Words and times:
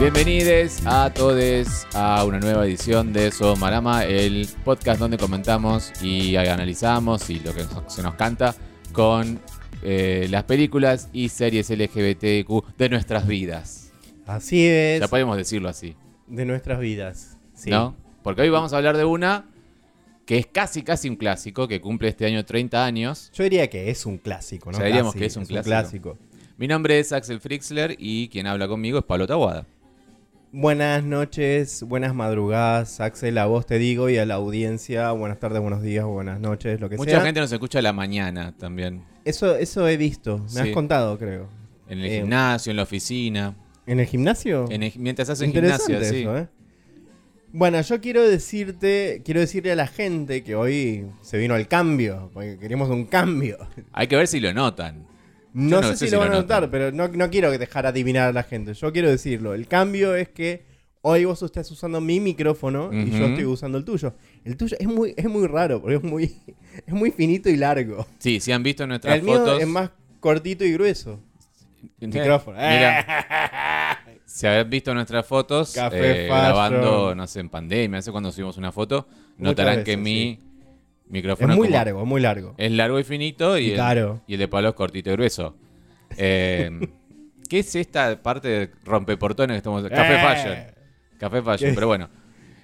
Bienvenidos 0.00 0.86
a 0.86 1.12
todos 1.12 1.84
a 1.92 2.24
una 2.24 2.38
nueva 2.38 2.64
edición 2.64 3.12
de 3.12 3.32
Somarama, 3.32 4.04
el 4.04 4.46
podcast 4.64 5.00
donde 5.00 5.18
comentamos 5.18 5.92
y 6.00 6.36
analizamos 6.36 7.28
y 7.30 7.40
lo 7.40 7.52
que 7.52 7.64
se 7.88 8.04
nos 8.04 8.14
canta 8.14 8.54
con 8.92 9.40
eh, 9.82 10.28
las 10.30 10.44
películas 10.44 11.08
y 11.12 11.28
series 11.30 11.68
LGBTQ 11.70 12.76
de 12.78 12.88
nuestras 12.88 13.26
vidas. 13.26 13.92
Así 14.24 14.68
es. 14.68 15.00
Ya 15.00 15.08
podemos 15.08 15.36
decirlo 15.36 15.68
así, 15.68 15.96
De 16.28 16.44
nuestras 16.44 16.78
vidas. 16.78 17.36
Sí. 17.54 17.70
¿no? 17.70 17.96
Porque 18.22 18.42
hoy 18.42 18.50
vamos 18.50 18.72
a 18.72 18.76
hablar 18.76 18.96
de 18.96 19.04
una 19.04 19.46
que 20.26 20.38
es 20.38 20.46
casi 20.46 20.82
casi 20.82 21.08
un 21.08 21.16
clásico, 21.16 21.66
que 21.66 21.80
cumple 21.80 22.10
este 22.10 22.24
año 22.24 22.44
30 22.44 22.84
años. 22.84 23.32
Yo 23.34 23.42
diría 23.42 23.68
que 23.68 23.90
es 23.90 24.06
un 24.06 24.18
clásico, 24.18 24.70
¿no? 24.70 24.76
O 24.76 24.80
sea, 24.80 24.86
diríamos 24.86 25.14
Casi, 25.14 25.18
que 25.18 25.26
es 25.26 25.36
un 25.36 25.44
clásico. 25.44 26.16
Mi 26.56 26.68
nombre 26.68 27.00
es 27.00 27.10
Axel 27.10 27.40
Frixler 27.40 27.96
y 27.98 28.28
quien 28.28 28.46
habla 28.46 28.68
conmigo 28.68 29.00
es 29.00 29.04
Pablo 29.04 29.26
Taguada. 29.26 29.66
Buenas 30.50 31.04
noches, 31.04 31.82
buenas 31.82 32.14
madrugadas, 32.14 33.00
Axel, 33.00 33.36
a 33.36 33.44
vos 33.44 33.66
te 33.66 33.78
digo 33.78 34.08
y 34.08 34.16
a 34.16 34.24
la 34.24 34.34
audiencia, 34.36 35.10
buenas 35.12 35.38
tardes, 35.38 35.60
buenos 35.60 35.82
días, 35.82 36.06
buenas 36.06 36.40
noches, 36.40 36.80
lo 36.80 36.88
que 36.88 36.96
Mucha 36.96 37.10
sea. 37.12 37.20
gente 37.20 37.38
nos 37.40 37.52
escucha 37.52 37.80
a 37.80 37.82
la 37.82 37.92
mañana 37.92 38.54
también. 38.56 39.04
Eso, 39.26 39.56
eso 39.56 39.86
he 39.86 39.98
visto, 39.98 40.38
me 40.38 40.48
Sí. 40.48 40.58
has 40.60 40.68
contado, 40.70 41.18
creo. 41.18 41.48
En 41.86 41.98
el 41.98 42.06
Eh, 42.06 42.16
gimnasio, 42.20 42.70
en 42.70 42.76
la 42.78 42.84
oficina. 42.84 43.56
¿En 43.86 44.00
el 44.00 44.06
gimnasio? 44.06 44.66
En 44.70 44.82
el- 44.84 44.92
mientras 44.96 45.28
haces 45.28 45.50
sí. 46.08 46.20
eso, 46.22 46.38
¿eh? 46.38 46.48
Bueno, 47.52 47.80
yo 47.82 48.00
quiero 48.00 48.26
decirte, 48.26 49.20
quiero 49.26 49.40
decirle 49.40 49.72
a 49.72 49.76
la 49.76 49.86
gente 49.86 50.42
que 50.44 50.54
hoy 50.54 51.06
se 51.20 51.36
vino 51.36 51.56
el 51.56 51.68
cambio, 51.68 52.30
porque 52.32 52.58
queremos 52.58 52.88
un 52.88 53.04
cambio. 53.04 53.58
Hay 53.92 54.06
que 54.06 54.16
ver 54.16 54.26
si 54.28 54.40
lo 54.40 54.52
notan. 54.54 55.06
No, 55.52 55.80
no 55.80 55.88
sé 55.88 55.96
si 55.96 56.10
lo 56.10 56.18
van 56.18 56.32
a 56.32 56.36
notar, 56.36 56.70
pero 56.70 56.92
no, 56.92 57.08
no 57.08 57.30
quiero 57.30 57.50
dejar 57.56 57.86
adivinar 57.86 58.28
a 58.28 58.32
la 58.32 58.42
gente. 58.42 58.74
Yo 58.74 58.92
quiero 58.92 59.08
decirlo. 59.10 59.54
El 59.54 59.66
cambio 59.66 60.14
es 60.14 60.28
que 60.28 60.64
hoy 61.02 61.24
vos 61.24 61.42
estás 61.42 61.70
usando 61.70 62.00
mi 62.00 62.20
micrófono 62.20 62.90
y 62.92 63.10
yo 63.10 63.26
estoy 63.26 63.44
usando 63.44 63.78
el 63.78 63.84
tuyo. 63.84 64.14
El 64.44 64.56
tuyo 64.56 64.76
es 64.78 64.86
muy, 64.86 65.14
es 65.16 65.28
muy 65.28 65.46
raro, 65.46 65.80
porque 65.80 65.96
es 65.96 66.02
muy, 66.02 66.36
es 66.86 66.94
muy 66.94 67.10
finito 67.10 67.48
y 67.48 67.56
largo. 67.56 68.06
Sí, 68.18 68.40
si 68.40 68.52
han 68.52 68.62
visto 68.62 68.86
nuestras 68.86 69.16
el 69.16 69.22
mío 69.22 69.38
fotos. 69.38 69.60
es 69.60 69.66
más 69.66 69.90
cortito 70.20 70.64
y 70.64 70.72
grueso. 70.72 71.20
Eh, 72.00 72.06
micrófono. 72.06 72.58
Mira, 72.58 73.98
si 74.26 74.46
han 74.46 74.68
visto 74.68 74.92
nuestras 74.94 75.24
fotos 75.26 75.72
Café 75.72 76.24
eh, 76.24 76.26
grabando, 76.26 77.14
no 77.14 77.26
sé, 77.26 77.40
en 77.40 77.48
pandemia, 77.48 77.98
no 77.98 78.02
sé 78.02 78.10
cuando 78.10 78.32
subimos 78.32 78.56
una 78.56 78.72
foto, 78.72 79.06
notarán 79.38 79.84
que 79.84 79.96
mi 79.96 80.40
micrófono 81.10 81.56
muy 81.56 81.68
como- 81.68 81.76
largo, 81.78 82.06
muy 82.06 82.20
largo. 82.20 82.54
es 82.58 82.70
largo 82.72 82.98
y 82.98 83.04
finito 83.04 83.56
y, 83.58 83.66
Y 83.66 83.70
el, 83.72 83.76
caro. 83.76 84.20
y 84.26 84.34
el 84.34 84.38
de 84.40 84.48
Pablo 84.48 84.68
es 84.70 84.74
cortito 84.74 85.10
y 85.10 85.12
grueso. 85.14 85.56
Eh, 86.16 86.70
¿Qué 87.48 87.60
es 87.60 87.74
esta 87.76 88.22
parte 88.22 88.48
de 88.48 88.70
rompeportones 88.84 89.54
que 89.54 89.58
estamos 89.58 89.82
Café 89.88 90.14
Eh. 90.14 90.18
Fashion. 90.22 90.56
Café 91.18 91.42
Fashion, 91.42 91.74
pero 91.74 91.86
bueno. 91.86 92.08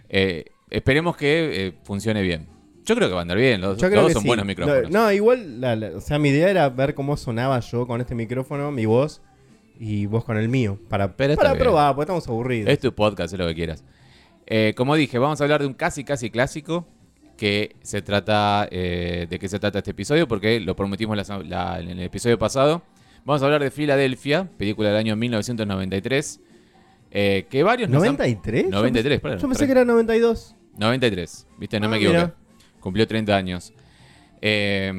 Eh, 0.09 0.45
esperemos 0.71 1.17
que 1.17 1.67
eh, 1.69 1.73
funcione 1.85 2.23
bien. 2.23 2.47
Yo 2.85 2.95
creo 2.95 3.09
que 3.09 3.15
va 3.15 3.21
a 3.21 3.23
andar 3.23 3.39
bien, 3.39 3.63
los, 3.63 3.79
todos 3.79 3.91
que 4.07 4.13
son 4.13 4.23
sí. 4.23 4.29
buenos 4.29 4.45
micrófonos. 4.45 4.91
No, 4.91 5.05
no, 5.05 5.13
igual, 5.13 5.59
la- 5.61 5.75
la- 5.75 5.89
o 5.97 6.01
sea, 6.03 6.19
mi 6.19 6.29
idea 6.29 6.51
era 6.51 6.69
ver 6.69 6.95
cómo 6.95 7.17
sonaba 7.17 7.59
yo 7.61 7.87
con 7.87 8.03
este 8.03 8.15
micrófono, 8.15 8.71
mi 8.71 8.85
voz, 8.85 9.23
y 9.81 10.05
vos 10.05 10.23
con 10.25 10.37
el 10.37 10.51
mío, 10.51 10.79
para, 10.91 11.17
Pero 11.17 11.35
para 11.35 11.55
probar, 11.55 11.95
porque 11.95 12.03
estamos 12.05 12.29
aburridos. 12.29 12.69
Es 12.69 12.79
tu 12.79 12.95
podcast, 12.95 13.33
es 13.33 13.39
lo 13.41 13.47
que 13.47 13.55
quieras. 13.55 13.83
Eh, 14.47 14.75
como 14.77 14.95
dije, 14.97 15.19
vamos 15.19 15.41
a 15.41 15.45
hablar 15.45 15.63
de 15.63 15.67
un 15.67 15.73
casi 15.73 16.05
casi 16.05 16.29
clásico 16.31 16.87
que 17.37 17.77
se 17.83 18.01
trata 18.03 18.69
eh, 18.71 19.27
de 19.29 19.39
qué 19.39 19.49
se 19.49 19.59
trata 19.59 19.79
este 19.79 19.91
episodio 19.91 20.29
porque 20.29 20.61
lo 20.61 20.77
prometimos 20.77 21.17
la- 21.17 21.39
la- 21.43 21.81
en 21.81 21.91
el 21.91 22.01
episodio 22.01 22.39
pasado. 22.39 22.83
Vamos 23.25 23.43
a 23.43 23.47
hablar 23.47 23.63
de 23.63 23.71
Filadelfia, 23.71 24.49
película 24.57 24.89
del 24.91 24.99
año 24.99 25.17
1993. 25.17 26.41
eh, 27.17 27.47
que 27.49 27.63
varios 27.63 27.89
nos 27.89 28.03
han- 28.03 28.17
¿93? 28.17 28.69
93, 28.71 29.19
Yo 29.19 29.23
pensé, 29.23 29.39
yo 29.43 29.49
pensé 29.49 29.67
que 29.67 29.73
era 29.73 29.85
92. 29.85 30.57
93, 30.77 31.47
viste, 31.59 31.79
no 31.79 31.87
Ah, 31.87 31.91
me 31.91 31.97
equivoqué. 31.99 32.19
mira. 32.19 32.35
Cumplió 32.81 33.07
30 33.07 33.37
años. 33.37 33.73
Eh, 34.43 34.93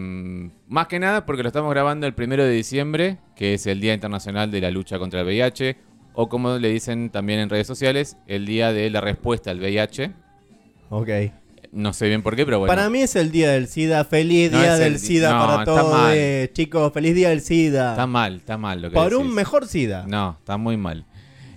más 0.68 0.88
que 0.88 0.98
nada 0.98 1.26
porque 1.26 1.44
lo 1.44 1.50
estamos 1.50 1.70
grabando 1.72 2.08
el 2.08 2.14
primero 2.14 2.44
de 2.46 2.52
diciembre, 2.52 3.18
que 3.36 3.54
es 3.56 3.68
el 3.68 3.80
Día 3.82 3.94
Internacional 3.94 4.50
de 4.50 4.62
la 4.62 4.72
Lucha 4.72 4.98
contra 4.98 5.20
el 5.22 5.26
VIH, 5.28 5.76
o 6.14 6.30
como 6.30 6.58
le 6.58 6.70
dicen 6.70 7.10
también 7.10 7.40
en 7.42 7.50
redes 7.50 7.68
sociales, 7.68 8.16
el 8.28 8.46
Día 8.46 8.72
de 8.72 8.90
la 8.90 9.02
Respuesta 9.02 9.52
al 9.52 9.60
VIH. 9.60 10.14
Ok. 10.90 11.10
No 11.76 11.92
sé 11.92 12.08
bien 12.08 12.24
por 12.24 12.38
qué, 12.38 12.46
pero 12.46 12.60
bueno. 12.60 12.74
Para 12.74 12.90
mí 12.90 13.02
es 13.02 13.18
el 13.18 13.32
día 13.32 13.52
del 13.52 13.68
SIDA. 13.68 14.06
Feliz 14.06 14.50
No 14.50 14.62
día 14.62 14.78
del 14.78 14.98
SIDA 14.98 15.34
no, 15.34 15.46
para 15.46 15.66
todos. 15.66 16.10
eh, 16.14 16.50
chicos, 16.54 16.94
feliz 16.94 17.14
día 17.14 17.30
del 17.30 17.42
SIDA. 17.42 17.92
Está 17.92 18.08
mal, 18.08 18.38
está 18.38 18.58
mal 18.58 18.82
lo 18.82 18.90
que 18.90 18.94
Por 18.94 19.14
un 19.14 19.34
mejor 19.34 19.68
SIDA. 19.68 20.06
No, 20.08 20.38
está 20.40 20.56
muy 20.56 20.78
mal. 20.78 21.06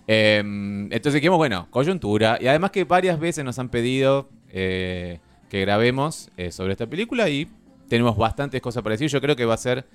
Eh, 0.09 0.39
entonces 0.41 1.15
dijimos, 1.15 1.39
bueno, 1.39 1.69
coyuntura. 1.71 2.37
Y 2.41 2.49
además 2.49 2.73
que 2.73 2.83
varias 2.83 3.21
veces 3.21 3.45
nos 3.45 3.61
han 3.61 3.69
pedido 3.69 4.28
eh, 4.51 5.21
que 5.49 5.61
grabemos 5.61 6.31
eh, 6.37 6.51
sobre 6.51 6.73
esta 6.73 6.89
película 6.89 7.28
y 7.28 7.47
tenemos 7.89 8.17
bastantes 8.17 8.61
cosas 8.61 8.83
para 8.83 8.95
decir. 8.95 9.09
Yo 9.09 9.21
creo 9.21 9.37
que 9.37 9.45
va 9.45 9.55
a 9.55 9.59
ser 9.59 9.87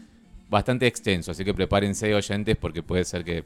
bastante 0.50 0.88
extenso, 0.88 1.31
así 1.31 1.44
que 1.44 1.53
prepárense 1.53 2.16
oyentes 2.16 2.56
porque 2.56 2.81
puede 2.81 3.03
ser 3.03 3.25
que... 3.25 3.44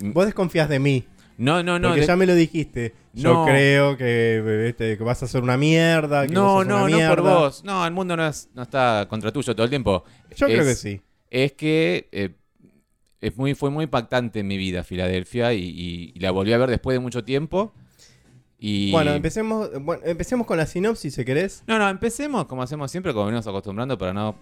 Vos 0.00 0.24
desconfías 0.24 0.68
de 0.68 0.80
mí. 0.80 1.04
No, 1.36 1.62
no, 1.62 1.78
no. 1.78 1.88
porque 1.88 2.02
de- 2.02 2.06
ya 2.06 2.16
me 2.16 2.26
lo 2.26 2.34
dijiste. 2.34 2.94
Yo 3.12 3.32
No. 3.32 3.44
creo 3.46 3.96
que, 3.96 4.68
este, 4.68 4.96
que 4.98 5.04
vas 5.04 5.22
a 5.22 5.26
hacer 5.26 5.42
una 5.42 5.56
mierda. 5.56 6.26
Que 6.26 6.32
No, 6.32 6.64
no, 6.64 6.84
una 6.84 6.98
no 6.98 7.08
por 7.14 7.22
vos. 7.22 7.64
No, 7.64 7.84
el 7.86 7.92
mundo 7.92 8.16
no, 8.16 8.26
es- 8.26 8.48
no 8.54 8.62
está 8.62 9.06
contra 9.08 9.32
tuyo 9.32 9.54
todo 9.54 9.64
el 9.64 9.70
tiempo. 9.70 10.04
Yo 10.36 10.46
creo 10.46 10.64
que 10.64 10.74
sí. 10.74 11.00
es 11.30 11.52
que 11.52 12.08
eh, 12.12 12.30
es 13.20 13.36
muy, 13.36 13.54
fue 13.54 13.70
muy 13.70 13.84
impactante 13.84 14.40
en 14.40 14.46
mi 14.46 14.56
vida 14.56 14.84
Filadelfia 14.84 15.52
y, 15.54 15.62
y- 15.64 16.12
y 16.14 16.20
la 16.20 16.30
volví 16.30 16.52
a 16.52 16.58
ver 16.58 16.70
después 16.70 16.94
de 16.94 17.00
mucho 17.00 17.24
tiempo. 17.24 17.72
Y... 18.58 18.92
Bueno, 18.92 19.12
empecemos, 19.12 19.70
bueno, 19.82 20.02
empecemos 20.06 20.46
con 20.46 20.56
la 20.56 20.66
sinopsis, 20.66 21.14
si 21.14 21.24
querés. 21.24 21.62
No, 21.66 21.78
no, 21.78 21.88
empecemos 21.88 22.46
como 22.46 22.62
hacemos 22.62 22.90
siempre, 22.90 23.12
como 23.12 23.26
venimos 23.26 23.46
acostumbrando 23.46 23.98
para 23.98 24.12
no 24.12 24.36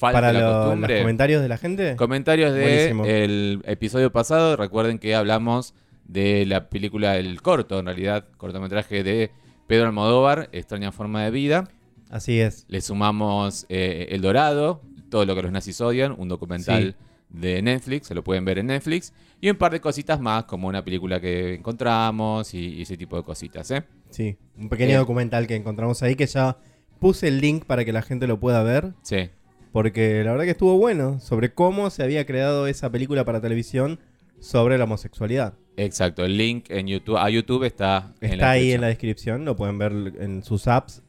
para 0.00 0.32
la 0.32 0.40
lo- 0.40 0.46
los 0.50 0.64
costumbre. 0.64 1.00
comentarios 1.00 1.42
de 1.42 1.48
la 1.48 1.58
gente. 1.58 1.94
Comentarios 1.96 2.54
del 2.54 3.60
episodio 3.64 4.10
pasado. 4.10 4.56
Recuerden 4.56 4.98
que 4.98 5.14
hablamos 5.14 5.74
de 6.12 6.44
la 6.46 6.68
película, 6.68 7.16
el 7.16 7.40
corto, 7.42 7.78
en 7.78 7.86
realidad, 7.86 8.26
cortometraje 8.36 9.02
de 9.04 9.30
Pedro 9.66 9.86
Almodóvar, 9.86 10.48
Extraña 10.52 10.90
Forma 10.92 11.22
de 11.24 11.30
Vida. 11.30 11.68
Así 12.10 12.40
es. 12.40 12.64
Le 12.68 12.80
sumamos 12.80 13.66
eh, 13.68 14.08
El 14.10 14.20
Dorado, 14.20 14.82
todo 15.10 15.24
lo 15.24 15.34
que 15.36 15.42
los 15.42 15.52
nazis 15.52 15.80
odian, 15.80 16.14
un 16.18 16.28
documental 16.28 16.96
de 17.28 17.62
Netflix, 17.62 18.08
se 18.08 18.14
lo 18.14 18.24
pueden 18.24 18.44
ver 18.44 18.58
en 18.58 18.66
Netflix, 18.66 19.12
y 19.40 19.48
un 19.50 19.56
par 19.56 19.70
de 19.70 19.80
cositas 19.80 20.20
más, 20.20 20.44
como 20.44 20.66
una 20.66 20.84
película 20.84 21.20
que 21.20 21.54
encontramos 21.54 22.52
y, 22.54 22.58
y 22.74 22.82
ese 22.82 22.96
tipo 22.96 23.16
de 23.16 23.22
cositas, 23.22 23.70
¿eh? 23.70 23.84
Sí. 24.10 24.36
Un 24.58 24.68
pequeño 24.68 24.94
Eh. 24.94 24.98
documental 24.98 25.46
que 25.46 25.54
encontramos 25.54 26.02
ahí 26.02 26.16
que 26.16 26.26
ya 26.26 26.56
puse 26.98 27.28
el 27.28 27.40
link 27.40 27.64
para 27.66 27.84
que 27.84 27.92
la 27.92 28.02
gente 28.02 28.26
lo 28.26 28.40
pueda 28.40 28.64
ver. 28.64 28.94
Sí. 29.02 29.30
Porque 29.72 30.24
la 30.24 30.32
verdad 30.32 30.44
que 30.46 30.50
estuvo 30.50 30.76
bueno 30.76 31.20
sobre 31.20 31.54
cómo 31.54 31.90
se 31.90 32.02
había 32.02 32.26
creado 32.26 32.66
esa 32.66 32.90
película 32.90 33.24
para 33.24 33.40
televisión 33.40 34.00
sobre 34.40 34.76
la 34.78 34.84
homosexualidad. 34.84 35.54
Exacto, 35.76 36.24
el 36.24 36.36
link 36.36 36.66
en 36.70 36.88
YouTube, 36.88 37.16
a 37.16 37.30
YouTube 37.30 37.64
está, 37.64 38.12
en 38.20 38.32
Está 38.34 38.50
ahí 38.50 38.72
en 38.72 38.80
la 38.80 38.88
descripción, 38.88 39.44
lo 39.44 39.56
pueden 39.56 39.78
ver 39.78 39.92
en 40.18 40.42
sus 40.42 40.66
apps. 40.66 41.02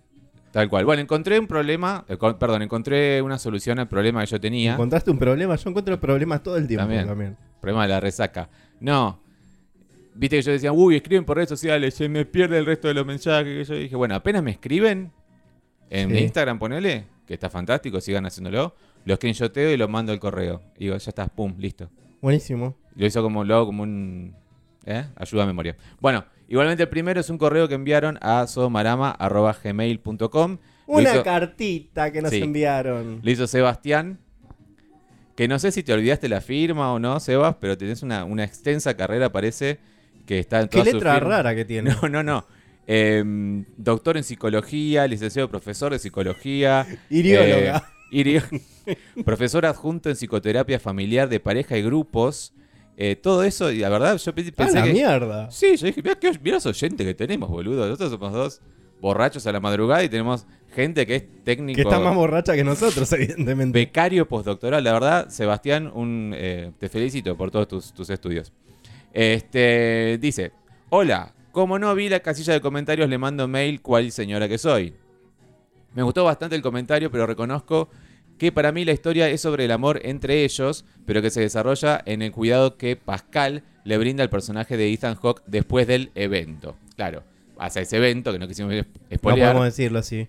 Tal 0.51 0.69
cual. 0.69 0.83
Bueno, 0.85 1.01
encontré 1.01 1.39
un 1.39 1.47
problema, 1.47 2.03
eh, 2.09 2.17
con- 2.17 2.37
perdón, 2.37 2.61
encontré 2.61 3.21
una 3.21 3.39
solución 3.39 3.79
al 3.79 3.87
problema 3.87 4.19
que 4.21 4.27
yo 4.27 4.39
tenía. 4.39 4.73
¿Encontraste 4.73 5.09
un 5.09 5.17
problema? 5.17 5.55
Yo 5.55 5.69
encuentro 5.69 5.97
problemas 5.99 6.43
todo 6.43 6.57
el 6.57 6.67
tiempo 6.67 6.83
También. 6.83 7.07
también. 7.07 7.37
Problema 7.61 7.83
de 7.83 7.89
la 7.89 7.99
resaca. 8.01 8.49
No. 8.81 9.21
Viste 10.13 10.35
que 10.37 10.41
yo 10.41 10.51
decía, 10.51 10.73
uy, 10.73 10.97
escriben 10.97 11.23
por 11.23 11.37
redes 11.37 11.47
sociales, 11.49 11.93
se 11.93 12.09
me 12.09 12.25
pierde 12.25 12.57
el 12.57 12.65
resto 12.65 12.89
de 12.89 12.93
los 12.93 13.05
mensajes. 13.05 13.65
que 13.67 13.73
Yo 13.73 13.79
dije, 13.79 13.95
bueno, 13.95 14.13
apenas 14.15 14.43
me 14.43 14.51
escriben 14.51 15.11
en 15.89 16.09
Sí. 16.09 16.17
Instagram, 16.17 16.59
ponele, 16.59 17.05
que 17.25 17.33
está 17.33 17.49
fantástico, 17.49 18.01
sigan 18.01 18.25
haciéndolo. 18.25 18.75
Lo 19.05 19.15
screenshoteo 19.15 19.71
y 19.71 19.77
lo 19.77 19.87
mando 19.87 20.11
al 20.11 20.19
correo. 20.19 20.61
Y 20.77 20.85
digo, 20.85 20.97
ya 20.97 21.09
está, 21.09 21.27
pum, 21.27 21.55
listo. 21.59 21.89
Buenísimo. 22.21 22.75
Lo 22.95 23.05
hizo 23.05 23.21
como, 23.21 23.43
lo 23.43 23.55
hago 23.55 23.65
como 23.67 23.83
un. 23.83 24.35
¿Eh? 24.85 25.05
Ayuda 25.15 25.43
a 25.43 25.45
memoria. 25.45 25.75
Bueno, 25.99 26.25
igualmente 26.47 26.83
el 26.83 26.89
primero 26.89 27.19
es 27.19 27.29
un 27.29 27.37
correo 27.37 27.67
que 27.67 27.75
enviaron 27.75 28.17
a 28.21 28.47
somarama.gmail.com. 28.47 30.57
Lo 30.87 30.93
Una 30.93 31.13
hizo- 31.13 31.23
cartita 31.23 32.11
que 32.11 32.21
nos 32.21 32.31
Sí. 32.31 32.41
enviaron. 32.41 33.19
Lo 33.23 33.31
hizo 33.31 33.47
Sebastián. 33.47 34.19
Que 35.35 35.47
no 35.47 35.59
sé 35.59 35.71
si 35.71 35.81
te 35.83 35.93
olvidaste 35.93 36.27
la 36.29 36.41
firma 36.41 36.91
o 36.93 36.99
no, 36.99 37.19
Sebas, 37.19 37.55
pero 37.59 37.77
tenés 37.77 38.03
una, 38.03 38.25
una 38.25 38.43
extensa 38.43 38.95
carrera, 38.97 39.31
parece, 39.31 39.79
que 40.25 40.39
está 40.39 40.61
en 40.61 40.67
Qué 40.67 40.79
su 40.79 40.85
letra 40.85 41.13
firma. 41.15 41.29
rara 41.29 41.55
que 41.55 41.65
tiene. 41.65 41.95
No, 42.01 42.09
no, 42.09 42.23
no. 42.23 42.45
Em, 42.87 43.65
doctor 43.77 44.17
en 44.17 44.23
psicología, 44.23 45.07
licenciado 45.07 45.47
profesor 45.49 45.91
de 45.93 45.99
psicología. 45.99 46.85
Irióloga. 47.09 47.77
eh, 47.77 47.81
iri- 48.11 48.41
profesor 49.25 49.65
adjunto 49.65 50.09
en 50.09 50.15
psicoterapia 50.15 50.79
familiar 50.79 51.27
de 51.29 51.39
pareja 51.39 51.77
y 51.77 51.81
grupos. 51.83 52.53
Eh, 52.97 53.15
todo 53.15 53.43
eso, 53.43 53.71
y 53.71 53.79
la 53.79 53.89
verdad, 53.89 54.17
yo 54.17 54.35
pe- 54.35 54.41
¡A 54.41 54.51
pensé 54.51 54.75
la 54.79 54.83
que. 54.83 54.93
mierda! 54.93 55.49
Sí, 55.49 55.75
yo 55.77 55.87
dije, 55.87 56.01
mira, 56.03 56.15
qué, 56.15 56.31
mirá 56.43 56.57
los 56.57 56.65
oyentes 56.67 57.07
que 57.07 57.13
tenemos, 57.15 57.49
boludo. 57.49 57.85
Nosotros 57.87 58.11
somos 58.11 58.31
dos 58.33 58.61
borrachos 58.99 59.47
a 59.47 59.51
la 59.51 59.59
madrugada 59.59 60.03
y 60.03 60.09
tenemos 60.09 60.45
gente 60.75 61.07
que 61.07 61.15
es 61.15 61.23
técnico. 61.43 61.75
Que 61.77 61.81
está 61.81 61.99
más 61.99 62.13
borracha 62.15 62.53
que 62.53 62.63
nosotros, 62.63 63.11
evidentemente. 63.13 63.79
Becario 63.79 64.27
postdoctoral, 64.27 64.83
la 64.83 64.93
verdad, 64.93 65.29
Sebastián, 65.29 65.89
un, 65.95 66.33
eh, 66.35 66.71
te 66.77 66.89
felicito 66.89 67.35
por 67.35 67.49
todos 67.49 67.67
tus, 67.67 67.93
tus 67.93 68.09
estudios. 68.11 68.51
Este, 69.13 70.17
dice, 70.21 70.51
hola, 70.89 71.33
como 71.51 71.79
no 71.79 71.93
vi 71.95 72.07
la 72.09 72.19
casilla 72.19 72.53
de 72.53 72.61
comentarios, 72.61 73.09
le 73.09 73.17
mando 73.17 73.47
mail 73.47 73.81
cuál 73.81 74.11
señora 74.11 74.47
que 74.47 74.57
soy. 74.57 74.93
Me 75.93 76.03
gustó 76.03 76.23
bastante 76.23 76.55
el 76.55 76.61
comentario, 76.61 77.11
pero 77.11 77.25
reconozco 77.27 77.89
que 78.37 78.51
para 78.51 78.71
mí 78.71 78.85
la 78.85 78.91
historia 78.91 79.29
es 79.29 79.41
sobre 79.41 79.65
el 79.65 79.71
amor 79.71 79.99
entre 80.03 80.43
ellos, 80.43 80.85
pero 81.05 81.21
que 81.21 81.29
se 81.29 81.41
desarrolla 81.41 82.01
en 82.05 82.21
el 82.21 82.31
cuidado 82.31 82.77
que 82.77 82.95
Pascal 82.95 83.63
le 83.83 83.97
brinda 83.97 84.23
al 84.23 84.29
personaje 84.29 84.77
de 84.77 84.91
Ethan 84.91 85.15
Hawke 85.15 85.43
después 85.45 85.85
del 85.87 86.11
evento. 86.15 86.75
Claro, 86.95 87.23
hacia 87.59 87.81
ese 87.81 87.97
evento, 87.97 88.31
que 88.31 88.39
no 88.39 88.47
quisimos 88.47 88.73
No 88.73 88.83
spoilear. 89.15 89.49
podemos 89.49 89.65
decirlo 89.65 89.99
así. 89.99 90.27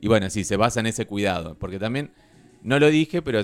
Y 0.00 0.08
bueno, 0.08 0.30
sí, 0.30 0.42
se 0.42 0.56
basa 0.56 0.80
en 0.80 0.86
ese 0.86 1.06
cuidado. 1.06 1.56
Porque 1.58 1.78
también, 1.78 2.10
no 2.62 2.80
lo 2.80 2.88
dije, 2.88 3.22
pero 3.22 3.40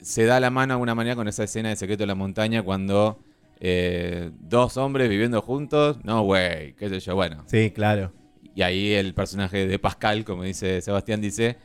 se 0.00 0.24
da 0.24 0.38
la 0.38 0.50
mano 0.50 0.68
de 0.68 0.74
alguna 0.74 0.94
manera 0.94 1.16
con 1.16 1.26
esa 1.26 1.44
escena 1.44 1.70
de 1.70 1.76
Secreto 1.76 2.02
de 2.02 2.06
la 2.06 2.14
Montaña 2.14 2.62
cuando 2.62 3.18
eh, 3.58 4.30
dos 4.38 4.76
hombres 4.76 5.08
viviendo 5.08 5.42
juntos. 5.42 5.98
No, 6.04 6.22
güey, 6.22 6.74
qué 6.74 6.88
sé 6.88 7.00
yo, 7.00 7.16
bueno. 7.16 7.42
Sí, 7.46 7.72
claro. 7.72 8.12
Y 8.54 8.62
ahí 8.62 8.92
el 8.92 9.14
personaje 9.14 9.66
de 9.66 9.78
Pascal, 9.78 10.24
como 10.24 10.44
dice 10.44 10.80
Sebastián, 10.80 11.20
dice, 11.20 11.56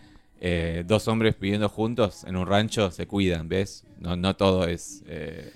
eh, 0.42 0.84
dos 0.88 1.08
hombres 1.08 1.36
viviendo 1.40 1.70
juntos 1.70 2.24
en 2.24 2.36
un 2.36 2.48
rancho 2.48 2.92
se 2.92 3.06
cuidan, 3.08 3.48
¿ves? 3.50 3.86
No, 4.00 4.16
no 4.16 4.36
todo 4.36 4.68
es... 4.68 5.04
eh, 5.08 5.52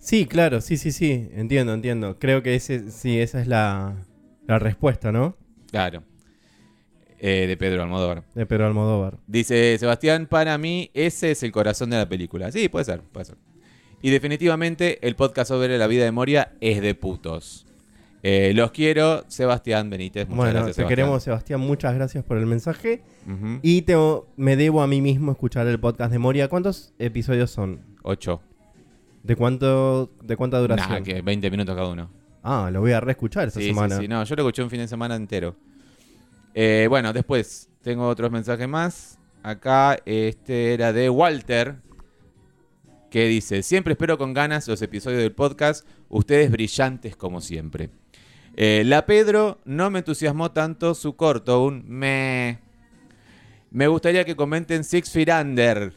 Sí, 0.00 0.26
claro, 0.26 0.60
sí, 0.60 0.76
sí, 0.76 0.92
sí. 0.92 1.28
Entiendo, 1.34 1.74
entiendo. 1.74 2.18
Creo 2.18 2.42
que 2.42 2.54
ese, 2.54 2.90
sí, 2.90 3.18
esa 3.20 3.40
es 3.42 3.48
la, 3.48 3.96
la 4.46 4.58
respuesta, 4.58 5.12
¿no? 5.12 5.36
claro. 5.70 6.02
Eh, 7.20 7.46
de 7.48 7.56
Pedro 7.56 7.82
Almodóvar. 7.82 8.22
De 8.36 8.46
Pedro 8.46 8.66
Almodóvar. 8.68 9.18
Dice 9.26 9.76
Sebastián, 9.76 10.28
para 10.28 10.56
mí 10.56 10.88
ese 10.94 11.32
es 11.32 11.42
el 11.42 11.50
corazón 11.50 11.90
de 11.90 11.96
la 11.96 12.08
película. 12.08 12.52
Sí, 12.52 12.68
puede 12.68 12.84
ser, 12.84 13.00
puede 13.02 13.24
ser. 13.26 13.36
Y 14.00 14.10
definitivamente 14.10 15.04
el 15.06 15.16
podcast 15.16 15.48
sobre 15.48 15.76
la 15.78 15.88
vida 15.88 16.04
de 16.04 16.12
Moria 16.12 16.52
es 16.60 16.80
de 16.80 16.94
putos. 16.94 17.66
Eh, 18.22 18.52
los 18.54 18.72
quiero, 18.72 19.24
Sebastián 19.28 19.88
Benítez. 19.90 20.24
Muchas 20.26 20.36
bueno, 20.36 20.52
gracias, 20.52 20.66
te 20.68 20.74
Sebastián. 20.82 20.88
queremos, 20.88 21.22
Sebastián. 21.22 21.60
Muchas 21.60 21.94
gracias 21.94 22.24
por 22.24 22.36
el 22.38 22.46
mensaje. 22.46 23.02
Y 23.62 23.82
tengo- 23.82 24.26
me 24.36 24.56
debo 24.56 24.82
a 24.82 24.86
mí 24.86 25.00
mismo 25.00 25.30
escuchar 25.32 25.66
el 25.68 25.78
podcast 25.78 26.10
de 26.10 26.18
Moria. 26.18 26.48
¿Cuántos 26.48 26.92
episodios 26.98 27.50
son? 27.50 27.80
Ocho. 28.02 28.40
¿De 29.22 29.36
cuánto 29.36 30.10
de 30.22 30.36
cuánta 30.36 30.58
duración? 30.58 30.88
Nah, 30.90 31.00
que 31.02 31.20
20 31.22 31.50
minutos 31.50 31.74
cada 31.76 31.88
uno. 31.88 32.10
Ah, 32.42 32.70
lo 32.72 32.80
voy 32.80 32.92
a 32.92 33.00
reescuchar 33.00 33.48
esta 33.48 33.60
Sí, 33.60 33.66
semana. 33.68 33.96
sí, 33.96 34.02
sí. 34.02 34.08
No, 34.08 34.24
yo 34.24 34.34
lo 34.36 34.42
escuché 34.42 34.62
un 34.62 34.70
fin 34.70 34.78
de 34.80 34.88
semana 34.88 35.14
entero. 35.16 35.54
Eh, 36.54 36.86
bueno, 36.88 37.12
después 37.12 37.68
tengo 37.82 38.08
otros 38.08 38.30
mensajes 38.30 38.66
más. 38.68 39.18
Acá 39.42 39.98
este 40.06 40.72
era 40.74 40.92
de 40.92 41.10
Walter, 41.10 41.76
que 43.10 43.26
dice, 43.26 43.62
siempre 43.62 43.92
espero 43.92 44.18
con 44.18 44.32
ganas 44.34 44.66
los 44.68 44.80
episodios 44.82 45.20
del 45.20 45.32
podcast, 45.32 45.86
ustedes 46.08 46.50
brillantes 46.50 47.16
como 47.16 47.40
siempre. 47.40 47.90
Eh, 48.56 48.82
la 48.84 49.06
Pedro 49.06 49.58
no 49.64 49.90
me 49.90 50.00
entusiasmó 50.00 50.50
tanto 50.52 50.94
su 50.94 51.16
corto, 51.16 51.64
un 51.64 51.84
me... 51.86 52.58
Me 53.70 53.86
gustaría 53.86 54.24
que 54.24 54.34
comenten 54.34 54.82
Six 54.82 55.10
Feet 55.10 55.28
Under. 55.28 55.92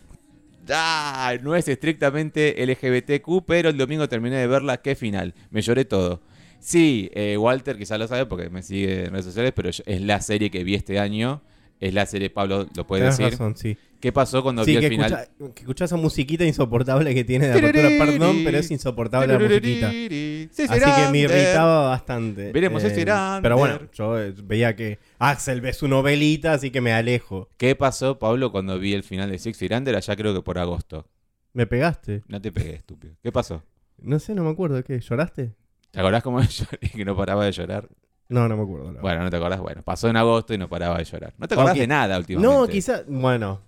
No 1.42 1.56
es 1.56 1.68
estrictamente 1.68 2.64
LGBTQ, 2.66 3.46
pero 3.46 3.70
el 3.70 3.78
domingo 3.78 4.08
terminé 4.08 4.38
de 4.38 4.48
verla, 4.48 4.82
qué 4.82 4.96
final. 4.96 5.34
Me 5.50 5.62
lloré 5.62 5.86
todo. 5.86 6.22
Sí, 6.60 7.10
eh, 7.14 7.38
Walter 7.38 7.78
quizás 7.78 7.98
lo 7.98 8.08
sabe 8.08 8.26
porque 8.26 8.50
me 8.50 8.62
sigue 8.62 9.06
en 9.06 9.12
redes 9.12 9.26
sociales, 9.26 9.54
pero 9.56 9.70
es 9.70 9.84
la 9.86 10.22
serie 10.22 10.52
que 10.52 10.64
vi 10.64 10.76
este 10.76 11.00
año. 11.00 11.42
Es 11.82 11.94
la 11.94 12.06
serie, 12.06 12.30
Pablo 12.30 12.68
lo 12.76 12.86
puede 12.88 13.02
Tenés 13.02 13.18
decir. 13.18 13.32
razón, 13.34 13.58
sí. 13.58 13.76
¿Qué 14.00 14.12
pasó 14.12 14.42
cuando 14.44 14.64
Sí, 14.64 14.72
vi 14.76 14.80
que 14.80 14.86
el 14.86 14.92
final? 14.92 15.30
que 15.56 15.62
escuchá 15.62 15.86
esa 15.86 15.98
musiquita 15.98 16.46
insoportable 16.46 17.14
que 17.14 17.24
tiene 17.24 17.48
de 17.48 17.54
apertura. 17.54 17.90
Perdón, 17.98 18.42
pero 18.44 18.60
es 18.60 18.70
insoportable 18.72 19.28
la 19.28 19.40
musiquita. 19.40 19.90
Sí, 19.92 20.50
Así 20.70 20.80
que 20.80 21.12
me 21.12 21.18
irritaba 21.20 21.90
bastante. 21.90 22.52
Veremos, 22.52 22.84
Irander. 22.84 23.42
Pero 23.42 23.58
bueno, 23.58 23.80
yo 23.94 24.20
eh, 24.20 24.34
veía 24.44 24.76
que 24.76 25.00
Axel 25.20 25.60
ve 25.62 25.74
su 25.74 25.88
novelita, 25.88 26.54
así 26.54 26.70
que 26.72 26.82
me 26.82 26.94
alejo. 26.94 27.50
¿Qué 27.58 27.76
pasó, 27.76 28.18
Pablo, 28.20 28.52
cuando 28.52 28.78
vi 28.80 28.94
el 28.94 29.04
final 29.04 29.30
de 29.32 29.40
Six 29.40 29.60
Under? 29.72 29.96
Allá 29.96 30.16
creo 30.16 30.34
que 30.36 30.42
por 30.42 30.60
agosto. 30.60 31.08
¿Me 31.54 31.66
pegaste? 31.68 32.22
No 32.28 32.40
te 32.40 32.52
pegué, 32.52 32.76
estúpido. 32.76 33.16
¿Qué 33.22 33.32
pasó? 33.32 33.64
No 34.00 34.20
sé, 34.20 34.34
no 34.36 34.44
me 34.44 34.52
acuerdo. 34.52 34.84
¿Qué? 34.84 35.00
¿Lloraste? 35.00 35.52
¿Te 35.92 36.00
acordás 36.00 36.24
cómo 36.24 36.42
lloré 36.44 36.90
que 36.96 37.06
no 37.06 37.16
paraba 37.18 37.44
de 37.46 37.52
llorar? 37.52 37.90
No, 38.32 38.48
no 38.48 38.56
me 38.58 38.64
acuerdo. 38.64 38.94
Bueno, 39.02 39.24
no 39.24 39.30
te 39.30 39.36
acordás. 39.38 39.60
Bueno, 39.60 39.82
pasó 39.84 40.08
en 40.10 40.16
agosto 40.18 40.54
y 40.54 40.58
no 40.58 40.68
paraba 40.70 40.98
de 40.98 41.04
llorar. 41.04 41.34
No 41.38 41.48
te 41.48 41.54
acordás 41.54 41.78
de 41.78 41.86
nada 41.88 42.18
últimamente. 42.18 42.56
no, 42.58 42.68
quizá. 42.68 43.04
Bueno. 43.08 43.62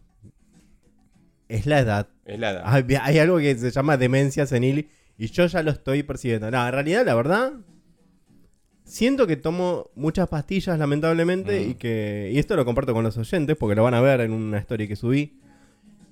Es 1.50 1.66
la 1.66 1.80
edad. 1.80 2.08
Es 2.26 2.40
la 2.40 2.52
edad. 2.52 2.64
Hay, 2.66 2.86
hay 3.02 3.20
algo 3.20 3.38
que 3.38 3.56
se 3.56 3.70
llama 3.72 3.98
demencia 3.98 4.46
senil 4.48 4.90
y 5.18 5.28
yo 5.28 5.46
ya 5.46 5.62
lo 5.62 5.72
estoy 5.72 6.02
percibiendo. 6.04 6.50
No, 6.50 6.66
en 6.66 6.72
realidad, 6.72 7.06
la 7.06 7.14
verdad. 7.16 7.54
Siento 8.86 9.28
que 9.28 9.38
tomo 9.38 9.92
muchas 9.96 10.28
pastillas, 10.28 10.78
lamentablemente, 10.78 11.60
Mm. 11.66 11.70
y 11.72 11.76
que. 11.76 12.32
Y 12.34 12.40
esto 12.40 12.56
lo 12.56 12.66
comparto 12.66 12.94
con 12.94 13.04
los 13.04 13.18
oyentes, 13.18 13.56
porque 13.58 13.76
lo 13.76 13.84
van 13.84 13.94
a 13.94 14.02
ver 14.02 14.22
en 14.22 14.32
una 14.32 14.58
story 14.58 14.88
que 14.88 14.96
subí. 14.96 15.40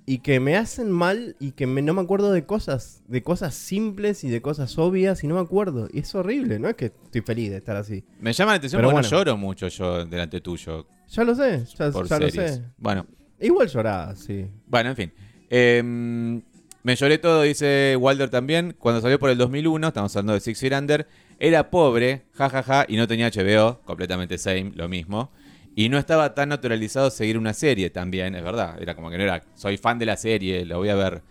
Y 0.06 0.18
que 0.19 0.39
me 0.39 0.57
hacen 0.57 0.89
mal 0.92 1.36
y 1.39 1.51
que 1.51 1.68
me- 1.68 1.81
no 1.81 1.94
me 1.94 2.01
acuerdo 2.01 2.31
de 2.31 2.45
cosas. 2.45 3.01
De 3.07 3.21
cosas 3.24 3.53
simples 3.53 4.24
y 4.24 4.30
de 4.30 4.42
cosas 4.42 4.77
obvias 4.77 5.24
y 5.24 5.27
no 5.27 5.36
me 5.36 5.42
acuerdo. 5.42 5.88
Y 5.94 6.00
es 6.00 6.13
horrible, 6.15 6.59
no 6.59 6.68
es 6.69 6.75
que 6.75 6.86
estoy 6.86 7.21
feliz 7.21 7.51
de 7.51 7.57
estar 7.57 7.75
así. 7.75 8.03
Me 8.19 8.33
llama 8.33 8.51
la 8.53 8.57
atención 8.57 8.80
Pero 8.81 8.92
porque 8.92 9.03
no 9.03 9.09
lloro 9.09 9.38
mucho 9.38 9.68
yo 9.68 10.03
delante 10.06 10.42
tuyo 10.42 10.88
Ya 11.09 11.24
lo 11.24 11.36
sé, 11.36 11.65
ya, 11.77 11.92
por 11.92 12.07
ya 12.07 12.19
lo 12.19 12.30
sé. 12.30 12.63
Bueno, 12.77 13.06
Igual 13.39 13.68
lloraba, 13.69 14.15
sí. 14.15 14.45
bueno, 14.68 14.89
en 14.92 14.95
fin. 14.95 15.12
Em, 15.50 16.42
me 16.83 16.95
lloré 16.95 17.18
todo, 17.18 17.42
dice 17.44 17.95
Walter 18.00 18.30
también. 18.30 18.75
Cuando 18.80 19.01
salió 19.01 19.19
por 19.19 19.30
el 19.30 19.38
2001, 19.38 19.88
estamos 19.89 20.15
hablando 20.15 20.33
de 20.33 20.39
Six 20.39 20.59
Feet 20.59 20.74
Under, 20.74 21.07
era 21.39 21.69
pobre, 21.69 22.24
jajaja, 22.33 22.86
y 22.88 22.95
no 22.98 23.07
tenía 23.07 23.27
HBO, 23.27 23.81
completamente 23.86 24.38
same, 24.38 24.71
lo 24.75 24.88
mismo. 24.89 25.31
Y 25.76 25.88
no 25.90 25.98
estaba 25.98 26.34
tan 26.36 26.50
naturalizado 26.50 27.10
seguir 27.10 27.38
una 27.38 27.54
serie 27.54 27.90
también, 27.90 28.36
es 28.36 28.44
verdad. 28.44 28.82
Era 28.82 28.94
como 28.96 29.10
que 29.10 29.18
no 29.18 29.24
era, 29.24 29.42
soy 29.56 29.78
fan 29.78 29.98
de 30.00 30.06
la 30.06 30.18
serie, 30.18 30.66
la 30.66 30.78
voy 30.78 30.90
a 30.90 30.96
ver 30.96 31.22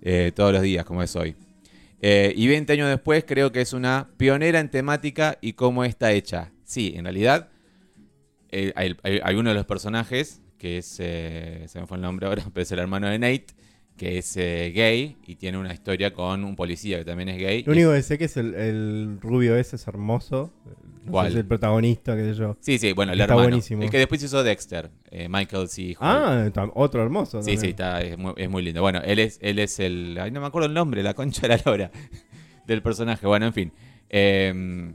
eh, 0.00 0.32
todos 0.34 0.52
los 0.52 0.62
días 0.62 0.84
como 0.84 1.02
es 1.02 1.14
hoy. 1.14 1.36
Eh, 2.00 2.32
y 2.36 2.48
20 2.48 2.72
años 2.72 2.88
después 2.88 3.24
creo 3.26 3.52
que 3.52 3.60
es 3.60 3.72
una 3.72 4.08
pionera 4.16 4.58
en 4.60 4.70
temática 4.70 5.38
y 5.40 5.52
cómo 5.52 5.84
está 5.84 6.12
hecha. 6.12 6.50
Sí, 6.64 6.94
en 6.96 7.04
realidad 7.04 7.48
eh, 8.50 8.72
hay, 8.76 8.96
hay- 9.02 9.20
hay 9.22 9.34
uno 9.36 9.50
de 9.50 9.54
los 9.54 9.66
personajes, 9.66 10.40
que 10.58 10.78
es, 10.78 10.96
eh, 10.98 11.64
se 11.68 11.80
me 11.80 11.86
fue 11.86 11.96
el 11.96 12.02
nombre 12.02 12.26
ahora, 12.26 12.44
pero 12.52 12.62
es 12.62 12.72
el 12.72 12.78
hermano 12.78 13.08
de 13.08 13.18
Nate, 13.18 13.46
que 13.96 14.18
es 14.18 14.36
eh, 14.36 14.72
gay 14.74 15.16
y 15.26 15.36
tiene 15.36 15.58
una 15.58 15.72
historia 15.72 16.12
con 16.12 16.44
un 16.44 16.56
policía 16.56 16.98
que 16.98 17.04
también 17.04 17.28
es 17.28 17.38
gay. 17.38 17.62
Lo 17.64 17.72
único 17.72 17.92
que 17.92 18.02
sé 18.02 18.18
que 18.18 18.24
es 18.24 18.36
el, 18.36 18.54
el 18.54 19.18
rubio 19.20 19.54
ese 19.56 19.76
es 19.76 19.86
hermoso. 19.86 20.52
¿Cuál? 21.10 21.28
es 21.28 21.34
el 21.36 21.44
protagonista, 21.46 22.14
qué 22.16 22.22
sé 22.24 22.34
yo. 22.34 22.56
Sí, 22.60 22.78
sí, 22.78 22.92
bueno, 22.92 23.12
el 23.12 23.20
Está 23.20 23.32
hermano. 23.34 23.48
buenísimo. 23.48 23.82
El 23.82 23.90
que 23.90 23.98
después 23.98 24.22
hizo 24.22 24.42
Dexter, 24.42 24.90
eh, 25.10 25.28
Michael 25.28 25.68
C. 25.68 25.96
Hall. 25.98 26.52
Ah, 26.54 26.70
otro 26.74 27.02
hermoso. 27.02 27.42
Sí, 27.42 27.56
sí, 27.56 27.68
está, 27.68 28.00
es, 28.02 28.16
muy, 28.16 28.32
es 28.36 28.48
muy 28.48 28.62
lindo. 28.62 28.80
Bueno, 28.82 29.00
él 29.04 29.18
es, 29.18 29.38
él 29.42 29.58
es 29.58 29.78
el. 29.80 30.16
Ay, 30.20 30.30
no 30.30 30.40
me 30.40 30.46
acuerdo 30.46 30.68
el 30.68 30.74
nombre, 30.74 31.02
la 31.02 31.14
concha 31.14 31.42
de 31.42 31.48
la 31.48 31.60
lora 31.64 31.90
del 32.66 32.82
personaje. 32.82 33.26
Bueno, 33.26 33.46
en 33.46 33.52
fin. 33.52 33.72
Eh, 34.10 34.92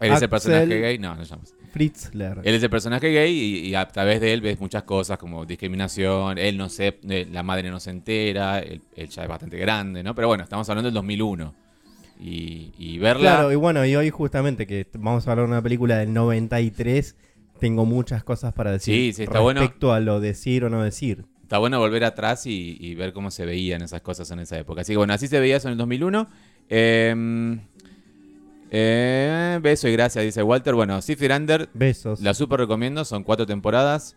él 0.00 0.12
es 0.12 0.22
el 0.22 0.28
personaje 0.28 0.66
gay. 0.80 0.98
No, 0.98 1.14
no 1.14 1.22
llamas. 1.22 1.54
Fritzler. 1.72 2.40
Él 2.44 2.54
es 2.56 2.62
el 2.62 2.68
personaje 2.68 3.08
gay 3.10 3.32
y, 3.32 3.68
y 3.68 3.74
a 3.74 3.86
través 3.88 4.20
de 4.20 4.32
él 4.34 4.40
ves 4.42 4.60
muchas 4.60 4.82
cosas 4.82 5.16
como 5.18 5.46
discriminación. 5.46 6.36
Él 6.36 6.58
no 6.58 6.68
se. 6.68 6.98
eh, 7.08 7.26
La 7.30 7.42
madre 7.42 7.70
no 7.70 7.78
se 7.80 7.90
entera. 7.90 8.58
Él, 8.58 8.82
él 8.96 9.08
ya 9.08 9.22
es 9.22 9.28
bastante 9.28 9.56
grande, 9.56 10.02
¿no? 10.02 10.14
Pero 10.14 10.28
bueno, 10.28 10.42
estamos 10.42 10.68
hablando 10.68 10.88
del 10.88 10.94
2001. 10.94 11.54
Y, 12.24 12.72
y 12.78 12.98
verla. 12.98 13.20
Claro, 13.36 13.52
y 13.52 13.56
bueno, 13.56 13.84
y 13.84 13.96
hoy 13.96 14.10
justamente 14.10 14.66
que 14.66 14.86
vamos 14.94 15.26
a 15.26 15.32
hablar 15.32 15.46
de 15.46 15.52
una 15.52 15.62
película 15.62 15.98
del 15.98 16.12
93, 16.12 17.16
tengo 17.58 17.84
muchas 17.84 18.22
cosas 18.22 18.52
para 18.52 18.70
decir 18.70 18.94
Sí, 18.94 19.12
sí, 19.12 19.22
está 19.24 19.40
bueno. 19.40 19.60
respecto 19.60 19.92
a 19.92 19.98
lo 19.98 20.20
decir 20.20 20.64
o 20.64 20.70
no 20.70 20.82
decir. 20.84 21.24
Está 21.42 21.58
bueno 21.58 21.80
volver 21.80 22.04
atrás 22.04 22.46
y, 22.46 22.76
y 22.80 22.94
ver 22.94 23.12
cómo 23.12 23.30
se 23.32 23.44
veían 23.44 23.82
esas 23.82 24.02
cosas 24.02 24.30
en 24.30 24.38
esa 24.38 24.56
época. 24.58 24.82
Así 24.82 24.92
que 24.92 24.98
bueno, 24.98 25.12
así 25.14 25.26
se 25.26 25.40
veía 25.40 25.56
eso 25.56 25.66
en 25.68 25.72
el 25.72 25.78
2001. 25.78 26.28
Eh, 26.70 27.58
eh, 28.70 29.58
beso 29.60 29.88
y 29.88 29.92
gracias, 29.92 30.24
dice 30.24 30.42
Walter. 30.42 30.74
Bueno, 30.74 31.00
Feet 31.02 31.30
Under, 31.30 31.68
Besos. 31.74 32.20
la 32.20 32.34
super 32.34 32.58
recomiendo, 32.60 33.04
son 33.04 33.22
cuatro 33.24 33.46
temporadas. 33.46 34.16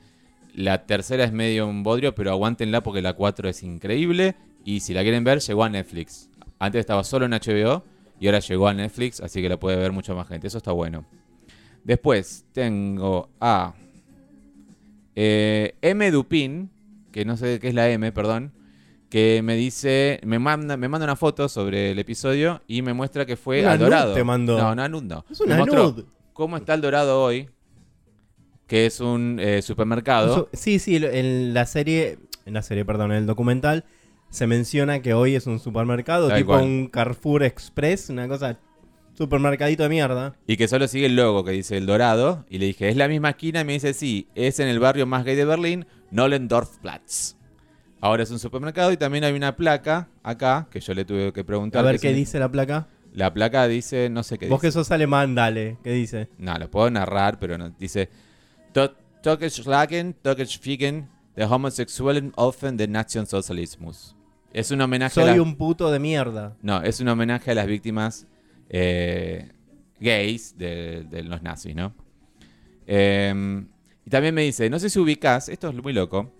La 0.54 0.86
tercera 0.86 1.26
es 1.26 1.34
medio 1.34 1.68
un 1.68 1.84
bodrio, 1.84 2.16
pero 2.16 2.32
aguántenla 2.32 2.82
porque 2.82 3.02
la 3.02 3.14
cuatro 3.14 3.50
es 3.50 3.64
increíble. 3.64 4.36
Y 4.64 4.80
si 4.80 4.94
la 4.94 5.02
quieren 5.02 5.24
ver, 5.26 5.40
llegó 5.40 5.64
a 5.66 5.70
Netflix. 5.70 6.30
Antes 6.60 6.80
estaba 6.80 7.04
solo 7.04 7.26
en 7.26 7.32
HBO 7.32 7.84
y 8.19 8.27
ahora 8.27 8.39
llegó 8.39 8.67
a 8.67 8.74
Netflix, 8.74 9.19
así 9.22 9.41
que 9.41 9.50
la 9.50 9.57
puede 9.60 9.77
ver 9.77 9.91
mucha 9.91 10.13
más 10.13 10.27
gente. 10.27 10.48
Eso 10.48 10.57
está 10.57 10.72
bueno. 10.72 11.05
Después 11.84 12.45
tengo 12.53 13.29
a 13.39 13.74
eh, 15.15 15.75
M. 15.81 16.12
Dupin, 16.12 16.69
que 17.12 17.25
no 17.25 17.38
sé 17.38 17.60
qué 17.60 17.69
es 17.69 17.74
la 17.74 17.89
M, 17.89 18.12
perdón, 18.12 18.51
que 19.10 19.41
me 19.43 19.55
dice, 19.55 20.19
me 20.25 20.39
manda, 20.39 20.77
me 20.77 20.88
manda 20.89 21.05
una 21.05 21.15
foto 21.15 21.48
sobre 21.48 21.91
el 21.91 22.00
episodio 22.00 22.62
y 22.67 22.81
me 22.81 22.93
muestra 22.93 23.25
que 23.25 23.36
fue 23.38 23.62
Una 23.62 23.74
al 23.74 23.79
Dorado. 23.79 24.13
te 24.13 24.24
mandó. 24.24 24.57
No, 24.57 24.75
no, 24.75 25.01
no. 25.01 25.25
Es 25.29 25.39
Me 25.41 25.45
una 25.48 25.57
mostró 25.57 25.84
nud. 25.91 26.05
cómo 26.34 26.57
está 26.57 26.74
el 26.74 26.81
Dorado 26.81 27.22
hoy, 27.24 27.50
que 28.67 28.88
es 28.88 29.00
un 29.00 29.38
eh, 29.39 29.62
supermercado. 29.62 30.50
Sí, 30.53 30.79
sí, 30.79 30.95
en 31.01 31.53
la 31.53 31.65
serie, 31.65 32.17
en 32.45 32.53
la 32.55 32.62
serie, 32.63 32.84
perdón, 32.84 33.12
en 33.12 33.19
el 33.19 33.25
documental, 33.25 33.86
se 34.29 34.48
menciona 34.48 35.01
que 35.01 35.13
hoy 35.13 35.36
es 35.36 35.48
un 35.48 35.60
supermercado, 35.60 36.27
Tal 36.29 36.38
tipo 36.39 36.51
cual. 36.53 36.63
un 36.63 36.88
Carrefour 36.88 37.44
Express, 37.44 38.10
una 38.10 38.27
cosa 38.27 38.60
supermercadito 39.13 39.84
de 39.84 39.89
mierda. 39.89 40.36
Y 40.46 40.58
que 40.58 40.67
solo 40.67 40.88
sigue 40.89 41.05
el 41.05 41.15
logo 41.15 41.44
que 41.46 41.51
dice 41.51 41.77
El 41.77 41.86
Dorado. 41.86 42.46
Y 42.50 42.58
le 42.60 42.65
dije, 42.65 42.89
¿es 42.89 42.98
la 42.98 43.08
misma 43.08 43.29
esquina? 43.29 43.62
Y 43.62 43.65
me 43.65 43.74
dice, 43.74 43.94
sí, 43.94 44.27
es 44.36 44.60
en 44.60 44.67
el 44.67 44.79
barrio 44.79 45.05
más 45.05 45.24
gay 45.24 45.36
de 45.36 45.46
Berlín, 45.46 45.86
Nollendorfplatz. 46.12 47.36
Ahora 48.01 48.24
es 48.24 48.32
un 48.32 48.39
supermercado 48.39 48.91
y 48.91 48.98
también 48.98 49.24
hay 49.24 49.34
una 49.34 49.55
placa 49.55 50.10
acá 50.22 50.67
que 50.70 50.79
yo 50.82 50.94
le 50.94 51.05
tuve 51.05 51.32
que 51.32 51.44
preguntar. 51.46 51.79
A 51.86 51.91
ver 51.91 52.00
qué 52.00 52.13
dice 52.13 52.39
la 52.39 52.51
placa. 52.51 52.88
La 53.13 53.34
placa 53.34 53.65
dice, 53.67 54.10
no 54.10 54.22
sé 54.24 54.38
qué 54.38 54.50
Vos 54.50 54.60
que 54.60 54.67
dice. 54.67 54.79
sos 54.79 54.91
alemán, 54.91 55.34
dale, 55.34 55.77
¿qué 55.82 55.91
dice? 55.91 56.27
No, 56.38 56.53
lo 56.58 56.70
puedo 56.70 56.89
narrar, 56.91 57.39
pero 57.39 57.58
no. 57.58 57.70
Dice, 57.70 58.10
"To- 58.74 58.94
Todesschlagen, 59.24 60.13
Todesfiegen, 61.36 61.38
der 61.38 61.50
Homosexuellen 61.50 62.32
Offen 62.36 62.77
der 62.77 62.88
Nationalsozialismus. 62.88 64.15
Es 64.54 64.72
un 64.72 64.80
homenaje 64.82 65.20
a 65.22 65.25
Soy 65.25 65.36
la- 65.36 65.42
un 65.42 65.56
puto 65.56 65.92
de 65.92 66.00
mierda. 66.00 66.56
No, 66.62 66.82
es 66.82 67.00
un 67.01 67.08
homenaje 67.10 67.51
a 67.51 67.56
las 67.56 67.68
víctimas 67.68 68.25
eh, 68.70 69.51
gays 70.00 70.58
de, 70.58 71.04
de 71.04 71.24
los 71.24 71.42
nazis, 71.42 71.75
¿no? 71.75 71.94
Eh, 72.88 73.63
y 74.06 74.10
también 74.10 74.34
me 74.36 74.44
dice, 74.44 74.70
no 74.70 74.80
sé 74.80 74.89
si 74.89 75.00
ubicás, 75.00 75.50
esto 75.50 75.70
es 75.70 75.75
muy 75.84 75.92
loco, 75.94 76.32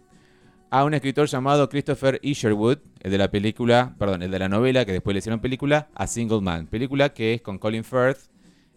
a 0.70 0.84
un 0.84 0.94
escritor 0.94 1.28
llamado 1.28 1.68
Christopher 1.70 2.20
Isherwood, 2.22 2.78
el 3.02 3.12
de 3.12 3.18
la 3.18 3.30
película, 3.32 3.96
perdón, 3.98 4.22
el 4.24 4.32
de 4.32 4.40
la 4.40 4.50
novela 4.50 4.86
que 4.86 4.92
después 4.92 5.14
le 5.14 5.20
hicieron 5.20 5.40
película, 5.40 5.90
A 5.96 6.06
Single 6.08 6.42
Man. 6.42 6.68
Película 6.68 7.14
que 7.14 7.34
es 7.36 7.42
con 7.42 7.58
Colin 7.58 7.84
Firth, 7.84 8.30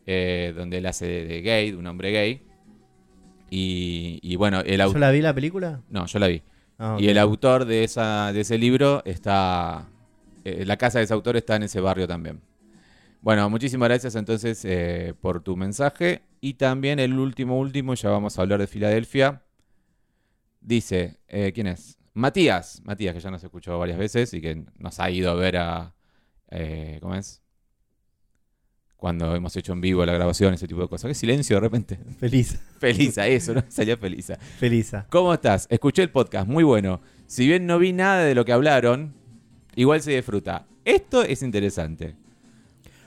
eh, 0.06 0.52
donde 0.56 0.78
él 0.78 0.86
hace 0.86 1.06
de 1.06 1.42
gay, 1.42 1.70
de 1.72 1.76
un 1.76 1.86
hombre 1.86 2.10
gay. 2.12 2.42
Y, 3.50 4.18
y 4.22 4.36
bueno, 4.36 4.60
el 4.60 4.78
¿Yo 4.80 4.98
la 4.98 5.10
vi 5.10 5.20
la 5.22 5.34
película? 5.34 5.80
No, 5.88 6.06
yo 6.06 6.18
la 6.18 6.26
vi. 6.28 6.42
Ah. 6.78 6.96
Y 7.00 7.08
el 7.08 7.18
autor 7.18 7.64
de, 7.64 7.84
esa, 7.84 8.32
de 8.32 8.40
ese 8.42 8.58
libro 8.58 9.02
está. 9.04 9.88
eh, 10.44 10.64
la 10.66 10.76
casa 10.76 10.98
de 10.98 11.04
ese 11.04 11.14
autor 11.14 11.36
está 11.36 11.56
en 11.56 11.64
ese 11.64 11.80
barrio 11.80 12.06
también. 12.06 12.40
Bueno, 13.20 13.50
muchísimas 13.50 13.88
gracias 13.88 14.14
entonces 14.14 14.64
eh, 14.64 15.14
por 15.20 15.40
tu 15.42 15.56
mensaje. 15.56 16.22
Y 16.40 16.54
también 16.54 17.00
el 17.00 17.18
último, 17.18 17.58
último, 17.58 17.94
ya 17.94 18.10
vamos 18.10 18.38
a 18.38 18.42
hablar 18.42 18.60
de 18.60 18.66
Filadelfia. 18.68 19.42
Dice, 20.60 21.18
eh, 21.28 21.52
¿quién 21.54 21.66
es? 21.68 21.98
Matías. 22.14 22.80
Matías, 22.84 23.14
que 23.14 23.20
ya 23.20 23.30
nos 23.30 23.42
escuchó 23.42 23.78
varias 23.78 23.98
veces 23.98 24.32
y 24.34 24.40
que 24.40 24.64
nos 24.78 25.00
ha 25.00 25.10
ido 25.10 25.30
a 25.30 25.34
ver 25.34 25.56
a. 25.56 25.94
eh, 26.50 26.98
¿Cómo 27.00 27.14
es? 27.14 27.42
Cuando 28.98 29.34
hemos 29.34 29.54
hecho 29.56 29.72
en 29.72 29.80
vivo 29.80 30.04
la 30.04 30.12
grabación, 30.12 30.52
ese 30.54 30.66
tipo 30.68 30.80
de 30.82 30.88
cosas. 30.88 31.08
Qué 31.08 31.14
silencio 31.14 31.56
de 31.56 31.60
repente. 31.60 31.98
Feliz, 32.18 32.58
Feliz 32.78 33.16
a 33.16 33.26
eso, 33.28 33.54
¿no? 33.54 33.64
Salió 33.68 33.96
feliz. 33.96 34.32
feliz. 34.58 34.92
¿Cómo 35.08 35.32
estás? 35.32 35.66
Escuché 35.70 36.02
el 36.02 36.10
podcast, 36.10 36.48
muy 36.48 36.64
bueno. 36.64 37.00
Si 37.26 37.46
bien 37.46 37.64
no 37.66 37.78
vi 37.78 37.92
nada 37.92 38.24
de 38.24 38.34
lo 38.34 38.44
que 38.44 38.52
hablaron, 38.52 39.14
igual 39.76 40.02
se 40.02 40.10
disfruta. 40.16 40.66
Esto 40.84 41.22
es 41.22 41.42
interesante. 41.42 42.16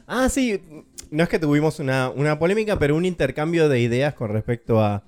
Ah, 0.08 0.30
sí, 0.30 0.62
no 1.10 1.24
es 1.24 1.30
que 1.30 1.40
tuvimos 1.40 1.80
una, 1.80 2.10
una 2.10 2.40
polémica, 2.40 2.80
pero 2.80 2.96
un 2.96 3.04
intercambio 3.06 3.68
de 3.68 3.82
ideas 3.82 4.14
con 4.14 4.30
respecto 4.32 4.82
a 4.82 5.04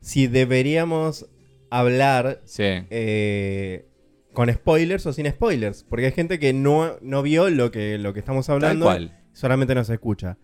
si 0.00 0.26
deberíamos 0.26 1.26
hablar 1.70 2.40
Sí. 2.46 2.64
eh, 2.64 3.86
con 4.32 4.52
spoilers 4.52 5.06
o 5.06 5.12
sin 5.12 5.28
spoilers. 5.30 5.84
Porque 5.84 6.06
hay 6.06 6.12
gente 6.12 6.38
que 6.40 6.52
no, 6.52 6.96
no 7.00 7.22
vio 7.22 7.48
lo 7.50 7.70
que, 7.70 7.96
lo 7.98 8.12
que 8.12 8.18
estamos 8.20 8.46
Tal 8.46 8.54
hablando, 8.56 8.86
cual. 8.86 9.16
Solamente 9.32 9.74
nos 9.74 9.88
escucha. 9.90 10.36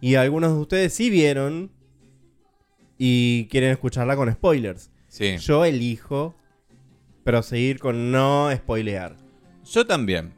Y 0.00 0.14
algunos 0.14 0.52
de 0.54 0.58
ustedes 0.58 0.94
sí 0.94 1.10
vieron 1.10 1.70
y 2.98 3.46
quieren 3.46 3.70
escucharla 3.70 4.16
con 4.16 4.32
spoilers. 4.32 4.90
Sí. 5.08 5.36
Yo 5.38 5.64
elijo 5.64 6.34
proseguir 7.24 7.78
con 7.78 8.10
no 8.12 8.50
spoilear. 8.54 9.16
Yo 9.64 9.86
también. 9.86 10.32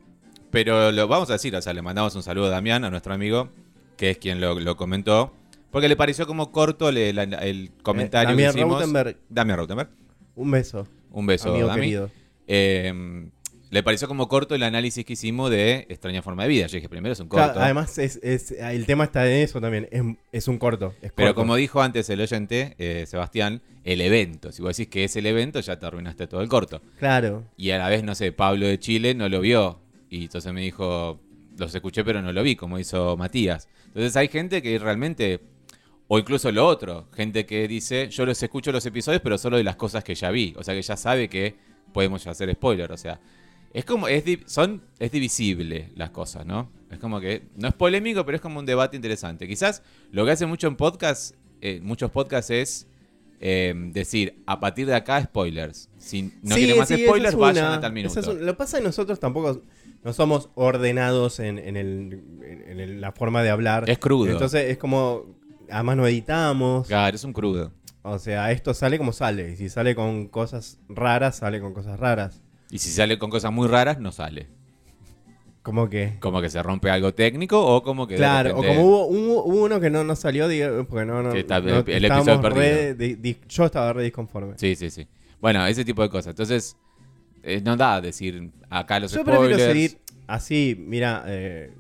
Pero 0.51 0.93
lo 0.93 1.09
vamos 1.09 1.31
a 1.31 1.35
decir, 1.35 1.55
o 1.57 1.63
sea, 1.63 1.73
le 1.73 1.83
mandamos 1.83 2.15
un 2.15 2.23
saludo 2.23 2.47
a 2.47 2.51
Damián, 2.51 2.85
a 2.85 2.91
nuestro 2.91 3.15
amigo, 3.15 3.49
que 3.97 4.11
es 4.11 4.19
quien 4.19 4.41
lo, 4.41 4.59
lo 4.61 4.77
comentó. 4.77 5.33
Porque 5.71 5.89
le 5.89 5.97
pareció 5.97 6.27
como 6.27 6.53
corto 6.53 6.93
le- 6.93 7.13
la- 7.15 7.23
el 7.23 7.71
comentario 7.83 8.29
Eh, 8.29 8.33
Damián 8.33 8.53
que 8.53 8.59
hicimos. 8.61 8.79
Rautenberg, 8.79 9.17
Damián 9.31 9.57
Rautenberg. 9.59 9.91
un 10.35 10.51
beso, 10.51 10.87
Un 11.11 11.27
beso, 11.27 11.51
amigo 11.51 11.69
Dami. 11.69 11.81
querido. 11.81 12.11
Eh, 12.47 13.31
le 13.73 13.83
pareció 13.83 14.07
como 14.07 14.29
corto 14.29 14.55
el 14.55 14.63
análisis 14.63 15.03
que 15.05 15.15
hicimos 15.15 15.51
de 15.51 15.87
Extraña 15.89 16.21
Forma 16.21 16.43
de 16.43 16.51
Vida. 16.51 16.67
Yo 16.67 16.77
dije, 16.77 16.91
primero 16.91 17.15
es 17.15 17.21
un 17.21 17.29
corto. 17.29 17.47
Claro, 17.47 17.61
además, 17.63 17.97
es, 17.97 18.21
es- 18.23 18.51
el 18.53 18.85
tema 18.85 19.05
está 19.05 19.27
en 19.27 19.43
eso 19.43 19.61
también. 19.63 19.89
Es, 19.91 20.03
es 20.31 20.47
un 20.47 20.59
corto. 20.59 20.95
es 21.01 21.11
Pero 21.13 21.29
corto. 21.31 21.35
como 21.41 21.57
dijo 21.57 21.81
antes 21.81 22.09
el 22.11 22.21
oyente, 22.21 22.75
eh, 22.79 23.07
Sebastián, 23.09 23.63
el 23.85 24.03
evento. 24.03 24.53
Si 24.53 24.61
vos 24.61 24.77
decís 24.77 24.93
que 24.93 25.05
es 25.05 25.17
el 25.17 25.25
evento, 25.25 25.59
ya 25.61 25.79
te 25.79 25.87
arruinaste 25.87 26.27
todo 26.27 26.43
el 26.43 26.49
corto. 26.51 26.83
Claro. 26.99 27.45
Y 27.57 27.71
a 27.71 27.79
la 27.79 27.89
vez, 27.89 28.05
no 28.05 28.15
sé, 28.15 28.31
Pablo 28.33 28.67
de 28.67 28.79
Chile 28.79 29.15
no 29.15 29.29
lo 29.31 29.41
vio. 29.41 29.81
Y 30.11 30.25
entonces 30.25 30.53
me 30.53 30.61
dijo, 30.61 31.19
los 31.57 31.75
escuché 31.75 32.05
pero 32.05 32.21
no 32.21 32.31
lo 32.31 32.43
vi, 32.43 32.57
como 32.57 32.79
hizo 32.79 33.17
Matías. 33.17 33.69
Entonces 33.87 34.15
hay 34.17 34.29
gente 34.29 34.61
que 34.61 34.79
realmente, 34.79 35.41
o 36.09 36.19
incluso 36.19 36.53
lo 36.53 36.67
otro, 36.67 37.09
gente 37.17 37.47
que 37.47 37.67
dice, 37.69 38.11
yo 38.11 38.27
los 38.27 38.43
escucho 38.43 38.71
los 38.71 38.85
episodios, 38.85 39.23
pero 39.23 39.39
solo 39.39 39.57
de 39.57 39.65
las 39.65 39.77
cosas 39.77 40.05
que 40.05 40.15
ya 40.15 40.31
vi. 40.31 40.53
O 40.59 40.63
sea 40.63 40.75
que 40.75 40.83
ya 40.83 40.97
sabe 40.99 41.29
que 41.31 41.55
podemos 41.95 42.27
hacer 42.27 42.53
spoiler. 42.53 42.93
O 42.93 42.99
sea, 42.99 43.19
es 43.73 43.85
como, 43.85 44.09
es, 44.09 44.25
son, 44.47 44.83
es 44.99 45.11
divisible 45.13 45.91
las 45.97 46.11
cosas, 46.11 46.45
¿no? 46.47 46.71
Es 46.91 46.99
como 46.99 47.21
que, 47.21 47.43
no 47.57 47.69
es 47.69 47.75
polémico, 47.75 48.25
pero 48.27 48.37
es 48.37 48.43
como 48.43 48.59
un 48.61 48.67
debate 48.67 48.97
interesante. 48.97 49.49
Quizás 49.49 49.83
lo 50.11 50.25
que 50.25 50.31
hace 50.33 50.47
mucho 50.47 50.67
en 50.69 50.77
podcast, 50.77 51.35
eh, 51.61 51.81
muchos 51.83 52.11
podcasts 52.11 52.51
es 52.51 52.87
eh, 53.45 53.75
decir, 53.93 54.43
a 54.47 54.61
partir 54.61 54.87
de 54.87 54.95
acá, 54.95 55.21
spoilers. 55.23 55.89
Si 55.99 56.23
no 56.43 56.55
Sí, 56.55 56.63
quieren 56.63 56.79
más 56.79 56.89
sí, 56.89 57.03
spoilers, 57.05 57.35
es 57.35 57.41
vayan 57.41 57.73
a 57.73 57.81
tal 57.81 57.93
minuto. 57.93 58.21
Es 58.21 58.27
un- 58.27 58.45
Lo 58.47 58.53
que 58.53 58.59
pasa 58.59 58.77
es 58.77 58.83
que 58.83 58.87
nosotros 58.87 59.19
tampoco 59.19 59.63
no 60.05 60.13
somos 60.13 60.51
ordenados 60.55 61.41
en, 61.41 61.59
en 61.59 61.77
el- 61.77 62.23
en 62.67 62.79
el- 62.79 63.01
la 63.01 63.11
forma 63.13 63.43
de 63.43 63.51
hablar. 63.51 63.89
Es 63.91 63.99
crudo. 63.99 64.31
Entonces 64.31 64.71
es 64.71 64.79
como. 64.79 65.25
Además 65.71 65.97
no 65.97 66.07
editamos. 66.07 66.87
Claro, 66.87 67.17
es 67.17 67.25
un 67.25 67.33
crudo. 67.33 67.73
O 68.03 68.19
sea, 68.19 68.53
esto 68.53 68.75
sale 68.75 68.99
como 68.99 69.13
sale. 69.13 69.51
Y 69.53 69.57
si 69.57 69.69
sale 69.71 69.95
con 69.97 70.29
cosas 70.29 70.79
raras, 70.89 71.37
sale 71.37 71.61
con 71.61 71.73
cosas 71.73 71.99
raras. 71.99 72.42
Y 72.73 72.79
si 72.79 72.91
sale 72.91 73.19
con 73.19 73.31
cosas 73.31 73.53
muy 73.53 73.69
raras, 73.69 74.01
no 74.01 74.11
sale. 74.11 74.49
Como 75.63 75.89
que. 75.89 76.17
Como 76.19 76.41
que 76.43 76.51
se 76.51 76.61
rompe 76.61 76.91
algo 76.91 77.15
técnico 77.15 77.65
o 77.65 77.83
como 77.85 78.09
que. 78.09 78.15
de 78.15 78.19
Claro, 78.19 78.53
o 78.53 78.57
como 78.57 78.83
hubo, 78.83 79.07
hubo- 79.07 79.45
hubo 79.45 79.65
uno 79.65 79.79
que 79.79 79.91
no, 79.91 80.03
no 80.03 80.17
salió, 80.17 80.49
diga- 80.49 80.85
porque 80.89 81.05
no, 81.07 81.23
no, 81.23 81.33
está- 81.35 81.61
no- 81.61 81.79
el- 81.87 82.05
episodio 82.05 82.41
perdido. 82.41 82.61
re 82.63 82.95
di- 82.95 83.15
di- 83.15 83.37
yo 83.49 83.67
estaba 83.67 83.93
re 83.93 84.03
disconforme. 84.03 84.55
Sí, 84.57 84.75
sí, 84.75 84.91
sí. 84.91 85.07
Bueno, 85.41 85.65
ese 85.67 85.85
tipo 85.85 86.03
de 86.03 86.09
cosas. 86.09 86.29
Entonces, 86.31 86.77
eh, 87.45 87.61
no 87.65 87.77
da 87.77 88.01
decir 88.01 88.51
acá 88.71 88.99
los 88.99 89.13
Yo 89.13 89.21
spoilers. 89.21 89.47
prefiero 89.49 89.73
seguir 89.73 89.99
así, 90.27 90.75
mira, 90.79 91.23
eh, 91.27 91.73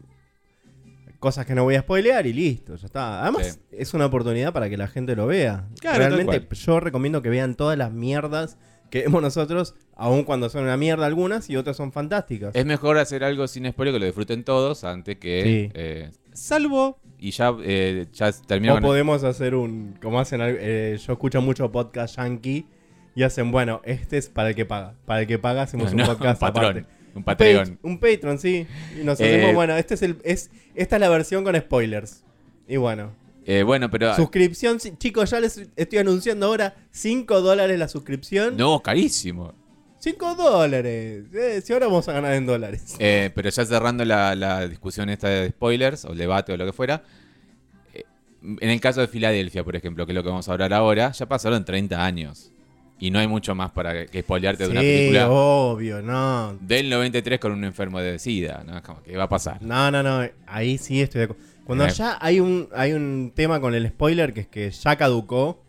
cosas 1.18 1.46
que 1.46 1.54
no 1.54 1.64
voy 1.64 1.74
a 1.76 1.80
spoilear 1.80 2.26
y 2.26 2.32
listo, 2.32 2.76
ya 2.76 2.86
está. 2.86 3.22
Además, 3.22 3.58
Sí. 3.70 3.76
es 3.78 3.94
una 3.94 4.06
oportunidad 4.06 4.52
para 4.52 4.68
que 4.68 4.76
la 4.76 4.88
gente 4.88 5.16
lo 5.16 5.26
vea. 5.26 5.68
Claro, 5.80 5.98
Realmente, 5.98 6.46
yo 6.54 6.78
recomiendo 6.80 7.22
que 7.22 7.30
vean 7.30 7.54
todas 7.56 7.78
las 7.78 7.92
mierdas 7.92 8.58
que 8.92 9.00
vemos 9.04 9.22
nosotros, 9.22 9.74
aun 9.96 10.22
cuando 10.24 10.48
son 10.50 10.64
una 10.64 10.76
mierda 10.76 11.06
algunas 11.06 11.48
y 11.48 11.56
otras 11.56 11.76
son 11.78 11.92
fantásticas. 11.92 12.54
Es 12.54 12.66
mejor 12.66 12.98
hacer 12.98 13.24
algo 13.24 13.48
sin 13.48 13.66
spoiler 13.70 13.94
que 13.94 13.98
lo 14.00 14.04
disfruten 14.06 14.44
todos 14.44 14.84
antes 14.84 15.16
que. 15.16 15.42
Sí. 15.42 15.70
eh, 15.74 16.10
salvo. 16.34 16.98
Y 17.18 17.30
ya, 17.30 17.54
eh, 17.62 18.06
ya 18.12 18.30
termino 18.32 18.74
o 18.74 18.76
con- 18.76 18.82
podemos 18.82 19.24
hacer 19.24 19.54
un, 19.54 19.96
como 20.02 20.20
hacen, 20.20 20.40
al- 20.42 20.58
eh, 20.60 20.98
yo 21.04 21.12
escucho 21.14 21.40
mucho 21.40 21.72
podcast 21.72 22.16
yankee 22.16 22.66
y 23.14 23.22
hacen, 23.22 23.50
bueno, 23.50 23.80
este 23.84 24.18
es 24.18 24.28
para 24.28 24.50
el 24.50 24.54
que 24.54 24.64
paga. 24.66 24.94
Para 25.06 25.20
el 25.22 25.26
que 25.26 25.38
paga 25.38 25.62
hacemos 25.62 25.94
No, 25.94 26.02
un 26.02 26.08
podcast 26.08 26.42
un 26.42 26.48
patrón. 26.48 26.64
aparte. 26.78 26.86
Un 27.14 27.24
Patreon. 27.24 27.68
pat- 27.68 27.78
Un 27.82 27.98
Patreon, 27.98 28.38
sí. 28.38 28.66
Y 29.00 29.04
nos 29.04 29.20
Eh, 29.20 29.24
hacemos, 29.36 29.54
bueno, 29.54 29.76
este 29.76 29.94
es 29.94 30.02
el, 30.02 30.16
es, 30.24 30.50
esta 30.74 30.96
es 30.96 31.00
la 31.00 31.08
versión 31.08 31.44
con 31.44 31.54
spoilers. 31.56 32.24
Y 32.68 32.76
bueno, 32.76 33.12
Eh, 33.44 33.62
bueno, 33.62 33.90
pero. 33.90 34.14
suscripción, 34.14 34.78
sí, 34.80 34.92
chicos, 34.98 35.30
ya 35.30 35.40
les 35.40 35.60
estoy 35.76 35.98
anunciando 35.98 36.46
ahora, 36.46 36.74
5 36.90 37.40
dólares 37.40 37.78
la 37.78 37.88
suscripción. 37.88 38.56
No, 38.56 38.80
carísimo. 38.80 39.52
5 39.98 40.34
dólares. 40.34 41.24
Eh, 41.32 41.60
si 41.64 41.72
ahora 41.72 41.86
vamos 41.86 42.08
a 42.08 42.12
ganar 42.12 42.32
en 42.34 42.46
dólares. 42.46 42.96
Eh, 42.98 43.30
pero 43.34 43.50
ya 43.50 43.64
cerrando 43.64 44.04
la, 44.04 44.34
la 44.34 44.66
discusión 44.68 45.08
esta 45.08 45.28
de 45.28 45.48
spoilers, 45.50 46.04
o 46.04 46.12
el 46.12 46.18
debate 46.18 46.52
o 46.52 46.56
lo 46.56 46.66
que 46.66 46.72
fuera. 46.72 47.02
eh, 47.94 48.02
En 48.60 48.70
el 48.70 48.80
caso 48.80 49.00
de 49.00 49.08
Filadelfia, 49.08 49.62
por 49.64 49.76
ejemplo, 49.76 50.04
que 50.06 50.12
es 50.12 50.16
lo 50.16 50.22
que 50.22 50.28
vamos 50.28 50.48
a 50.48 50.52
hablar 50.52 50.72
ahora, 50.72 51.12
ya 51.12 51.26
pasaron 51.26 51.64
30 51.64 52.04
años. 52.04 52.50
Y 52.98 53.10
no 53.10 53.18
hay 53.18 53.26
mucho 53.26 53.54
más 53.56 53.72
para 53.72 54.06
que 54.06 54.22
spoilearte 54.22 54.64
de 54.64 54.70
una 54.70 54.80
Sí, 54.80 54.86
película 54.86 55.28
obvio, 55.30 56.02
no. 56.02 56.56
del 56.60 56.88
93 56.88 57.40
con 57.40 57.50
un 57.50 57.64
enfermo 57.64 57.98
de 58.00 58.16
SIDA. 58.20 58.62
¿no? 58.64 58.80
Como 58.82 59.02
que 59.02 59.16
va 59.16 59.24
a 59.24 59.28
pasar. 59.28 59.60
No, 59.60 59.90
no, 59.90 60.04
no. 60.04 60.24
Ahí 60.46 60.78
sí 60.78 61.00
estoy 61.02 61.18
de 61.20 61.24
acuerdo. 61.24 61.42
Cuando 61.64 61.86
ya 61.88 62.18
hay 62.20 62.40
un, 62.40 62.68
hay 62.74 62.92
un 62.92 63.32
tema 63.34 63.60
con 63.60 63.74
el 63.74 63.88
spoiler 63.88 64.32
que 64.32 64.40
es 64.40 64.48
que 64.48 64.70
ya 64.70 64.96
caducó. 64.96 65.62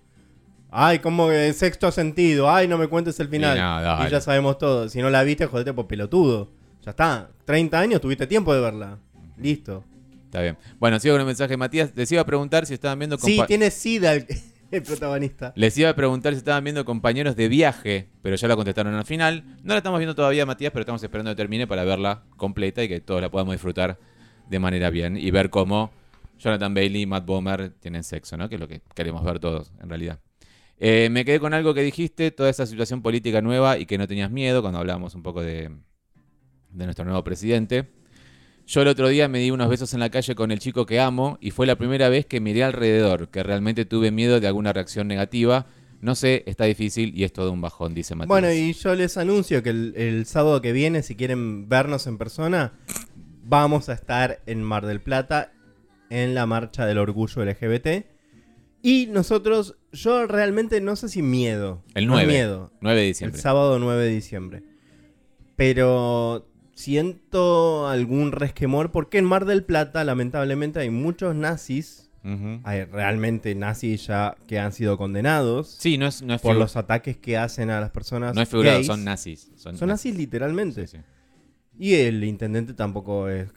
Ay, 0.72 1.00
como 1.00 1.30
que 1.30 1.54
sexto 1.54 1.92
sentido. 1.92 2.50
Ay, 2.50 2.68
no 2.68 2.78
me 2.78 2.88
cuentes 2.88 3.20
el 3.20 3.28
final. 3.30 3.58
Y 3.58 3.62
no, 3.62 4.08
y 4.08 4.10
ya 4.10 4.20
sabemos 4.22 4.58
todo. 4.58 4.90
Si 4.90 5.02
no 5.02 5.10
la 5.10 5.24
viste, 5.24 5.46
jodete 5.46 5.72
por 5.74 5.88
pelotudo. 5.88 6.50
Ya 6.84 6.92
está. 6.92 7.30
30 7.46 7.80
años, 7.80 8.02
tuviste 8.02 8.26
tiempo 8.26 8.54
de 8.54 8.62
verla. 8.62 8.98
Listo. 9.38 9.84
Está 10.26 10.42
bien. 10.42 10.58
Bueno, 10.80 11.00
sigo 11.00 11.14
con 11.14 11.22
el 11.22 11.28
mensaje 11.28 11.52
de 11.52 11.58
Matías. 11.58 11.92
Les 11.96 12.12
iba 12.12 12.22
a 12.22 12.26
preguntar 12.26 12.66
si 12.66 12.74
estaban 12.74 12.98
viendo 12.98 13.20
Sí, 13.20 13.40
tiene 13.46 13.70
sida 13.70 14.14
el, 14.14 14.26
el 14.72 14.82
protagonista. 14.82 15.54
Les 15.56 15.78
iba 15.78 15.90
a 15.90 15.96
preguntar 15.96 16.34
si 16.34 16.40
estaban 16.40 16.64
viendo 16.64 16.84
compañeros 16.86 17.36
de 17.36 17.48
viaje, 17.50 18.10
pero 18.24 18.36
ya 18.36 18.48
la 18.48 18.56
contestaron 18.56 18.96
al 18.96 19.06
final. 19.06 19.44
No 19.62 19.76
la 19.76 19.78
estamos 19.78 20.00
viendo 20.00 20.16
todavía, 20.16 20.44
Matías, 20.48 20.72
pero 20.72 20.82
estamos 20.82 21.04
esperando 21.04 21.30
que 21.32 21.36
termine 21.36 21.68
para 21.68 21.84
verla 21.84 22.24
completa 22.36 22.84
y 22.84 22.88
que 22.88 23.00
todos 23.00 23.22
la 23.22 23.30
podamos 23.30 23.54
disfrutar 23.54 24.00
de 24.54 24.60
manera 24.60 24.92
bien 24.92 25.18
y 25.18 25.32
ver 25.32 25.50
cómo 25.50 25.92
Jonathan 26.38 26.76
Bailey 26.76 27.02
y 27.02 27.06
Matt 27.08 27.26
Bomer 27.26 27.72
tienen 27.80 28.04
sexo, 28.04 28.38
¿no? 28.38 28.48
Que 28.50 28.56
es 28.56 28.62
lo 28.62 28.68
que 28.68 28.82
queremos 28.94 29.24
ver 29.24 29.40
todos, 29.40 29.74
en 29.82 29.90
realidad. 29.90 30.20
Eh, 30.78 31.10
me 31.10 31.26
quedé 31.26 31.40
con 31.40 31.56
algo 31.56 31.74
que 31.74 31.82
dijiste, 31.82 32.30
toda 32.30 32.50
esa 32.50 32.68
situación 32.68 33.02
política 33.02 33.42
nueva 33.42 33.80
y 33.80 33.86
que 33.88 33.98
no 33.98 34.08
tenías 34.08 34.30
miedo 34.30 34.62
cuando 34.62 34.80
hablábamos 34.80 35.16
un 35.16 35.24
poco 35.24 35.42
de, 35.42 35.72
de 36.70 36.86
nuestro 36.86 37.04
nuevo 37.04 37.24
presidente. 37.24 37.90
Yo 38.68 38.82
el 38.84 38.88
otro 38.90 39.08
día 39.08 39.28
me 39.28 39.40
di 39.40 39.50
unos 39.50 39.70
besos 39.70 39.94
en 39.96 40.00
la 40.00 40.10
calle 40.10 40.36
con 40.36 40.52
el 40.52 40.60
chico 40.60 40.86
que 40.86 41.00
amo 41.00 41.40
y 41.42 41.50
fue 41.50 41.66
la 41.66 41.78
primera 41.78 42.10
vez 42.10 42.28
que 42.28 42.40
miré 42.40 42.64
alrededor, 42.64 43.30
que 43.30 43.42
realmente 43.42 43.86
tuve 43.86 44.12
miedo 44.12 44.40
de 44.40 44.48
alguna 44.48 44.72
reacción 44.72 45.08
negativa. 45.08 45.66
No 46.00 46.16
sé, 46.16 46.44
está 46.48 46.66
difícil 46.66 47.18
y 47.18 47.24
es 47.24 47.34
todo 47.34 47.52
un 47.52 47.62
bajón, 47.62 47.94
dice 47.94 48.14
Matías. 48.14 48.28
Bueno, 48.28 48.52
y 48.52 48.74
yo 48.74 48.94
les 48.94 49.18
anuncio 49.18 49.64
que 49.64 49.70
el, 49.70 49.94
el 49.96 50.26
sábado 50.26 50.62
que 50.62 50.74
viene, 50.74 51.02
si 51.02 51.16
quieren 51.16 51.70
vernos 51.70 52.08
en 52.08 52.18
persona, 52.18 52.74
vamos 53.44 53.90
a 53.90 53.94
estar 53.94 54.42
en 54.46 54.64
Mar 54.64 54.86
del 54.86 55.02
Plata 55.02 55.52
en 56.10 56.34
la 56.36 56.46
marcha 56.46 56.86
del 56.86 56.98
orgullo 56.98 57.44
LGBT. 57.44 58.06
Y 58.82 59.08
nosotros, 59.08 59.78
yo 59.94 60.28
realmente 60.28 60.82
no 60.82 60.96
sé 60.96 61.08
si 61.10 61.22
miedo. 61.22 61.84
El 61.96 62.08
no 62.08 62.14
9. 62.14 62.28
miedo. 62.28 62.72
9 62.82 63.00
de 63.00 63.06
El 63.08 63.12
diciembre. 63.14 63.42
sábado 63.42 63.80
9 63.80 64.04
de 64.04 64.10
diciembre. 64.10 64.64
Pero 65.56 66.50
siento 66.74 67.88
algún 67.88 68.32
resquemor 68.32 68.92
porque 68.92 69.18
en 69.20 69.26
Mar 69.26 69.46
del 69.46 69.64
Plata, 69.64 70.04
lamentablemente, 70.04 70.80
hay 70.80 70.90
muchos 70.90 71.36
nazis. 71.36 72.10
Hay 72.64 72.86
realmente 72.86 73.54
nazis 73.54 74.08
ya 74.08 74.38
que 74.48 74.58
han 74.58 74.72
sido 74.72 74.98
condenados 74.98 75.76
Sí, 75.78 75.98
no 75.98 76.08
es, 76.08 76.22
no 76.22 76.34
es, 76.36 76.40
por 76.42 76.56
los 76.56 76.78
ataques 76.78 77.18
que 77.18 77.36
hacen 77.36 77.70
a 77.70 77.82
las 77.82 77.90
personas. 77.92 78.34
no 78.34 78.42
es 78.42 78.48
figurado, 78.48 78.78
gays. 78.78 78.88
son 78.88 79.04
nazis. 79.04 79.52
Son, 79.58 79.76
Son 79.78 79.90
nazis 79.90 80.16
literalmente. 80.16 80.88
Sí, 80.88 80.98
sí. 81.00 81.04
Y 81.78 81.96
el 81.96 82.24
intendente 82.24 82.74
tampoco 82.74 83.30
es. 83.30 83.50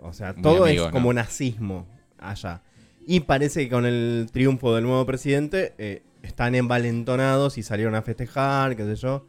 O 0.00 0.12
sea, 0.12 0.32
Muy 0.34 0.42
todo 0.42 0.64
amigo, 0.64 0.86
es 0.86 0.92
como 0.92 1.12
¿no? 1.12 1.20
nazismo 1.20 1.86
allá. 2.18 2.62
Y 3.06 3.20
parece 3.20 3.64
que 3.64 3.70
con 3.70 3.86
el 3.86 4.28
triunfo 4.32 4.74
del 4.74 4.84
nuevo 4.84 5.04
presidente 5.06 5.74
eh, 5.78 6.02
están 6.22 6.54
envalentonados 6.54 7.58
y 7.58 7.62
salieron 7.62 7.94
a 7.94 8.02
festejar, 8.02 8.76
qué 8.76 8.84
sé 8.84 8.96
yo. 8.96 9.26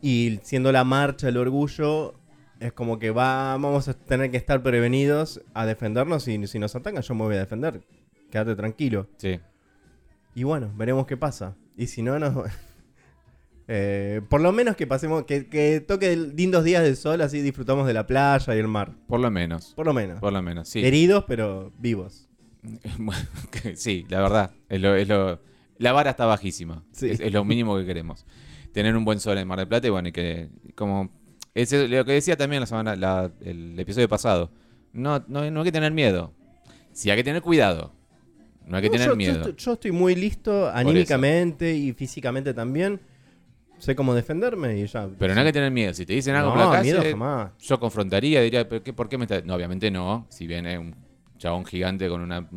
Y 0.00 0.40
siendo 0.42 0.72
la 0.72 0.84
marcha 0.84 1.26
del 1.26 1.38
orgullo, 1.38 2.14
es 2.60 2.72
como 2.72 2.98
que 2.98 3.10
va, 3.10 3.52
vamos 3.52 3.88
a 3.88 3.94
tener 3.94 4.30
que 4.30 4.36
estar 4.36 4.62
prevenidos 4.62 5.42
a 5.54 5.66
defendernos. 5.66 6.28
Y 6.28 6.46
si 6.46 6.58
nos 6.58 6.74
atacan, 6.76 7.02
yo 7.02 7.14
me 7.14 7.24
voy 7.24 7.36
a 7.36 7.40
defender. 7.40 7.80
Quédate 8.30 8.54
tranquilo. 8.56 9.08
Sí. 9.16 9.40
Y 10.34 10.44
bueno, 10.44 10.72
veremos 10.76 11.06
qué 11.06 11.16
pasa. 11.16 11.56
Y 11.76 11.86
si 11.86 12.02
no, 12.02 12.18
no. 12.18 12.44
Eh, 13.70 14.22
por 14.30 14.40
lo 14.40 14.50
menos 14.50 14.76
que 14.76 14.86
pasemos, 14.86 15.24
que, 15.24 15.46
que 15.46 15.80
toque 15.80 16.16
lindos 16.16 16.64
días 16.64 16.82
de 16.82 16.96
sol, 16.96 17.20
así 17.20 17.42
disfrutamos 17.42 17.86
de 17.86 17.92
la 17.92 18.06
playa 18.06 18.56
y 18.56 18.58
el 18.58 18.66
mar. 18.68 18.92
Por 19.06 19.20
lo 19.20 19.30
menos. 19.30 19.74
Por 19.76 19.84
lo 19.86 19.92
menos. 19.92 20.20
Por 20.20 20.32
lo 20.32 20.40
menos, 20.42 20.68
sí. 20.68 20.84
Heridos, 20.84 21.24
pero 21.28 21.70
vivos. 21.78 22.28
Sí, 23.74 24.04
la 24.08 24.20
verdad. 24.20 24.50
Es 24.68 24.80
lo, 24.80 24.94
es 24.94 25.08
lo- 25.08 25.40
la 25.78 25.92
vara 25.92 26.10
está 26.10 26.26
bajísima. 26.26 26.82
Sí. 26.92 27.10
Es, 27.10 27.20
es 27.20 27.32
lo 27.32 27.44
mínimo 27.44 27.76
que 27.78 27.86
queremos. 27.86 28.26
Tener 28.72 28.96
un 28.96 29.04
buen 29.04 29.20
sol 29.20 29.38
en 29.38 29.46
Mar 29.46 29.58
del 29.58 29.68
Plata 29.68 29.86
y 29.86 29.90
bueno, 29.90 30.08
y 30.08 30.12
que 30.12 30.48
como... 30.74 31.10
Es 31.54 31.72
lo 31.72 32.04
que 32.04 32.12
decía 32.12 32.36
también 32.36 32.60
la 32.60 32.66
semana, 32.66 32.96
la- 32.96 33.30
el 33.42 33.78
episodio 33.78 34.08
pasado. 34.08 34.50
No, 34.92 35.24
no, 35.28 35.48
no 35.50 35.60
hay 35.60 35.64
que 35.64 35.72
tener 35.72 35.92
miedo. 35.92 36.32
Sí 36.92 37.10
hay 37.10 37.16
que 37.16 37.24
tener 37.24 37.42
cuidado. 37.42 37.92
No 38.66 38.76
hay 38.76 38.82
que 38.82 38.88
No, 38.88 38.92
tener 38.92 39.08
yo, 39.08 39.16
miedo. 39.16 39.54
yo 39.56 39.72
estoy 39.74 39.92
muy 39.92 40.14
listo 40.14 40.68
anímicamente 40.70 41.74
y 41.74 41.92
físicamente 41.92 42.52
también. 42.54 43.00
Sé 43.78 43.94
cómo 43.94 44.14
defenderme 44.14 44.78
y 44.78 44.86
ya. 44.86 45.08
Pero 45.18 45.34
no 45.34 45.40
hay 45.40 45.46
que 45.46 45.52
tener 45.52 45.70
miedo. 45.70 45.94
Si 45.94 46.04
te 46.04 46.12
dicen 46.12 46.34
algo 46.34 46.50
no, 46.50 46.56
por 46.56 46.64
la 46.66 46.78
calle, 46.78 46.92
miedo 46.92 47.10
jamás. 47.10 47.52
yo 47.60 47.78
confrontaría, 47.78 48.40
diría, 48.42 48.68
¿pero 48.68 48.82
qué, 48.82 48.92
¿por 48.92 49.08
qué 49.08 49.16
me 49.18 49.24
está...? 49.24 49.40
No, 49.42 49.54
obviamente 49.54 49.90
no. 49.90 50.26
Si 50.30 50.46
viene 50.46 50.78
un 50.78 50.94
chabón 51.38 51.64
gigante 51.64 52.08
con 52.08 52.20
una 52.20 52.48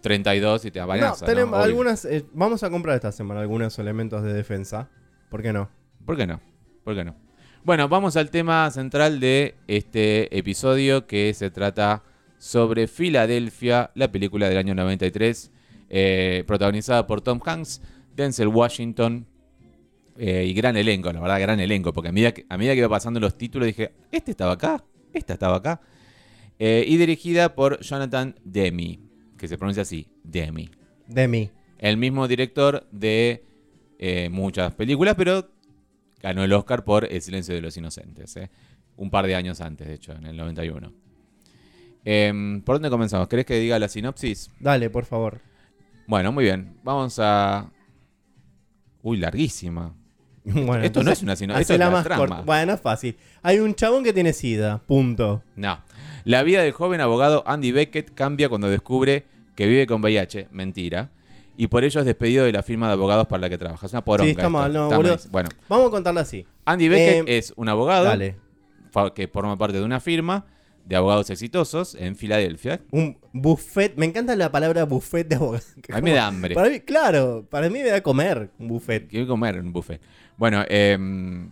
32 0.00 0.64
y 0.66 0.70
te 0.70 0.78
No, 0.78 0.84
amenaza. 0.84 1.26
tenemos 1.26 1.50
¿no? 1.52 1.56
Obvio. 1.58 1.64
algunas. 1.64 2.04
eh, 2.04 2.24
vamos 2.32 2.62
a 2.62 2.70
comprar 2.70 2.94
esta 2.96 3.12
semana 3.12 3.40
algunos 3.40 3.78
elementos 3.78 4.22
de 4.22 4.32
defensa. 4.32 4.88
¿Por 5.28 5.42
qué 5.42 5.52
no? 5.52 5.68
¿Por 6.04 6.16
qué 6.16 6.26
no? 6.26 6.40
¿Por 6.84 6.94
qué 6.94 7.04
no? 7.04 7.16
Bueno, 7.64 7.88
vamos 7.88 8.16
al 8.16 8.30
tema 8.30 8.70
central 8.70 9.20
de 9.20 9.54
este 9.68 10.36
episodio 10.36 11.06
que 11.06 11.32
se 11.34 11.50
trata 11.50 12.02
sobre 12.38 12.88
Filadelfia, 12.88 13.92
la 13.94 14.10
película 14.10 14.48
del 14.48 14.58
año 14.58 14.74
93, 14.74 15.52
eh, 15.88 16.42
protagonizada 16.46 17.06
por 17.06 17.20
Tom 17.20 17.40
Hanks, 17.44 17.80
Denzel 18.16 18.48
Washington 18.48 19.26
eh, 20.18 20.44
y 20.46 20.54
gran 20.54 20.76
elenco, 20.76 21.12
la 21.12 21.20
verdad, 21.20 21.40
gran 21.40 21.60
elenco, 21.60 21.92
porque 21.92 22.08
a 22.08 22.12
medida, 22.12 22.32
que, 22.32 22.44
a 22.48 22.56
medida 22.56 22.72
que 22.72 22.78
iba 22.80 22.88
pasando 22.88 23.20
los 23.20 23.36
títulos 23.36 23.66
dije, 23.66 23.92
este 24.10 24.30
estaba 24.30 24.52
acá, 24.52 24.84
esta 25.12 25.32
estaba 25.34 25.56
acá, 25.56 25.80
Eh, 26.58 26.84
y 26.86 26.96
dirigida 26.96 27.56
por 27.56 27.80
Jonathan 27.80 28.36
Demi, 28.44 29.00
que 29.36 29.48
se 29.48 29.58
pronuncia 29.58 29.82
así, 29.82 30.06
Demi. 30.22 30.70
De 31.08 31.26
mí. 31.26 31.50
El 31.78 31.96
mismo 31.96 32.28
director 32.28 32.86
de 32.92 33.44
eh, 33.98 34.28
muchas 34.30 34.72
películas, 34.74 35.16
pero 35.16 35.50
ganó 36.20 36.44
el 36.44 36.52
Oscar 36.52 36.84
por 36.84 37.04
El 37.10 37.20
silencio 37.20 37.54
de 37.54 37.62
los 37.62 37.76
inocentes. 37.76 38.38
Un 38.96 39.10
par 39.10 39.26
de 39.26 39.34
años 39.34 39.60
antes, 39.60 39.88
de 39.88 39.94
hecho, 39.94 40.12
en 40.12 40.26
el 40.26 40.36
91. 40.36 40.92
Em, 42.04 42.62
¿Por 42.62 42.76
dónde 42.76 42.90
comenzamos? 42.90 43.26
¿Querés 43.28 43.46
que 43.46 43.58
diga 43.58 43.78
la 43.78 43.88
sinopsis? 43.88 44.50
Dale, 44.60 44.90
por 44.90 45.04
favor. 45.04 45.40
Bueno, 46.06 46.32
muy 46.32 46.44
bien. 46.44 46.76
Vamos 46.84 47.18
a... 47.18 47.70
Uy, 49.02 49.16
larguísima. 49.16 49.96
Bueno, 50.66 50.82
esto 50.84 51.02
no 51.02 51.10
es 51.12 51.22
una 51.22 51.36
sinopsis, 51.36 51.62
esto 51.62 51.72
es 51.74 51.78
la 51.78 51.90
más 51.90 52.04
trama. 52.04 52.18
corta. 52.26 52.40
Bueno, 52.42 52.72
es 52.74 52.80
fácil. 52.80 53.16
Hay 53.42 53.58
un 53.60 53.74
chabón 53.74 54.02
que 54.04 54.12
tiene 54.12 54.32
sida. 54.32 54.78
Punto. 54.86 55.42
No. 55.56 55.80
La 56.24 56.42
vida 56.42 56.62
del 56.62 56.72
joven 56.72 57.00
abogado 57.00 57.42
Andy 57.46 57.72
Beckett 57.72 58.12
cambia 58.14 58.48
cuando 58.48 58.68
descubre 58.68 59.24
que 59.54 59.66
vive 59.66 59.86
con 59.86 60.00
VIH. 60.02 60.48
Mentira. 60.50 61.10
Y 61.56 61.66
por 61.66 61.84
ello 61.84 62.00
es 62.00 62.06
despedido 62.06 62.44
de 62.44 62.52
la 62.52 62.62
firma 62.62 62.86
de 62.88 62.94
abogados 62.94 63.26
para 63.26 63.42
la 63.42 63.50
que 63.50 63.58
trabaja. 63.58 63.86
Es 63.86 63.92
una 63.92 64.04
poronga. 64.04 64.30
está 64.30 64.42
esto. 64.42 64.50
mal, 64.50 64.72
no, 64.72 64.84
Está 64.84 64.96
boludo. 64.96 65.16
Bueno, 65.30 65.48
Vamos 65.68 65.88
a 65.88 65.90
contarla 65.90 66.20
así. 66.22 66.46
Andy 66.64 66.88
Beckett 66.88 67.28
Eh, 67.28 67.38
es 67.38 67.52
un 67.56 67.68
abogado 67.68 68.04
Dale. 68.04 68.36
que 69.14 69.28
forma 69.28 69.56
parte 69.58 69.78
de 69.78 69.84
una 69.84 70.00
firma 70.00 70.46
de 70.84 70.96
abogados 70.96 71.30
exitosos 71.30 71.94
en 71.94 72.16
Filadelfia. 72.16 72.80
Un 72.90 73.18
buffet. 73.32 73.94
Me 73.96 74.06
encanta 74.06 74.34
la 74.36 74.50
palabra 74.50 74.84
buffet 74.84 75.28
de 75.28 75.36
abogados. 75.36 75.74
A 75.92 75.96
mí 75.96 76.10
me 76.10 76.12
da 76.16 76.26
hambre. 76.26 76.54
Para 76.54 76.68
mí, 76.70 76.80
claro, 76.80 77.46
para 77.48 77.68
mí 77.68 77.78
me 77.78 77.88
da 77.88 78.02
comer 78.02 78.50
un 78.58 78.68
buffet. 78.68 79.08
Quiero 79.08 79.26
comer 79.26 79.58
un 79.60 79.72
buffet. 79.72 80.00
Bueno, 80.36 80.64
em, 80.68 81.50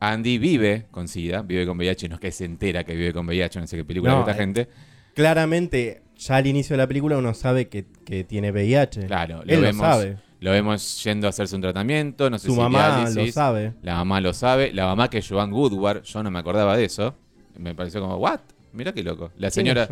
Andy 0.00 0.38
vive 0.38 0.86
con 0.90 1.08
SIDA, 1.08 1.42
vive 1.42 1.66
con 1.66 1.76
VIH, 1.78 2.08
no 2.08 2.14
es 2.16 2.20
que 2.20 2.30
se 2.30 2.44
entera 2.44 2.84
que 2.84 2.94
vive 2.94 3.12
con 3.12 3.26
VIH, 3.26 3.60
no 3.60 3.66
sé 3.66 3.76
qué 3.76 3.84
película 3.84 4.12
No, 4.12 4.18
ve 4.18 4.30
esta 4.30 4.32
eh, 4.42 4.44
gente. 4.44 4.68
Claramente, 5.14 6.02
ya 6.16 6.36
al 6.36 6.46
inicio 6.46 6.74
de 6.74 6.78
la 6.78 6.86
película 6.86 7.16
uno 7.18 7.34
sabe 7.34 7.68
que, 7.68 7.86
que 8.04 8.22
tiene 8.24 8.52
VIH. 8.52 9.06
Claro, 9.06 9.42
lo 9.44 9.52
Él 9.52 9.60
vemos, 9.60 9.76
lo 9.76 9.92
sabe. 9.92 10.16
lo 10.40 10.50
vemos 10.52 11.02
yendo 11.02 11.26
a 11.26 11.30
hacerse 11.30 11.56
un 11.56 11.62
tratamiento, 11.62 12.30
no 12.30 12.38
sé 12.38 12.46
Su 12.46 12.54
si 12.54 12.60
mamá 12.60 13.08
lo 13.10 13.32
sabe. 13.32 13.74
La 13.82 13.94
mamá 13.96 14.20
lo 14.20 14.32
sabe, 14.32 14.72
la 14.72 14.86
mamá 14.86 15.10
que 15.10 15.18
es 15.18 15.28
Joan 15.28 15.52
Woodward, 15.52 16.02
yo 16.02 16.22
no 16.22 16.30
me 16.30 16.38
acordaba 16.38 16.76
de 16.76 16.84
eso. 16.84 17.16
Me 17.58 17.74
pareció 17.74 18.00
como, 18.00 18.16
¿what? 18.16 18.40
Mira 18.72 18.92
qué 18.92 19.02
loco. 19.02 19.26
La 19.36 19.50
¿Quién 19.50 19.52
señora, 19.52 19.82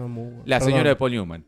la 0.45 0.59
Perdón. 0.59 0.71
señora 0.73 0.89
de 0.91 0.97
Paul 0.97 1.11
Newman. 1.13 1.45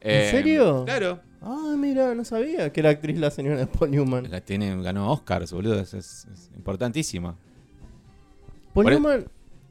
Eh, 0.00 0.28
serio? 0.30 0.84
Claro. 0.84 1.20
Ah, 1.42 1.74
mira, 1.78 2.14
no 2.14 2.24
sabía 2.24 2.72
que 2.72 2.80
era 2.80 2.90
actriz 2.90 3.18
la 3.18 3.30
señora 3.30 3.56
de 3.58 3.66
Paul 3.66 3.90
Newman. 3.90 4.30
La 4.30 4.40
tiene, 4.40 4.80
ganó 4.82 5.10
Oscars, 5.12 5.52
boludo. 5.52 5.78
Es, 5.80 5.94
es- 5.94 6.26
es 6.32 6.50
importantísima. 6.56 7.36
Paul 8.72 8.84
Por 8.84 8.92
e- 8.92 8.96
Newman 8.96 9.26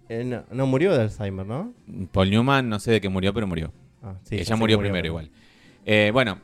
eh, 0.09 0.23
no, 0.23 0.43
no 0.51 0.67
murió 0.67 0.93
de 0.95 1.01
Alzheimer, 1.03 1.45
¿no? 1.45 1.73
Paul 2.11 2.29
Newman, 2.29 2.69
no 2.69 2.79
sé 2.79 2.91
de 2.91 3.01
qué 3.01 3.09
murió, 3.09 3.33
pero 3.33 3.47
murió. 3.47 3.73
Ah, 4.03 4.15
sí, 4.23 4.35
Ella 4.35 4.45
sé 4.45 4.55
murió 4.55 4.77
que 4.77 4.83
primero 4.83 5.07
igual. 5.07 5.31
Eh, 5.85 6.11
bueno, 6.13 6.39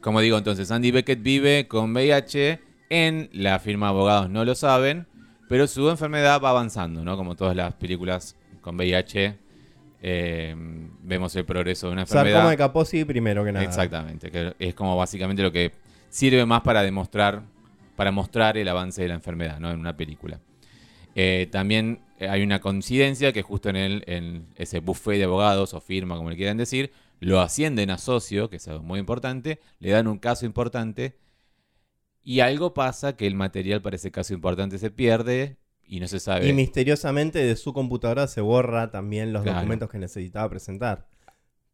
como 0.00 0.20
digo 0.20 0.36
entonces, 0.38 0.70
Andy 0.70 0.90
Beckett 0.90 1.22
vive 1.22 1.66
con 1.68 1.92
VIH. 1.92 2.60
En 2.92 3.30
la 3.32 3.58
firma 3.60 3.88
abogados 3.88 4.28
no 4.30 4.44
lo 4.44 4.54
saben, 4.56 5.06
pero 5.50 5.66
su 5.66 5.90
enfermedad 5.90 6.40
va 6.40 6.50
avanzando, 6.50 7.02
¿no? 7.04 7.16
Como 7.16 7.34
todas 7.34 7.56
las 7.56 7.74
películas 7.74 8.36
con 8.60 8.76
VIH, 8.76 9.36
eh, 10.00 10.54
vemos 11.02 11.34
el 11.34 11.44
progreso 11.44 11.88
de 11.88 11.94
una 11.94 12.02
enfermedad. 12.02 12.34
Sarcoma 12.34 12.50
de 12.52 12.56
Kaposi 12.56 13.04
primero 13.04 13.44
que 13.44 13.50
nada. 13.50 13.64
Exactamente, 13.64 14.30
que 14.30 14.54
es 14.60 14.74
como 14.74 14.96
básicamente 14.96 15.42
lo 15.42 15.50
que 15.50 15.72
sirve 16.08 16.46
más 16.46 16.60
para 16.60 16.82
demostrar, 16.82 17.42
para 17.96 18.12
mostrar 18.12 18.58
el 18.58 18.68
avance 18.68 19.02
de 19.02 19.08
la 19.08 19.14
enfermedad, 19.14 19.58
¿no? 19.58 19.72
En 19.72 19.80
una 19.80 19.96
película. 19.96 20.38
Eh, 21.16 21.48
también 21.50 21.98
hay 22.20 22.44
una 22.44 22.60
coincidencia 22.60 23.32
que 23.32 23.42
justo 23.42 23.70
en, 23.70 23.76
el, 23.76 24.04
en 24.06 24.46
ese 24.54 24.78
buffet 24.78 25.18
de 25.18 25.24
abogados 25.24 25.74
o 25.74 25.80
firma, 25.80 26.14
como 26.16 26.30
le 26.30 26.36
quieran 26.36 26.58
decir, 26.58 26.92
lo 27.18 27.40
ascienden 27.40 27.90
a 27.90 27.98
socio, 27.98 28.50
que 28.50 28.56
es 28.58 28.68
algo 28.68 28.84
muy 28.84 29.00
importante, 29.00 29.58
le 29.80 29.90
dan 29.90 30.06
un 30.06 30.20
caso 30.20 30.46
importante 30.46 31.16
y 32.32 32.40
algo 32.40 32.74
pasa 32.74 33.16
que 33.16 33.26
el 33.26 33.34
material 33.34 33.82
para 33.82 33.96
ese 33.96 34.10
caso 34.10 34.32
importante 34.34 34.78
se 34.78 34.90
pierde 34.90 35.56
y 35.84 35.98
no 36.00 36.06
se 36.06 36.20
sabe. 36.20 36.48
Y 36.48 36.52
misteriosamente 36.52 37.38
de 37.40 37.56
su 37.56 37.72
computadora 37.72 38.26
se 38.28 38.40
borra 38.40 38.90
también 38.90 39.32
los 39.32 39.42
Claro. 39.42 39.58
documentos 39.58 39.90
que 39.90 39.98
necesitaba 39.98 40.48
presentar. 40.48 41.08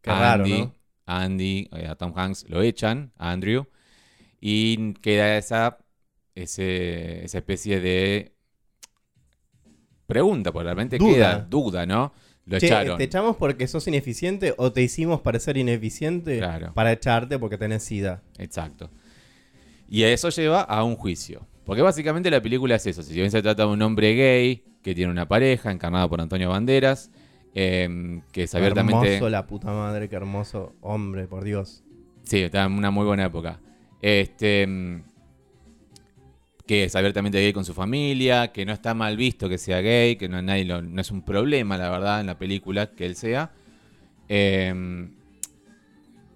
Qué 0.00 0.10
raro, 0.10 0.44
Andy, 0.44 0.58
¿no? 0.62 0.74
a 1.04 1.22
Andy, 1.22 1.68
eh, 1.72 1.86
a 1.88 1.94
Tom 1.96 2.12
Hanks 2.16 2.48
lo 2.48 2.62
echan, 2.62 3.12
a 3.18 3.32
Andrew, 3.32 3.66
y 4.40 4.94
queda 4.94 5.36
esa, 5.36 5.78
ese- 6.34 7.24
esa 7.24 7.38
especie 7.38 7.80
de 7.80 8.32
pregunta, 10.06 10.52
porque 10.52 10.64
realmente 10.64 10.98
Duda. 10.98 11.12
queda 11.14 11.38
duda, 11.50 11.86
¿no? 11.86 12.12
Lo 12.46 12.58
Che, 12.60 12.66
echaron. 12.66 12.96
¿te 12.96 13.04
echamos 13.04 13.36
porque 13.36 13.66
sos 13.66 13.86
ineficiente 13.88 14.54
o 14.56 14.72
te 14.72 14.80
hicimos 14.82 15.20
parecer 15.20 15.56
ineficiente 15.56 16.38
Claro. 16.38 16.72
para 16.74 16.92
echarte 16.92 17.38
porque 17.38 17.58
tenés 17.58 17.82
sida? 17.82 18.22
Exacto. 18.38 18.88
Y 19.88 20.02
eso 20.02 20.28
lleva 20.30 20.62
a 20.62 20.82
un 20.84 20.96
juicio. 20.96 21.46
Porque 21.64 21.82
básicamente 21.82 22.30
la 22.30 22.40
película 22.40 22.76
es 22.76 22.86
eso. 22.86 23.02
Si 23.02 23.14
bien 23.14 23.30
se 23.30 23.42
trata 23.42 23.64
de 23.64 23.68
un 23.72 23.82
hombre 23.82 24.14
gay 24.14 24.62
que 24.82 24.94
tiene 24.94 25.10
una 25.10 25.26
pareja 25.26 25.70
encarnada 25.72 26.08
por 26.08 26.20
Antonio 26.20 26.50
Banderas, 26.50 27.10
eh, 27.54 28.20
que 28.32 28.44
es 28.44 28.54
abiertamente... 28.54 29.14
Hermoso 29.14 29.30
la 29.30 29.46
puta 29.46 29.72
madre, 29.72 30.08
qué 30.08 30.16
hermoso 30.16 30.74
hombre, 30.80 31.26
por 31.26 31.42
Dios. 31.44 31.82
Sí, 32.22 32.38
está 32.42 32.64
en 32.64 32.72
una 32.72 32.90
muy 32.90 33.04
buena 33.04 33.24
época. 33.24 33.60
Este. 34.02 34.66
mm, 34.66 35.02
Que 36.66 36.84
es 36.84 36.94
abiertamente 36.96 37.38
gay 37.38 37.52
con 37.52 37.64
su 37.64 37.74
familia, 37.74 38.52
que 38.52 38.64
no 38.66 38.72
está 38.72 38.92
mal 38.94 39.16
visto 39.16 39.48
que 39.48 39.56
sea 39.58 39.80
gay, 39.80 40.16
que 40.16 40.28
no, 40.28 40.42
nadie 40.42 40.64
lo- 40.64 40.82
no 40.82 41.00
es 41.00 41.10
un 41.12 41.22
problema, 41.22 41.78
la 41.78 41.90
verdad, 41.90 42.20
en 42.20 42.26
la 42.26 42.38
película 42.38 42.90
que 42.90 43.06
él 43.06 43.14
sea. 43.16 43.52
Eh, 44.28 45.08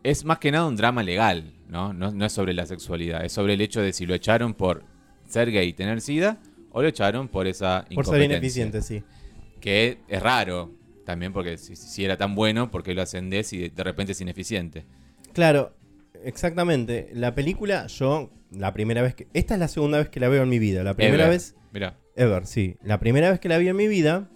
es 0.02 0.24
más 0.24 0.38
que 0.38 0.50
nada 0.52 0.66
un 0.66 0.76
drama 0.76 1.02
legal, 1.02 1.52
¿no? 1.70 1.92
¿no? 1.92 2.10
no 2.10 2.26
es 2.26 2.32
sobre 2.32 2.52
la 2.52 2.66
sexualidad, 2.66 3.24
es 3.24 3.32
sobre 3.32 3.54
el 3.54 3.60
hecho 3.60 3.80
de 3.80 3.92
si 3.92 4.06
lo 4.06 4.14
echaron 4.14 4.54
por 4.54 4.84
ser 5.26 5.50
gay 5.50 5.68
y 5.68 5.72
tener 5.72 6.00
sida, 6.00 6.38
o 6.72 6.82
lo 6.82 6.88
echaron 6.88 7.28
por 7.28 7.46
esa 7.46 7.84
Por 7.94 8.06
ser 8.06 8.22
ineficiente, 8.22 8.82
sí. 8.82 9.02
Que 9.60 9.98
es 10.08 10.22
raro 10.22 10.72
también, 11.04 11.32
porque 11.32 11.58
si, 11.58 11.76
si 11.76 12.04
era 12.04 12.16
tan 12.16 12.34
bueno, 12.34 12.70
¿por 12.70 12.82
qué 12.82 12.94
lo 12.94 13.02
ascendés 13.02 13.52
y 13.52 13.68
de 13.68 13.84
repente 13.84 14.12
es 14.12 14.20
ineficiente? 14.20 14.84
Claro, 15.32 15.74
exactamente. 16.24 17.10
La 17.12 17.34
película, 17.34 17.86
yo, 17.86 18.30
la 18.50 18.72
primera 18.72 19.02
vez 19.02 19.14
que. 19.14 19.26
Esta 19.34 19.54
es 19.54 19.60
la 19.60 19.68
segunda 19.68 19.98
vez 19.98 20.08
que 20.08 20.20
la 20.20 20.28
veo 20.28 20.42
en 20.42 20.48
mi 20.48 20.58
vida. 20.58 20.82
La 20.82 20.94
primera 20.94 21.24
Ever. 21.24 21.30
vez. 21.30 21.56
Mira. 21.72 21.98
Ever, 22.16 22.46
sí. 22.46 22.76
La 22.82 22.98
primera 22.98 23.30
vez 23.30 23.40
que 23.40 23.48
la 23.48 23.58
vi 23.58 23.68
en 23.68 23.76
mi 23.76 23.88
vida 23.88 24.28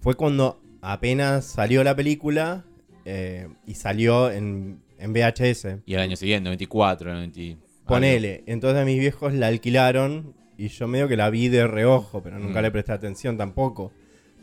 fue 0.00 0.14
cuando 0.14 0.60
apenas 0.80 1.44
salió 1.44 1.82
la 1.84 1.96
película 1.96 2.64
eh, 3.04 3.48
y 3.66 3.74
salió 3.74 4.30
en, 4.30 4.80
en 4.98 5.12
VHS. 5.12 5.80
Y 5.86 5.94
al 5.94 6.00
año 6.02 6.16
siguiente, 6.16 6.44
94, 6.48 7.12
90. 7.12 7.40
Ponele. 7.86 8.42
Entonces 8.46 8.84
mis 8.84 8.98
viejos 8.98 9.32
la 9.32 9.46
alquilaron 9.46 10.34
y 10.56 10.68
yo 10.68 10.88
medio 10.88 11.08
que 11.08 11.16
la 11.16 11.30
vi 11.30 11.48
de 11.48 11.66
reojo, 11.66 12.22
pero 12.22 12.38
nunca 12.38 12.60
Mm. 12.60 12.62
le 12.62 12.70
presté 12.70 12.92
atención 12.92 13.36
tampoco. 13.38 13.92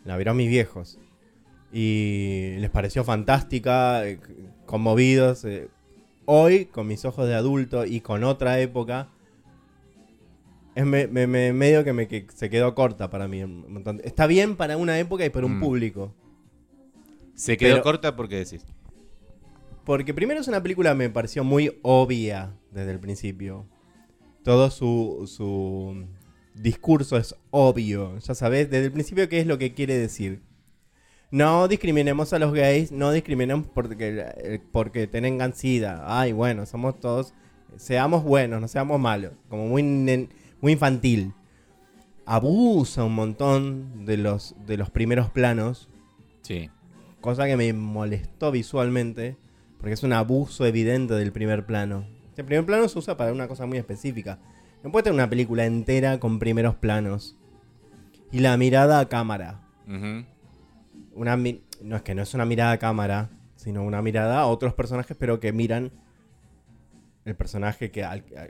La 0.06 0.16
vieron 0.18 0.38
mis 0.38 0.50
viejos. 0.50 0.98
Y 1.74 2.56
les 2.60 2.70
pareció 2.70 3.04
fantástica, 3.04 4.08
eh, 4.08 4.20
conmovidos. 4.66 5.44
eh. 5.46 5.68
Hoy, 6.26 6.66
con 6.66 6.88
mis 6.88 7.06
ojos 7.06 7.28
de 7.28 7.36
adulto 7.36 7.86
y 7.86 8.02
con 8.02 8.24
otra 8.24 8.60
época, 8.60 9.10
es 10.74 10.86
me- 10.86 11.08
me- 11.08 11.28
me- 11.28 11.54
medio 11.54 11.84
que, 11.84 11.94
me, 11.94 12.08
que 12.08 12.26
se 12.34 12.50
quedó 12.50 12.74
corta 12.76 13.10
para 13.10 13.28
mí. 13.28 13.44
Está 14.04 14.26
bien 14.28 14.56
para 14.56 14.78
una 14.78 14.98
época 15.00 15.26
y 15.26 15.30
para 15.30 15.46
un 15.46 15.58
Mm. 15.58 15.62
público. 15.62 16.14
Se 17.34 17.58
quedó 17.58 17.74
Pero- 17.76 17.84
corta 17.84 18.16
porque 18.16 18.38
decís. 18.38 18.66
Porque 19.86 20.14
primero 20.14 20.40
es 20.40 20.48
una 20.48 20.62
película 20.64 20.92
que 20.92 20.96
me 20.98 21.10
pareció 21.10 21.44
muy 21.44 21.78
obvia 21.84 22.54
desde 22.72 22.92
el 22.92 23.00
principio. 23.00 23.66
Todo 24.44 24.70
su, 24.72 25.24
su 25.28 26.06
discurso 26.56 27.18
es 27.18 27.36
obvio. 27.52 28.18
Ya 28.20 28.34
sabes 28.36 28.70
desde 28.70 28.86
el 28.86 28.92
principio 28.92 29.30
qué 29.30 29.40
es 29.40 29.48
lo 29.48 29.58
que 29.58 29.74
quiere 29.74 29.98
decir. 29.98 30.42
No 31.32 31.68
discriminemos 31.68 32.34
a 32.34 32.40
los 32.40 32.54
gays, 32.54 32.92
no 32.92 33.12
discriminemos 33.12 33.68
porque, 33.74 34.26
eh, 34.38 34.60
porque 34.72 35.08
tengan 35.08 35.54
sida. 35.54 36.04
Ay, 36.06 36.32
bueno, 36.32 36.66
somos 36.66 37.00
todos. 37.00 37.34
Seamos 37.78 38.24
buenos, 38.24 38.62
no 38.62 38.68
seamos 38.68 39.00
malos. 39.00 39.34
Como 39.50 39.68
muy, 39.68 39.84
muy 40.62 40.72
infantil. 40.72 41.34
Abusa 42.26 43.04
un 43.04 43.14
montón 43.14 44.06
de 44.06 44.18
los, 44.18 44.56
de 44.66 44.78
los 44.78 44.90
primeros 44.90 45.30
planos 45.30 45.90
Sí. 46.42 46.70
cosa 47.22 47.46
que 47.46 47.58
me 47.58 47.72
molestó 47.74 48.52
visualmente, 48.52 49.36
porque 49.80 49.94
es 49.94 50.04
un 50.04 50.14
abuso 50.14 50.66
evidente 50.66 51.14
del 51.14 51.32
primer 51.32 51.66
plano. 51.66 52.06
El 52.38 52.46
primer 52.46 52.66
plano 52.66 52.88
se 52.90 53.00
usa 53.00 53.16
para 53.18 53.32
una 53.32 53.48
cosa 53.48 53.66
muy 53.66 53.78
específica. 53.78 54.40
No 54.84 54.92
puede 54.92 55.04
tener 55.04 55.16
una 55.16 55.30
película 55.30 55.66
entera 55.66 56.20
con 56.20 56.40
primeros 56.40 56.76
planos. 56.76 57.38
Y 58.32 58.40
la 58.40 58.58
mirada 58.58 59.00
a 59.00 59.08
cámara. 59.10 59.62
Una 61.14 61.38
mi- 61.38 61.62
no 61.82 61.96
es 61.96 62.02
que 62.02 62.16
no 62.16 62.22
es 62.24 62.34
una 62.34 62.46
mirada 62.46 62.74
a 62.74 62.78
cámara, 62.80 63.30
sino 63.56 63.84
una 63.84 64.02
mirada 64.02 64.40
a 64.40 64.48
otros 64.48 64.74
personajes, 64.74 65.16
pero 65.20 65.40
que 65.40 65.54
miran 65.54 65.92
el 67.24 67.36
personaje 67.36 67.92
que 67.92 68.04
al, 68.04 68.20
a- 68.38 68.48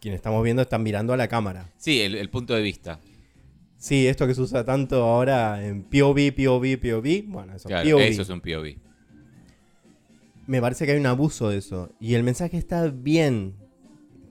quien 0.00 0.14
estamos 0.14 0.42
viendo 0.42 0.62
están 0.62 0.82
mirando 0.82 1.12
a 1.12 1.16
la 1.16 1.28
cámara. 1.28 1.70
Sí, 1.76 2.00
el, 2.00 2.14
el 2.14 2.30
punto 2.30 2.54
de 2.54 2.62
vista. 2.62 3.00
Sí, 3.76 4.06
esto 4.08 4.26
que 4.26 4.34
se 4.34 4.40
usa 4.40 4.64
tanto 4.64 5.04
ahora 5.04 5.64
en 5.64 5.82
POV, 5.84 6.32
POV, 6.32 6.78
POV, 6.78 7.24
bueno, 7.28 7.54
eso, 7.54 7.68
Claro, 7.68 7.88
POV. 7.90 8.00
eso 8.00 8.22
es 8.22 8.28
un 8.30 8.40
POV. 8.40 8.76
Me 10.48 10.60
parece 10.60 10.86
que 10.86 10.92
hay 10.92 10.98
un 10.98 11.06
abuso 11.06 11.50
de 11.50 11.58
eso. 11.58 11.92
Y 12.00 12.14
el 12.14 12.22
mensaje 12.24 12.56
está 12.56 12.88
bien 12.88 13.54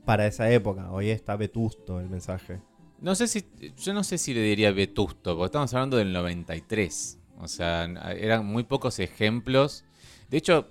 para 0.03 0.25
esa 0.27 0.49
época. 0.51 0.91
Hoy 0.91 1.09
está 1.11 1.35
vetusto 1.35 1.99
el 1.99 2.09
mensaje. 2.09 2.59
No 2.99 3.13
sé 3.13 3.27
si. 3.27 3.45
Yo 3.77 3.93
no 3.93 4.03
sé 4.03 4.17
si 4.17 4.33
le 4.33 4.41
diría 4.41 4.71
vetusto, 4.71 5.35
porque 5.35 5.45
estamos 5.45 5.71
hablando 5.75 5.97
del 5.97 6.11
93. 6.11 7.19
O 7.39 7.47
sea, 7.47 7.83
eran 8.17 8.45
muy 8.47 8.63
pocos 8.63 8.97
ejemplos. 8.97 9.85
De 10.31 10.37
hecho, 10.39 10.67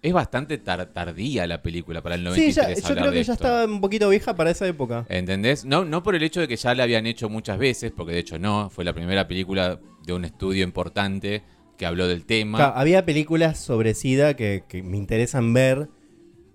es 0.00 0.14
bastante 0.14 0.56
tar- 0.56 0.94
tardía 0.94 1.46
la 1.46 1.60
película 1.60 2.00
para 2.02 2.14
el 2.14 2.24
93. 2.24 2.54
sí, 2.54 2.82
ya, 2.82 2.88
yo 2.88 2.94
creo 3.00 3.12
que 3.12 3.22
ya 3.22 3.34
estaba 3.34 3.66
un 3.66 3.82
poquito 3.82 4.08
vieja 4.08 4.34
para 4.34 4.50
esa 4.50 4.66
época. 4.66 5.04
¿Entendés? 5.10 5.66
No, 5.66 5.84
no 5.84 6.02
por 6.02 6.14
el 6.14 6.22
hecho 6.22 6.40
de 6.40 6.48
que 6.48 6.56
ya 6.56 6.74
la 6.74 6.84
habían 6.84 7.06
hecho 7.06 7.28
muchas 7.28 7.58
veces, 7.58 7.92
porque 7.94 8.14
de 8.14 8.20
hecho 8.20 8.38
no, 8.38 8.70
fue 8.70 8.84
la 8.86 8.94
primera 8.94 9.28
película 9.28 9.78
de 10.06 10.12
un 10.14 10.24
estudio 10.24 10.64
importante 10.64 11.42
que 11.78 11.86
habló 11.86 12.06
del 12.08 12.26
tema. 12.26 12.58
Claro, 12.58 12.72
había 12.76 13.06
películas 13.06 13.58
sobre 13.58 13.94
SIDA 13.94 14.34
que, 14.34 14.64
que 14.68 14.82
me 14.82 14.96
interesan 14.98 15.54
ver 15.54 15.88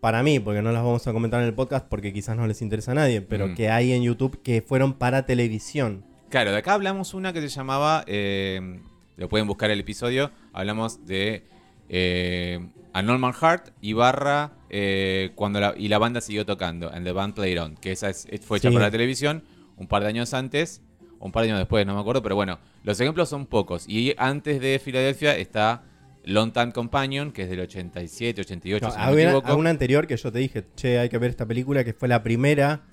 para 0.01 0.21
mí, 0.21 0.39
porque 0.39 0.61
no 0.61 0.71
las 0.73 0.83
vamos 0.83 1.07
a 1.07 1.13
comentar 1.13 1.39
en 1.41 1.47
el 1.47 1.53
podcast 1.53 1.87
porque 1.87 2.11
quizás 2.13 2.35
no 2.35 2.45
les 2.45 2.61
interesa 2.61 2.91
a 2.91 2.95
nadie, 2.95 3.21
pero 3.21 3.47
Mm. 3.47 3.55
que 3.55 3.69
hay 3.69 3.93
en 3.93 4.03
YouTube 4.03 4.41
que 4.43 4.61
fueron 4.61 4.93
para 4.93 5.25
televisión. 5.25 6.03
Claro, 6.29 6.51
de 6.51 6.57
acá 6.57 6.73
hablamos 6.73 7.13
una 7.13 7.31
que 7.31 7.41
se 7.41 7.47
llamaba, 7.47 8.03
eh, 8.05 8.81
lo 9.15 9.29
pueden 9.29 9.47
buscar 9.47 9.71
el 9.71 9.79
episodio, 9.79 10.29
hablamos 10.51 11.05
de 11.05 11.45
eh, 11.89 12.59
A 12.93 13.01
Normal 13.01 13.33
Heart 13.33 13.69
y 13.81 13.93
barra 13.93 14.53
eh, 14.69 15.31
cuando 15.35 15.59
la, 15.59 15.73
y 15.77 15.87
la 15.89 15.99
banda 15.99 16.21
siguió 16.21 16.45
tocando, 16.45 16.89
and 16.91 17.05
the 17.05 17.11
band 17.11 17.33
played 17.35 17.61
on, 17.61 17.75
que 17.75 17.91
esa 17.91 18.09
es- 18.09 18.27
fue 18.41 18.57
hecha 18.57 18.69
Sí. 18.69 18.73
para 18.73 18.87
la 18.87 18.91
televisión 18.91 19.43
un 19.77 19.87
par 19.87 20.01
de 20.03 20.09
años 20.09 20.33
antes, 20.33 20.81
un 21.25 21.31
par 21.31 21.43
de 21.43 21.49
años 21.49 21.59
después, 21.59 21.85
no 21.85 21.95
me 21.95 22.01
acuerdo, 22.01 22.21
pero 22.21 22.35
bueno, 22.35 22.59
los 22.83 22.99
ejemplos 22.99 23.29
son 23.29 23.45
pocos. 23.45 23.85
Y 23.87 24.13
antes 24.17 24.59
de 24.61 24.79
Filadelfia 24.83 25.35
está 25.37 25.83
Long 26.25 26.51
Time 26.53 26.71
Companion, 26.71 27.31
que 27.31 27.43
es 27.43 27.49
del 27.49 27.59
87, 27.61 28.41
88, 28.41 28.85
No, 28.85 28.91
si 28.93 28.97
no 28.99 29.11
me 29.11 29.23
equivoco. 29.23 29.47
a 29.47 29.55
una 29.55 29.69
anterior 29.69 30.07
que 30.07 30.15
yo 30.17 30.31
te 30.31 30.39
dije, 30.39 30.63
che, 30.75 30.99
hay 30.99 31.09
que 31.09 31.17
ver 31.17 31.29
esta 31.31 31.45
película, 31.45 31.83
que 31.83 31.93
fue 31.93 32.07
la 32.07 32.23
primera, 32.23 32.83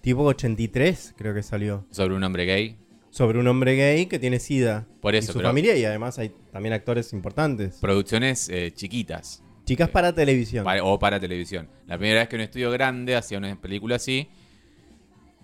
tipo 0.00 0.22
83, 0.24 1.14
creo 1.16 1.34
que 1.34 1.42
salió. 1.42 1.84
sobre 1.90 2.14
un 2.14 2.22
hombre 2.24 2.46
gay. 2.46 2.76
sobre 3.12 3.40
un 3.40 3.48
hombre 3.48 3.74
gay 3.74 4.06
que 4.06 4.20
tiene 4.20 4.38
sida. 4.38 4.86
Por 5.00 5.16
eso, 5.16 5.30
y 5.30 5.32
su 5.32 5.38
pero- 5.40 5.48
familia 5.48 5.76
y 5.76 5.84
además 5.84 6.16
hay 6.20 6.32
también 6.52 6.72
actores 6.72 7.12
importantes. 7.12 7.78
Producciones 7.80 8.48
eh, 8.48 8.70
chiquitas. 8.72 9.42
Chicas 9.64 9.88
para 9.88 10.12
televisión. 10.14 10.64
Para- 10.64 10.84
o 10.84 10.96
para 10.98 11.18
televisión. 11.18 11.68
La 11.88 11.98
primera 11.98 12.20
vez 12.20 12.28
que 12.28 12.36
un 12.36 12.42
estudio 12.42 12.70
grande 12.70 13.16
hacía 13.16 13.38
una 13.38 13.60
película 13.60 13.96
así. 13.96 14.28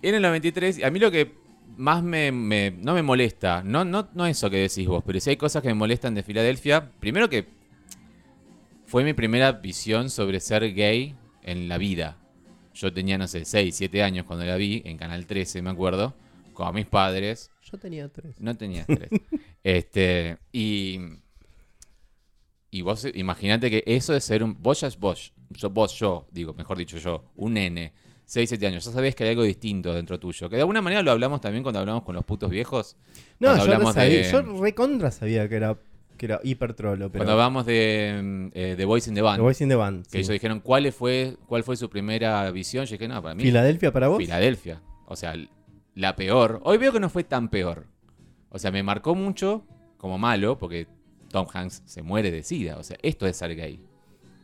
En 0.01 0.15
el 0.15 0.21
93, 0.21 0.83
a 0.83 0.89
mí 0.91 0.99
lo 0.99 1.11
que 1.11 1.33
más 1.77 2.03
me, 2.03 2.31
me- 2.31 2.71
no 2.71 2.93
me 2.93 3.01
molesta, 3.03 3.63
no, 3.63 3.85
no, 3.85 4.09
no 4.13 4.25
eso 4.25 4.49
que 4.49 4.57
decís 4.57 4.87
vos, 4.87 5.03
pero 5.05 5.19
sí 5.19 5.29
hay 5.29 5.37
cosas 5.37 5.61
que 5.61 5.69
me 5.69 5.75
molestan 5.75 6.13
de 6.15 6.23
Filadelfia. 6.23 6.91
Primero 6.99 7.29
que 7.29 7.47
fue 8.85 9.03
mi 9.03 9.13
primera 9.13 9.51
visión 9.51 10.09
sobre 10.09 10.39
ser 10.39 10.73
gay 10.73 11.15
en 11.43 11.67
la 11.69 11.77
vida. 11.77 12.17
Yo 12.73 12.93
tenía, 12.93 13.17
no 13.17 13.27
sé, 13.27 13.43
6, 13.45 13.75
7 13.75 14.03
años 14.03 14.25
cuando 14.25 14.45
la 14.45 14.55
vi, 14.55 14.81
en 14.85 14.97
Canal 14.97 15.25
13, 15.25 15.61
me 15.61 15.69
acuerdo, 15.71 16.13
con 16.53 16.73
mis 16.75 16.85
padres. 16.85 17.49
Yo 17.63 17.77
tenía 17.77 18.07
tres. 18.07 18.39
No 18.39 18.55
tenías 18.55 18.87
tres. 18.87 19.09
este, 19.63 20.37
y. 20.51 20.99
Y 22.69 22.81
vos 22.81 23.07
imaginate 23.13 23.69
que 23.69 23.83
eso 23.87 24.13
de 24.13 24.21
ser 24.21 24.43
un. 24.43 24.61
Vos 24.61 24.81
ya 24.81 24.89
vos. 24.99 25.33
Yo, 25.51 25.69
vos, 25.69 25.93
yo, 25.97 26.27
digo, 26.31 26.53
mejor 26.53 26.77
dicho 26.77 26.97
yo, 26.97 27.31
un 27.35 27.53
nene, 27.53 27.93
6, 28.27 28.49
7 28.49 28.67
años, 28.67 28.83
ya 28.85 28.91
sabés 28.91 29.15
que 29.15 29.23
hay 29.23 29.29
algo 29.31 29.43
distinto 29.43 29.93
dentro 29.93 30.19
tuyo. 30.19 30.49
Que 30.49 30.57
de 30.57 30.61
alguna 30.61 30.81
manera 30.81 31.01
lo 31.01 31.11
hablamos 31.11 31.39
también 31.41 31.63
cuando 31.63 31.79
hablamos 31.79 32.03
con 32.03 32.13
los 32.13 32.23
putos 32.25 32.49
viejos. 32.49 32.95
No, 33.39 33.55
yo, 33.55 33.61
hablamos 33.63 33.93
sabía- 33.95 34.21
de- 34.23 34.31
yo 34.31 34.41
recontra 34.61 35.11
sabía 35.11 35.47
que 35.47 35.55
era, 35.55 35.77
que 36.17 36.25
era 36.25 36.39
hiper 36.43 36.73
trolo, 36.73 37.09
pero 37.09 37.19
Cuando 37.23 37.31
hablamos 37.33 37.65
de 37.65 38.19
mm, 38.21 38.47
eh, 38.53 38.73
The 38.77 38.85
Voice 38.85 39.09
in 39.09 39.15
the 39.15 39.21
Band. 39.21 39.37
The 39.37 39.41
Voice 39.43 39.63
in 39.63 39.69
the 39.69 39.75
Band. 39.75 40.03
que 40.05 40.11
sí. 40.11 40.17
ellos 40.17 40.29
dijeron 40.29 40.59
cuál 40.59 40.91
fue, 40.91 41.37
cuál 41.47 41.63
fue 41.63 41.77
su 41.77 41.89
primera 41.89 42.51
visión. 42.51 42.85
Yo 42.85 42.91
dije, 42.91 43.07
no, 43.07 43.21
para 43.23 43.33
mí. 43.33 43.43
¿Filadelfia 43.43 43.91
para 43.93 44.09
vos? 44.09 44.17
Filadelfia. 44.17 44.81
O 45.07 45.15
sea, 45.15 45.33
la 45.95 46.15
peor. 46.17 46.59
Hoy 46.63 46.77
veo 46.77 46.91
que 46.91 46.99
no 46.99 47.09
fue 47.09 47.23
tan 47.23 47.47
peor. 47.49 47.85
O 48.49 48.59
sea, 48.59 48.71
me 48.71 48.83
marcó 48.83 49.15
mucho 49.15 49.63
como 49.97 50.17
malo 50.17 50.57
porque 50.57 50.87
Tom 51.31 51.47
Hanks 51.53 51.81
se 51.85 52.01
muere 52.01 52.29
de 52.31 52.43
sida. 52.43 52.75
O 52.77 52.83
sea, 52.83 52.97
esto 53.01 53.25
es 53.25 53.37
ser 53.37 53.55
gay. 53.55 53.79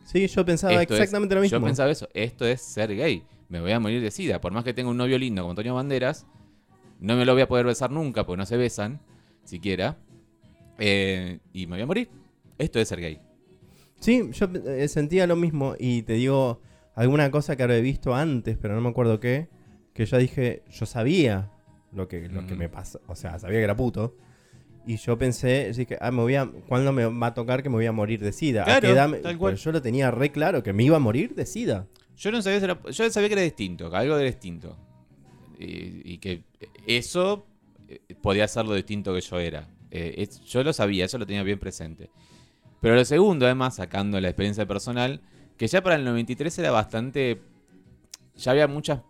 Sí, 0.06 0.26
yo 0.28 0.46
pensaba 0.46 0.74
Esto 0.74 0.94
es- 0.96 1.02
exactamente 1.02 1.36
lo 1.36 1.42
mismo. 1.42 1.58
Yo 1.60 1.64
pensaba 1.66 1.90
eso, 1.92 2.08
esto 2.14 2.46
es 2.46 2.62
ser 2.62 2.96
gay. 2.96 3.24
Me 3.54 3.62
voy 3.62 3.72
a 3.72 3.80
morir 3.80 4.02
de 4.02 4.10
sida. 4.10 4.42
Por 4.42 4.52
más 4.52 4.64
que 4.64 4.74
tenga 4.74 4.90
un 4.90 4.98
novio 4.98 5.16
lindo 5.20 5.44
como 5.44 5.52
Antonio 5.52 5.76
Banderas, 5.76 6.26
no 7.00 7.16
me 7.16 7.24
lo 7.24 7.34
voy 7.34 7.44
a 7.44 7.48
poder 7.48 7.68
besar 7.68 7.92
nunca 7.92 8.26
porque 8.26 8.38
no 8.40 8.48
se 8.48 8.58
besan, 8.58 9.00
siquiera. 9.44 9.96
Eh, 10.80 11.38
y 11.54 11.68
me 11.68 11.76
voy 11.76 11.84
a 11.84 11.86
morir. 11.86 12.10
Esto 12.58 12.80
es 12.80 12.88
ser 12.88 13.00
gay. 13.00 13.20
Sí, 14.00 14.28
yo 14.32 14.48
eh, 14.66 14.88
sentía 14.88 15.28
lo 15.28 15.36
mismo 15.36 15.76
y 15.78 16.02
te 16.02 16.14
digo 16.14 16.62
alguna 16.96 17.30
cosa 17.30 17.56
que 17.56 17.62
habré 17.62 17.80
visto 17.82 18.16
antes, 18.16 18.58
pero 18.60 18.74
no 18.74 18.82
me 18.82 18.90
acuerdo 18.90 19.20
qué, 19.20 19.50
que 19.94 20.08
yo 20.08 20.18
dije, 20.18 20.64
yo 20.72 20.88
sabía 20.88 21.52
lo 21.92 22.08
que, 22.08 22.28
lo 22.30 22.48
que 22.48 22.56
Mm. 22.56 22.58
me 22.58 22.70
pasó, 22.70 23.02
o 23.06 23.16
sea, 23.16 23.38
sabía 23.38 23.60
que 23.60 23.64
era 23.66 23.76
puto. 23.78 24.16
Y 24.88 24.98
yo 24.98 25.16
pensé, 25.20 25.72
dije, 25.78 26.00
ah, 26.02 26.10
me 26.10 26.22
voy 26.24 26.34
a, 26.36 26.50
¿cuándo 26.68 26.92
me 26.92 27.06
va 27.06 27.28
a 27.28 27.34
tocar 27.36 27.62
que 27.62 27.70
me 27.70 27.76
voy 27.76 27.86
a 27.86 27.92
morir 27.92 28.20
de 28.20 28.34
sida? 28.34 28.64
¿A 28.64 28.66
Claro, 28.66 28.82
qué 28.82 28.90
edad 28.90 29.08
me- 29.10 29.18
tal 29.20 29.38
cual. 29.38 29.54
Pues 29.54 29.64
yo 29.64 29.72
lo 29.72 29.82
tenía 29.84 30.10
re 30.10 30.32
claro, 30.32 30.64
que 30.64 30.74
me 30.74 30.84
iba 30.84 30.98
a 30.98 31.00
morir 31.00 31.36
de 31.36 31.46
sida. 31.46 31.86
Yo 32.18 32.32
no 32.32 32.42
sabía, 32.42 32.58
era- 32.60 32.80
yo 32.92 33.10
sabía 33.10 33.28
que 33.30 33.34
era 33.34 33.42
distinto, 33.42 33.90
que 33.90 33.96
algo 33.98 34.16
era 34.16 34.26
distinto. 34.26 34.78
Y, 35.60 36.14
y 36.14 36.18
que 36.20 36.44
eso 36.88 37.46
eh, 37.88 38.00
podía 38.22 38.48
ser 38.48 38.66
lo 38.66 38.74
distinto 38.76 39.14
que 39.14 39.22
yo 39.22 39.40
era. 39.40 39.68
Eh, 39.92 40.16
es- 40.18 40.42
yo 40.46 40.64
lo 40.64 40.74
sabía, 40.74 41.06
eso 41.06 41.18
lo 41.18 41.26
tenía 41.26 41.44
bien 41.44 41.60
presente. 41.60 42.10
Pero 42.82 42.96
lo 42.96 43.06
segundo, 43.06 43.46
además, 43.46 43.76
sacando 43.76 44.20
la 44.20 44.30
experiencia 44.30 44.66
personal, 44.68 45.22
que 45.58 45.68
ya 45.68 45.82
para 45.82 45.96
el 45.96 46.04
93 46.04 46.58
era 46.60 46.72
bastante... 46.72 47.42
Ya 48.36 48.52
había 48.52 48.68
muchas 48.68 49.02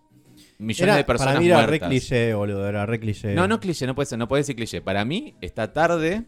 millones 0.59 0.81
Era- 0.81 0.95
de 0.97 1.03
personas 1.05 1.33
para 1.35 1.39
mí 1.39 1.47
era 1.47 1.61
re 1.61 1.67
muertas. 1.67 1.89
cliché, 1.89 2.33
boludo, 2.33 2.67
era 2.67 2.85
re 2.85 2.99
cliché. 2.99 3.33
No, 3.33 3.47
no 3.47 3.59
cliché, 3.59 3.87
no 3.87 3.95
puede 3.95 4.05
ser, 4.07 4.19
no 4.19 4.27
puede 4.27 4.41
decir 4.41 4.55
cliché. 4.55 4.81
Para 4.81 5.05
mí, 5.05 5.33
está 5.41 5.71
tarde. 5.73 6.23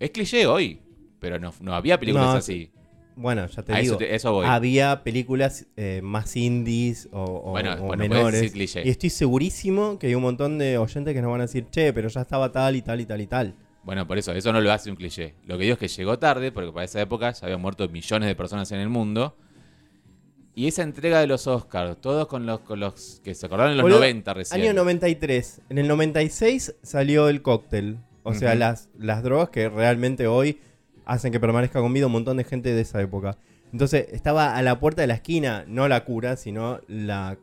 Es 0.00 0.10
cliché 0.10 0.46
hoy, 0.46 0.80
pero 1.20 1.38
no, 1.38 1.52
no 1.60 1.74
había 1.74 2.00
películas 2.00 2.26
No, 2.26 2.32
así. 2.32 2.70
Bueno, 3.14 3.46
ya 3.46 3.62
te 3.62 3.72
A 3.74 3.78
digo, 3.78 3.92
eso, 3.94 3.98
te- 3.98 4.14
eso 4.14 4.32
voy. 4.32 4.46
había 4.46 5.02
películas 5.04 5.66
eh, 5.76 6.00
más 6.02 6.34
indies 6.36 7.08
o, 7.12 7.22
o- 7.22 7.50
Bueno, 7.50 7.72
o 7.74 7.76
bueno, 7.86 8.06
puedes 8.06 8.08
menores. 8.10 8.54
Y 8.84 8.88
estoy 8.88 9.10
segurísimo 9.10 9.98
que 9.98 10.06
hay 10.08 10.14
un 10.14 10.22
montón 10.22 10.58
de 10.58 10.78
oyentes 10.78 11.12
que 11.14 11.20
nos 11.22 11.30
van 11.30 11.40
a 11.40 11.44
decir, 11.44 11.66
che, 11.70 11.92
pero 11.92 12.08
ya 12.08 12.22
estaba 12.22 12.50
tal 12.52 12.74
y 12.76 12.82
tal 12.82 13.00
y 13.00 13.06
tal 13.06 13.20
y 13.20 13.26
tal. 13.26 13.54
Bueno, 13.84 14.06
por 14.06 14.16
eso, 14.16 14.32
eso 14.32 14.52
no 14.52 14.60
lo 14.60 14.72
hace 14.72 14.90
un 14.90 14.96
cliché. 14.96 15.34
Lo 15.44 15.58
que 15.58 15.64
digo 15.64 15.74
es 15.74 15.78
que 15.80 15.88
llegó 15.88 16.18
tarde, 16.18 16.52
porque 16.52 16.70
para 16.72 16.84
esa 16.84 17.00
época 17.00 17.32
ya 17.32 17.46
habían 17.46 17.60
muerto 17.60 17.88
millones 17.88 18.28
de 18.28 18.34
personas 18.36 18.70
en 18.72 18.78
el 18.80 18.88
mundo. 18.88 19.36
Y 20.54 20.66
esa 20.68 20.82
entrega 20.82 21.18
de 21.20 21.26
los 21.26 21.46
Oscars, 21.46 22.00
todos 22.00 22.26
con 22.28 22.44
los, 22.46 22.60
con 22.60 22.78
los 22.78 23.20
que 23.24 23.34
se 23.34 23.46
acordaron 23.46 23.72
en 23.72 23.78
los 23.78 23.84
Boludo, 23.84 24.00
90 24.00 24.34
recién. 24.34 24.60
Año 24.60 24.72
93. 24.74 25.62
En 25.70 25.78
el 25.78 25.88
96 25.88 26.74
salió 26.82 27.28
el 27.28 27.42
cóctel. 27.42 27.98
O 28.22 28.34
sea, 28.34 28.54
las 28.54 28.88
drogas 29.24 29.48
que 29.48 29.68
realmente 29.68 30.26
hoy 30.28 30.60
hacen 31.04 31.32
que 31.32 31.40
permanezca 31.40 31.80
con 31.80 31.92
vida 31.92 32.06
un 32.06 32.12
montón 32.12 32.36
de 32.36 32.44
gente 32.44 32.72
de 32.74 32.80
esa 32.80 33.00
época. 33.00 33.36
Entonces, 33.72 34.06
estaba 34.12 34.56
a 34.56 34.62
la 34.62 34.78
puerta 34.80 35.00
de 35.02 35.08
la 35.08 35.14
esquina, 35.14 35.64
no 35.66 35.88
la 35.88 36.04
cura, 36.04 36.36
sino 36.36 36.80
la 36.88 37.38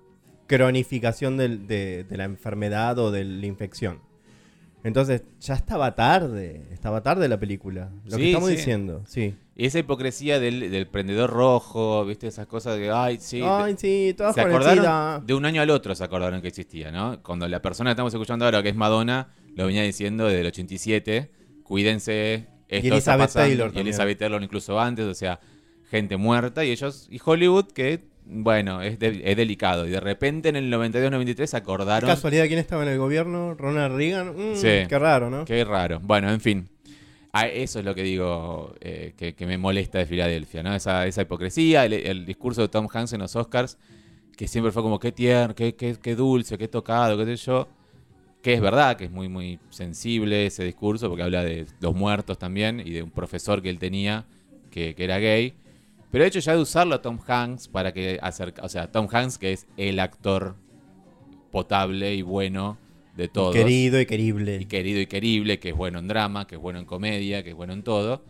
cronificación 0.48 1.38
del- 1.38 1.68
de, 1.68 2.04
de 2.04 2.18
la 2.18 2.24
enfermedad 2.26 2.98
o 3.00 3.12
de 3.12 3.24
la 3.24 3.46
infección. 3.46 4.00
Entonces, 4.84 5.24
ya 5.42 5.56
estaba 5.56 5.94
tarde. 5.96 6.66
Estaba 6.72 7.02
tarde 7.04 7.28
la 7.28 7.40
película. 7.40 7.90
Lo 8.06 8.12
Sí, 8.16 8.22
que 8.22 8.28
estamos 8.30 8.50
sí. 8.50 8.56
diciendo, 8.56 9.04
sí. 9.06 9.36
Y 9.56 9.66
esa 9.66 9.80
hipocresía 9.80 10.40
del, 10.40 10.72
del 10.72 10.88
prendedor 10.88 11.30
rojo, 11.32 12.06
¿viste? 12.06 12.28
Esas 12.28 12.48
cosas 12.48 12.78
de, 12.78 12.90
ay, 12.90 13.18
sí. 13.20 13.42
Ay, 13.44 13.76
sí, 13.78 14.14
todas 14.18 14.34
se 14.36 14.42
acordaron 14.42 15.26
de 15.28 15.34
un 15.34 15.46
año 15.46 15.62
al 15.62 15.70
otro, 15.70 15.94
se 15.96 16.04
acordaron 16.04 16.42
que 16.42 16.48
existía, 16.48 16.92
¿no? 16.92 17.22
Cuando 17.22 17.46
la 17.50 17.62
persona 17.62 17.90
que 17.90 17.94
estamos 17.94 18.14
escuchando 18.14 18.46
ahora, 18.46 18.64
que 18.64 18.70
es 18.70 18.76
Madonna, 18.76 19.34
lo 19.56 19.66
venía 19.66 19.84
diciendo 19.84 20.28
desde 20.28 20.40
el 20.42 20.48
87, 20.48 21.30
cuídense, 21.64 22.48
esto 22.70 22.96
está 22.96 22.96
Elizabeth 23.16 23.28
pasando, 23.28 23.48
Taylor 23.48 23.72
y. 23.76 23.80
Elizabeth 23.80 24.18
Taylor 24.20 24.44
incluso 24.44 24.80
antes, 24.80 25.06
o 25.06 25.14
sea, 25.14 25.40
gente 25.90 26.18
muerta, 26.18 26.64
y 26.64 26.72
ellos, 26.72 27.08
y 27.10 27.20
Hollywood, 27.24 27.66
que, 27.72 28.06
bueno, 28.26 28.82
es, 28.82 29.00
de- 29.00 29.22
es 29.26 29.36
delicado, 29.36 29.88
y 29.88 29.90
de 29.90 30.00
repente 30.00 30.50
en 30.50 30.56
el 30.56 30.72
92-93 30.72 31.46
se 31.48 31.58
acordaron, 31.58 32.08
¿Casualidad 32.10 32.46
quién 32.48 32.60
estaba 32.60 32.84
en 32.84 32.90
el 32.90 32.98
gobierno? 33.00 33.56
¿Ronald 33.56 33.96
Reagan? 33.96 34.36
Mm, 34.36 34.56
Sí. 34.56 34.86
Qué 34.88 35.00
raro, 35.00 35.30
¿no? 35.30 35.46
qué 35.46 35.64
raro, 35.66 36.00
bueno, 36.00 36.30
en 36.32 36.40
fin. 36.40 36.70
Ah, 37.32 37.48
eso 37.48 37.78
es 37.80 37.86
lo 37.86 37.94
que 37.94 38.02
digo 38.02 38.74
eh, 38.82 39.14
que, 39.16 39.36
que 39.36 39.46
me 39.46 39.58
molesta 39.60 40.00
de 40.00 40.08
Filadelfia, 40.08 40.64
¿no? 40.64 40.74
Esa, 40.74 41.06
esa 41.06 41.22
hipocresía, 41.22 41.86
el, 41.86 41.94
el 41.94 42.26
discurso 42.26 42.62
de 42.62 42.70
Tom 42.70 42.88
Hanks 42.92 43.14
en 43.14 43.20
los 43.20 43.36
Oscars, 43.36 43.78
que 44.36 44.48
siempre 44.48 44.72
fue 44.72 44.82
como 44.82 45.00
qué 45.00 45.12
tierno, 45.12 45.54
qué, 45.54 45.76
qué, 45.76 45.96
qué 46.02 46.16
dulce, 46.16 46.58
qué 46.58 46.68
tocado, 46.68 47.18
qué 47.24 47.26
sé 47.38 47.46
yo. 47.46 47.68
Que 48.42 48.54
es 48.54 48.62
verdad, 48.62 48.96
que 48.96 49.06
es 49.06 49.12
muy, 49.12 49.28
muy 49.28 49.60
sensible 49.70 50.46
ese 50.46 50.64
discurso, 50.64 51.10
porque 51.10 51.24
habla 51.24 51.44
de 51.44 51.66
los 51.82 51.94
muertos 51.96 52.38
también 52.38 52.80
y 52.80 52.92
de 52.92 53.04
un 53.04 53.12
profesor 53.12 53.62
que 53.62 53.70
él 53.70 53.80
tenía 53.80 54.26
que, 54.72 54.96
que 54.96 55.04
era 55.04 55.18
gay. 55.20 55.56
Pero 56.12 56.24
de 56.24 56.30
hecho 56.30 56.40
ya 56.40 56.56
de 56.56 56.62
usarlo 56.62 56.96
a 56.96 57.02
Tom 57.02 57.20
Hanks 57.26 57.68
para 57.68 57.94
que 57.94 58.18
acerca, 58.22 58.64
o 58.64 58.70
sea, 58.70 58.92
Tom 58.92 59.08
Hanks 59.12 59.38
que 59.38 59.54
es 59.54 59.68
el 59.78 60.00
actor 60.00 60.56
potable 61.52 62.16
y 62.16 62.22
bueno 62.22 62.78
de 63.16 63.28
todos 63.28 63.54
Querido 63.54 64.00
y 64.00 64.06
querible. 64.06 64.58
y 64.62 64.66
querido 64.66 65.02
y 65.02 65.06
querible, 65.06 65.60
que 65.60 65.70
es 65.70 65.76
bueno 65.76 66.00
en 66.00 66.08
drama, 66.08 66.48
que 66.48 66.56
es 66.56 66.62
bueno 66.62 66.80
en 66.80 66.86
comedia, 66.86 67.44
que 67.44 67.50
es 67.50 67.56
bueno 67.56 67.74
en 67.74 67.84
todo. 67.84 68.24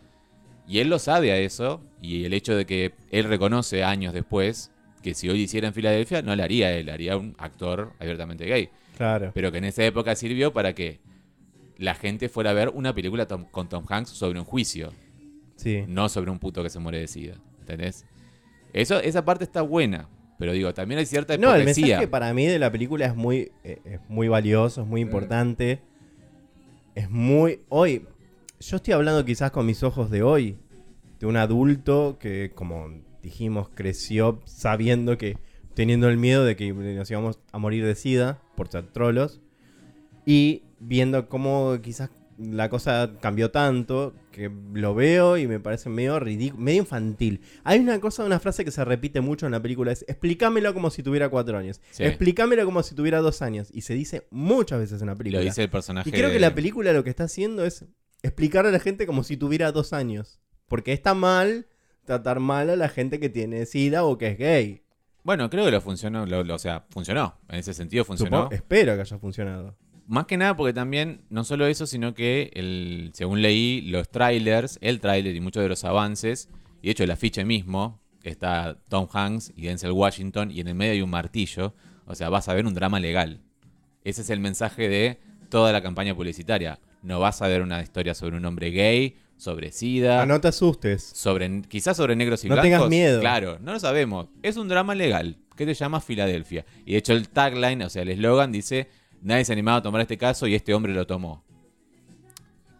Y 0.67 0.79
él 0.79 0.89
lo 0.89 0.99
sabe 0.99 1.31
a 1.31 1.37
eso, 1.37 1.81
y 2.01 2.25
el 2.25 2.33
hecho 2.33 2.55
de 2.55 2.65
que 2.65 2.93
él 3.11 3.25
reconoce 3.25 3.83
años 3.83 4.13
después 4.13 4.71
que 5.01 5.13
si 5.13 5.29
hoy 5.29 5.41
hiciera 5.41 5.67
en 5.67 5.73
Filadelfia, 5.73 6.21
no 6.21 6.35
le 6.35 6.43
haría 6.43 6.71
él, 6.73 6.89
haría 6.89 7.17
un 7.17 7.35
actor 7.37 7.93
abiertamente 7.99 8.45
gay. 8.45 8.69
Claro. 8.99 9.31
Pero 9.33 9.51
que 9.51 9.57
en 9.57 9.63
esa 9.63 9.83
época 9.83 10.13
sirvió 10.15 10.53
para 10.53 10.75
que 10.75 10.99
la 11.77 11.95
gente 11.95 12.27
fuera 12.29 12.49
a 12.51 12.53
ver 12.53 12.69
una 12.69 12.93
película 12.93 13.25
tom- 13.27 13.45
con 13.49 13.67
Tom 13.69 13.85
Hanks 13.87 14.09
sobre 14.11 14.37
un 14.37 14.45
juicio, 14.45 14.91
Sí. 15.55 15.85
no 15.87 16.09
sobre 16.09 16.29
un 16.31 16.37
puto 16.37 16.61
que 16.61 16.69
se 16.69 16.79
muere 16.79 16.99
de 16.99 17.07
sida. 17.07 17.35
¿Entendés? 17.61 18.05
Eso, 18.73 18.99
esa 18.99 19.23
parte 19.25 19.45
está 19.45 19.61
buena, 19.61 20.09
pero 20.37 20.51
digo, 20.51 20.73
también 20.73 20.99
hay 20.99 21.05
cierta 21.05 21.37
No, 21.37 21.55
el 21.55 21.61
hipocresía. 21.61 21.85
mensaje 21.85 22.07
para 22.09 22.33
mí 22.33 22.45
de 22.45 22.59
la 22.59 22.71
película 22.71 23.05
es 23.05 23.15
muy, 23.15 23.51
eh, 23.63 23.79
es 23.85 23.99
muy 24.09 24.27
valioso, 24.27 24.81
es 24.81 24.87
muy 24.87 24.99
importante. 25.01 25.79
Es 26.95 27.09
muy. 27.09 27.61
Hoy. 27.69 28.05
Yo 28.59 28.75
estoy 28.75 28.93
hablando 28.93 29.23
quizás 29.23 29.51
con 29.51 29.65
mis 29.65 29.81
ojos 29.83 30.09
de 30.11 30.21
hoy. 30.23 30.57
De 31.19 31.25
un 31.25 31.37
adulto 31.37 32.17
que, 32.19 32.51
como 32.53 32.89
dijimos, 33.23 33.69
creció 33.73 34.41
sabiendo 34.45 35.17
que. 35.17 35.37
teniendo 35.73 36.09
el 36.09 36.17
miedo 36.17 36.43
de 36.43 36.55
que 36.57 36.73
nos 36.73 37.09
íbamos 37.09 37.39
a 37.53 37.57
morir 37.57 37.85
de 37.85 37.95
sida 37.95 38.41
por 38.59 38.67
ser 38.69 38.87
trolos. 38.91 39.39
Y 40.25 40.63
viendo 40.79 41.29
cómo 41.29 41.79
quizás 41.81 42.09
la 42.37 42.69
cosa 42.69 43.13
cambió 43.21 43.51
tanto 43.51 44.13
que 44.31 44.51
lo 44.73 44.93
veo 44.93 45.37
y 45.37 45.47
me 45.47 45.59
parece 45.61 45.89
medio 45.89 46.19
ridículo, 46.19 46.61
medio 46.61 46.79
infantil. 46.81 47.39
Hay 47.63 47.79
una 47.79 47.99
cosa, 48.01 48.25
una 48.25 48.39
frase 48.39 48.65
que 48.65 48.71
se 48.71 48.83
repite 48.83 49.21
mucho 49.21 49.45
en 49.45 49.53
la 49.53 49.61
película, 49.61 49.93
es 49.93 50.03
explícamelo 50.09 50.73
como 50.73 50.89
si 50.89 51.03
tuviera 51.03 51.29
cuatro 51.29 51.57
años. 51.57 51.79
Sí. 51.91 52.03
Explícamelo 52.03 52.65
como 52.65 52.83
si 52.83 52.95
tuviera 52.95 53.19
dos 53.19 53.41
años. 53.41 53.69
Y 53.73 53.81
se 53.81 53.93
dice 53.93 54.27
muchas 54.29 54.79
veces 54.79 54.99
en 55.01 55.07
la 55.07 55.13
Lo 55.13 55.17
película. 55.17 55.41
dice 55.41 55.63
el 55.63 55.69
personaje. 55.69 56.09
y 56.09 56.11
creo 56.11 56.29
que 56.29 56.39
la 56.39 56.53
película 56.53 56.91
lo 56.91 57.05
que 57.05 57.09
está 57.09 57.23
haciendo 57.23 57.63
es 57.65 57.85
explicar 58.23 58.65
a 58.65 58.71
la 58.71 58.79
gente 58.79 59.05
como 59.07 59.23
si 59.23 59.37
tuviera 59.37 59.71
dos 59.71 59.93
años. 59.93 60.41
Porque 60.67 60.91
está 60.91 61.13
mal 61.13 61.67
tratar 62.03 62.39
mal 62.41 62.69
a 62.69 62.75
la 62.75 62.89
gente 62.89 63.19
que 63.21 63.29
tiene 63.29 63.65
sida 63.65 64.03
o 64.03 64.17
que 64.17 64.27
es 64.27 64.37
gay. 64.37 64.83
Bueno, 65.23 65.49
creo 65.49 65.65
que 65.65 65.71
lo 65.71 65.81
funcionó, 65.81 66.25
lo- 66.25 66.43
lo- 66.43 66.55
o 66.55 66.59
sea, 66.59 66.85
funcionó. 66.89 67.35
En 67.49 67.59
ese 67.59 67.73
sentido 67.73 68.05
funcionó. 68.05 68.37
Supongo- 68.45 68.53
espero 68.53 68.95
que 68.95 69.01
haya 69.01 69.17
funcionado. 69.19 69.75
Más 70.07 70.25
que 70.25 70.37
nada 70.37 70.55
porque 70.55 70.73
también, 70.73 71.21
no 71.29 71.43
solo 71.43 71.67
eso, 71.67 71.85
sino 71.85 72.13
que 72.15 72.49
el, 72.55 73.11
según 73.13 73.41
leí, 73.41 73.81
los 73.81 74.09
trailers, 74.09 74.79
el 74.81 74.99
trailer 74.99 75.35
y 75.35 75.39
muchos 75.41 75.61
de 75.61 75.69
los 75.69 75.83
avances, 75.83 76.49
y 76.81 76.87
de 76.87 76.91
hecho 76.91 77.03
el 77.03 77.11
afiche 77.11 77.45
mismo, 77.45 77.99
está 78.23 78.77
Tom 78.89 79.07
Hanks 79.13 79.53
y 79.55 79.63
Denzel 79.67 79.91
Washington, 79.91 80.49
y 80.51 80.61
en 80.61 80.67
el 80.69 80.75
medio 80.75 80.93
hay 80.93 81.01
un 81.03 81.09
martillo, 81.11 81.75
o 82.07 82.15
sea, 82.15 82.29
vas 82.29 82.49
a 82.49 82.53
ver 82.55 82.65
un 82.65 82.73
drama 82.73 82.99
legal. 82.99 83.41
Ese 84.03 84.21
es 84.21 84.29
el 84.31 84.39
mensaje 84.39 84.89
de 84.89 85.19
toda 85.49 85.71
la 85.71 85.81
campaña 85.83 86.15
publicitaria. 86.15 86.79
No 87.03 87.19
vas 87.19 87.41
a 87.43 87.47
ver 87.47 87.61
una 87.61 87.81
historia 87.81 88.13
sobre 88.15 88.37
un 88.37 88.45
hombre 88.45 88.71
gay, 88.71 89.15
sobre 89.39 89.71
SIDA, 89.71 90.21
Ah, 90.21 90.25
no 90.25 90.41
te 90.41 90.49
asustes. 90.49 91.01
sobre 91.01 91.61
quizás 91.63 91.95
sobre 91.95 92.13
negros 92.15 92.43
y 92.43 92.49
No 92.49 92.55
blancos. 92.55 92.65
tengas 92.71 92.89
miedo. 92.89 93.21
Claro, 93.21 93.57
no 93.61 93.71
lo 93.71 93.79
sabemos. 93.79 94.27
Es 94.43 94.57
un 94.57 94.67
drama 94.67 94.93
legal 94.95 95.37
que 95.55 95.65
te 95.65 95.73
llama 95.73 96.01
Filadelfia. 96.01 96.65
Y 96.85 96.91
de 96.91 96.97
hecho 96.97 97.13
el 97.13 97.29
tagline, 97.29 97.83
o 97.83 97.89
sea, 97.89 98.01
el 98.01 98.09
eslogan 98.09 98.51
dice, 98.51 98.89
nadie 99.21 99.45
se 99.45 99.51
ha 99.51 99.55
animado 99.55 99.77
a 99.77 99.81
tomar 99.81 100.01
este 100.01 100.17
caso 100.17 100.45
y 100.45 100.55
este 100.55 100.73
hombre 100.73 100.93
lo 100.93 101.07
tomó. 101.07 101.43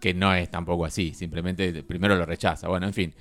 Que 0.02 0.14
no 0.14 0.34
es 0.34 0.50
tampoco 0.52 0.84
así, 0.86 1.14
simplemente 1.14 1.82
primero 1.84 2.16
lo 2.18 2.26
rechaza. 2.26 2.68
Bueno, 2.68 2.88
en 2.88 2.94
fin. 2.94 3.14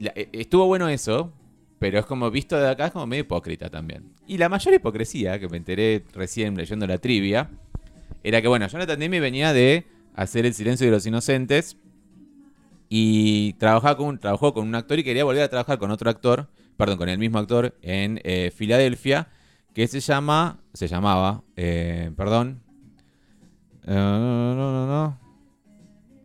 E- 0.00 0.28
estuvo 0.32 0.66
bueno 0.66 0.88
eso, 0.88 1.32
pero 1.78 1.98
es 1.98 2.06
como 2.06 2.30
visto 2.30 2.58
de 2.58 2.68
acá 2.68 2.86
es 2.86 2.92
como 2.92 3.06
medio 3.06 3.22
hipócrita 3.24 3.68
también. 3.70 4.12
Y 4.26 4.38
la 4.38 4.48
mayor 4.48 4.72
hipocresía, 4.74 5.38
que 5.38 5.48
me 5.48 5.58
enteré 5.58 6.02
recién 6.14 6.56
leyendo 6.56 6.86
la 6.86 6.98
trivia, 6.98 7.50
era 8.24 8.40
que, 8.42 8.48
bueno, 8.48 8.66
Jonathan 8.68 8.98
Demme 8.98 9.20
venía 9.20 9.52
de 9.52 9.86
hacer 10.14 10.46
El 10.46 10.54
silencio 10.54 10.86
de 10.86 10.90
los 10.92 11.06
inocentes 11.06 11.76
y 12.88 13.54
trabajaba 13.54 13.96
con, 13.96 14.18
trabajó 14.18 14.54
con 14.54 14.66
un 14.66 14.74
actor 14.74 14.98
y 14.98 15.04
quería 15.04 15.24
volver 15.24 15.42
a 15.42 15.48
trabajar 15.48 15.78
con 15.78 15.90
otro 15.90 16.08
actor, 16.10 16.48
perdón, 16.76 16.98
con 16.98 17.08
el 17.08 17.18
mismo 17.18 17.38
actor 17.38 17.76
en 17.82 18.20
eh, 18.24 18.52
Filadelfia, 18.54 19.28
que 19.74 19.86
se 19.88 20.00
llama, 20.00 20.60
se 20.72 20.88
llamaba, 20.88 21.42
eh, 21.56 22.10
perdón, 22.16 22.62
Eh, 23.88 23.94
no, 23.94 24.54
no, 24.54 24.72
no, 24.72 24.86
no. 24.86 25.18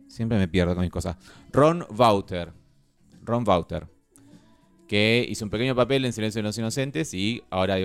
siempre 0.08 0.36
me 0.38 0.48
pierdo 0.48 0.74
con 0.74 0.82
mis 0.82 0.90
cosas, 0.90 1.16
Ron 1.52 1.86
Wouter, 1.96 2.52
Ron 3.24 3.44
Wouter, 3.46 3.86
que 4.88 5.24
hizo 5.28 5.44
un 5.44 5.50
pequeño 5.50 5.74
papel 5.74 6.04
en 6.04 6.12
Silencio 6.12 6.40
de 6.40 6.48
los 6.48 6.58
Inocentes 6.58 7.14
y 7.14 7.42
ahora 7.50 7.76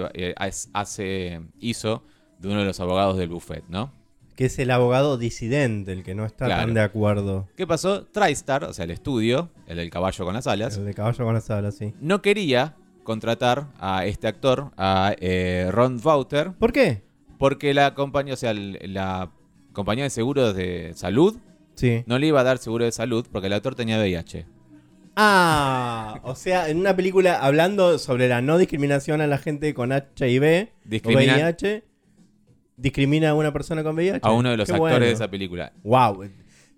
hace, 0.74 1.42
hizo 1.60 2.04
de 2.40 2.48
uno 2.50 2.60
de 2.60 2.66
los 2.66 2.80
abogados 2.80 3.18
del 3.18 3.30
buffet, 3.30 3.63
¿no? 3.70 3.92
Que 4.38 4.45
es 4.45 4.58
el 4.60 4.71
abogado 4.71 5.17
disidente, 5.17 5.91
el 5.91 6.04
que 6.04 6.15
no 6.15 6.26
está 6.26 6.45
Claro. 6.45 6.62
tan 6.65 6.73
de 6.76 6.82
acuerdo. 6.82 7.50
¿Qué 7.58 7.67
pasó? 7.67 8.06
TriStar, 8.06 8.63
o 8.63 8.71
sea, 8.73 8.86
el 8.86 8.91
estudio, 8.91 9.50
el 9.67 9.78
del 9.78 9.89
caballo 9.89 10.23
con 10.23 10.34
las 10.36 10.47
alas, 10.47 10.78
El 10.78 10.86
de 10.86 10.93
caballo 10.93 11.26
con 11.26 11.34
las 11.34 11.50
alas, 11.50 11.76
sí. 11.76 11.93
no 12.00 12.21
quería 12.21 12.76
contratar 13.04 13.67
a 13.80 14.06
este 14.06 14.28
actor, 14.28 14.71
a 14.78 15.13
eh, 15.19 15.67
Ron 15.71 16.00
Wouter, 16.04 16.52
¿Por 16.54 16.71
qué? 16.71 17.02
porque 17.39 17.73
la 17.73 17.93
compañía, 17.95 18.36
o 18.36 18.38
sea, 18.38 18.54
la 18.54 19.32
compañía 19.73 20.04
de 20.06 20.10
seguros 20.10 20.56
de 20.56 20.91
salud 20.95 21.38
Sí. 21.76 22.04
no 22.08 22.17
le 22.19 22.28
iba 22.28 22.39
a 22.39 22.43
dar 22.43 22.58
seguro 22.58 22.86
de 22.86 22.91
salud 22.91 23.26
porque 23.32 23.47
el 23.47 23.54
actor 23.54 23.76
tenía 23.76 23.97
VIH. 24.00 24.45
Ah, 25.15 26.19
o 26.23 26.36
sea, 26.36 26.69
en 26.69 26.78
una 26.78 26.95
película 26.95 27.39
hablando 27.39 27.97
sobre 27.97 28.28
la 28.28 28.41
no 28.41 28.58
discriminación 28.60 29.19
a 29.21 29.26
la 29.28 29.39
gente 29.39 29.73
con 29.73 29.91
HIV 29.91 30.67
o 30.69 30.78
Discriminan 30.86 31.36
VIH, 31.39 31.84
discrimina 32.78 33.30
a 33.32 33.34
una 33.34 33.52
persona 33.52 33.84
con 33.84 33.96
VIH. 33.96 34.20
a 34.22 34.32
uno 34.32 34.50
de 34.52 34.58
los 34.58 34.68
Qué 34.68 34.74
actores 34.74 34.94
bueno. 34.94 35.06
de 35.06 35.12
esa 35.12 35.30
película. 35.30 35.74
Wow. 35.84 36.30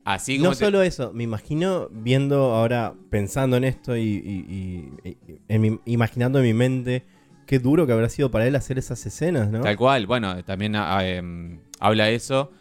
Así 0.06 0.38
como 0.38 0.50
No 0.52 0.56
te- 0.56 0.66
solo 0.66 0.82
eso, 0.82 1.12
me 1.14 1.24
imagino 1.24 1.90
viendo 1.92 2.54
ahora, 2.56 2.94
pensando 3.12 3.58
en 3.58 3.66
esto 3.66 3.96
y, 3.98 4.02
y- 4.02 4.46
y- 5.04 5.10
y- 5.10 5.18
en 5.48 5.62
mi- 5.62 5.80
imaginando 5.86 6.40
en 6.40 6.46
mi 6.46 6.54
mente 6.54 7.04
qué 7.46 7.60
duro 7.60 7.86
que 7.86 7.92
habrá 7.94 8.10
sido 8.10 8.32
para 8.32 8.48
él 8.48 8.56
hacer 8.56 8.80
esas 8.80 9.06
escenas, 9.06 9.50
¿no? 9.52 9.62
Tal 9.62 9.76
cual, 9.76 10.08
bueno, 10.08 10.44
también 10.46 10.76
ah, 10.76 11.06
em, 11.08 11.60
habla 11.80 12.10
eso, 12.10 12.52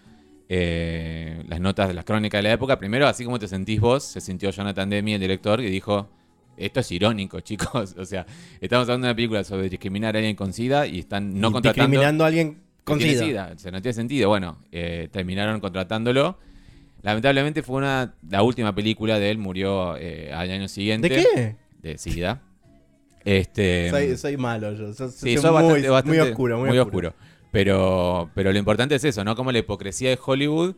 eh, 0.49 1.45
las 1.47 1.61
notas 1.61 1.89
de 1.89 1.95
las 1.95 2.05
crónicas 2.05 2.39
de 2.39 2.43
la 2.49 2.53
época. 2.55 2.79
Primero, 2.79 3.07
así 3.07 3.25
como 3.25 3.39
te 3.39 3.49
sentís 3.49 3.81
vos, 3.81 4.03
se 4.03 4.21
sintió 4.21 4.51
Jonathan 4.51 4.89
Demme, 4.91 5.15
el 5.15 5.21
director, 5.21 5.61
y 5.61 5.71
dijo, 5.71 6.09
esto 6.57 6.81
es 6.81 6.91
irónico, 6.93 7.41
chicos. 7.43 7.95
O 7.99 8.05
sea, 8.05 8.27
estamos 8.61 8.85
hablando 8.89 9.07
de 9.07 9.11
una 9.13 9.17
película 9.17 9.45
sobre 9.45 9.69
discriminar 9.69 10.17
a 10.17 10.19
alguien 10.19 10.37
con 10.37 10.53
SIDA 10.53 10.87
y 10.87 10.99
están 10.99 11.39
no 11.41 11.53
contratando... 11.53 11.85
discriminando 11.87 12.25
a 12.25 12.27
alguien 12.27 12.55
que 12.55 12.68
con 12.89 12.99
tiene 12.99 13.19
SIDA. 13.19 13.53
O 13.55 13.59
sea, 13.59 13.71
no 13.71 13.81
tiene 13.83 13.93
sentido. 13.95 14.29
Bueno, 14.29 14.59
eh, 14.73 15.09
terminaron 15.13 15.61
contratándolo. 15.61 16.39
Lamentablemente 17.03 17.63
fue 17.63 17.77
una 17.77 18.15
la 18.29 18.43
última 18.43 18.75
película 18.75 19.19
de 19.19 19.31
él, 19.31 19.39
murió 19.39 19.97
eh, 19.97 20.33
al 20.33 20.51
año 20.51 20.69
siguiente. 20.69 21.09
¿De 21.09 21.15
qué? 21.17 21.57
De 21.81 21.99
SIDA. 21.99 22.43
Este, 23.25 23.91
Soy, 23.91 24.17
soy 24.17 24.37
malo 24.37 24.73
yo. 24.75 24.93
Soy, 24.93 25.11
Sí, 25.11 25.37
soy 25.37 25.51
muy, 25.51 25.63
bastante, 25.63 25.89
bastante- 25.91 26.19
muy 26.19 26.29
oscuro, 26.29 26.59
muy, 26.59 26.79
oscuro. 26.79 27.15
Pero, 27.51 28.31
pero 28.35 28.53
lo 28.53 28.59
importante 28.59 28.95
es 28.95 29.05
eso, 29.05 29.25
¿no? 29.25 29.35
Como 29.37 29.53
la 29.53 29.59
hipocresía 29.59 30.11
de 30.11 30.19
Hollywood 30.25 30.75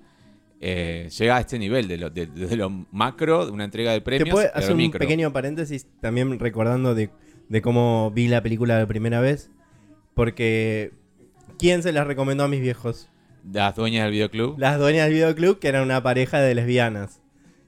eh, 0.61 1.09
llega 1.19 1.37
a 1.37 1.41
este 1.41 1.59
nivel, 1.59 1.89
de 1.89 1.97
lo, 1.97 2.11
de, 2.11 2.27
de 2.27 2.57
lo 2.57 2.69
macro, 2.93 3.47
de 3.47 3.53
una 3.53 3.65
entrega 3.65 3.93
de 3.93 4.01
¿Te 4.01 4.05
premios, 4.05 4.31
puedo 4.31 4.47
a 4.49 4.59
hacer 4.59 4.77
lo 4.77 4.85
un 4.85 4.91
pequeño 4.91 5.33
paréntesis 5.33 5.87
también 6.01 6.39
recordando 6.39 6.95
de, 6.95 7.11
de 7.49 7.63
cómo 7.63 8.11
vi 8.11 8.29
la 8.29 8.43
película 8.43 8.79
la 8.79 8.87
primera 8.87 9.21
vez? 9.21 9.51
Porque, 10.15 10.93
¿quién 11.61 11.83
se 11.83 11.93
las 11.93 12.07
recomendó 12.07 12.45
a 12.45 12.49
mis 12.49 12.61
viejos? 12.61 13.09
Las 13.53 13.77
dueñas 13.77 14.05
del 14.05 14.13
videoclub. 14.13 14.59
Las 14.59 14.79
dueñas 14.79 15.05
del 15.07 15.15
videoclub, 15.15 15.59
que 15.59 15.69
eran 15.69 15.85
una 15.85 16.03
pareja 16.03 16.41
de 16.41 16.55
lesbianas. 16.55 17.21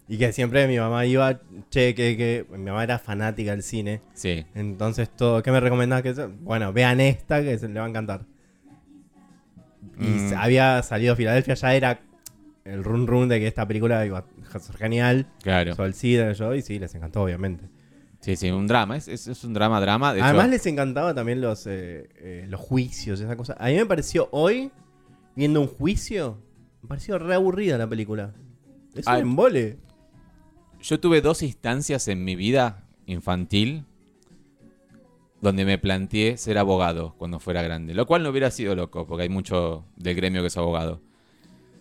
Y 0.08 0.18
que 0.18 0.32
siempre 0.32 0.66
mi 0.66 0.76
mamá 0.78 1.06
iba, 1.06 1.40
che, 1.70 1.94
que, 1.94 2.16
que 2.16 2.44
mi 2.50 2.64
mamá 2.64 2.82
era 2.84 2.98
fanática 2.98 3.52
del 3.52 3.62
cine. 3.62 4.00
Sí. 4.14 4.44
Entonces, 4.54 5.08
todo, 5.08 5.42
¿qué 5.42 5.50
me 5.52 5.60
recomendás? 5.60 6.02
Que, 6.02 6.12
bueno, 6.40 6.72
vean 6.72 7.00
esta 7.00 7.42
que 7.42 7.56
se 7.58 7.68
le 7.68 7.78
va 7.80 7.86
a 7.86 7.88
encantar. 7.88 8.26
Y 9.98 10.04
Mm. 10.04 10.34
había 10.36 10.82
salido 10.82 11.16
Filadelfia, 11.16 11.54
ya 11.54 11.74
era 11.74 12.00
el 12.64 12.84
run 12.84 13.06
run 13.06 13.28
de 13.28 13.40
que 13.40 13.46
esta 13.46 13.66
película 13.66 14.04
iba 14.04 14.24
a 14.52 14.58
ser 14.58 14.76
genial. 14.76 15.26
Claro. 15.42 15.74
Sobre 15.74 15.88
el 15.88 15.94
SIDA, 15.94 16.32
yo, 16.32 16.54
y 16.54 16.62
sí, 16.62 16.78
les 16.78 16.94
encantó, 16.94 17.22
obviamente. 17.22 17.64
Sí, 18.22 18.36
sí, 18.36 18.50
un 18.50 18.66
drama. 18.66 18.96
Es, 18.96 19.08
es, 19.08 19.26
es 19.28 19.44
un 19.44 19.52
drama, 19.52 19.80
drama. 19.80 20.12
De 20.14 20.20
hecho, 20.20 20.26
Además, 20.28 20.48
les 20.48 20.64
encantaba 20.66 21.12
también 21.12 21.40
los, 21.40 21.66
eh, 21.66 22.08
eh, 22.16 22.46
los 22.48 22.60
juicios, 22.60 23.20
esa 23.20 23.36
cosa. 23.36 23.54
A 23.58 23.66
mí 23.68 23.74
me 23.74 23.84
pareció 23.84 24.28
hoy, 24.30 24.70
viendo 25.36 25.60
un 25.60 25.66
juicio, 25.66 26.38
me 26.82 26.88
pareció 26.88 27.18
re 27.18 27.34
aburrida 27.34 27.76
la 27.78 27.86
película. 27.88 28.32
Es 28.94 29.06
un 29.06 29.12
Ah, 29.12 29.18
embole. 29.18 29.78
yo 30.80 31.00
tuve 31.00 31.20
dos 31.20 31.42
instancias 31.42 32.06
en 32.08 32.24
mi 32.24 32.36
vida 32.36 32.84
infantil 33.06 33.84
donde 35.40 35.64
me 35.64 35.76
planteé 35.78 36.36
ser 36.36 36.58
abogado 36.58 37.14
cuando 37.18 37.40
fuera 37.40 37.62
grande. 37.62 37.94
Lo 37.94 38.06
cual 38.06 38.22
no 38.22 38.28
hubiera 38.30 38.52
sido 38.52 38.76
loco, 38.76 39.06
porque 39.06 39.24
hay 39.24 39.28
mucho 39.28 39.84
del 39.96 40.14
gremio 40.14 40.40
que 40.42 40.46
es 40.46 40.56
abogado. 40.56 41.00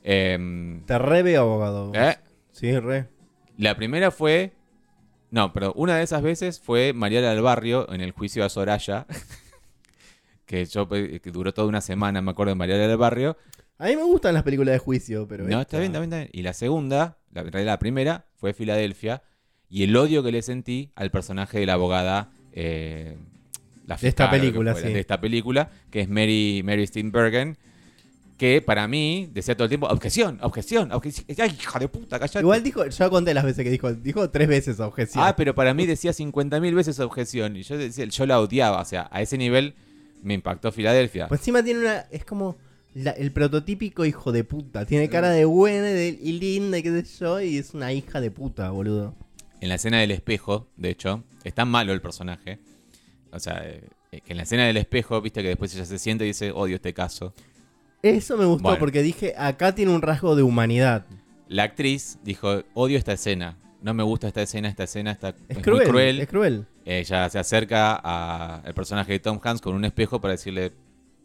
Em, 0.04 0.84
Te 0.86 0.98
re 0.98 1.22
veo 1.22 1.44
abogado. 1.44 1.92
¿eh? 1.94 2.18
Sí, 2.52 2.80
re. 2.80 3.08
La 3.58 3.76
primera 3.76 4.10
fue. 4.10 4.54
No, 5.32 5.52
pero 5.54 5.74
una 5.74 5.98
de 5.98 6.04
esas 6.04 6.22
veces 6.22 6.60
fue 6.60 6.94
Mariana 6.94 7.32
del 7.32 7.42
Barrio 7.42 7.92
en 7.92 8.02
el 8.02 8.12
juicio 8.12 8.44
a 8.46 8.50
Soraya. 8.50 9.08
que 10.46 10.66
yo 10.66 10.88
eh, 10.92 11.20
que 11.22 11.32
duró 11.32 11.54
toda 11.54 11.68
una 11.68 11.82
semana, 11.82 12.22
me 12.22 12.32
acuerdo 12.32 12.52
de 12.52 12.56
Mariana 12.56 12.88
del 12.88 12.98
Barrio. 12.98 13.38
A 13.78 13.86
mí 13.88 13.96
me 13.96 14.04
gustan 14.04 14.34
las 14.34 14.44
películas 14.44 14.74
de 14.74 14.80
juicio, 14.80 15.28
pero. 15.28 15.44
No, 15.46 15.62
esta- 15.62 15.62
está 15.62 15.80
bien, 15.80 15.92
está 15.92 16.00
bien, 16.00 16.10
está 16.14 16.18
bien. 16.18 16.30
Y 16.34 16.42
la 16.44 16.54
segunda, 16.54 17.18
la, 17.32 17.42
en 17.42 17.52
realidad 17.52 17.74
la 17.74 17.80
primera, 17.80 18.26
fue 18.36 18.54
Filadelfia. 18.54 19.24
Y 19.70 19.84
el 19.84 19.96
odio 19.96 20.22
que 20.22 20.32
le 20.34 20.42
sentí 20.42 20.92
al 20.96 21.12
personaje 21.12 21.60
de 21.60 21.66
la 21.66 21.74
abogada. 21.74 22.32
eh, 22.52 23.18
la 23.88 23.96
De 23.96 24.08
esta 24.10 24.30
película, 24.30 24.76
sí. 24.76 24.92
De 24.94 25.00
esta 25.00 25.20
película, 25.20 25.72
que 25.90 26.02
es 26.02 26.10
Mary, 26.10 26.62
Mary 26.64 26.86
Steenburgen. 26.86 27.58
Que 28.42 28.60
para 28.60 28.88
mí 28.88 29.30
decía 29.32 29.54
todo 29.56 29.66
el 29.66 29.70
tiempo: 29.70 29.86
objeción, 29.86 30.40
objeción, 30.42 30.92
objeción. 30.94 31.28
¡Ay, 31.38 31.56
hija 31.62 31.78
de 31.78 31.88
puta, 31.88 32.18
callate! 32.18 32.40
Igual 32.40 32.64
dijo, 32.64 32.84
yo 32.88 33.10
conté 33.12 33.36
las 33.36 33.44
veces 33.44 33.64
que 33.64 33.70
dijo, 33.70 33.94
dijo 33.94 34.32
tres 34.32 34.48
veces 34.48 34.80
objeción. 34.80 35.24
Ah, 35.24 35.36
pero 35.36 35.54
para 35.54 35.76
mí 35.76 35.86
decía 35.86 36.10
50.000 36.12 36.74
veces 36.74 37.00
objeción. 37.00 37.56
Y 37.56 37.62
yo 37.62 37.78
decía, 37.78 38.06
yo 38.06 38.26
la 38.26 38.40
odiaba. 38.40 38.82
O 38.82 38.86
sea, 38.86 39.08
a 39.12 39.22
ese 39.22 39.38
nivel 39.38 39.76
me 40.24 40.34
impactó 40.34 40.72
Filadelfia. 40.72 41.28
Pues 41.28 41.42
encima 41.42 41.62
tiene 41.62 41.82
una. 41.82 41.98
Es 42.10 42.26
como 42.26 42.58
la- 42.96 43.12
el 43.12 43.32
prototípico 43.32 44.06
hijo 44.06 44.32
de 44.32 44.44
puta. 44.44 44.88
Tiene 44.88 45.08
cara 45.08 45.30
de 45.30 45.46
buena 45.46 45.92
y, 45.92 45.94
de- 45.94 46.20
y 46.20 46.32
linda 46.40 46.80
y 46.80 46.82
qué 46.82 47.04
sé 47.04 47.20
yo, 47.20 47.40
y 47.42 47.60
es 47.60 47.76
una 47.76 47.94
hija 47.94 48.20
de 48.22 48.32
puta, 48.32 48.72
boludo. 48.72 49.14
En 49.60 49.70
la 49.70 49.76
escena 49.76 50.00
del 50.00 50.10
espejo, 50.10 50.66
de 50.78 50.90
hecho, 50.90 51.24
es 51.44 51.54
tan 51.54 51.70
malo 51.70 51.94
el 51.94 52.02
personaje. 52.02 52.58
O 53.32 53.40
sea, 53.40 53.62
eh, 53.64 53.84
que 54.26 54.34
en 54.34 54.38
la 54.38 54.44
escena 54.44 54.66
del 54.66 54.78
espejo, 54.78 55.22
viste 55.22 55.44
que 55.44 55.50
después 55.50 55.76
ella 55.76 55.86
se 55.86 56.00
siente 56.00 56.24
y 56.24 56.30
dice, 56.30 56.50
odio 56.52 56.78
este 56.78 56.92
caso. 56.96 57.36
Eso 58.04 58.38
me 58.38 58.46
gustó 58.46 58.64
Bueno. 58.64 58.80
porque 58.80 59.02
dije, 59.02 59.34
acá 59.38 59.76
tiene 59.76 59.94
un 59.94 60.02
rasgo 60.02 60.36
de 60.36 60.44
humanidad. 60.44 61.06
La 61.48 61.64
actriz 61.64 62.18
dijo, 62.24 62.64
odio 62.74 62.98
esta 62.98 63.14
escena. 63.14 63.58
No 63.82 63.94
me 63.94 64.04
gusta 64.04 64.28
esta 64.28 64.42
escena, 64.42 64.70
esta 64.70 64.84
escena 64.84 65.12
está, 65.12 65.30
Es, 65.50 65.58
es 65.58 65.64
cruel, 65.64 65.82
muy 65.84 65.90
cruel. 65.90 66.20
Es 66.22 66.28
cruel. 66.28 66.66
Ella 66.86 67.30
se 67.30 67.40
acerca 67.40 67.96
al 67.96 68.74
personaje 68.74 69.12
de 69.14 69.20
Tom 69.20 69.40
Hanks 69.44 69.62
con 69.62 69.76
un 69.76 69.86
espejo 69.86 70.22
para 70.22 70.34
decirle, 70.34 70.72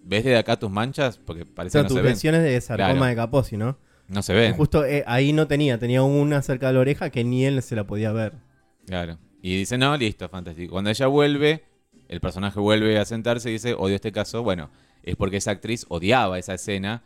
¿ves 0.03 0.25
de 0.25 0.37
acá 0.37 0.59
tus 0.59 0.71
manchas? 0.71 1.19
Porque 1.19 1.43
O 1.43 1.47
parece 1.47 1.73
sea, 1.73 1.81
que 1.81 1.85
no 1.85 1.89
tus 1.89 1.97
se 1.99 2.03
ven. 2.03 2.13
lesiones 2.13 2.43
de 2.43 2.61
sarcoma 2.61 2.93
Claro. 2.95 3.05
de 3.07 3.15
Kaposi, 3.17 3.57
¿no? 3.57 3.79
No 4.09 4.23
se 4.23 4.33
ven. 4.35 4.55
Justo 4.55 4.85
eh, 4.85 5.05
ahí 5.07 5.33
no 5.33 5.47
tenía, 5.47 5.79
tenía 5.79 6.03
una 6.03 6.41
cerca 6.43 6.69
de 6.69 6.75
la 6.75 6.81
oreja 6.81 7.11
que 7.11 7.25
ni 7.25 7.45
él 7.45 7.63
se 7.63 7.75
la 7.77 7.87
podía 7.87 8.13
ver. 8.13 8.35
Claro. 8.87 9.19
Y 9.43 9.57
dice, 9.59 9.77
no, 9.79 9.97
listo, 9.97 10.29
fantástico. 10.29 10.73
Cuando 10.73 10.91
ella 10.91 11.07
vuelve, 11.09 11.65
el 12.09 12.21
personaje 12.21 12.59
vuelve 12.59 12.99
a 12.99 13.05
sentarse 13.05 13.51
y 13.51 13.55
dice, 13.55 13.75
odio 13.75 13.97
este 13.97 14.13
caso. 14.13 14.43
Bueno, 14.43 14.71
es 15.07 15.17
porque 15.17 15.39
esa 15.39 15.53
actriz 15.53 15.87
odiaba 15.89 16.39
esa 16.39 16.53
escena 16.55 17.03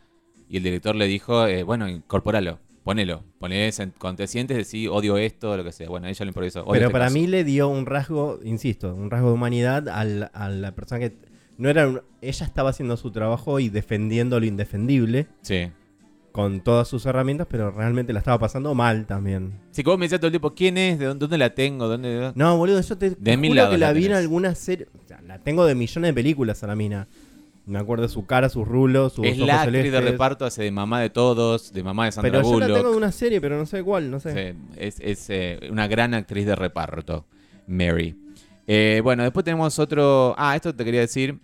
y 0.49 0.57
el 0.57 0.63
director 0.65 0.97
le 0.97 1.07
dijo, 1.07 1.47
eh, 1.47 1.63
bueno, 1.63 1.89
incorpóralo, 1.89 2.59
ponelo. 2.83 3.23
Sen- 3.41 3.93
cuando 3.99 4.17
te 4.19 4.27
sientes, 4.27 4.57
decís, 4.57 4.89
odio 4.91 5.17
esto, 5.17 5.57
lo 5.57 5.63
que 5.63 5.71
sea. 5.71 5.89
Bueno, 5.89 6.09
ella 6.09 6.25
lo 6.25 6.31
improvisó. 6.31 6.65
Pero 6.65 6.87
este 6.87 6.91
para 6.93 7.05
caso. 7.05 7.15
mí 7.15 7.27
le 7.29 7.45
dio 7.45 7.69
un 7.69 7.87
rasgo, 7.87 8.41
insisto, 8.43 8.93
un 8.95 9.11
rasgo 9.11 9.29
de 9.29 9.35
humanidad 9.35 9.89
al- 9.89 10.31
a 10.35 10.49
la 10.49 10.75
persona 10.75 10.99
que 10.99 11.15
no 11.59 11.69
era 11.69 11.87
un- 11.87 12.01
ella 12.21 12.47
estaba 12.47 12.71
haciendo 12.71 12.97
su 12.97 13.13
trabajo 13.13 13.61
y 13.61 13.69
defendiendo 13.69 14.41
lo 14.41 14.47
indefendible 14.47 15.27
Sí. 15.43 15.69
con 16.33 16.61
todas 16.63 16.89
sus 16.89 17.05
herramientas, 17.07 17.47
pero 17.51 17.71
realmente 17.71 18.13
la 18.13 18.21
estaba 18.21 18.39
pasando 18.39 18.75
mal 18.75 19.07
también. 19.07 19.53
Si 19.73 19.83
como 19.85 19.99
me 19.99 20.07
decías 20.07 20.21
todo 20.21 20.29
el 20.29 20.33
tiempo, 20.33 20.55
¿quién 20.55 20.79
es? 20.79 20.99
¿De 20.99 21.05
dónde, 21.07 21.21
dónde 21.25 21.39
la 21.39 21.55
tengo? 21.55 21.87
¿Dónde? 21.87 22.33
No, 22.35 22.57
boludo, 22.57 22.81
yo 22.81 22.97
te, 22.99 23.11
De 23.11 23.17
te 23.17 23.37
juro 23.37 23.49
que 23.71 23.79
la 23.79 23.89
la 23.89 23.93
vi 23.93 24.07
en 24.07 24.13
alguna 24.13 24.55
serie, 24.55 24.87
o 24.99 25.07
sea, 25.07 25.21
la 25.23 25.39
tengo 25.39 25.65
de 25.67 25.75
millones 25.75 26.09
de 26.09 26.15
películas 26.15 26.63
a 26.65 26.67
la 26.67 26.77
mina. 26.77 27.09
Me 27.71 27.79
acuerdo 27.79 28.03
de 28.03 28.09
su 28.09 28.27
cara, 28.27 28.49
sus 28.49 28.67
rulos, 28.67 29.13
sus 29.13 29.25
es 29.25 29.37
ojos 29.37 29.47
la 29.47 29.63
actriz 29.63 29.75
de 29.77 29.91
celestes. 29.91 30.11
reparto, 30.11 30.45
hace 30.45 30.65
de 30.65 30.73
mamá 30.73 31.01
de 31.01 31.09
todos, 31.09 31.73
de 31.73 31.85
mamá 31.85 32.07
de 32.07 32.13
Sandra 32.13 32.33
Pero 32.33 32.43
yo 32.43 32.59
la 32.59 32.67
Bullock. 32.67 32.79
tengo 32.79 32.91
de 32.91 32.97
una 32.97 33.13
serie, 33.13 33.41
pero 33.41 33.57
no 33.57 33.65
sé 33.65 33.83
cuál, 33.85 34.11
no 34.11 34.19
sé. 34.19 34.53
Sí, 34.53 34.59
es 34.77 34.99
es, 34.99 35.31
eh, 35.31 35.61
una 35.71 35.87
gran 35.87 36.13
actriz 36.15 36.47
de 36.47 36.57
reparto, 36.57 37.27
Mary. 37.69 38.17
Eh, 38.67 39.01
bueno, 39.05 39.23
después 39.23 39.45
tenemos 39.45 39.79
otro... 39.79 40.35
Ah, 40.37 40.57
esto 40.57 40.75
te 40.75 40.85
quería 40.85 41.01
decir 41.01 41.39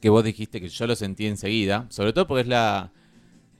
que 0.00 0.08
vos 0.08 0.24
dijiste 0.24 0.60
que 0.60 0.68
yo 0.68 0.86
lo 0.86 0.96
sentí 0.96 1.26
enseguida, 1.26 1.86
sobre 1.90 2.14
todo 2.14 2.26
porque 2.26 2.40
es 2.42 2.48
la, 2.48 2.90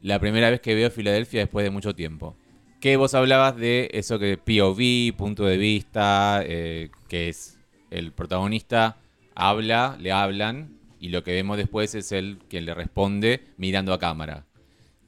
la 0.00 0.18
primera 0.18 0.48
vez 0.48 0.60
que 0.60 0.74
veo 0.74 0.90
Filadelfia 0.90 1.40
después 1.40 1.64
de 1.64 1.70
mucho 1.70 1.94
tiempo. 1.94 2.34
Que 2.80 2.96
vos 2.96 3.12
hablabas 3.14 3.56
de 3.56 3.90
eso 3.92 4.18
que 4.18 4.38
POV, 4.38 5.16
punto 5.16 5.44
de 5.44 5.58
vista, 5.58 6.42
eh, 6.44 6.90
que 7.08 7.28
es 7.28 7.58
el 7.90 8.12
protagonista 8.12 8.96
habla, 9.34 9.96
le 10.00 10.12
hablan, 10.12 10.81
y 11.02 11.08
lo 11.10 11.22
que 11.22 11.32
vemos 11.32 11.56
después 11.58 11.94
es 11.94 12.12
él 12.12 12.38
quien 12.48 12.64
le 12.64 12.72
responde 12.74 13.42
mirando 13.58 13.92
a 13.92 13.98
cámara. 13.98 14.46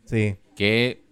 Sí. 0.04 0.36
Que 0.56 1.02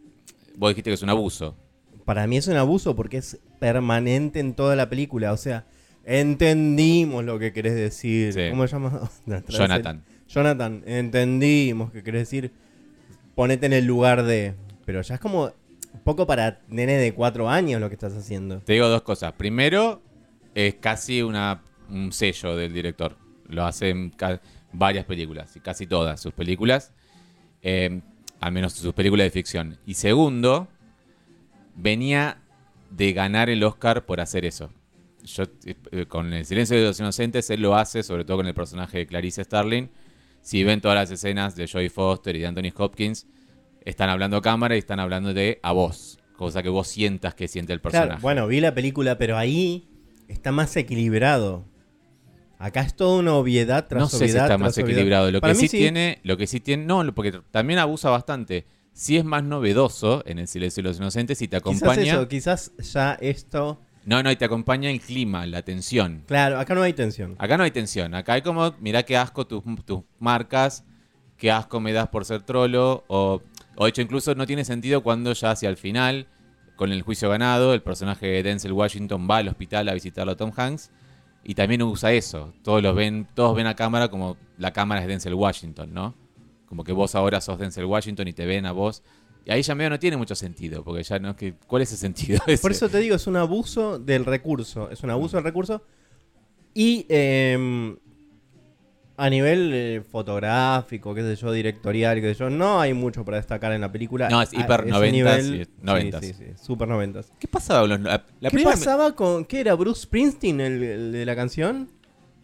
vos 0.57 0.71
dijiste 0.71 0.91
que 0.91 0.95
es 0.95 1.03
un 1.03 1.09
abuso. 1.11 1.57
Para 2.05 2.27
mí 2.27 2.37
es 2.37 2.49
un 2.49 2.57
abuso 2.57 2.95
porque 2.97 3.17
es 3.19 3.39
permanente 3.61 4.41
en 4.41 4.55
toda 4.55 4.77
la 4.77 4.91
película. 4.91 5.33
O 5.33 5.37
sea, 5.37 5.67
Entendimos 6.05 7.25
lo 7.25 7.39
que 7.39 7.53
querés 7.53 7.75
decir. 7.75 8.33
Sí. 8.33 8.51
¿Cómo 8.51 8.67
se 8.67 8.73
llama? 8.73 9.09
Jonathan. 9.49 10.03
Jonathan, 10.29 10.83
entendimos 10.87 11.93
que 11.93 12.03
querés 12.03 12.23
decir. 12.23 12.51
Ponete 13.35 13.67
en 13.67 13.73
el 13.73 13.85
lugar 13.87 14.25
de. 14.25 14.55
Pero 14.85 15.01
ya 15.03 15.15
es 15.15 15.21
como 15.21 15.53
poco 16.05 16.27
para 16.27 16.61
nene 16.69 16.97
de 16.97 17.15
cuatro 17.15 17.49
años 17.49 17.81
lo 17.81 17.89
que 17.89 17.95
estás 17.95 18.15
haciendo. 18.15 18.59
Te 18.61 18.73
digo 18.73 18.89
dos 18.89 19.03
cosas. 19.03 19.33
Primero, 19.35 20.03
es 20.55 20.75
casi 20.75 21.23
una, 21.23 21.63
un 21.89 22.13
sello 22.13 22.57
del 22.57 22.73
director. 22.73 23.17
Lo 23.49 23.65
hace 23.65 23.91
en 23.91 24.11
ca- 24.11 24.41
varias 24.73 25.05
películas, 25.05 25.55
y 25.57 25.61
casi 25.61 25.87
todas 25.87 26.21
sus 26.21 26.33
películas. 26.33 26.93
eh, 27.63 28.01
al 28.41 28.53
menos 28.53 28.73
sus 28.73 28.93
películas 28.93 29.25
de 29.27 29.31
ficción. 29.31 29.79
Y 29.87 29.95
segundo, 29.95 30.67
venía 31.77 32.39
de 32.91 33.13
ganar 33.13 33.49
el 33.49 33.63
Oscar 33.63 34.05
por 34.05 34.21
hacer 34.21 34.45
eso. 34.45 34.71
Yo, 35.25 35.45
eh, 35.65 36.07
con 36.07 36.33
El 36.33 36.45
silencio 36.45 36.77
de 36.77 36.83
los 36.83 36.99
inocentes, 36.99 37.49
él 37.51 37.63
lo 37.63 37.77
hace, 37.77 38.03
sobre 38.03 38.25
todo 38.25 38.39
con 38.39 38.49
el 38.49 38.55
personaje 38.55 38.99
de 38.99 39.07
Clarice 39.07 39.45
Starling. 39.45 39.91
Si 40.41 40.65
ven 40.65 40.81
todas 40.81 40.97
las 40.97 41.11
escenas 41.13 41.55
de 41.55 41.69
Joy 41.69 41.89
Foster 41.89 42.35
y 42.35 42.41
de 42.41 42.49
Anthony 42.49 42.73
Hopkins, 42.77 43.29
están 43.85 44.11
hablando 44.11 44.37
a 44.39 44.43
cámara 44.43 44.75
y 44.75 44.79
están 44.81 44.99
hablando 44.99 45.33
de 45.33 45.61
a 45.63 45.71
vos. 45.71 46.19
Cosa 46.37 46.65
que 46.65 46.69
vos 46.69 46.89
sientas 46.89 47.37
que 47.37 47.47
siente 47.47 47.73
el 47.73 47.81
personaje. 47.81 48.09
Claro, 48.09 48.23
bueno, 48.23 48.49
vi 48.49 48.61
la 48.61 48.75
película, 48.75 49.19
pero 49.19 49.37
ahí 49.39 49.87
está 50.27 50.51
más 50.51 50.77
equilibrado. 50.77 51.65
Acá 52.63 52.83
es 52.83 52.95
toda 52.95 53.19
una 53.19 53.35
obviedad 53.35 53.89
tras 53.89 54.01
No 54.01 54.09
sé 54.09 54.19
si 54.29 54.37
está 54.37 54.57
más 54.57 54.75
obviedad. 54.79 54.91
equilibrado. 54.91 55.31
Lo 55.33 55.41
Para 55.41 55.53
que 55.53 55.59
sí, 55.59 55.69
tiene, 55.69 56.21
lo 56.23 56.37
que 56.37 56.47
sí 56.47 56.61
tiene, 56.61 56.85
no, 56.85 57.13
porque 57.13 57.41
también 57.51 57.81
abusa 57.81 58.09
bastante. 58.09 58.67
Sí 58.93 59.17
es 59.17 59.25
más 59.25 59.43
novedoso 59.43 60.23
en 60.27 60.39
el 60.39 60.47
silencio 60.47 60.81
de 60.83 60.89
los 60.91 60.99
inocentes 60.99 61.43
y 61.43 61.49
te 61.49 61.57
Quizás 61.61 61.83
acompaña. 61.83 62.13
eso, 62.13 62.29
quizás 62.29 62.73
ya 62.79 63.15
esto. 63.21 63.81
No, 64.05 64.23
no, 64.23 64.31
y 64.31 64.37
te 64.37 64.45
acompaña 64.45 64.91
el 64.91 65.01
clima, 65.01 65.45
la 65.47 65.63
tensión. 65.63 66.23
Claro, 66.29 66.61
acá 66.61 66.75
no 66.77 66.83
hay 66.83 66.93
tensión. 66.93 67.35
Acá 67.39 67.57
no 67.57 67.65
hay 67.65 67.71
tensión. 67.73 68.15
Acá 68.15 68.35
hay 68.35 68.43
como, 68.43 68.73
mirá 68.81 69.03
qué 69.03 69.17
asco 69.17 69.45
tus, 69.47 69.65
tus 69.85 70.03
marcas, 70.21 70.85
qué 71.37 71.51
asco 71.51 71.81
me 71.81 71.93
das 71.93 72.09
por 72.09 72.25
ser 72.25 72.43
trolo. 72.43 73.03
O, 73.09 73.43
o 73.75 73.85
de 73.85 73.89
hecho, 73.91 74.03
incluso 74.03 74.35
no 74.37 74.47
tiene 74.47 74.65
sentido 74.65 75.03
cuando 75.03 75.33
ya 75.33 75.51
hacia 75.51 75.69
el 75.69 75.77
final, 75.77 76.29
con 76.77 76.93
el 76.93 77.03
juicio 77.03 77.29
ganado, 77.29 77.75
el 77.75 77.83
personaje 77.83 78.27
de 78.27 78.43
Denzel 78.45 78.73
Washington 78.73 79.27
va 79.29 79.39
al 79.39 79.49
hospital 79.49 79.89
a 79.89 79.95
visitarlo 79.95 80.33
a 80.33 80.37
Tom 80.37 80.53
Hanks. 80.57 80.91
Y 81.45 81.55
también 81.55 81.83
usa 81.83 82.13
eso. 82.13 82.53
Todos 82.63 82.83
los 82.83 82.95
ven, 82.95 83.27
todos 83.35 83.57
ven 83.57 83.67
a 83.67 83.75
cámara 83.75 84.09
como 84.09 84.37
la 84.59 84.73
cámara 84.73 85.01
es 85.01 85.09
Denzel 85.09 85.35
Washington, 85.35 85.93
¿no? 85.93 86.15
Como 86.67 86.85
que 86.85 86.93
vos 86.93 87.15
ahora 87.15 87.41
sos 87.41 87.59
Denzel 87.59 87.85
Washington 87.85 88.29
y 88.29 88.33
te 88.33 88.47
ven 88.47 88.67
a 88.67 88.73
vos. 88.73 89.03
Y 89.45 89.51
ahí 89.51 89.63
ya 89.63 89.75
medio 89.75 89.91
no 89.91 89.99
tiene 89.99 90.17
mucho 90.17 90.37
sentido, 90.37 90.85
porque 90.85 91.03
ya 91.03 91.19
no 91.19 91.31
es 91.31 91.37
que. 91.37 91.55
¿Cuál 91.67 91.83
es 91.83 91.93
el 91.93 91.99
sentido? 91.99 92.41
ese? 92.47 92.63
Por 92.63 92.71
eso 92.71 92.89
te 92.89 92.99
digo, 92.99 93.17
es 93.17 93.27
un 93.27 93.37
abuso 93.37 93.99
del 93.99 94.25
recurso. 94.25 94.89
Es 94.91 95.03
un 95.03 95.11
abuso 95.11 95.37
del 95.37 95.45
recurso. 95.45 95.83
Y 96.75 97.07
eh, 97.09 97.97
a 99.17 99.29
nivel 99.31 99.71
eh, 99.75 100.03
fotográfico, 100.11 101.15
qué 101.15 101.23
sé 101.23 101.37
yo, 101.37 101.53
directorial, 101.53 102.21
qué 102.21 102.33
sé 102.35 102.41
yo, 102.41 102.51
no 102.51 102.81
hay 102.81 102.95
mucho 102.95 103.25
para 103.25 103.37
destacar 103.37 103.73
en 103.73 103.81
la 103.83 103.93
película. 103.93 104.29
No, 104.29 104.41
es 104.43 104.53
hiper 104.53 104.87
noventas 104.87 105.45
nivel- 105.45 105.63
y 105.81 105.85
noventas. 105.85 106.25
Sí, 106.25 106.33
sí, 106.33 106.45
sí, 106.49 106.53
super 106.65 106.89
noventas. 106.89 107.33
¿Qué 107.39 107.47
pasaba 107.49 107.81
con 107.83 107.91
los- 107.91 108.01
la, 108.01 108.25
la 108.41 108.51
¿Qué 108.51 108.55
primera- 108.57 108.71
pasaba 108.77 109.15
con. 109.15 109.45
¿Qué 109.45 109.61
era? 109.61 109.75
¿Bruce 109.75 110.03
Springsteen, 110.03 110.61
el, 110.61 110.83
el 110.83 111.13
de 111.13 111.25
la 111.27 111.37
canción? 111.37 111.89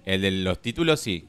El 0.05 0.23
de 0.23 0.31
los 0.31 0.61
títulos, 0.61 1.01
sí. 1.01 1.27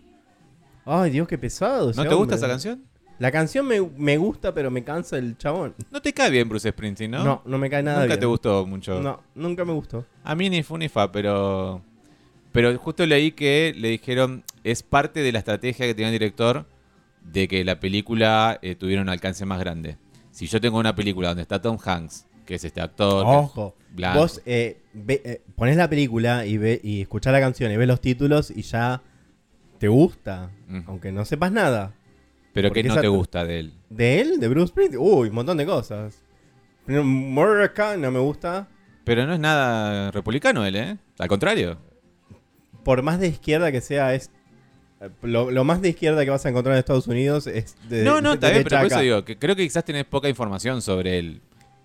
Ay, 0.85 1.11
Dios, 1.11 1.27
qué 1.27 1.37
pesado. 1.37 1.91
¿No 1.93 2.05
te 2.07 2.13
gusta 2.15 2.35
esa 2.35 2.47
canción? 2.47 2.83
La 3.19 3.31
canción 3.31 3.67
me, 3.67 3.81
me 3.97 4.17
gusta, 4.17 4.53
pero 4.53 4.71
me 4.71 4.81
cansa 4.83 5.17
el 5.17 5.37
chabón. 5.37 5.75
No 5.91 6.01
te 6.01 6.13
cae 6.13 6.29
bien 6.29 6.47
Bruce 6.47 6.69
Springsteen, 6.71 7.11
¿no? 7.11 7.23
No, 7.23 7.41
no, 7.45 7.57
me 7.57 7.69
cae 7.69 7.83
nada 7.83 7.97
Nunca 7.99 8.07
bien. 8.13 8.19
te 8.21 8.25
gustó 8.25 8.65
mucho. 8.65 9.01
No, 9.01 9.21
nunca 9.35 9.65
me 9.65 9.73
gustó. 9.73 10.05
A 10.23 10.35
mí 10.35 10.49
ni 10.49 10.63
fu 10.63 10.77
ni 10.77 10.87
fa, 10.87 11.11
pero. 11.11 11.81
Pero 12.53 12.75
justo 12.79 13.05
leí 13.05 13.31
que 13.33 13.73
le 13.77 13.89
dijeron. 13.89 14.43
Es 14.71 14.83
parte 14.83 15.21
de 15.21 15.31
la 15.31 15.39
estrategia 15.39 15.85
que 15.85 15.93
tenía 15.93 16.07
el 16.09 16.13
director 16.13 16.65
de 17.23 17.47
que 17.47 17.63
la 17.63 17.79
película 17.79 18.59
eh, 18.61 18.75
tuviera 18.75 19.01
un 19.01 19.09
alcance 19.09 19.45
más 19.45 19.59
grande. 19.59 19.97
Si 20.31 20.47
yo 20.47 20.61
tengo 20.61 20.77
una 20.79 20.95
película 20.95 21.29
donde 21.29 21.41
está 21.43 21.61
Tom 21.61 21.77
Hanks, 21.83 22.27
que 22.45 22.55
es 22.55 22.63
este 22.63 22.81
actor. 22.81 23.23
Ojo, 23.27 23.75
blanco. 23.91 24.19
vos 24.19 24.41
eh, 24.45 24.81
ve- 24.93 25.21
eh, 25.25 25.41
ponés 25.55 25.75
la 25.77 25.89
película 25.89 26.45
y, 26.45 26.57
ve, 26.57 26.79
y 26.83 27.01
escuchás 27.01 27.33
la 27.33 27.39
canción 27.39 27.71
y 27.71 27.77
ves 27.77 27.87
los 27.87 28.01
títulos 28.01 28.51
y 28.51 28.61
ya 28.63 29.01
te 29.79 29.87
gusta, 29.87 30.51
Mm. 30.67 30.81
aunque 30.87 31.11
no 31.11 31.25
sepas 31.25 31.51
nada. 31.51 31.93
pero 32.53 32.69
porque 32.69 32.83
no 32.83 32.93
esa- 32.93 33.01
te 33.01 33.07
gusta 33.07 33.45
de 33.45 33.59
él. 33.59 33.73
¿De 33.89 34.19
él? 34.21 34.39
¿De 34.39 34.47
Bruce 34.47 34.67
Springsteen? 34.67 35.01
Uy, 35.01 35.29
un 35.29 35.35
montón 35.35 35.57
de 35.57 35.65
cosas. 35.65 36.23
Murder 36.87 37.71
no 37.99 38.11
me 38.11 38.19
gusta. 38.19 38.67
Pero 39.03 39.25
no 39.25 39.33
es 39.33 39.39
nada 39.39 40.11
republicano 40.11 40.65
él, 40.65 40.75
¿eh? 40.75 40.97
Al 41.17 41.27
contrario. 41.27 41.77
Por 42.83 43.01
más 43.03 43.19
de 43.19 43.27
izquierda 43.27 43.71
que 43.71 43.81
sea, 43.81 44.13
es 44.15 44.31
lo, 45.21 45.49
lo 45.51 45.63
más 45.63 45.81
de 45.81 45.89
izquierda 45.89 46.23
que 46.25 46.29
vas 46.31 46.45
a 46.45 46.49
encontrar 46.49 46.75
en 46.75 46.79
Estados 46.79 47.07
Unidos 47.07 47.47
es 47.47 47.75
de 47.89 48.03
no, 48.03 48.21
no, 48.21 48.33
está 48.33 48.49
bien, 48.49 48.63
pero 48.63 48.77
por 48.77 48.87
eso 48.87 48.99
digo 48.99 49.23
que 49.25 49.37
creo 49.37 49.55
que 49.55 49.63
quizás 49.63 49.83
tenés 49.85 50.05
poca 50.05 50.27
información 50.29 50.81
sobre 50.81 51.19
él. 51.19 51.41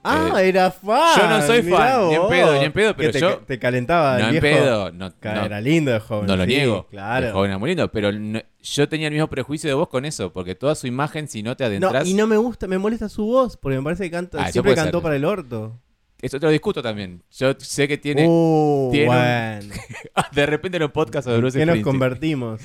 Ah, 0.07 0.33
Eh, 0.43 0.49
era 0.51 0.71
fan. 0.71 1.17
yo 1.19 1.29
no 1.31 1.41
soy 1.47 1.63
fan, 1.63 2.09
ni 2.09 2.15
en 2.17 2.29
pedo, 2.29 2.59
ni 2.59 2.65
en 2.67 2.73
pedo, 2.73 2.95
pero 2.95 3.11
te, 3.11 3.21
yo- 3.21 3.39
te 3.39 3.59
calentaba 3.59 4.19
no 4.19 4.29
el 4.29 4.35
en 4.35 4.41
pedo, 4.43 4.93
no, 4.93 5.11
Era 5.23 5.61
lindo 5.63 5.93
de 5.93 6.01
joven. 6.01 6.27
No 6.27 6.37
lo 6.37 6.45
sí, 6.45 6.49
niego. 6.51 6.87
Claro. 6.91 7.27
El 7.29 7.33
joven 7.33 7.51
era 7.53 7.59
muy 7.59 7.71
lindo, 7.71 7.91
pero 7.91 8.13
no- 8.13 8.43
yo 8.63 8.89
tenía 8.89 9.07
el 9.07 9.15
mismo 9.15 9.29
prejuicio 9.29 9.71
de 9.71 9.75
vos 9.75 9.89
con 9.89 10.05
eso, 10.05 10.31
porque 10.31 10.55
toda 10.55 10.75
su 10.75 10.87
imagen, 10.87 11.27
si 11.27 11.43
no 11.43 11.57
te 11.57 11.65
No, 11.65 11.69
adentras. 11.89 12.07
y 12.07 12.13
no 12.13 12.27
me 12.27 12.37
gusta, 12.37 12.67
me 12.67 12.77
molesta 12.77 13.09
su 13.09 13.25
voz, 13.25 13.57
porque 13.57 13.79
me 13.79 13.85
parece 13.85 14.05
que 14.05 14.11
canta, 14.11 14.39
Ah, 14.45 14.53
siempre 14.53 14.75
cantó 14.75 14.99
ser. 14.99 15.03
para 15.05 15.17
el 15.17 15.25
orto. 15.25 15.81
Eso 16.21 16.39
te 16.39 16.45
lo 16.47 16.53
discuto 16.53 16.83
también. 16.83 17.23
Yo 17.39 17.55
sé 17.59 17.89
que 17.89 17.97
tiene. 17.97 18.27
Uh, 18.29 18.91
tiene 18.93 19.09
un- 19.11 19.71
de 20.33 20.47
repente 20.47 20.77
en 20.77 20.83
los 20.83 20.93
podcasts 20.93 21.31
de 21.31 21.39
Bruce 21.39 21.59
¿Qué 21.59 21.65
nos 21.65 21.79
convertimos? 21.79 22.61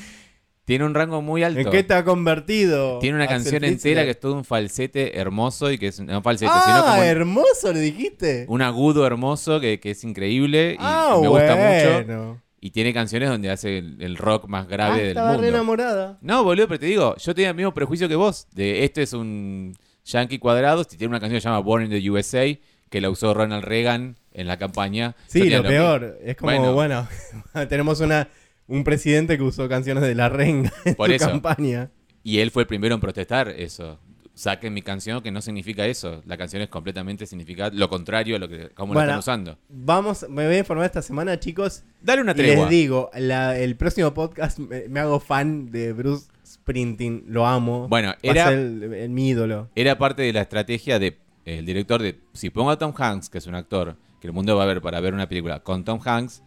Tiene 0.70 0.86
un 0.86 0.93
rango 0.93 1.22
muy 1.22 1.41
alto. 1.43 1.59
¿En 1.59 1.70
qué 1.72 1.84
te 1.84 1.93
ha 1.95 2.03
convertido? 2.05 2.99
Tiene 2.99 3.15
una 3.17 3.28
canción 3.28 3.63
entera 3.63 4.03
que 4.03 4.11
es 4.11 4.20
todo 4.20 4.36
un 4.36 4.45
falsete 4.45 5.17
hermoso 5.20 5.72
y 5.72 5.78
que 5.78 5.88
es. 5.88 5.99
No 5.99 6.22
falsete, 6.22 6.51
sino 6.51 6.76
Ah, 6.78 6.91
como 6.91 7.03
hermoso, 7.03 7.74
le 7.74 7.80
dijiste. 7.80 8.45
un 8.47 8.61
agudo 8.61 9.05
hermoso 9.07 9.59
que, 9.59 9.80
que 9.80 9.91
es 9.91 10.03
increíble 10.03 10.74
y, 10.74 10.78
ah, 10.80 11.17
me 11.22 11.28
gusta 11.28 11.55
mucho. 11.55 11.93
bueno. 12.05 12.41
Y 12.61 12.72
tiene 12.72 12.93
canciones 12.93 13.30
donde 13.30 13.49
hace 13.49 13.78
el, 13.80 13.97
el 14.01 14.15
rock 14.17 14.47
más 14.47 14.65
Ah, 14.65 14.70
grave 14.70 14.99
del 14.99 15.07
estaba 15.09 15.32
re 15.32 15.38
mundo. 15.38 15.47
enamorada. 15.49 16.17
No, 16.22 16.43
boludo, 16.43 16.67
pero 16.67 16.80
te 16.80 16.86
digo, 16.86 17.15
yo 17.17 17.34
tenía 17.34 17.49
el 17.49 17.55
mismo 17.55 17.74
prejuicio 17.74 18.07
que 18.07 18.15
vos. 18.15 18.47
De 18.53 18.84
este 18.84 19.01
es 19.01 19.13
un 19.13 19.76
yankee 20.05 20.38
cuadrado. 20.39 20.84
Si 20.84 20.97
tiene 20.97 21.09
una 21.09 21.20
canción 21.20 21.38
que 21.38 21.41
se 21.41 21.47
llama 21.47 21.59
Born 21.61 21.86
in 21.86 21.89
the 21.99 22.09
USA, 22.11 22.45
que 22.89 23.01
la 23.01 23.09
usó 23.09 23.34
Ronald 23.34 23.63
Reagan 23.63 24.17
en 24.34 24.45
la 24.47 24.57
campaña. 24.57 25.15
Sí, 25.28 25.49
lo 25.49 25.63
peor. 25.63 26.20
Es 26.24 26.36
como, 26.36 26.51
Bueno. 26.74 26.74
bueno, 26.74 27.07
tenemos 27.70 28.01
una 28.01 28.28
un 28.70 28.84
presidente 28.86 29.36
que 29.38 29.43
usó 29.43 29.67
canciones 29.67 30.03
de 30.03 30.15
La 30.15 30.30
Renga 30.30 30.72
en 30.86 30.95
Por 30.95 31.09
su 31.09 31.15
eso. 31.15 31.28
campaña. 31.28 31.91
Y 32.24 32.39
él 32.39 32.51
fue 32.51 32.63
el 32.63 32.67
primero 32.67 32.95
en 32.95 33.01
protestar 33.01 33.49
eso. 33.49 33.99
Saquen 34.34 34.74
mi 34.74 34.82
canción 34.82 35.22
que 35.22 35.32
no 35.32 35.41
significa 35.41 35.86
eso. 35.86 36.22
La 36.26 36.38
canción 36.38 36.61
es 36.61 36.70
completamente 36.70 37.26
significa 37.26 37.70
lo 37.74 37.89
contrario 37.89 38.38
a 38.38 38.39
lo 38.39 38.47
que 38.47 38.70
cómo 38.70 38.93
Bueno, 38.93 39.07
lo 39.13 39.20
están 39.20 39.20
usando. 39.20 39.57
Vamos, 39.67 40.26
me 40.30 40.45
voy 40.45 40.55
a 40.55 40.59
informar 40.59 40.86
esta 40.86 41.01
semana, 41.01 41.38
chicos. 41.41 41.84
Dale 42.01 42.22
una 42.22 42.32
Y 42.32 42.36
tregua. 42.36 42.61
les 42.65 42.70
digo, 42.70 43.09
la- 43.15 43.57
el 43.57 43.76
próximo 43.76 44.13
podcast 44.13 44.59
me, 44.59 44.88
me 44.88 45.01
hago 45.01 45.20
fan 45.20 45.72
de 45.72 45.91
Bruce 45.91 46.28
Springsteen, 46.45 47.26
lo 47.28 47.45
amo. 47.47 47.88
Bueno, 47.89 48.09
Va 48.09 48.13
a 48.13 48.17
era- 48.22 48.45
ser 48.47 48.59
el, 48.59 48.93
el- 48.93 49.09
mi 49.09 49.30
ídolo. 49.30 49.70
Era 49.76 49.97
parte 49.97 50.22
de 50.22 50.32
la 50.32 50.41
estrategia 50.41 50.99
de 50.99 51.17
el 51.45 51.65
director 51.65 52.01
de 52.01 52.20
si 52.34 52.49
pongo 52.49 52.70
a 52.72 52.78
Tom 52.78 52.93
Hanks, 52.95 53.30
que 53.30 53.39
es 53.39 53.47
un 53.47 53.55
actor 53.55 53.97
que 54.22 54.28
el 54.28 54.34
mundo 54.34 54.55
va 54.55 54.63
a 54.63 54.67
ver 54.67 54.82
para 54.82 54.99
ver 55.01 55.13
una 55.13 55.28
película 55.28 55.61
con 55.61 55.84
Tom 55.84 55.99
Hanks 56.03 56.43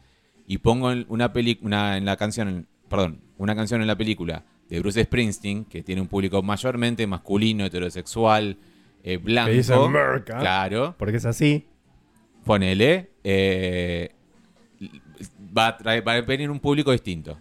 y 0.52 0.58
pongo 0.58 0.92
una 1.08 1.32
película 1.32 1.96
en 1.96 2.04
la 2.04 2.16
canción, 2.18 2.66
perdón, 2.90 3.20
una 3.38 3.54
canción 3.56 3.80
en 3.80 3.86
la 3.86 3.96
película 3.96 4.44
de 4.68 4.80
Bruce 4.80 5.02
Springsteen 5.04 5.64
que 5.64 5.82
tiene 5.82 6.02
un 6.02 6.08
público 6.08 6.42
mayormente 6.42 7.06
masculino, 7.06 7.64
heterosexual, 7.64 8.58
eh, 9.02 9.16
blanco, 9.16 9.50
Que 9.50 9.56
dice 9.56 9.72
America. 9.72 10.38
claro, 10.38 10.94
Porque 10.98 11.16
es 11.16 11.24
así. 11.24 11.64
ponele, 12.44 13.12
eh, 13.24 14.10
va, 15.56 15.68
a 15.68 15.78
traer- 15.78 16.06
va 16.06 16.12
a 16.14 16.20
venir 16.20 16.50
un 16.50 16.60
público 16.60 16.92
distinto. 16.92 17.38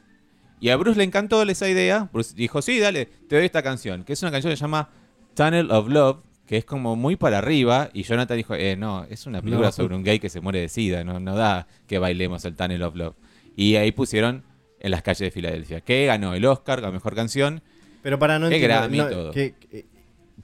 Y 0.61 0.69
a 0.69 0.77
Bruce 0.77 0.97
le 0.97 1.03
encantó 1.03 1.41
esa 1.43 1.67
idea. 1.67 2.09
Bruce 2.13 2.33
dijo, 2.35 2.61
sí, 2.61 2.79
dale, 2.79 3.07
te 3.27 3.35
doy 3.35 3.45
esta 3.45 3.61
canción. 3.63 4.03
Que 4.05 4.13
es 4.13 4.21
una 4.21 4.31
canción 4.31 4.51
que 4.51 4.57
se 4.57 4.61
llama 4.61 4.89
Tunnel 5.35 5.69
of 5.71 5.89
Love, 5.89 6.19
que 6.51 6.57
es 6.57 6.65
como 6.65 6.97
muy 6.97 7.15
para 7.15 7.37
arriba. 7.37 7.89
Y 7.93 8.03
Jonathan 8.03 8.35
dijo, 8.35 8.55
eh, 8.55 8.75
no, 8.75 9.05
es 9.09 9.25
una 9.25 9.39
película 9.41 9.67
No. 9.67 9.71
sobre 9.71 9.95
un 9.95 10.03
gay 10.03 10.19
que 10.19 10.27
se 10.27 10.41
muere 10.41 10.59
de 10.59 10.67
sida. 10.67 11.01
No, 11.05 11.17
no 11.17 11.33
da 11.37 11.65
que 11.87 11.97
bailemos 11.97 12.43
el 12.43 12.57
Tunnel 12.57 12.83
of 12.83 12.93
Love. 12.93 13.15
Y 13.55 13.77
ahí 13.77 13.93
pusieron 13.93 14.43
en 14.81 14.91
las 14.91 15.01
calles 15.01 15.19
de 15.19 15.31
Filadelfia. 15.31 15.79
Que 15.79 16.05
ganó 16.07 16.33
el 16.33 16.43
Oscar 16.45 16.83
a 16.83 16.91
Mejor 16.91 17.15
Canción. 17.15 17.61
Pero 18.03 18.19
para 18.19 18.37
no 18.37 18.49
no, 18.49 19.07
todo. 19.09 19.31
¿qué- 19.31 19.55
qué- 19.61 19.85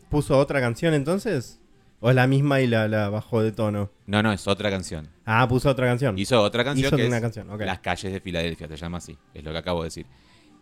¿Puso 0.09 0.37
otra 0.37 0.61
canción 0.61 0.93
entonces? 0.93 1.59
¿O 1.99 2.09
es 2.09 2.15
la 2.15 2.25
misma 2.25 2.61
y 2.61 2.67
la, 2.67 2.87
la 2.87 3.09
bajó 3.09 3.43
de 3.43 3.51
tono? 3.51 3.91
No, 4.05 4.23
no, 4.23 4.31
es 4.31 4.47
otra 4.47 4.69
canción. 4.69 5.09
Ah, 5.25 5.45
puso 5.49 5.69
otra 5.69 5.87
canción. 5.87 6.17
Hizo 6.17 6.41
otra 6.41 6.63
canción 6.63 6.87
Hizo 6.87 6.95
que 6.95 7.05
una 7.05 7.17
es 7.17 7.21
canción. 7.21 7.49
Las 7.59 7.79
calles 7.79 8.13
de 8.13 8.21
Filadelfia, 8.21 8.69
se 8.69 8.77
llama 8.77 8.99
así. 8.99 9.17
Es 9.33 9.43
lo 9.43 9.51
que 9.51 9.57
acabo 9.57 9.81
de 9.81 9.87
decir. 9.87 10.05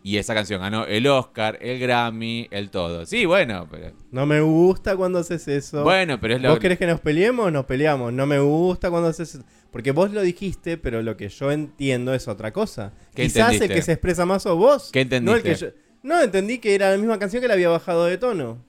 Y 0.06 0.18
esa 0.18 0.34
canción 0.34 0.60
ganó 0.60 0.86
el 0.86 1.04
Oscar, 1.08 1.58
el 1.60 1.80
Grammy, 1.80 2.46
el 2.52 2.70
todo. 2.70 3.04
Sí, 3.06 3.24
bueno, 3.24 3.66
pero. 3.68 3.90
No 4.12 4.24
me 4.24 4.40
gusta 4.40 4.96
cuando 4.96 5.18
haces 5.18 5.48
eso. 5.48 5.82
Bueno, 5.82 6.20
pero 6.20 6.36
es 6.36 6.40
lo 6.40 6.50
¿Vos 6.50 6.60
querés 6.60 6.78
que 6.78 6.86
nos 6.86 7.00
peleemos? 7.00 7.50
Nos 7.50 7.64
peleamos. 7.64 8.12
No 8.12 8.24
me 8.24 8.38
gusta 8.38 8.88
cuando 8.88 9.08
haces 9.08 9.34
eso. 9.34 9.44
Porque 9.72 9.90
vos 9.90 10.12
lo 10.12 10.22
dijiste, 10.22 10.76
pero 10.78 11.02
lo 11.02 11.16
que 11.16 11.28
yo 11.28 11.50
entiendo 11.50 12.14
es 12.14 12.28
otra 12.28 12.52
cosa. 12.52 12.92
¿Qué 13.16 13.24
Quizás 13.24 13.48
el 13.48 13.54
entendiste? 13.54 13.74
que 13.74 13.82
se 13.82 13.92
expresa 13.94 14.24
más 14.24 14.44
sos 14.44 14.56
vos. 14.56 14.90
¿Qué 14.92 15.04
No, 15.20 15.34
el 15.34 15.42
que 15.42 15.50
entendiste? 15.50 15.66
yo- 15.76 15.98
no, 16.04 16.22
entendí 16.22 16.58
que 16.58 16.76
era 16.76 16.92
la 16.92 16.98
misma 16.98 17.18
canción 17.18 17.42
que 17.42 17.48
le 17.48 17.54
había 17.54 17.68
bajado 17.68 18.04
de 18.04 18.16
tono. 18.16 18.64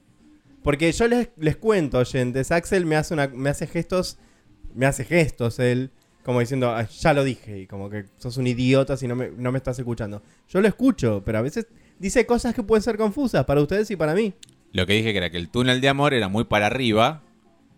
Porque 0.63 0.91
yo 0.91 1.07
les, 1.07 1.29
les 1.37 1.55
cuento, 1.55 1.99
oyentes, 1.99 2.51
Axel 2.51 2.87
me 2.87 2.95
hace, 2.95 3.13
una, 3.13 3.27
me 3.27 3.51
hace 3.51 3.67
gestos, 3.67 4.17
me 4.73 4.87
hace 4.87 5.05
gestos 5.05 5.59
él, 5.59 5.91
como 6.27 6.41
diciendo, 6.41 6.69
"Ah, 6.75 6.85
ya 6.85 7.13
lo 7.13 7.23
dije, 7.23 7.57
y 7.61 7.67
como 7.67 7.89
que 7.89 8.03
sos 8.17 8.35
un 8.35 8.47
idiota 8.47 8.97
si 8.97 9.07
no 9.07 9.15
me, 9.15 9.29
no 9.29 9.53
me 9.53 9.59
estás 9.59 9.79
escuchando. 9.79 10.21
Yo 10.49 10.59
lo 10.59 10.67
escucho, 10.67 11.23
pero 11.25 11.37
a 11.37 11.41
veces 11.41 11.67
dice 11.99 12.25
cosas 12.25 12.53
que 12.53 12.63
pueden 12.63 12.83
ser 12.83 12.97
confusas 12.97 13.45
para 13.45 13.61
ustedes 13.61 13.89
y 13.91 13.95
para 13.95 14.13
mí. 14.13 14.33
Lo 14.73 14.85
que 14.85 14.91
dije 14.91 15.13
que 15.13 15.17
era 15.19 15.29
que 15.29 15.37
el 15.37 15.47
túnel 15.47 15.79
de 15.79 15.87
amor 15.87 16.13
era 16.13 16.27
muy 16.27 16.43
para 16.43 16.65
arriba 16.65 17.23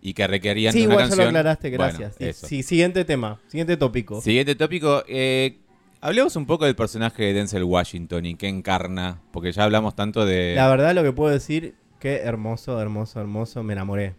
y 0.02 0.14
que 0.14 0.26
requerían 0.26 0.72
Sí, 0.72 0.80
de 0.80 0.86
una 0.86 0.94
igual 0.94 1.04
ya 1.06 1.10
canción. 1.10 1.24
lo 1.32 1.38
aclaraste, 1.38 1.76
Bueno, 1.76 1.96
gracias. 1.96 2.36
Sí, 2.40 2.46
sí, 2.48 2.62
siguiente 2.64 3.04
tema, 3.04 3.40
siguiente 3.46 3.76
tópico. 3.76 4.20
Siguiente 4.20 4.56
tópico. 4.56 5.04
eh, 5.06 5.58
hablemos 6.00 6.34
un 6.34 6.46
poco 6.46 6.64
del 6.64 6.74
personaje 6.74 7.22
de 7.22 7.32
Denzel 7.34 7.62
Washington 7.62 8.26
y 8.26 8.34
qué 8.34 8.48
encarna, 8.48 9.20
porque 9.30 9.52
ya 9.52 9.62
hablamos 9.62 9.94
tanto 9.94 10.26
de... 10.26 10.54
La 10.56 10.68
verdad 10.68 10.92
lo 10.92 11.04
que 11.04 11.12
puedo 11.12 11.32
decir, 11.32 11.76
qué 12.00 12.16
hermoso, 12.16 12.80
hermoso, 12.80 13.20
hermoso, 13.20 13.62
me 13.62 13.74
enamoré. 13.74 14.14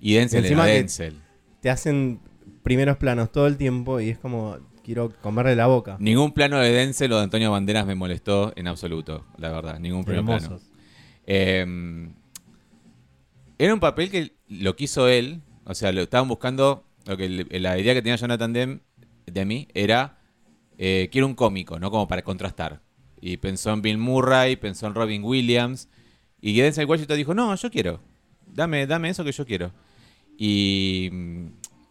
y 0.00 0.14
Denzel 0.14 0.40
encima 0.44 0.64
era 0.64 0.72
que- 0.72 0.78
Denzel. 0.80 1.20
Te 1.60 1.70
hacen 1.70 2.18
primeros 2.64 2.96
planos 2.96 3.30
todo 3.30 3.46
el 3.46 3.56
tiempo 3.56 4.00
y 4.00 4.08
es 4.08 4.18
como, 4.18 4.56
quiero 4.82 5.12
comerle 5.22 5.54
la 5.54 5.66
boca. 5.68 5.96
Ningún 6.00 6.32
plano 6.32 6.58
de 6.58 6.72
Denzel 6.72 7.12
o 7.12 7.18
de 7.18 7.22
Antonio 7.22 7.52
Banderas 7.52 7.86
me 7.86 7.94
molestó 7.94 8.52
en 8.56 8.66
absoluto, 8.66 9.24
la 9.38 9.50
verdad. 9.52 9.78
Ningún 9.78 10.04
primer 10.04 10.24
plano. 10.24 10.58
Eh, 11.26 12.08
era 13.58 13.72
un 13.72 13.80
papel 13.80 14.10
que 14.10 14.32
lo 14.48 14.74
quiso 14.76 15.06
él, 15.08 15.42
o 15.64 15.74
sea, 15.74 15.92
lo 15.92 16.02
estaban 16.02 16.26
buscando, 16.28 16.84
lo 17.06 17.16
que 17.16 17.28
le- 17.28 17.60
la 17.60 17.78
idea 17.78 17.94
que 17.94 18.02
tenía 18.02 18.16
Jonathan 18.16 18.52
Demme 18.52 18.80
de 19.26 19.44
mí 19.44 19.68
era, 19.74 20.18
eh, 20.76 21.08
quiero 21.12 21.26
un 21.26 21.34
cómico, 21.34 21.78
¿no? 21.78 21.90
Como 21.90 22.08
para 22.08 22.22
contrastar. 22.22 22.80
Y 23.20 23.36
pensó 23.38 23.72
en 23.72 23.80
Bill 23.82 23.98
Murray, 23.98 24.56
pensó 24.56 24.86
en 24.86 24.94
Robin 24.94 25.22
Williams, 25.24 25.88
y 26.40 26.58
Denzel 26.60 26.86
Washington 26.86 27.16
dijo, 27.16 27.32
no, 27.34 27.54
yo 27.54 27.70
quiero, 27.70 28.00
dame, 28.46 28.86
dame 28.86 29.08
eso 29.08 29.24
que 29.24 29.32
yo 29.32 29.46
quiero. 29.46 29.72
Y, 30.36 31.10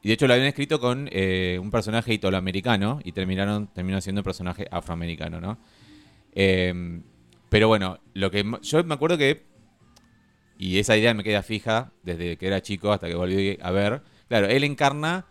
y 0.03 0.09
de 0.09 0.13
hecho 0.13 0.27
lo 0.27 0.33
habían 0.33 0.47
escrito 0.47 0.79
con 0.79 1.09
eh, 1.11 1.57
un 1.59 1.71
personaje 1.71 2.13
italoamericano 2.13 2.99
y 3.03 3.13
terminaron, 3.13 3.67
terminó 3.67 3.99
siendo 4.01 4.19
un 4.19 4.25
personaje 4.25 4.67
afroamericano, 4.69 5.41
¿no? 5.41 5.57
Eh, 6.33 7.01
pero 7.49 7.67
bueno, 7.67 7.99
lo 8.13 8.29
que 8.29 8.45
yo 8.61 8.83
me 8.83 8.93
acuerdo 8.93 9.17
que 9.17 9.53
y 10.57 10.79
esa 10.79 10.95
idea 10.95 11.13
me 11.13 11.23
queda 11.23 11.43
fija 11.43 11.91
desde 12.03 12.37
que 12.37 12.47
era 12.47 12.61
chico 12.61 12.91
hasta 12.91 13.07
que 13.07 13.15
volví 13.15 13.57
a 13.61 13.71
ver. 13.71 14.01
Claro, 14.27 14.47
él 14.47 14.63
encarna 14.63 15.25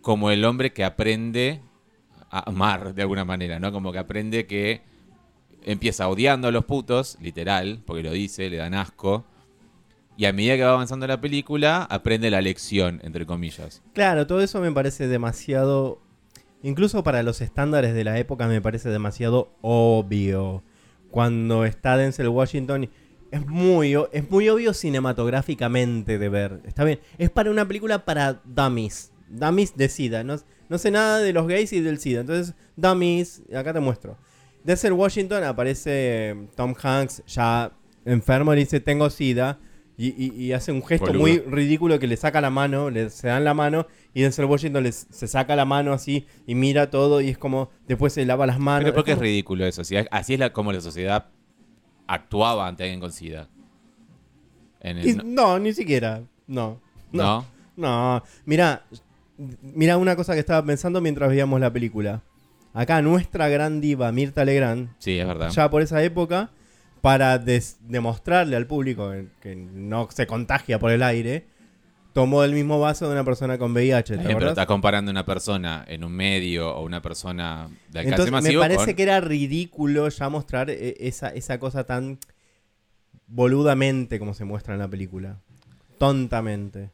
como 0.00 0.30
el 0.30 0.44
hombre 0.44 0.72
que 0.72 0.84
aprende 0.84 1.60
a 2.30 2.48
amar 2.48 2.94
de 2.94 3.02
alguna 3.02 3.24
manera, 3.24 3.58
¿no? 3.58 3.72
Como 3.72 3.92
que 3.92 3.98
aprende 3.98 4.46
que 4.46 4.82
empieza 5.64 6.08
odiando 6.08 6.48
a 6.48 6.52
los 6.52 6.64
putos, 6.64 7.18
literal, 7.20 7.82
porque 7.84 8.02
lo 8.02 8.12
dice, 8.12 8.48
le 8.48 8.56
dan 8.56 8.74
asco. 8.74 9.26
Y 10.18 10.26
a 10.26 10.32
medida 10.32 10.56
que 10.56 10.64
va 10.64 10.72
avanzando 10.72 11.06
la 11.06 11.20
película, 11.20 11.84
aprende 11.84 12.28
la 12.28 12.40
lección, 12.40 13.00
entre 13.04 13.24
comillas. 13.24 13.84
Claro, 13.94 14.26
todo 14.26 14.40
eso 14.40 14.60
me 14.60 14.72
parece 14.72 15.06
demasiado, 15.06 16.02
incluso 16.60 17.04
para 17.04 17.22
los 17.22 17.40
estándares 17.40 17.94
de 17.94 18.02
la 18.02 18.18
época 18.18 18.48
me 18.48 18.60
parece 18.60 18.88
demasiado 18.88 19.52
obvio. 19.60 20.64
Cuando 21.12 21.64
está 21.64 21.96
Denzel 21.96 22.30
Washington 22.30 22.90
es 23.30 23.46
muy, 23.46 23.94
es 24.10 24.28
muy 24.28 24.48
obvio 24.48 24.74
cinematográficamente 24.74 26.18
de 26.18 26.28
ver. 26.28 26.62
Está 26.66 26.82
bien, 26.82 26.98
es 27.16 27.30
para 27.30 27.52
una 27.52 27.68
película 27.68 28.04
para 28.04 28.40
dummies. 28.44 29.12
Dummies 29.28 29.76
de 29.76 29.88
SIDA. 29.88 30.24
No, 30.24 30.34
no 30.68 30.78
sé 30.78 30.90
nada 30.90 31.18
de 31.20 31.32
los 31.32 31.46
gays 31.46 31.72
y 31.72 31.80
del 31.80 32.00
SIDA. 32.00 32.22
Entonces, 32.22 32.56
dummies, 32.74 33.42
acá 33.54 33.72
te 33.72 33.78
muestro. 33.78 34.18
Denzel 34.64 34.94
Washington 34.94 35.44
aparece 35.44 36.48
Tom 36.56 36.74
Hanks 36.82 37.22
ya 37.28 37.70
enfermo 38.04 38.52
y 38.54 38.56
dice 38.56 38.80
tengo 38.80 39.10
SIDA. 39.10 39.60
Y, 40.00 40.14
y- 40.16 40.32
y 40.44 40.52
hace 40.52 40.70
un 40.70 40.82
gesto 40.86 41.06
Boludo. 41.08 41.20
muy 41.22 41.38
ridículo 41.40 41.98
que 41.98 42.06
le 42.06 42.16
saca 42.16 42.40
la 42.40 42.50
mano, 42.50 42.88
le, 42.88 43.10
se 43.10 43.26
dan 43.26 43.42
la 43.42 43.52
mano 43.52 43.86
y 44.14 44.22
Denzel 44.22 44.44
Washington 44.44 44.84
les- 44.84 45.08
se 45.10 45.26
saca 45.26 45.56
la 45.56 45.64
mano 45.64 45.92
así 45.92 46.24
y 46.46 46.54
mira 46.54 46.88
todo 46.88 47.20
y 47.20 47.28
es 47.30 47.36
como 47.38 47.70
después 47.88 48.12
se 48.12 48.24
lava 48.24 48.46
las 48.46 48.60
manos. 48.60 48.84
Pero 48.84 48.94
porque 48.94 49.10
es 49.10 49.16
como- 49.16 49.24
ridículo 49.24 49.66
eso. 49.66 49.82
si 49.82 49.96
así 49.96 50.34
es 50.34 50.38
la, 50.38 50.52
como 50.52 50.72
la 50.72 50.80
sociedad 50.80 51.26
actuaba 52.06 52.68
ante 52.68 52.84
alguien 52.84 53.00
con 53.00 53.12
SIDA. 53.12 53.48
En 54.80 54.98
el- 54.98 55.06
Y- 55.08 55.14
no, 55.24 55.58
ni 55.58 55.72
siquiera. 55.72 56.22
No. 56.46 56.80
No. 57.10 57.22
¿no? 57.22 57.44
No. 57.76 58.22
Mira, 58.44 58.84
mira 59.62 59.96
una 59.96 60.14
cosa 60.14 60.34
que 60.34 60.40
estaba 60.40 60.64
pensando 60.64 61.00
mientras 61.00 61.28
veíamos 61.28 61.58
la 61.60 61.72
película. 61.72 62.22
Acá 62.72 63.02
nuestra 63.02 63.48
gran 63.48 63.80
diva 63.80 64.12
Mirta 64.12 64.44
Legrand, 64.44 64.90
Sí, 64.98 65.18
es 65.18 65.26
verdad. 65.26 65.50
ya 65.50 65.68
por 65.70 65.82
esa 65.82 66.02
época, 66.04 66.50
para 67.08 67.38
demostrarle 67.38 68.54
al 68.54 68.66
público 68.66 69.10
que, 69.40 69.56
no 69.56 70.10
se 70.14 70.26
contagia 70.26 70.78
por 70.78 70.90
el 70.90 71.02
aire, 71.02 71.46
tomó 72.12 72.44
el 72.44 72.52
mismo 72.52 72.78
vaso 72.78 73.06
de 73.06 73.12
una 73.12 73.24
persona 73.24 73.56
con 73.56 73.72
VIH. 73.72 74.18
¿te 74.18 74.24
pero 74.34 74.50
estás 74.50 74.66
comparando 74.66 75.10
una 75.10 75.24
persona 75.24 75.86
en 75.88 76.04
un 76.04 76.12
medio 76.12 76.70
o 76.76 76.84
una 76.84 77.00
persona 77.00 77.66
de 77.88 78.00
alcance 78.00 78.08
Entonces 78.10 78.26
me 78.26 78.40
masivo 78.42 78.60
parece 78.60 78.84
con- 78.84 78.94
que 78.94 79.02
era 79.02 79.22
ridículo 79.22 80.06
ya 80.10 80.28
mostrar 80.28 80.68
eh, 80.68 80.96
esa, 81.00 81.30
esa 81.30 81.58
cosa 81.58 81.84
tan 81.84 82.18
boludamente 83.26 84.18
como 84.18 84.34
se 84.34 84.44
muestra 84.44 84.74
en 84.74 84.80
la 84.80 84.88
película. 84.88 85.40
Tontamente. 85.96 86.90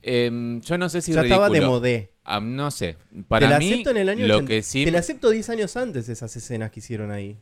Em, 0.00 0.62
yo 0.62 0.78
no 0.78 0.88
sé 0.88 1.02
si 1.02 1.12
ya 1.12 1.20
ridículo. 1.20 1.44
estaba 1.44 1.60
de 1.60 1.66
modé. 1.66 2.12
No 2.40 2.70
sé. 2.70 2.96
Te 3.14 3.22
Para 3.24 3.50
la 3.50 3.58
mí, 3.58 3.72
acepto 3.72 3.90
en 3.90 3.98
el 3.98 4.08
año 4.08 4.26
lo 4.26 4.36
80. 4.36 4.48
que 4.48 4.62
sí... 4.62 4.86
Te 4.86 4.90
la 4.90 5.00
acepto 5.00 5.28
10 5.28 5.50
años 5.50 5.76
antes 5.76 6.08
esas 6.08 6.34
escenas 6.34 6.70
que 6.70 6.80
hicieron 6.80 7.10
ahí. 7.10 7.36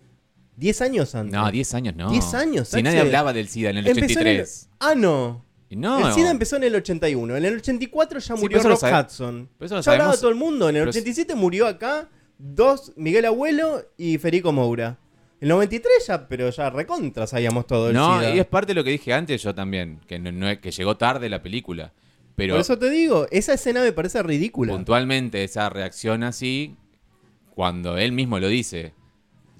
10 0.56 0.80
años 0.80 1.14
antes. 1.14 1.32
No, 1.32 1.50
10 1.50 1.74
años 1.74 1.94
no. 1.96 2.10
10 2.10 2.34
años, 2.34 2.68
Si 2.68 2.82
nadie 2.82 3.00
hablaba 3.00 3.32
del 3.32 3.48
SIDA 3.48 3.70
en 3.70 3.78
el 3.78 3.86
Empezó 3.86 4.20
en 4.20 4.26
el- 4.26 4.40
83. 4.40 4.68
Ah, 4.80 4.94
no. 4.96 5.44
No. 5.70 6.06
El 6.08 6.14
SIDA 6.14 6.30
empezó 6.30 6.56
en 6.56 6.64
el 6.64 6.74
81. 6.76 7.36
En 7.36 7.44
el 7.44 7.56
84 7.56 8.20
ya 8.20 8.36
Sí, 8.36 8.40
murió 8.40 8.48
pero 8.48 8.60
eso 8.60 8.68
lo 8.68 8.74
Rock 8.74 8.80
sabe- 8.80 9.02
Hudson. 9.06 9.48
pero 9.58 9.66
eso 9.66 9.74
lo 9.74 9.80
ya 9.82 9.90
hablaba 9.92 10.10
sabemos- 10.12 10.20
todo 10.20 10.30
el 10.30 10.36
mundo. 10.36 10.68
En 10.68 10.76
el 10.76 10.82
pero- 10.82 10.90
87 10.90 11.34
murió 11.34 11.66
acá 11.66 12.08
dos, 12.38 12.92
Miguel 12.96 13.24
Abuelo 13.26 13.82
y 13.98 14.18
Federico 14.18 14.52
Moura. 14.52 14.98
El 15.40 15.48
93 15.48 16.06
ya, 16.06 16.26
pero 16.28 16.48
ya 16.48 16.70
recontra 16.70 17.26
sabíamos 17.26 17.66
todo 17.66 17.88
el 17.90 17.94
No, 17.94 18.18
SIDA. 18.20 18.34
y 18.34 18.38
es 18.38 18.46
parte 18.46 18.68
de 18.68 18.74
lo 18.76 18.84
que 18.84 18.90
dije 18.90 19.12
antes 19.12 19.42
yo 19.42 19.54
también, 19.54 20.00
que, 20.06 20.18
no, 20.18 20.32
no- 20.32 20.58
que 20.60 20.70
llegó 20.70 20.96
tarde 20.96 21.28
la 21.28 21.42
película. 21.42 21.92
Pero 22.36 22.54
Por 22.54 22.60
eso 22.60 22.78
te 22.78 22.88
digo, 22.90 23.26
esa 23.30 23.54
escena 23.54 23.82
me 23.82 23.92
parece 23.92 24.22
ridícula. 24.22 24.72
puntualmente 24.72 25.42
esa 25.44 25.68
reacción 25.68 26.22
así, 26.22 26.76
cuando 27.54 27.96
él 27.98 28.12
mismo 28.12 28.38
lo 28.38 28.48
dice, 28.48 28.92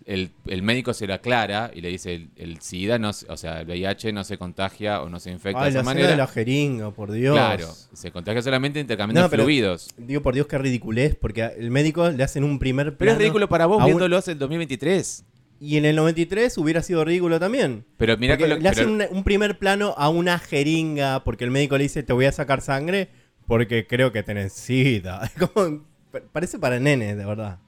el, 0.07 0.31
el 0.47 0.63
médico 0.63 0.95
se 0.95 1.07
lo 1.07 1.15
aclara 1.15 1.71
y 1.75 1.81
le 1.81 1.89
dice, 1.89 2.15
el, 2.15 2.31
el 2.37 2.61
SIDA, 2.61 2.99
no, 2.99 3.11
o 3.11 3.37
sea, 3.37 3.61
el 3.61 3.67
VIH 3.67 4.13
no 4.13 4.23
se 4.25 4.39
contagia 4.39 5.03
o 5.03 5.09
no 5.11 5.19
se 5.21 5.31
infecta 5.33 5.59
Ay, 5.61 5.71
de 5.71 5.75
la 5.75 5.81
esa 5.81 5.91
escena 5.91 5.95
manera. 5.95 6.11
de 6.11 6.17
la 6.17 6.27
jeringa, 6.29 6.91
por 6.93 7.11
Dios. 7.11 7.35
Claro, 7.35 7.69
se 7.93 8.13
contagia 8.13 8.41
solamente 8.41 8.79
intercambiando 8.81 9.23
No, 9.23 9.29
pero- 9.31 9.43
fluidos. 9.43 9.89
Digo, 9.97 10.23
por 10.23 10.35
Dios, 10.35 10.47
qué 10.47 10.59
ridiculez, 10.59 11.17
porque 11.21 11.43
el 11.59 11.71
médico 11.73 12.09
le 12.11 12.23
hacen 12.23 12.45
un 12.45 12.59
primer 12.61 12.87
Pero 12.87 12.99
plano. 12.99 13.13
es 13.13 13.19
ridículo 13.19 13.49
para 13.49 13.67
vos 13.67 13.85
viéndolos 13.85 14.29
en 14.29 14.39
2023. 14.39 15.25
Y 15.59 15.79
en 15.79 15.87
el 15.87 15.97
93 15.97 16.57
hubiera 16.59 16.83
sido 16.83 17.05
ridículo 17.05 17.41
también. 17.41 17.85
Pero 17.97 18.17
mira 18.19 18.37
que 18.37 18.47
lo, 18.47 18.59
le 18.59 18.69
hacen 18.69 18.99
pero- 18.99 19.11
un, 19.11 19.17
un 19.19 19.25
primer 19.25 19.59
plano 19.59 19.95
a 19.97 20.09
una 20.11 20.39
jeringa 20.39 21.25
porque 21.25 21.45
el 21.45 21.51
médico 21.51 21.77
le 21.79 21.85
dice 21.85 22.03
te 22.03 22.13
voy 22.13 22.27
a 22.27 22.33
sacar 22.33 22.61
sangre 22.61 23.09
porque 23.47 23.87
creo 23.87 24.13
que 24.13 24.23
tenés 24.23 24.53
sida. 24.53 25.31
Como- 25.55 25.85
parece 26.33 26.59
para 26.59 26.79
nenes, 26.79 27.17
de 27.17 27.25
verdad. 27.25 27.59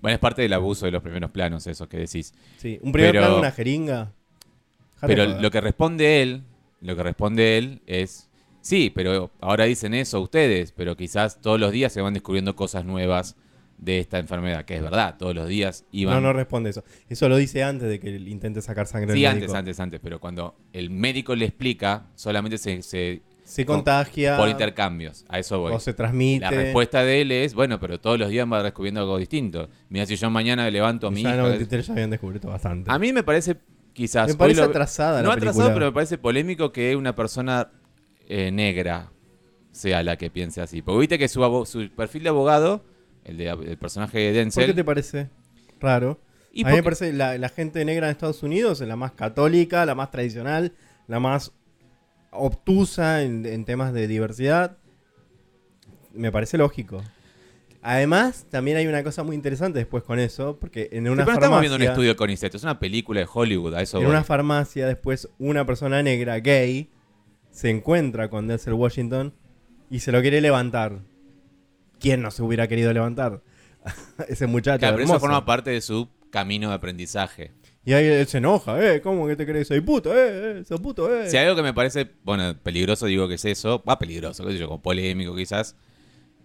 Bueno, 0.00 0.14
es 0.14 0.20
parte 0.20 0.42
del 0.42 0.52
abuso 0.52 0.86
de 0.86 0.92
los 0.92 1.02
primeros 1.02 1.30
planos, 1.30 1.66
eso 1.66 1.88
que 1.88 1.96
decís. 1.98 2.32
Sí, 2.58 2.78
un 2.82 2.92
primer 2.92 3.12
Pero- 3.12 3.22
plano 3.24 3.38
una 3.38 3.50
jeringa. 3.50 4.12
Pero 5.00 5.26
lo 5.40 5.50
que 5.50 5.60
responde 5.60 6.22
él, 6.22 6.42
lo 6.80 6.96
que 6.96 7.02
responde 7.04 7.58
él 7.58 7.82
es, 7.86 8.28
sí, 8.60 8.90
pero 8.94 9.30
ahora 9.40 9.64
dicen 9.64 9.94
eso 9.94 10.20
ustedes, 10.20 10.72
pero 10.72 10.96
quizás 10.96 11.40
todos 11.40 11.60
los 11.60 11.70
días 11.72 11.92
se 11.92 12.00
van 12.00 12.14
descubriendo 12.14 12.56
cosas 12.56 12.84
nuevas 12.84 13.36
de 13.76 14.00
esta 14.00 14.18
enfermedad, 14.18 14.64
que 14.64 14.74
es 14.74 14.82
verdad, 14.82 15.16
todos 15.16 15.36
los 15.36 15.46
días 15.46 15.84
iban... 15.92 16.16
No, 16.16 16.20
no 16.20 16.32
responde 16.32 16.70
eso. 16.70 16.82
Eso 17.08 17.28
lo 17.28 17.36
dice 17.36 17.62
antes 17.62 17.88
de 17.88 18.00
que 18.00 18.16
él 18.16 18.26
intente 18.26 18.60
sacar 18.60 18.88
sangre 18.88 19.12
sí, 19.14 19.20
del 19.20 19.26
antes, 19.28 19.42
médico. 19.42 19.56
antes, 19.56 19.78
antes, 19.80 20.00
pero 20.02 20.18
cuando 20.18 20.56
el 20.72 20.90
médico 20.90 21.36
le 21.36 21.44
explica, 21.44 22.06
solamente 22.16 22.58
se, 22.58 22.82
se- 22.82 23.22
Se 23.48 23.64
contagia 23.64 24.36
por 24.36 24.48
intercambios, 24.48 25.24
a 25.28 25.38
eso 25.38 25.58
voy. 25.58 25.72
o 25.72 25.80
se 25.80 25.94
transmite. 25.94 26.40
La 26.44 26.50
respuesta 26.50 27.02
de 27.02 27.22
él 27.22 27.32
es, 27.32 27.54
bueno, 27.54 27.80
pero 27.80 27.98
todos 27.98 28.18
los 28.18 28.28
días 28.28 28.46
va 28.50 28.62
descubriendo 28.62 29.00
algo 29.00 29.16
distinto. 29.18 29.68
Mira, 29.88 30.04
si 30.06 30.16
yo 30.16 30.28
mañana 30.30 30.70
levanto 30.70 31.06
a 31.06 31.10
mi 31.10 31.22
ya 31.22 31.30
en 31.30 31.34
hija... 31.36 31.44
el 31.44 31.52
93 31.52 31.86
ya 31.86 31.92
habían 31.94 32.10
descubierto 32.10 32.48
bastante. 32.48 32.90
A 32.92 32.98
mí 32.98 33.12
me 33.12 33.22
parece 33.22 33.56
quizás... 33.94 34.28
Me 34.28 34.34
parece 34.34 34.60
lo- 34.60 34.66
atrasada 34.66 35.22
No 35.22 35.28
la 35.28 35.34
atrasado, 35.34 35.54
película. 35.64 35.74
pero 35.74 35.86
me 35.86 35.92
parece 35.92 36.18
polémico 36.18 36.72
que 36.72 36.94
una 36.94 37.14
persona 37.14 37.70
eh, 38.28 38.50
negra 38.52 39.10
sea 39.72 40.02
la 40.02 40.16
que 40.18 40.30
piense 40.30 40.60
así. 40.60 40.82
Porque 40.82 41.00
viste 41.00 41.18
que 41.18 41.28
su, 41.28 41.40
su 41.66 41.88
perfil 41.96 42.24
de 42.24 42.28
abogado, 42.28 42.84
el, 43.24 43.38
de, 43.38 43.48
el 43.48 43.78
personaje 43.78 44.18
de 44.18 44.24
¿Por 44.26 44.32
qué 44.34 44.38
Denzel, 44.40 44.74
te 44.74 44.84
parece? 44.84 45.30
raro. 45.80 46.20
Y 46.52 46.64
a 46.66 46.68
mí 46.70 46.76
me 46.76 46.82
parece 46.82 47.12
la, 47.12 47.38
la 47.38 47.48
gente 47.50 47.84
negra 47.84 48.08
en 48.08 48.12
Estados 48.12 48.42
Unidos 48.42 48.80
es 48.80 48.88
la 48.88 48.96
más 48.96 49.12
católica, 49.12 49.86
la 49.86 49.94
más 49.94 50.10
tradicional, 50.10 50.72
la 51.06 51.20
más 51.20 51.52
obtusa 52.30 53.22
en, 53.22 53.46
en 53.46 53.64
temas 53.64 53.92
de 53.92 54.06
diversidad. 54.06 54.78
Me 56.12 56.32
parece 56.32 56.58
lógico. 56.58 57.02
Además, 57.82 58.46
también 58.50 58.76
hay 58.76 58.86
una 58.86 59.04
cosa 59.04 59.22
muy 59.22 59.36
interesante 59.36 59.78
después 59.78 60.02
con 60.02 60.18
eso, 60.18 60.58
porque 60.58 60.88
en 60.92 61.08
una 61.08 61.24
Pero 61.24 61.26
no 61.26 61.32
estamos 61.32 61.40
farmacia, 61.42 61.60
viendo 61.60 61.76
un 61.76 61.82
estudio 61.82 62.16
con 62.16 62.26
Conicet, 62.26 62.54
es 62.54 62.62
una 62.62 62.78
película 62.78 63.20
de 63.20 63.28
Hollywood, 63.32 63.74
a 63.74 63.82
eso 63.82 63.98
en 63.98 64.04
voy. 64.04 64.10
una 64.10 64.24
farmacia 64.24 64.86
después 64.86 65.28
una 65.38 65.64
persona 65.64 66.02
negra 66.02 66.40
gay 66.40 66.90
se 67.50 67.70
encuentra 67.70 68.28
con 68.28 68.48
Denzel 68.48 68.74
Washington 68.74 69.32
y 69.90 70.00
se 70.00 70.12
lo 70.12 70.20
quiere 70.20 70.40
levantar. 70.40 71.00
¿Quién 72.00 72.20
no 72.20 72.30
se 72.30 72.42
hubiera 72.42 72.68
querido 72.68 72.92
levantar? 72.92 73.42
Ese 74.28 74.46
muchacho 74.46 74.80
Claro, 74.80 74.96
pero 74.96 75.08
eso 75.08 75.20
forma 75.20 75.44
parte 75.44 75.70
de 75.70 75.80
su 75.80 76.08
camino 76.30 76.68
de 76.68 76.74
aprendizaje. 76.74 77.52
Y 77.88 77.94
ahí 77.94 78.04
él 78.04 78.26
se 78.26 78.36
enoja, 78.36 78.84
eh, 78.84 79.00
¿cómo 79.00 79.26
que 79.26 79.34
te 79.34 79.46
crees? 79.46 79.66
Soy 79.66 79.80
puto, 79.80 80.12
eh, 80.14 80.58
eh, 80.60 80.64
soy 80.68 80.76
puto, 80.76 81.10
eh. 81.10 81.30
Si 81.30 81.38
hay 81.38 81.44
algo 81.46 81.56
que 81.56 81.62
me 81.62 81.72
parece, 81.72 82.06
bueno, 82.22 82.54
peligroso, 82.62 83.06
digo 83.06 83.26
que 83.28 83.36
es 83.36 83.44
eso, 83.46 83.82
va 83.88 83.98
peligroso, 83.98 84.44
qué 84.44 84.52
sé 84.52 84.58
yo, 84.58 84.66
como 84.68 84.82
polémico 84.82 85.34
quizás, 85.34 85.74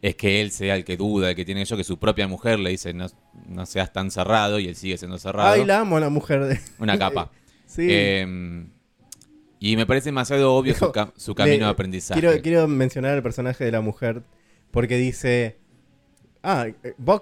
es 0.02 0.16
que 0.16 0.40
él 0.40 0.52
sea 0.52 0.78
el 0.78 0.86
que 0.86 0.96
duda, 0.96 1.32
el 1.32 1.36
que 1.36 1.44
tiene 1.44 1.64
eso, 1.64 1.76
que 1.76 1.84
su 1.84 2.00
propia 2.00 2.30
mujer 2.30 2.60
le 2.60 2.70
dice 2.70 2.94
no, 2.94 3.08
no 3.46 3.66
seas 3.66 3.92
tan 3.92 4.10
cerrado 4.10 4.58
y 4.58 4.70
él 4.70 4.78
sigue 4.78 4.98
siendo 4.98 5.18
cerrado. 5.18 5.50
Ay, 5.50 5.66
la 5.66 5.82
amo 5.82 5.98
a 5.98 6.00
la 6.00 6.08
mujer 6.08 6.46
de... 6.46 6.62
Una 6.80 6.98
capa. 6.98 7.30
Sí. 7.66 7.88
Eh, 7.90 8.66
y 9.60 9.76
me 9.76 9.86
parece 9.86 10.06
demasiado 10.06 10.54
obvio 10.54 10.74
su, 10.76 10.80
Dijo, 10.80 10.92
ca- 10.94 11.12
su 11.18 11.36
camino 11.36 11.58
Le- 11.58 11.64
de 11.66 11.70
aprendizaje. 11.72 12.22
Quiero, 12.22 12.42
quiero 12.42 12.68
mencionar 12.70 13.18
el 13.18 13.22
personaje 13.22 13.66
de 13.66 13.72
la 13.74 13.82
mujer 13.82 14.24
porque 14.72 14.96
dice, 14.96 15.58
ah, 16.42 16.68
eh, 16.84 16.94
vos, 16.98 17.22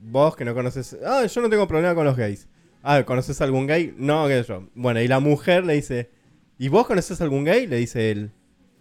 vos 0.00 0.36
que 0.36 0.44
no 0.44 0.54
conoces, 0.54 0.96
ah, 1.04 1.26
yo 1.26 1.40
no 1.40 1.50
tengo 1.50 1.66
problema 1.66 1.92
con 1.96 2.04
los 2.04 2.16
gays. 2.16 2.46
Ah, 2.82 3.04
¿conoces 3.04 3.40
algún 3.40 3.66
gay? 3.66 3.94
No, 3.96 4.26
que 4.28 4.42
yo. 4.42 4.68
Bueno, 4.74 5.00
y 5.00 5.08
la 5.08 5.20
mujer 5.20 5.64
le 5.64 5.74
dice, 5.74 6.10
¿y 6.58 6.68
vos 6.68 6.86
conoces 6.86 7.20
algún 7.20 7.44
gay? 7.44 7.66
Le 7.66 7.76
dice 7.76 8.10
él. 8.10 8.32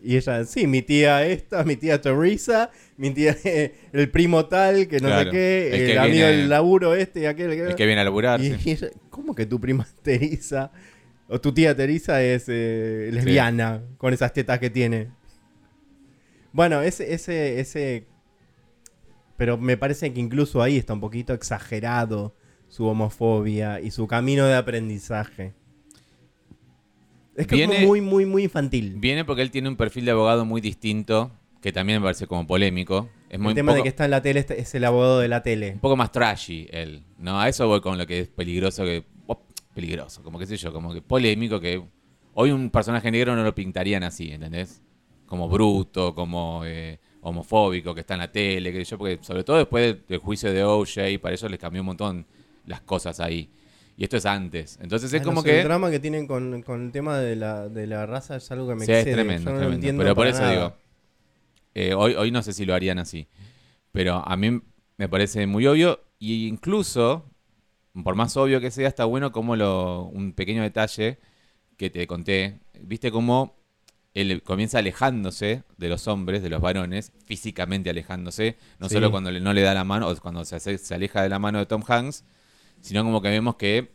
Y 0.03 0.17
ella, 0.17 0.43
sí, 0.45 0.65
mi 0.65 0.81
tía 0.81 1.23
esta, 1.27 1.63
mi 1.63 1.75
tía 1.75 2.01
Teresa, 2.01 2.71
mi 2.97 3.11
tía, 3.11 3.37
el 3.93 4.09
primo 4.09 4.47
tal, 4.47 4.87
que 4.87 4.99
no 4.99 5.09
Claro, 5.09 5.25
sé 5.25 5.37
qué, 5.37 5.91
el 5.91 5.97
amigo 5.99 6.25
del 6.25 6.49
laburo 6.49 6.95
este 6.95 7.21
y 7.21 7.25
aquel. 7.27 7.51
el 7.51 7.75
que 7.75 7.85
viene 7.85 8.01
a 8.01 8.03
laburar. 8.03 8.41
Y 8.41 8.55
sí. 8.55 8.71
ella, 8.71 8.87
¿cómo 9.11 9.35
que 9.35 9.45
tu 9.45 9.59
prima 9.61 9.87
Teresa 10.01 10.71
o 11.27 11.39
tu 11.39 11.53
tía 11.53 11.75
Teresa 11.75 12.23
es 12.23 12.45
eh, 12.47 13.09
lesbiana 13.13 13.83
con 13.99 14.11
esas 14.13 14.33
tetas 14.33 14.57
que 14.57 14.71
tiene? 14.71 15.09
Bueno, 16.51 16.81
ese, 16.81 17.13
ese, 17.13 17.59
ese. 17.59 18.07
Pero 19.37 19.57
me 19.57 19.77
parece 19.77 20.11
que 20.11 20.19
incluso 20.19 20.61
ahí 20.63 20.77
está 20.77 20.93
un 20.93 20.99
poquito 20.99 21.33
exagerado 21.33 22.35
su 22.71 22.85
homofobia 22.85 23.81
y 23.81 23.91
su 23.91 24.07
camino 24.07 24.45
de 24.45 24.55
aprendizaje. 24.55 25.53
Es 27.35 27.45
que 27.45 27.55
Viene- 27.57 27.81
es 27.81 27.87
muy, 27.87 27.99
muy, 27.99 28.25
muy 28.25 28.43
infantil. 28.43 28.95
Viene 28.97 29.25
porque 29.25 29.41
él 29.41 29.51
tiene 29.51 29.67
un 29.67 29.75
perfil 29.75 30.05
de 30.05 30.11
abogado 30.11 30.45
muy 30.45 30.61
distinto, 30.61 31.31
que 31.61 31.73
también 31.73 31.99
me 31.99 32.05
parece 32.05 32.27
como 32.27 32.47
polémico. 32.47 33.09
Es 33.29 33.39
muy 33.39 33.49
el 33.49 33.55
tema 33.55 33.73
poco, 33.73 33.77
de 33.77 33.83
que 33.83 33.89
está 33.89 34.05
en 34.05 34.11
la 34.11 34.21
tele 34.21 34.39
este- 34.39 34.59
es 34.61 34.73
el 34.73 34.85
abogado 34.85 35.19
de 35.19 35.27
la 35.27 35.43
tele. 35.43 35.73
un 35.73 35.79
poco 35.79 35.97
más 35.97 36.13
trashy 36.13 36.67
él. 36.71 37.03
No, 37.17 37.39
a 37.41 37.49
eso 37.49 37.67
voy 37.67 37.81
con 37.81 37.97
lo 37.97 38.07
que 38.07 38.21
es 38.21 38.27
peligroso, 38.29 38.85
que 38.85 39.03
oh, 39.27 39.41
peligroso, 39.75 40.23
como 40.23 40.39
que 40.39 40.45
sé 40.45 40.55
yo, 40.55 40.71
como 40.71 40.93
que 40.93 41.01
polémico, 41.01 41.59
que 41.59 41.83
hoy 42.35 42.51
un 42.51 42.69
personaje 42.69 43.11
negro 43.11 43.35
no 43.35 43.43
lo 43.43 43.53
pintarían 43.53 44.03
así, 44.03 44.31
¿entendés? 44.31 44.81
Como 45.25 45.49
bruto, 45.49 46.15
como 46.15 46.63
eh, 46.65 46.99
homofóbico, 47.21 47.93
que 47.93 47.99
está 48.01 48.13
en 48.13 48.19
la 48.21 48.31
tele, 48.31 48.71
que 48.71 48.83
yo, 48.85 48.97
porque 48.97 49.19
sobre 49.21 49.43
todo 49.43 49.57
después 49.57 49.97
del 50.07 50.19
juicio 50.19 50.51
de 50.53 50.63
OJ, 50.63 51.19
para 51.21 51.35
eso 51.35 51.49
les 51.49 51.59
cambió 51.59 51.81
un 51.81 51.87
montón 51.87 52.25
las 52.65 52.81
cosas 52.81 53.19
ahí. 53.19 53.49
Y 53.97 54.03
esto 54.03 54.17
es 54.17 54.25
antes. 54.25 54.79
Entonces 54.81 55.13
es 55.13 55.21
Ah, 55.21 55.23
no 55.23 55.29
como 55.29 55.41
sé, 55.41 55.49
que... 55.49 55.57
El 55.59 55.65
drama 55.65 55.91
que 55.91 55.99
tienen 55.99 56.25
con, 56.27 56.61
con 56.63 56.85
el 56.85 56.91
tema 56.91 57.19
de 57.19 57.35
la, 57.35 57.69
de 57.69 57.85
la 57.87 58.05
raza 58.05 58.37
es 58.37 58.49
algo 58.51 58.67
que 58.67 58.75
me 58.75 58.85
Sí, 58.85 58.91
es 58.93 59.03
tremendo, 59.03 59.45
Yo 59.45 59.51
no 59.51 59.53
lo 59.53 59.57
tremendo. 59.59 59.75
entiendo 59.75 60.03
Pero 60.03 60.15
por 60.15 60.27
eso 60.27 60.39
nada. 60.41 60.51
digo, 60.53 60.73
eh, 61.75 61.93
hoy, 61.93 62.13
hoy 62.15 62.31
no 62.31 62.41
sé 62.41 62.53
si 62.53 62.65
lo 62.65 62.73
harían 62.73 62.99
así. 62.99 63.27
Pero 63.91 64.15
a 64.27 64.35
mí 64.37 64.61
me 64.97 65.09
parece 65.09 65.45
muy 65.47 65.67
obvio. 65.67 65.99
Y 66.17 66.47
incluso, 66.47 67.25
por 68.03 68.15
más 68.15 68.35
obvio 68.37 68.59
que 68.61 68.71
sea, 68.71 68.87
está 68.87 69.05
bueno 69.05 69.31
como 69.31 69.55
lo, 69.55 70.03
un 70.05 70.33
pequeño 70.33 70.63
detalle 70.63 71.19
que 71.77 71.89
te 71.89 72.07
conté. 72.07 72.59
Viste 72.79 73.11
cómo 73.11 73.55
él 74.13 74.41
comienza 74.43 74.79
alejándose 74.79 75.63
de 75.77 75.89
los 75.89 76.07
hombres, 76.07 76.41
de 76.43 76.49
los 76.49 76.61
varones, 76.61 77.11
físicamente 77.25 77.89
alejándose. 77.89 78.57
No 78.79 78.87
Sí. 78.89 78.95
solo 78.95 79.11
cuando 79.11 79.31
no 79.31 79.53
le 79.53 79.61
da 79.61 79.73
la 79.73 79.83
mano 79.83 80.09
o 80.09 80.15
cuando 80.17 80.43
se, 80.45 80.59
se 80.59 80.93
aleja 80.95 81.21
de 81.21 81.29
la 81.29 81.39
mano 81.39 81.59
de 81.59 81.65
Tom 81.65 81.83
Hanks, 81.87 82.23
sino 82.81 83.03
como 83.03 83.21
que 83.21 83.29
vemos 83.29 83.55
que 83.55 83.91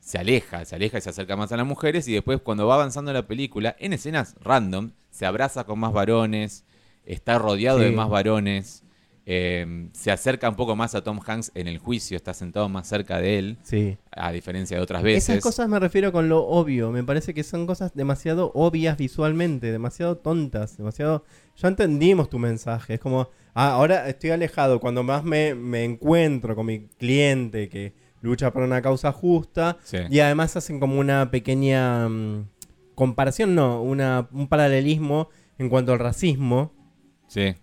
se 0.00 0.18
aleja, 0.18 0.64
se 0.64 0.74
aleja 0.76 0.98
y 0.98 1.00
se 1.00 1.10
acerca 1.10 1.36
más 1.36 1.50
a 1.52 1.56
las 1.56 1.66
mujeres 1.66 2.06
y 2.08 2.12
después 2.12 2.40
cuando 2.40 2.66
va 2.66 2.74
avanzando 2.74 3.12
la 3.12 3.26
película, 3.26 3.74
en 3.78 3.92
escenas 3.92 4.34
random, 4.40 4.92
se 5.10 5.26
abraza 5.26 5.64
con 5.64 5.78
más 5.78 5.92
varones, 5.92 6.64
está 7.04 7.38
rodeado 7.38 7.78
de 7.78 7.90
más 7.90 8.08
varones, 8.08 8.82
eh, 9.28 9.88
se 9.92 10.12
acerca 10.12 10.48
un 10.48 10.54
poco 10.54 10.76
más 10.76 10.94
a 10.94 11.02
Tom 11.02 11.18
Hanks 11.26 11.50
en 11.56 11.66
el 11.66 11.78
juicio, 11.78 12.16
está 12.16 12.32
sentado 12.32 12.68
más 12.68 12.86
cerca 12.86 13.20
de 13.20 13.38
él, 13.40 13.58
Sí. 13.64 13.96
a 14.12 14.30
diferencia 14.30 14.76
de 14.76 14.82
otras 14.84 15.02
veces. 15.02 15.28
Esas 15.30 15.42
cosas 15.42 15.68
me 15.68 15.80
refiero 15.80 16.12
con 16.12 16.28
lo 16.28 16.44
obvio. 16.46 16.92
Me 16.92 17.02
parece 17.02 17.34
que 17.34 17.42
son 17.42 17.66
cosas 17.66 17.92
demasiado 17.94 18.52
obvias 18.54 18.96
visualmente, 18.96 19.72
demasiado 19.72 20.16
tontas, 20.18 20.76
demasiado... 20.76 21.24
Ya 21.56 21.66
entendimos 21.68 22.30
tu 22.30 22.38
mensaje. 22.38 22.94
Es 22.94 23.00
como, 23.00 23.30
ah, 23.54 23.70
ahora 23.72 24.08
estoy 24.08 24.30
alejado. 24.30 24.78
Cuando 24.78 25.02
más 25.02 25.24
me, 25.24 25.56
me 25.56 25.82
encuentro 25.82 26.54
con 26.54 26.66
mi 26.66 26.86
cliente 26.86 27.68
que 27.68 27.94
lucha 28.26 28.52
por 28.52 28.62
una 28.62 28.82
causa 28.82 29.12
justa 29.12 29.78
Sí. 29.84 29.98
y 30.10 30.20
además 30.20 30.56
hacen 30.56 30.78
como 30.80 30.98
una 31.00 31.30
pequeña 31.30 32.08
mm, 32.08 32.48
comparación, 32.94 33.54
no, 33.54 33.82
una, 33.82 34.28
un 34.32 34.48
paralelismo 34.48 35.28
en 35.58 35.68
cuanto 35.70 35.92
al 35.92 35.98
racismo, 35.98 36.72
Sí. 37.28 37.54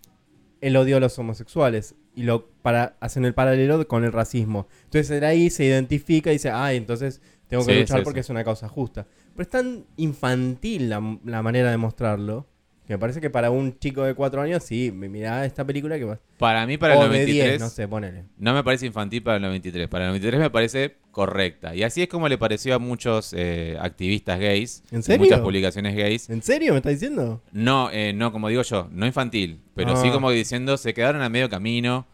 el 0.62 0.76
odio 0.78 0.98
a 0.98 1.00
los 1.00 1.18
homosexuales. 1.20 1.96
Y 2.16 2.24
lo 2.24 2.48
para 2.62 2.96
hacen 3.00 3.26
el 3.26 3.34
paralelo 3.34 3.88
con 3.88 4.04
el 4.04 4.12
racismo. 4.12 4.68
Entonces 4.84 5.10
él 5.10 5.24
ahí 5.24 5.50
se 5.50 5.66
identifica 5.66 6.30
y 6.30 6.34
dice, 6.34 6.52
ay, 6.52 6.78
entonces 6.78 7.22
tengo 7.48 7.66
que 7.66 7.74
Sí, 7.74 7.80
luchar 7.80 8.00
sí, 8.00 8.04
porque 8.04 8.20
es 8.20 8.30
una 8.30 8.44
causa 8.44 8.70
justa. 8.70 9.08
Pero 9.36 9.42
es 9.42 9.50
tan 9.50 9.86
infantil 9.98 10.90
la, 10.92 11.18
la 11.26 11.42
manera 11.42 11.72
de 11.72 11.78
mostrarlo 11.78 12.46
que 12.88 12.94
me 12.94 12.98
parece 13.00 13.22
que 13.22 13.30
para 13.30 13.50
un 13.50 13.78
chico 13.80 14.04
de 14.04 14.14
cuatro 14.14 14.42
años, 14.42 14.64
sí, 14.64 14.92
me 14.94 15.08
mira 15.10 15.46
esta 15.46 15.66
película 15.66 15.98
que 15.98 16.04
va. 16.04 16.20
Para 16.38 16.66
mí, 16.68 16.78
para 16.78 16.98
o 16.98 17.04
el 17.04 17.12
de 17.12 17.18
93, 17.20 17.50
10, 17.52 17.60
no 17.62 17.70
sé, 17.70 17.88
ponele. 17.88 18.24
no 18.38 18.54
me 18.54 18.64
parece 18.64 18.86
infantil 18.86 19.24
para 19.24 19.38
el 19.38 19.44
93. 19.44 19.88
Para 19.88 20.06
el 20.06 20.10
93 20.12 20.42
me 20.42 20.50
parece 20.50 20.96
correcta. 21.12 21.76
Y 21.76 21.84
así 21.84 22.02
es 22.02 22.08
como 22.10 22.28
le 22.28 22.38
pareció 22.38 22.76
a 22.76 22.80
muchos 22.80 23.34
eh, 23.38 23.78
activistas 23.80 24.40
gays. 24.40 24.84
¿En 24.92 25.04
serio? 25.04 25.24
Muchas 25.26 25.40
publicaciones 25.42 25.96
gays. 25.96 26.30
¿En 26.30 26.42
serio 26.42 26.74
me 26.74 26.78
estás 26.80 26.94
diciendo? 26.94 27.42
No, 27.52 27.90
eh, 27.92 28.12
no, 28.14 28.32
como 28.32 28.50
digo 28.50 28.64
yo, 28.64 28.90
no 28.92 29.06
infantil, 29.06 29.60
pero 29.76 29.96
sí 29.96 30.08
Ah. 30.10 30.14
como 30.14 30.32
diciendo, 30.32 30.76
se 30.78 30.94
quedaron 30.94 31.22
a 31.22 31.30
medio 31.30 31.50
camino, 31.50 32.06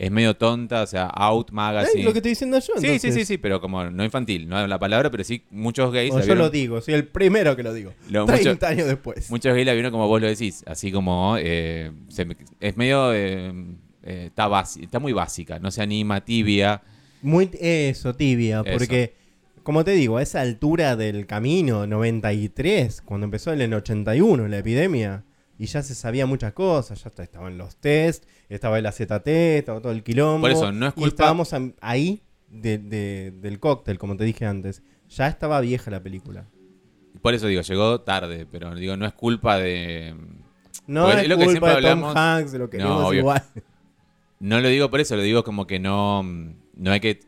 es 0.00 0.12
medio 0.12 0.36
tonta, 0.36 0.82
o 0.82 0.86
sea, 0.86 1.06
Out 1.06 1.50
Magazine. 1.50 2.04
lo 2.04 2.12
que 2.12 2.20
estoy 2.20 2.30
diciendo 2.30 2.56
yo. 2.60 2.74
sí, 2.76 2.80
sí, 2.80 2.86
entonces. 2.86 3.14
sí, 3.14 3.24
sí, 3.24 3.36
pero 3.38 3.60
como 3.60 3.82
no 3.90 4.04
infantil, 4.04 4.48
no 4.48 4.64
la 4.64 4.78
palabra, 4.78 5.10
pero 5.10 5.24
sí 5.24 5.42
muchos 5.50 5.92
gays 5.92 6.14
la 6.14 6.20
yo 6.20 6.26
vieron- 6.26 6.38
lo 6.38 6.50
digo, 6.50 6.80
soy 6.80 6.94
el 6.94 7.04
primero 7.08 7.56
que 7.56 7.64
lo 7.64 7.74
digo. 7.74 7.92
lo- 8.08 8.24
30 8.24 8.52
mucho- 8.52 8.66
años 8.66 8.86
después. 8.86 9.28
muchos 9.28 9.52
gays 9.52 9.66
la 9.66 9.72
vieron 9.72 9.90
como 9.90 10.06
vos 10.06 10.20
lo 10.20 10.28
decís, 10.28 10.62
así 10.68 10.92
como 10.92 11.34
eh, 11.38 11.90
se 12.08 12.28
es 12.60 12.76
medio 12.76 13.12
eh, 13.12 13.52
eh, 14.04 14.24
está, 14.26 14.48
basi- 14.48 14.84
está 14.84 15.00
muy 15.00 15.12
básica, 15.12 15.58
no 15.58 15.70
se 15.72 15.82
anima, 15.82 16.24
tibia. 16.24 16.80
Muy 17.20 17.50
eso, 17.60 18.14
tibia, 18.14 18.62
Eso. 18.64 18.78
porque 18.78 19.14
como 19.64 19.82
te 19.84 19.90
digo, 19.90 20.16
a 20.18 20.22
esa 20.22 20.40
altura 20.40 20.94
del 20.94 21.26
camino, 21.26 21.86
93, 21.88 23.02
cuando 23.02 23.24
empezó 23.24 23.52
en 23.52 23.60
el 23.60 23.74
81 23.74 24.46
la 24.48 24.58
epidemia, 24.58 25.24
y 25.58 25.66
ya 25.66 25.82
se 25.82 25.94
sabía 25.94 26.24
muchas 26.26 26.52
cosas, 26.52 27.02
ya 27.02 27.22
estaban 27.22 27.58
los 27.58 27.76
test, 27.76 28.24
estaba 28.48 28.78
el 28.78 28.86
AZT, 28.86 29.26
estaba 29.58 29.80
todo 29.80 29.92
el 29.92 30.02
quilombo. 30.04 30.42
Por 30.42 30.50
eso, 30.52 30.70
no 30.72 30.86
es 30.86 30.92
Y 30.92 31.00
culpa- 31.00 31.08
estábamos 31.08 31.52
am- 31.52 31.74
ahí 31.80 32.22
de- 32.48 32.78
de- 32.78 33.32
del 33.32 33.58
cóctel, 33.60 33.98
como 33.98 34.16
te 34.16 34.24
dije 34.24 34.46
antes. 34.46 34.82
Ya 35.10 35.26
estaba 35.26 35.60
vieja 35.60 35.90
la 35.90 36.02
película. 36.02 36.46
Por 37.22 37.34
eso 37.34 37.46
digo, 37.48 37.62
llegó 37.62 38.00
tarde, 38.02 38.46
pero 38.50 38.74
digo, 38.74 38.96
no 38.96 39.04
es 39.06 39.12
culpa 39.12 39.58
de... 39.58 40.14
No 40.86 41.02
Porque 41.04 41.16
es, 41.18 41.22
es 41.24 41.28
lo 41.28 41.36
que 41.38 41.44
culpa 41.46 41.68
siempre 41.72 41.88
de 41.88 41.94
Tom 41.94 42.16
Hanks, 42.16 42.52
de 42.52 42.58
lo 42.58 42.70
que 42.70 42.78
No, 42.78 43.12
igual. 43.12 43.42
No 44.40 44.60
lo 44.60 44.68
digo 44.68 44.88
por 44.90 45.00
eso, 45.00 45.16
lo 45.16 45.22
digo 45.22 45.42
como 45.42 45.66
que 45.66 45.80
no, 45.80 46.22
no 46.22 46.90
hay 46.92 47.00
que... 47.00 47.20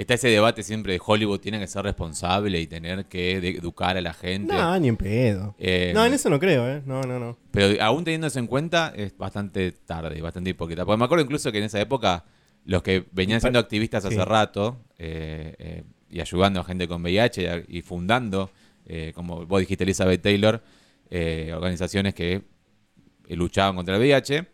Está 0.00 0.14
ese 0.14 0.28
debate 0.28 0.62
siempre 0.62 0.94
de 0.94 1.00
Hollywood 1.04 1.40
tiene 1.40 1.58
que 1.60 1.66
ser 1.66 1.82
responsable 1.84 2.58
y 2.58 2.66
tener 2.66 3.04
que 3.04 3.36
educar 3.36 3.98
a 3.98 4.00
la 4.00 4.14
gente. 4.14 4.54
No, 4.54 4.78
ni 4.80 4.88
en 4.88 4.96
pedo. 4.96 5.54
Eh, 5.58 5.92
No, 5.94 6.06
en 6.06 6.14
eso 6.14 6.30
no 6.30 6.38
creo, 6.40 6.66
¿eh? 6.70 6.80
No, 6.86 7.02
no, 7.02 7.18
no. 7.20 7.36
Pero 7.50 7.82
aún 7.82 8.02
teniendo 8.04 8.26
eso 8.28 8.38
en 8.38 8.46
cuenta, 8.46 8.94
es 8.96 9.14
bastante 9.18 9.72
tarde 9.72 10.16
y 10.16 10.22
bastante 10.22 10.48
hipócrita. 10.48 10.86
Porque 10.86 10.96
me 10.98 11.04
acuerdo 11.04 11.22
incluso 11.24 11.52
que 11.52 11.58
en 11.58 11.64
esa 11.64 11.78
época, 11.82 12.24
los 12.64 12.82
que 12.82 13.04
venían 13.12 13.42
siendo 13.42 13.58
activistas 13.58 14.02
hace 14.06 14.14
Sí. 14.14 14.22
rato 14.24 14.78
eh, 14.98 15.54
eh, 15.58 15.82
y 16.08 16.20
ayudando 16.22 16.60
a 16.60 16.64
gente 16.64 16.88
con 16.88 17.02
VIH 17.02 17.64
y, 17.68 17.78
y 17.78 17.82
fundando, 17.82 18.50
eh, 18.86 19.12
como 19.14 19.44
vos 19.44 19.60
dijiste, 19.60 19.84
Elizabeth 19.84 20.22
Taylor, 20.22 20.62
eh, 21.10 21.52
organizaciones 21.54 22.14
que 22.14 22.40
luchaban 23.28 23.76
contra 23.76 23.96
el 23.96 24.00
VIH, 24.00 24.46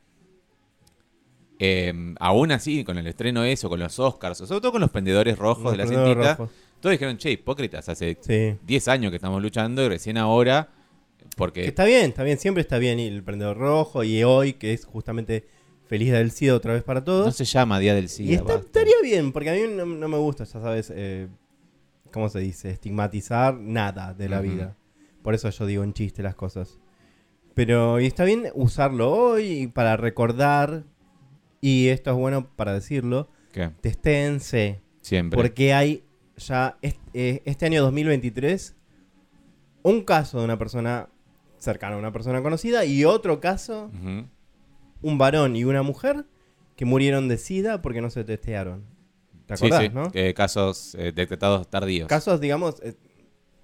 eh, 1.59 1.93
aún 2.21 2.53
así, 2.53 2.85
con 2.85 2.99
el 2.99 3.07
estreno 3.07 3.45
eso, 3.45 3.69
con 3.69 3.81
los 3.81 3.99
Oscars, 3.99 4.39
sobre 4.39 4.61
todo 4.61 4.73
con 4.73 4.81
los 4.81 4.91
prendedores 4.91 5.39
rojos 5.39 5.73
de 5.73 5.79
la 5.79 5.87
cintita, 5.87 6.35
rojos. 6.37 6.51
todos 6.81 6.93
dijeron, 6.93 7.17
che, 7.17 7.31
hipócritas, 7.33 7.89
hace 7.89 8.17
Sí. 8.21 8.57
10 8.67 8.89
años 8.89 9.11
que 9.11 9.17
estamos 9.17 9.41
luchando 9.43 9.83
y 9.85 9.89
recién 9.89 10.19
ahora, 10.19 10.69
porque... 11.37 11.63
Que 11.63 11.69
está 11.69 11.85
bien, 11.85 12.07
está 12.11 12.23
bien, 12.25 12.39
siempre 12.39 12.61
está 12.61 12.79
bien 12.79 12.99
y 13.01 13.07
el 13.07 13.23
prendedor 13.23 13.57
rojo 13.57 14.05
y 14.05 14.23
hoy, 14.25 14.55
que 14.55 14.73
es 14.73 14.85
justamente 14.85 15.47
Feliz 15.87 16.09
Día 16.09 16.19
del 16.19 16.31
SIDA 16.33 16.55
otra 16.55 16.73
vez 16.75 16.83
para 16.83 17.05
todos. 17.05 17.27
No 17.27 17.33
se 17.33 17.45
llama 17.45 17.79
Día 17.79 17.95
del 17.95 18.09
SIDA. 18.09 18.31
y 18.31 18.35
está- 18.35 18.57
estaría 18.57 18.97
bien, 19.03 19.33
porque 19.33 19.51
a 19.51 19.55
mí 19.55 19.61
no, 19.75 19.87
no 19.87 20.09
me 20.09 20.19
gusta, 20.19 20.45
ya 20.45 20.61
sabes, 20.61 20.93
eh, 20.95 21.29
¿cómo 22.13 22.29
se 22.29 22.41
dice? 22.41 22.71
Estigmatizar 22.71 23.55
nada 23.55 24.13
de 24.15 24.29
la 24.29 24.41
vida. 24.41 24.77
Por 25.23 25.35
eso 25.35 25.49
yo 25.51 25.65
digo 25.67 25.85
en 25.85 25.93
chiste 25.93 26.23
las 26.23 26.35
cosas. 26.35 26.79
Pero 27.55 28.01
y 28.01 28.07
está 28.07 28.25
bien 28.25 28.45
usarlo 28.55 29.11
hoy 29.13 29.67
para 29.69 29.97
recordar, 29.97 30.85
y 31.67 31.89
esto 31.89 32.11
es 32.11 32.17
bueno 32.17 32.49
para 32.55 32.73
decirlo, 32.73 33.29
¿Qué? 33.53 33.71
testéense, 33.81 34.81
Siempre. 35.01 35.37
porque 35.37 35.73
hay 35.75 36.05
ya 36.37 36.79
eh, 36.83 37.43
este 37.45 37.67
año 37.67 37.83
2023 37.83 38.77
un 39.83 40.03
caso 40.05 40.39
de 40.39 40.45
una 40.45 40.59
persona 40.59 41.09
cercana 41.59 41.97
a 41.97 41.99
una 41.99 42.13
persona 42.13 42.43
conocida 42.43 42.85
y 42.85 43.05
otro 43.05 43.41
caso, 43.41 43.91
un 45.03 45.19
varón 45.19 45.57
y 45.57 45.65
una 45.65 45.83
mujer 45.83 46.25
que 46.77 46.85
murieron 46.85 47.29
de 47.29 47.39
SIDA 47.39 47.81
porque 47.83 48.01
no 48.01 48.11
se 48.11 48.25
testearon. 48.25 48.85
¿Te 49.47 49.55
acordás, 49.55 49.83
sí, 49.83 49.89
no? 49.89 50.11
que 50.11 50.35
casos 50.35 50.95
eh, 50.97 51.13
detectados 51.15 51.69
tardíos. 51.71 52.09
Casos, 52.09 52.41
digamos, 52.41 52.81
eh, 52.83 52.95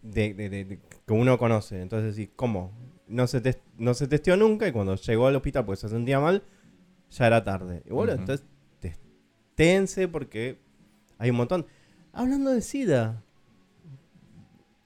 de, 0.03 0.33
de- 0.35 0.49
de- 0.49 0.65
de- 0.65 0.79
que 1.07 1.13
uno 1.13 1.37
conoce. 1.39 1.83
Entonces, 1.83 2.29
¿cómo? 2.37 2.73
No 3.09 3.27
se, 3.27 3.43
no 3.79 3.93
se 3.95 4.07
testeó 4.09 4.37
nunca 4.37 4.67
y 4.69 4.73
cuando 4.73 4.95
llegó 4.95 5.27
al 5.27 5.37
hospital 5.37 5.65
pues 5.67 5.81
se 5.81 5.89
sentía 5.89 6.21
mal, 6.21 6.45
ya 7.13 7.27
era 7.27 7.45
tarde. 7.45 7.83
Y 7.87 7.91
bueno, 7.91 8.13
entonces 8.13 8.45
testéense 8.81 10.09
porque 10.09 10.59
hay 11.19 11.31
un 11.31 11.37
montón. 11.37 11.67
Hablando 12.13 12.51
de 12.51 12.61
SIDA, 12.61 13.23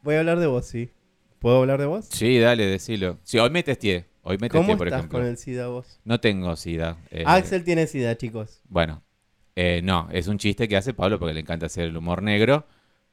voy 0.02 0.14
a 0.14 0.20
hablar 0.20 0.38
de 0.38 0.46
vos, 0.46 0.66
sí. 0.66 0.90
¿Puedo 1.38 1.58
hablar 1.60 1.80
de 1.80 1.86
vos? 1.86 2.06
Sí, 2.10 2.38
dale, 2.38 2.66
decilo. 2.66 3.18
Sí, 3.22 3.38
hoy 3.38 3.50
me 3.50 3.62
testé. 3.62 4.06
Hoy 4.22 4.38
me 4.40 4.48
¿Cómo 4.48 4.64
testé, 4.64 4.76
por 4.78 4.86
estás 4.88 4.98
ejemplo. 5.00 5.18
con 5.20 5.28
el 5.28 5.36
SIDA 5.36 5.68
vos? 5.68 6.00
No 6.04 6.18
tengo 6.20 6.56
SIDA. 6.56 6.98
eh, 7.10 7.22
Axel 7.26 7.62
tiene 7.64 7.86
SIDA, 7.86 8.16
chicos. 8.16 8.60
Bueno, 8.68 9.02
eh, 9.54 9.80
no, 9.84 10.08
es 10.10 10.26
un 10.28 10.38
chiste 10.38 10.66
que 10.68 10.76
hace 10.76 10.94
Pablo 10.94 11.18
porque 11.18 11.34
le 11.34 11.40
encanta 11.40 11.66
hacer 11.66 11.84
el 11.84 11.96
humor 11.96 12.22
negro. 12.22 12.66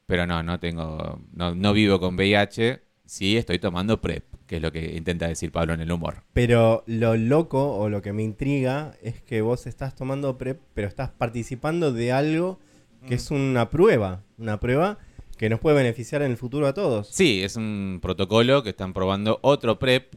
Pero 0.05 0.27
no, 0.27 0.41
no 0.43 0.59
tengo. 0.59 1.21
No, 1.31 1.55
no 1.55 1.73
vivo 1.73 1.99
con 1.99 2.15
VIH. 2.15 2.81
Sí, 3.05 3.37
estoy 3.37 3.59
tomando 3.59 3.99
PrEP, 4.01 4.23
que 4.47 4.55
es 4.57 4.61
lo 4.61 4.71
que 4.71 4.95
intenta 4.95 5.27
decir 5.27 5.51
Pablo 5.51 5.73
en 5.73 5.81
el 5.81 5.91
humor. 5.91 6.23
Pero 6.33 6.83
lo 6.87 7.15
loco 7.17 7.75
o 7.75 7.89
lo 7.89 8.01
que 8.01 8.13
me 8.13 8.23
intriga 8.23 8.95
es 9.01 9.21
que 9.21 9.41
vos 9.41 9.67
estás 9.67 9.95
tomando 9.95 10.37
PrEP, 10.37 10.59
pero 10.73 10.87
estás 10.87 11.09
participando 11.11 11.91
de 11.91 12.11
algo 12.11 12.59
Mm. 13.01 13.07
que 13.07 13.15
es 13.15 13.29
una 13.31 13.69
prueba. 13.69 14.23
Una 14.37 14.59
prueba 14.61 14.97
que 15.37 15.49
nos 15.49 15.59
puede 15.59 15.75
beneficiar 15.75 16.21
en 16.21 16.31
el 16.31 16.37
futuro 16.37 16.65
a 16.67 16.73
todos. 16.73 17.09
Sí, 17.09 17.43
es 17.43 17.57
un 17.57 17.99
protocolo 18.01 18.63
que 18.63 18.69
están 18.69 18.93
probando 18.93 19.39
otro 19.41 19.77
PrEP 19.79 20.13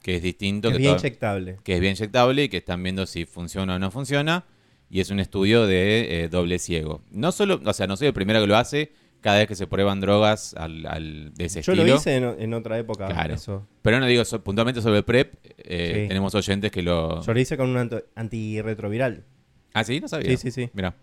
que 0.00 0.16
es 0.16 0.22
distinto. 0.22 0.68
es 0.68 0.74
que 0.74 0.78
bien 0.78 0.92
to- 0.94 0.98
inyectable. 1.00 1.56
que 1.64 1.74
es 1.74 1.80
bien 1.80 1.94
inyectable 1.96 2.44
y 2.44 2.48
que 2.48 2.58
están 2.58 2.82
viendo 2.82 3.06
si 3.06 3.24
funciona 3.24 3.74
o 3.76 3.78
no 3.80 3.90
funciona. 3.90 4.44
Y 4.90 5.00
es 5.00 5.10
un 5.10 5.18
estudio 5.18 5.66
de 5.66 6.24
eh, 6.24 6.28
doble 6.28 6.58
ciego. 6.60 7.02
No 7.10 7.32
solo, 7.32 7.60
o 7.64 7.72
sea, 7.72 7.86
no 7.88 7.96
soy 7.96 8.08
el 8.08 8.12
primero 8.12 8.40
que 8.40 8.46
lo 8.46 8.56
hace 8.56 8.92
cada 9.24 9.38
vez 9.38 9.48
que 9.48 9.54
se 9.54 9.66
prueban 9.66 10.00
drogas 10.02 10.52
al, 10.54 10.84
al- 10.84 11.32
de 11.32 11.46
ese 11.46 11.62
Yo 11.62 11.72
estilo. 11.72 11.88
lo 11.90 11.96
hice 11.96 12.16
en, 12.16 12.24
en 12.38 12.52
otra 12.52 12.78
época. 12.78 13.06
Claro. 13.08 13.32
Eso. 13.32 13.66
Pero 13.80 13.98
no 13.98 14.04
digo 14.06 14.22
so- 14.26 14.44
puntualmente 14.44 14.82
sobre 14.82 14.98
el 14.98 15.04
PrEP. 15.04 15.34
eh, 15.56 16.02
Sí. 16.02 16.08
Tenemos 16.08 16.34
oyentes 16.34 16.70
que 16.70 16.82
lo. 16.82 17.22
Yo 17.22 17.32
lo 17.32 17.40
hice 17.40 17.56
con 17.56 17.70
un 17.70 17.78
anto- 17.78 18.04
antirretroviral. 18.14 19.24
Ah, 19.72 19.82
sí, 19.82 19.98
no 19.98 20.08
sabía. 20.08 20.28
Sí, 20.30 20.36
sí, 20.36 20.50
sí. 20.50 20.70
Mira. 20.74 20.94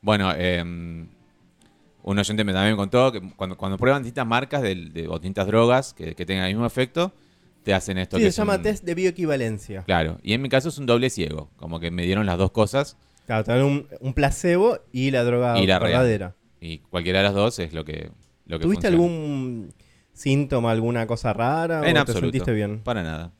Bueno, 0.00 0.32
eh, 0.34 0.62
un 0.62 2.18
oyente 2.18 2.44
me 2.44 2.52
también 2.52 2.72
me 2.72 2.76
contó 2.78 3.12
que 3.12 3.20
cuando, 3.36 3.56
cuando 3.58 3.76
prueban 3.76 4.02
distintas 4.02 4.26
marcas 4.26 4.62
de, 4.62 4.74
de- 4.74 5.08
o 5.08 5.12
distintas 5.18 5.46
drogas 5.46 5.92
que, 5.92 6.14
que 6.14 6.24
tengan 6.24 6.44
el 6.46 6.52
mismo 6.54 6.66
efecto, 6.66 7.12
te 7.62 7.74
hacen 7.74 7.98
esto 7.98 8.16
Sí, 8.16 8.22
que 8.22 8.26
se 8.26 8.28
es 8.30 8.36
llama 8.36 8.56
un- 8.56 8.62
test 8.62 8.84
de 8.84 8.94
bioequivalencia. 8.94 9.82
Claro. 9.82 10.18
Y 10.22 10.32
en 10.32 10.40
mi 10.40 10.48
caso 10.48 10.70
es 10.70 10.78
un 10.78 10.86
doble 10.86 11.10
ciego. 11.10 11.50
Como 11.56 11.78
que 11.78 11.90
me 11.90 12.04
dieron 12.04 12.24
las 12.24 12.38
dos 12.38 12.52
cosas. 12.52 12.96
Claro, 13.26 13.44
te 13.44 13.52
dan 13.52 13.64
un, 13.64 13.88
un 14.00 14.14
placebo 14.14 14.78
y 14.92 15.10
la 15.10 15.24
droga 15.24 15.58
Y 15.58 15.66
la 15.66 15.78
real. 15.78 15.90
verdadera. 15.92 16.34
Y 16.66 16.78
cualquiera 16.78 17.20
de 17.20 17.24
las 17.24 17.34
dos 17.34 17.58
es 17.58 17.72
lo 17.72 17.84
que, 17.84 18.10
lo 18.46 18.58
que 18.58 18.64
¿Tuviste 18.64 18.88
funciona. 18.88 19.04
algún 19.04 19.74
síntoma, 20.12 20.70
alguna 20.72 21.06
cosa 21.06 21.32
rara? 21.32 21.88
En 21.88 21.96
o 21.96 22.00
absoluto. 22.00 22.20
¿Te 22.20 22.20
sentiste 22.38 22.52
bien? 22.52 22.80
Para 22.82 23.02
nada. 23.02 23.32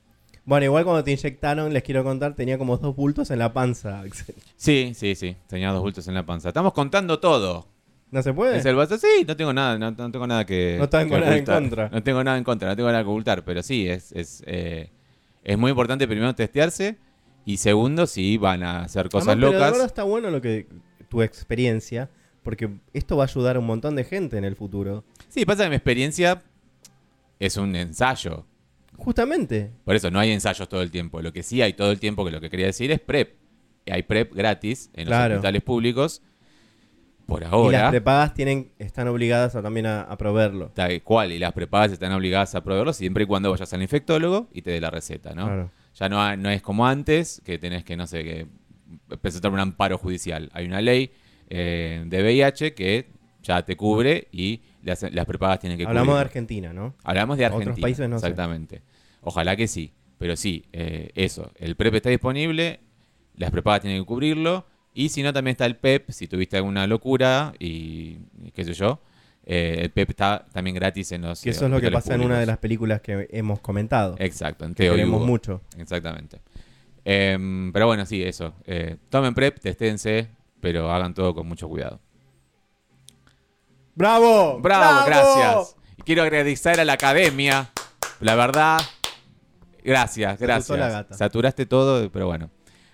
Bueno, 0.45 0.65
igual 0.67 0.85
cuando 0.85 1.03
te 1.03 1.11
inyectaron, 1.11 1.73
les 1.73 1.83
quiero 1.83 2.05
contar, 2.05 2.35
tenía 2.37 2.57
como 2.57 2.77
dos 2.77 2.95
bultos 2.95 3.31
en 3.33 3.41
la 3.41 3.53
panza, 3.53 4.01
Axel. 4.01 4.37
Sí, 4.57 4.93
sí, 4.95 5.17
sí. 5.17 5.37
Tenía 5.49 5.73
dos 5.73 5.83
bultos 5.83 6.07
en 6.07 6.15
la 6.15 6.25
panza. 6.25 6.49
Estamos 6.49 6.73
contando 6.73 7.19
todo. 7.19 7.67
¿No 8.13 8.23
se 8.23 8.33
puede? 8.33 8.57
¿Es 8.59 8.65
el 8.65 8.77
WhatsApp? 8.77 9.01
Sí, 9.01 9.25
no 9.27 9.37
tengo 9.37 9.53
nada, 9.53 9.77
no, 9.77 9.91
no 9.91 10.11
tengo 10.13 10.27
nada 10.29 10.47
que. 10.47 10.77
No 10.79 10.89
tengo 10.89 11.05
que 11.17 11.21
nada 11.21 11.27
en 11.27 11.43
ocultar. 11.43 11.61
contra. 11.63 11.89
No 11.89 12.03
tengo 12.05 12.23
nada 12.23 12.39
en 12.39 12.45
contra, 12.45 12.69
no 12.69 12.77
tengo 12.77 12.89
nada 12.91 13.03
que 13.03 13.09
ocultar. 13.11 13.45
Pero 13.45 13.63
sí, 13.65 13.89
es, 13.89 14.13
es, 14.13 14.45
eh, 14.47 14.91
es 15.43 15.59
muy 15.59 15.71
importante 15.71 16.07
primero 16.07 16.33
testearse. 16.35 16.97
Y 17.45 17.57
segundo, 17.57 18.07
si 18.07 18.37
van 18.37 18.63
a 18.63 18.83
hacer 18.85 19.09
cosas 19.09 19.29
Además, 19.29 19.37
pero 19.37 19.47
de 19.51 19.55
locas. 19.59 19.73
verdad 19.73 19.87
está 19.87 20.03
bueno 20.05 20.31
lo 20.31 20.41
que 20.41 20.69
tu 21.09 21.23
experiencia, 21.23 22.09
porque 22.47 22.71
esto 22.95 23.17
va 23.17 23.25
a 23.25 23.27
ayudar 23.27 23.57
a 23.57 23.59
un 23.59 23.67
montón 23.67 23.97
de 23.97 24.05
gente 24.05 24.39
en 24.39 24.45
el 24.45 24.55
futuro. 24.55 25.03
Sí, 25.29 25.45
pasa 25.45 25.65
que 25.65 25.71
mi 25.71 25.75
experiencia 25.77 26.45
es 27.41 27.57
un 27.57 27.75
ensayo. 27.75 28.47
Justamente. 28.97 29.73
Por 29.85 29.97
eso 29.97 30.13
no 30.13 30.21
hay 30.21 30.31
ensayos 30.31 30.69
todo 30.69 30.81
el 30.81 30.93
tiempo. 30.93 31.21
Lo 31.21 31.33
que 31.33 31.43
sí 31.43 31.61
hay 31.61 31.73
todo 31.73 31.91
el 31.91 31.99
tiempo, 31.99 32.25
que 32.25 32.31
lo 32.31 32.41
que 32.41 32.49
quería 32.49 32.67
decir 32.67 32.91
es 32.93 33.01
PrEP. 33.01 33.35
Hay 33.91 34.05
PrEP 34.05 34.33
gratis 34.33 34.91
en 34.95 35.07
los 35.07 35.09
Claro. 35.09 35.35
hospitales 35.35 35.63
públicos. 35.63 36.23
Por 37.27 37.43
Y 37.43 37.47
ahora. 37.47 37.81
las 37.83 37.91
prepagas 37.91 38.35
tienen, 38.35 38.71
están 38.79 39.09
obligadas 39.09 39.57
a, 39.57 39.63
también 39.63 39.87
a, 39.87 40.03
a 40.03 40.17
proveerlo. 40.17 40.71
Tal 40.73 41.03
cual, 41.03 41.33
y 41.33 41.41
las 41.41 41.53
prepagas 41.53 41.91
están 41.91 42.13
obligadas 42.13 42.55
a 42.55 42.63
proveerlo 42.63 42.93
siempre 42.93 43.25
y 43.25 43.27
cuando 43.27 43.51
vayas 43.51 43.73
al 43.73 43.83
infectólogo 43.83 44.49
y 44.53 44.63
te 44.63 44.71
dé 44.71 44.81
la 44.81 44.91
receta, 44.91 45.35
¿no? 45.35 45.47
Claro. 45.47 45.71
Ya 45.97 46.09
no, 46.09 46.37
no 46.37 46.49
es 46.51 46.63
como 46.63 46.87
antes, 46.87 47.43
que 47.45 47.59
tenés 47.59 47.83
que, 47.83 47.97
no 47.97 48.07
sé, 48.07 48.23
que 48.23 48.47
presentar 49.21 49.51
un 49.51 49.59
amparo 49.59 49.99
judicial. 49.99 50.49
Hay 50.53 50.67
una 50.67 50.81
ley 50.81 51.11
eh, 51.49 52.03
de 52.07 52.23
VIH 52.23 52.75
que 52.75 53.07
ya 53.43 53.65
te 53.65 53.77
cubre 53.77 54.29
y 54.33 54.63
las, 54.83 55.03
las 55.13 55.27
prepagas 55.27 55.61
tienen 55.61 55.79
que 55.79 55.85
Hablamos 55.85 56.17
de. 56.17 56.21
Argentina, 56.21 56.73
¿no? 56.73 56.95
Hablamos 57.05 57.39
de 57.39 57.47
Otros 57.47 57.61
Argentina. 57.61 57.85
países 57.85 58.09
no 58.09 58.19
sé. 58.19 58.27
exactamente. 58.27 58.83
Ojalá 59.23 59.57
que 59.57 59.67
sí. 59.69 59.93
Pero 60.19 60.37
sí, 60.37 60.65
eh, 60.73 61.11
eso. 61.15 61.53
El 61.57 61.77
PrEP 61.77 61.95
está 61.97 62.11
disponible, 62.11 62.81
las 63.37 63.51
prepagas 63.51 63.83
tienen 63.83 64.03
que 64.03 64.07
cubrirlo. 64.07 64.67
Y 64.95 65.11
si 65.11 65.23
no, 65.23 65.33
también 65.33 65.53
está 65.53 65.67
el 65.67 65.77
PEP, 65.77 66.11
si 66.11 66.27
tuviste 66.27 66.57
alguna 66.57 66.87
locura 66.87 67.53
y, 67.59 68.17
qué 68.55 68.65
sé 68.65 68.73
yo. 68.73 69.01
eh, 69.45 69.81
el 69.83 69.91
PEP 69.91 70.11
está 70.11 70.47
también 70.53 70.75
gratis 70.75 71.13
en 71.13 71.23
los 71.23 71.43
Que 71.43 71.51
eh, 71.51 71.53
eso 71.53 71.67
es 71.67 71.71
lo 71.71 71.81
que 71.81 71.91
pasa 71.91 72.15
en 72.15 72.23
una 72.23 72.41
de 72.41 72.47
las 72.47 72.59
películas 72.59 73.03
que 73.03 73.29
hemos 73.31 73.61
comentado. 73.61 74.17
Exacto, 74.19 74.65
en 74.65 74.75
Teo 74.75 74.95
queremos 74.95 75.27
mucho. 75.27 75.61
Exactamente. 75.79 76.41
Em, 77.05 77.73
pero 77.73 77.87
bueno, 77.87 78.07
sí, 78.07 78.23
eso. 78.23 78.55
Tomen 79.11 79.35
PrEP, 79.35 79.61
testénse, 79.61 80.29
pero 80.61 80.91
hagan 80.91 81.15
todo 81.15 81.35
con 81.35 81.47
mucho 81.47 81.69
cuidado. 81.69 82.01
¡Bravo! 83.95 84.61
Bravo, 84.61 85.07
gracias. 85.07 85.77
Y 85.97 86.03
quiero 86.03 86.23
agradecer 86.23 86.79
a 86.79 86.85
la 86.85 86.93
academia. 86.95 87.71
La 88.21 88.35
verdad, 88.35 88.79
gracias, 89.83 90.39
gracias. 90.39 90.71
asustó 90.71 90.77
la 90.77 90.89
gata. 90.91 91.15
Saturaste 91.15 91.67
todo, 91.67 92.11
pero 92.11 92.27
bueno. 92.27 92.51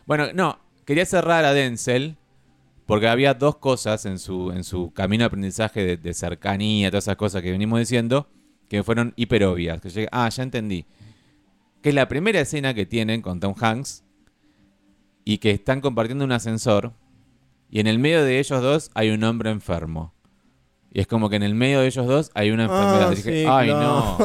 Bueno, 0.07 0.29
no, 0.33 0.59
quería 0.85 1.05
cerrar 1.05 1.45
a 1.45 1.53
Denzel 1.53 2.17
porque 2.87 3.09
había 3.09 3.35
dos 3.35 3.57
cosas 3.57 4.07
en 4.07 4.19
su, 4.19 4.53
en 4.53 4.65
su 4.65 4.93
camino 4.93 5.23
de 5.23 5.27
aprendizaje 5.27 5.85
de, 5.85 5.97
de 5.97 6.15
cercanía, 6.15 6.91
todas 6.91 7.05
esas 7.05 7.17
cosas 7.17 7.43
que 7.43 7.51
venimos 7.51 7.79
diciendo, 7.79 8.29
que 8.69 8.77
me 8.79 8.83
fueron 8.85 9.13
hiper 9.17 9.45
obvias. 9.45 9.81
Que 9.81 9.91
llegué, 9.91 10.09
ah, 10.13 10.29
ya 10.29 10.43
entendí. 10.43 10.87
Que 11.83 11.89
es 11.89 11.95
la 11.95 12.07
primera 12.07 12.41
escena 12.41 12.75
que 12.75 12.87
tienen 12.87 13.23
con 13.23 13.41
Tom 13.41 13.55
Hanks 13.61 14.05
y 15.25 15.39
que 15.39 15.51
están 15.51 15.81
compartiendo 15.81 16.25
un 16.25 16.33
ascensor 16.33 16.93
y 17.73 17.81
en 17.81 17.87
el 17.87 17.99
medio 17.99 18.23
de 18.23 18.39
ellos 18.39 18.61
dos 18.61 18.91
hay 18.95 19.09
un 19.09 19.25
hombre 19.25 19.51
enfermo. 19.51 20.13
Y 20.93 21.01
es 21.01 21.07
como 21.07 21.31
que 21.31 21.37
en 21.37 21.43
el 21.43 21.55
medio 21.55 21.81
de 21.81 21.87
ellos 21.87 22.07
dos 22.07 22.31
hay 22.35 22.51
una 22.51 22.65
enfermedad. 22.65 23.09
Ah, 23.09 23.13
Y 23.13 23.17
dije, 23.17 23.33
sí, 23.33 23.47
ay, 23.49 23.69
no. 23.71 24.19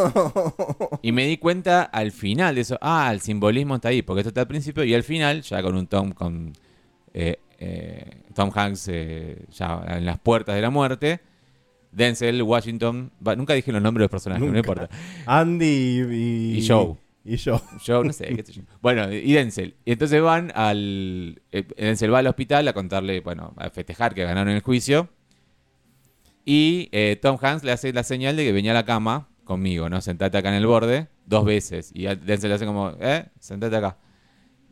Y 1.02 1.14
me 1.14 1.26
di 1.26 1.38
cuenta 1.38 1.84
al 1.84 2.12
final 2.12 2.56
de 2.56 2.62
eso. 2.62 2.78
Ah, 2.82 3.10
el 3.10 3.22
simbolismo 3.22 3.76
está 3.76 3.88
ahí, 3.88 4.02
porque 4.02 4.20
esto 4.20 4.30
está 4.32 4.42
al 4.42 4.48
principio 4.48 4.84
y 4.84 4.94
al 4.94 5.04
final, 5.04 5.44
ya 5.44 5.64
con 5.64 5.78
un 5.78 5.88
Tom 5.88 6.12
con 6.12 6.52
eh, 7.14 7.40
eh, 7.58 8.22
Tom 8.36 8.52
Hanks 8.54 8.90
eh, 8.90 9.46
ya 9.54 9.82
en 9.88 10.06
las 10.06 10.20
puertas 10.20 10.54
de 10.54 10.62
la 10.62 10.70
muerte. 10.70 11.22
Denzel 11.94 12.44
Washington, 12.44 13.14
nunca 13.38 13.54
dije 13.54 13.72
los 13.72 13.82
nombres 13.82 14.02
de 14.02 14.06
los 14.06 14.12
personajes, 14.12 14.52
no 14.52 14.58
importa. 14.58 14.90
Andy 15.26 16.02
y, 16.12 16.58
Y 16.58 16.68
Joe. 16.68 16.98
Y 17.28 17.38
Joe. 17.38 17.60
Yo 17.84 18.04
no 18.04 18.14
sé, 18.14 18.28
qué 18.36 18.44
sé 18.44 18.54
yo. 18.54 18.62
Bueno, 18.82 19.12
y 19.12 19.34
Denzel. 19.34 19.76
Y 19.86 19.92
entonces 19.92 20.22
van 20.22 20.52
al. 20.56 21.42
eh, 21.52 21.64
Denzel 21.78 22.14
va 22.14 22.20
al 22.20 22.28
hospital 22.28 22.68
a 22.68 22.74
contarle, 22.74 23.20
bueno, 23.20 23.54
a 23.58 23.70
festejar 23.70 24.14
que 24.16 24.24
ganaron 24.24 24.54
el 24.54 24.62
juicio. 24.62 25.10
Y 26.46 26.90
eh, 26.94 27.18
Tom 27.22 27.38
Hanks 27.42 27.64
le 27.64 27.72
hace 27.74 27.92
la 27.92 28.04
señal 28.04 28.38
de 28.38 28.46
que 28.46 28.52
venía 28.54 28.72
a 28.72 28.76
la 28.76 28.86
cama 28.86 29.28
conmigo, 29.44 29.90
¿no? 29.90 30.00
Sentate 30.02 30.38
acá 30.38 30.50
en 30.50 30.56
el 30.56 30.66
borde, 30.68 31.08
dos 31.26 31.44
veces. 31.46 31.92
Y 31.94 32.08
a 32.08 32.16
Denzel 32.16 32.50
le 32.50 32.56
hace 32.56 32.66
como, 32.66 32.92
¿eh? 33.00 33.26
Sentate 33.40 33.76
acá. 33.76 33.98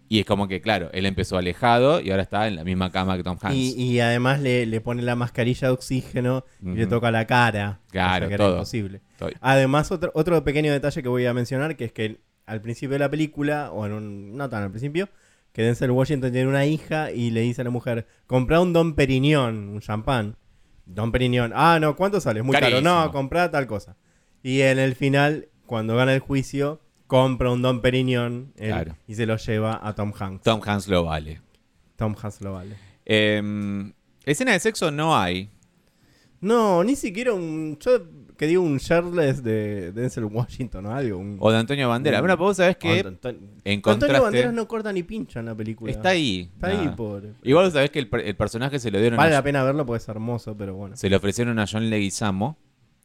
Y 0.07 0.19
es 0.19 0.25
como 0.25 0.47
que, 0.47 0.61
claro, 0.61 0.89
él 0.93 1.05
empezó 1.07 1.35
alejado 1.37 1.99
y 1.99 2.11
ahora 2.11 2.21
está 2.23 2.47
en 2.47 2.55
la 2.55 2.63
misma 2.63 2.91
cama 2.91 3.17
que 3.17 3.23
Tom 3.23 3.37
Hanks. 3.41 3.55
Y, 3.57 3.73
y 3.73 3.99
además 3.99 4.39
le, 4.39 4.65
le 4.67 4.79
pone 4.79 5.01
la 5.01 5.15
mascarilla 5.15 5.67
de 5.69 5.73
oxígeno 5.73 6.45
y 6.61 6.75
le 6.75 6.83
Ujú. 6.83 6.89
toca 6.91 7.09
la 7.11 7.25
cara. 7.25 7.81
Claro, 7.89 8.27
que 8.27 8.35
era 8.35 8.45
todo. 8.45 8.53
imposible. 8.57 9.01
Además, 9.41 9.91
otro, 9.91 10.11
otro 10.13 10.43
pequeño 10.43 10.71
detalle 10.71 11.01
que 11.01 11.09
voy 11.09 11.25
a 11.25 11.33
mencionar, 11.33 11.75
que 11.75 11.85
es 11.85 11.91
que 11.91 12.19
al 12.45 12.61
principio 12.61 12.93
de 12.93 12.99
la 12.99 13.09
película, 13.09 13.71
o 13.71 13.85
en 13.85 13.93
un, 13.93 14.37
no 14.37 14.49
tan 14.49 14.63
al 14.63 14.69
principio, 14.69 15.09
que 15.51 15.63
Denzel 15.63 15.91
Washington 15.91 16.31
tiene 16.31 16.47
una 16.47 16.65
hija 16.65 17.11
y 17.11 17.31
le 17.31 17.41
dice 17.41 17.61
a 17.61 17.63
la 17.63 17.69
mujer, 17.69 18.05
compra 18.27 18.59
un 18.61 18.73
Don 18.73 18.93
Perignon, 18.93 19.69
un 19.69 19.79
champán. 19.79 20.35
Don 20.85 21.11
Perignon, 21.11 21.51
ah, 21.55 21.79
no, 21.79 21.95
¿cuánto 21.95 22.19
sale? 22.19 22.41
Es 22.41 22.45
muy 22.45 22.55
caro. 22.55 22.81
No, 22.81 23.11
compra 23.11 23.49
tal 23.51 23.65
cosa. 23.65 23.95
Y 24.43 24.61
en 24.61 24.77
el 24.79 24.95
final, 24.95 25.47
cuando 25.65 25.95
gana 25.95 26.13
el 26.13 26.19
juicio, 26.19 26.81
compra 27.07 27.51
un 27.51 27.61
Don 27.61 27.81
Perignon 27.81 28.53
él, 28.57 28.67
Claro. 28.69 28.95
y 29.07 29.15
se 29.15 29.25
lo 29.25 29.37
lleva 29.37 29.79
a 29.81 29.95
Tom 29.95 30.13
Hanks. 30.17 30.43
Tom 30.43 30.61
Hanks 30.63 30.87
lo 30.87 31.05
vale. 31.05 31.41
Tom 31.95 32.15
Hanks 32.21 32.41
lo 32.41 32.53
vale. 32.53 32.75
Em, 33.05 33.93
escena 34.25 34.51
de 34.51 34.59
sexo 34.59 34.91
no 34.91 35.17
hay. 35.17 35.49
No, 36.41 36.83
ni 36.83 36.95
siquiera 36.95 37.33
un. 37.33 37.77
Yo 37.79 38.01
que 38.37 38.47
digo 38.47 38.61
un 38.63 38.77
shirtless 38.77 39.43
de 39.43 39.91
Denzel 39.91 40.25
Washington 40.25 40.85
o 40.87 40.91
algo. 40.95 41.17
Un, 41.17 41.37
O 41.39 41.51
de 41.51 41.57
Antonio 41.57 41.89
Banderas. 41.89 42.21
Bueno, 42.21 42.37
vos 42.37 42.57
sabés 42.57 42.77
que 42.77 42.99
Antonio. 42.99 43.39
Banderas 44.21 44.53
no 44.53 44.67
corta 44.67 44.91
ni 44.93 45.03
pincha 45.03 45.39
en 45.39 45.45
la 45.47 45.55
película. 45.55 45.91
Está 45.91 46.09
ahí. 46.09 46.49
Está 46.53 46.67
ahí, 46.67 46.89
pobre. 46.95 47.29
Igual 47.43 47.65
vos 47.65 47.73
sabés 47.73 47.89
que 47.89 47.99
el, 47.99 48.07
per- 48.07 48.21
el 48.25 48.35
personaje 48.35 48.79
se 48.79 48.91
lo 48.91 48.99
dieron 48.99 49.17
Vale 49.17 49.31
a, 49.33 49.37
la 49.39 49.43
pena 49.43 49.63
verlo 49.63 49.85
porque 49.85 50.01
es 50.03 50.07
hermoso, 50.09 50.55
pero 50.57 50.75
bueno. 50.75 50.95
se 50.95 51.09
le 51.09 51.15
ofrecieron 51.15 51.57
a 51.59 51.65
John 51.71 51.89
Leguizamo. 51.89 52.57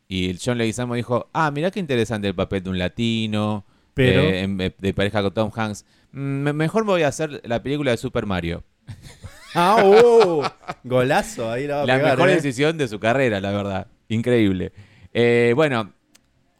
Y 0.08 0.28
el 0.28 0.38
John 0.44 0.58
Leguizamo 0.58 0.94
dijo, 0.96 1.28
ah, 1.32 1.50
mirá 1.52 1.70
qué 1.70 1.78
interesante 1.80 2.26
el 2.28 2.34
papel 2.34 2.62
de 2.64 2.70
un 2.70 2.78
latino, 2.78 3.64
Pero- 3.94 4.20
eh, 4.22 4.40
en- 4.40 4.56
de 4.56 4.94
pareja 4.94 5.22
con 5.22 5.32
Tom 5.32 5.50
Hanks. 5.54 5.84
Mm, 6.12 6.18
me- 6.18 6.52
mejor 6.52 6.84
me 6.84 6.90
voy 6.90 7.02
a 7.02 7.08
hacer 7.08 7.40
la 7.44 7.62
película 7.62 7.92
de 7.92 7.96
Super 7.96 8.26
Mario. 8.26 8.64
¡Ah, 9.54 9.76
oh! 9.84 10.42
Golazo, 10.84 11.50
ahí 11.50 11.66
la 11.66 11.76
va 11.76 11.82
a 11.82 11.86
La 11.86 11.96
pegar, 11.96 12.16
mejor 12.16 12.30
¿eh? 12.30 12.34
decisión 12.36 12.78
de 12.78 12.88
su 12.88 12.98
carrera, 13.00 13.40
la 13.40 13.50
verdad. 13.52 13.86
Increíble. 14.08 14.72
Eh, 15.12 15.52
bueno, 15.56 15.92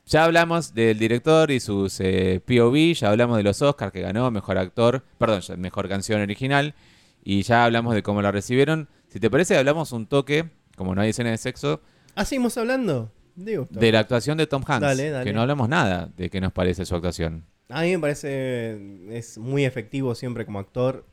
ya 0.07 0.25
hablamos 0.25 0.75
del 0.75 0.99
director 0.99 1.51
y 1.51 1.61
sus 1.61 2.01
eh, 2.01 2.41
POV, 2.45 2.95
ya 2.95 3.11
hablamos 3.11 3.37
de 3.37 3.43
los 3.45 3.63
Oscars 3.63 3.93
que 3.93 4.01
ganó, 4.01 4.31
mejor 4.31 4.59
actor, 4.59 5.05
perdón, 5.19 5.43
mejor 5.59 5.89
canción 5.89 6.21
original, 6.21 6.75
y 7.23 7.43
ya 7.43 7.65
hablamos 7.65 7.95
de 7.95 8.03
cómo 8.03 8.23
la 8.23 8.33
recibieron. 8.33 8.89
Si 9.09 9.21
te 9.21 9.31
parece, 9.31 9.57
hablamos 9.57 9.93
un 9.93 10.07
toque, 10.07 10.51
como 10.77 10.95
no 10.95 11.01
hay 11.03 11.11
escena 11.11 11.31
de 11.31 11.39
sexo, 11.39 11.81
¿Ah, 12.17 12.25
seguimos 12.25 12.59
hablando? 12.59 13.13
Digo, 13.37 13.69
de 13.71 13.93
la 13.93 14.01
actuación 14.01 14.37
de 14.37 14.47
Tom 14.49 14.65
Hanks. 14.67 14.81
Dale, 14.81 15.11
dale. 15.11 15.25
Que 15.25 15.33
no 15.33 15.41
hablamos 15.43 15.69
nada 15.69 16.11
de 16.17 16.29
qué 16.29 16.41
nos 16.41 16.53
parece 16.53 16.85
su 16.85 16.95
actuación. 16.97 17.45
A 17.69 17.83
mí 17.83 17.93
me 17.93 18.01
parece. 18.01 19.17
Es 19.17 19.39
muy 19.39 19.65
efectivo 19.65 20.15
siempre 20.17 20.45
como 20.45 20.59
actor. 20.59 21.07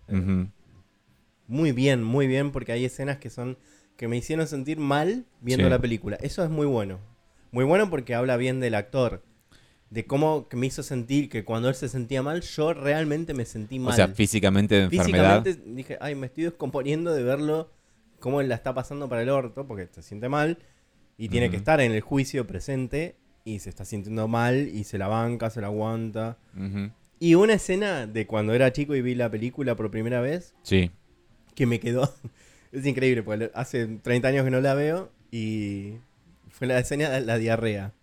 Muy 1.47 1.71
bien, 1.71 2.03
muy 2.03 2.25
bien, 2.27 2.51
porque 2.51 2.71
hay 2.71 2.83
escenas 2.83 3.17
que 3.17 3.29
son. 3.29 3.57
que 3.95 4.07
me 4.07 4.17
hicieron 4.17 4.47
sentir 4.47 4.79
mal 4.79 5.25
viendo 5.41 5.65
Sí. 5.65 5.69
la 5.69 5.79
película. 5.79 6.17
Eso 6.21 6.43
es 6.43 6.49
muy 6.49 6.65
bueno. 6.65 6.99
Muy 7.51 7.65
bueno 7.65 7.89
porque 7.89 8.15
habla 8.15 8.37
bien 8.37 8.59
del 8.59 8.75
actor. 8.75 9.23
De 9.89 10.05
cómo 10.05 10.47
me 10.51 10.67
hizo 10.67 10.83
sentir 10.83 11.29
que 11.29 11.45
cuando 11.45 11.69
él 11.69 11.75
se 11.75 11.87
sentía 11.87 12.21
mal, 12.21 12.41
yo 12.41 12.73
realmente 12.73 13.33
me 13.33 13.45
sentí 13.45 13.79
mal. 13.79 13.93
O 13.93 13.95
sea, 13.95 14.09
físicamente 14.09 14.75
de 14.75 14.81
enfermedad. 14.83 15.43
Físicamente 15.43 15.71
dije, 15.75 15.97
ay, 16.01 16.15
me 16.15 16.27
estoy 16.27 16.43
descomponiendo 16.43 17.13
de 17.13 17.23
verlo 17.23 17.71
cómo 18.19 18.41
él 18.41 18.49
la 18.49 18.55
está 18.55 18.73
pasando 18.73 19.07
para 19.07 19.21
el 19.21 19.29
orto, 19.29 19.65
porque 19.65 19.87
se 19.91 20.01
siente 20.01 20.27
mal 20.27 20.57
y 21.17 21.29
tiene 21.29 21.49
que 21.49 21.55
estar 21.55 21.79
en 21.79 21.93
el 21.93 22.01
juicio 22.01 22.45
presente 22.45 23.15
y 23.45 23.59
se 23.59 23.69
está 23.69 23.85
sintiendo 23.85 24.27
mal 24.27 24.67
y 24.67 24.83
se 24.83 24.97
la 24.97 25.07
banca, 25.07 25.49
se 25.49 25.61
la 25.61 25.67
aguanta. 25.67 26.37
Y 27.19 27.35
una 27.35 27.53
escena 27.53 28.05
de 28.07 28.27
cuando 28.27 28.53
era 28.53 28.73
chico 28.73 28.93
y 28.93 29.01
vi 29.01 29.15
la 29.15 29.31
película 29.31 29.75
por 29.75 29.89
primera 29.89 30.19
vez 30.19 30.53
Sí. 30.63 30.91
que 31.55 31.65
me 31.65 31.79
quedó. 31.79 32.13
es 32.73 32.85
increíble, 32.85 33.23
porque 33.23 33.51
hace 33.55 33.87
30 33.87 34.27
años 34.27 34.43
que 34.43 34.51
no 34.51 34.59
la 34.59 34.73
veo 34.73 35.11
y 35.31 35.93
fue 36.57 36.67
la 36.67 36.79
escena 36.79 37.09
de 37.09 37.21
la 37.21 37.37
diarrea. 37.37 37.93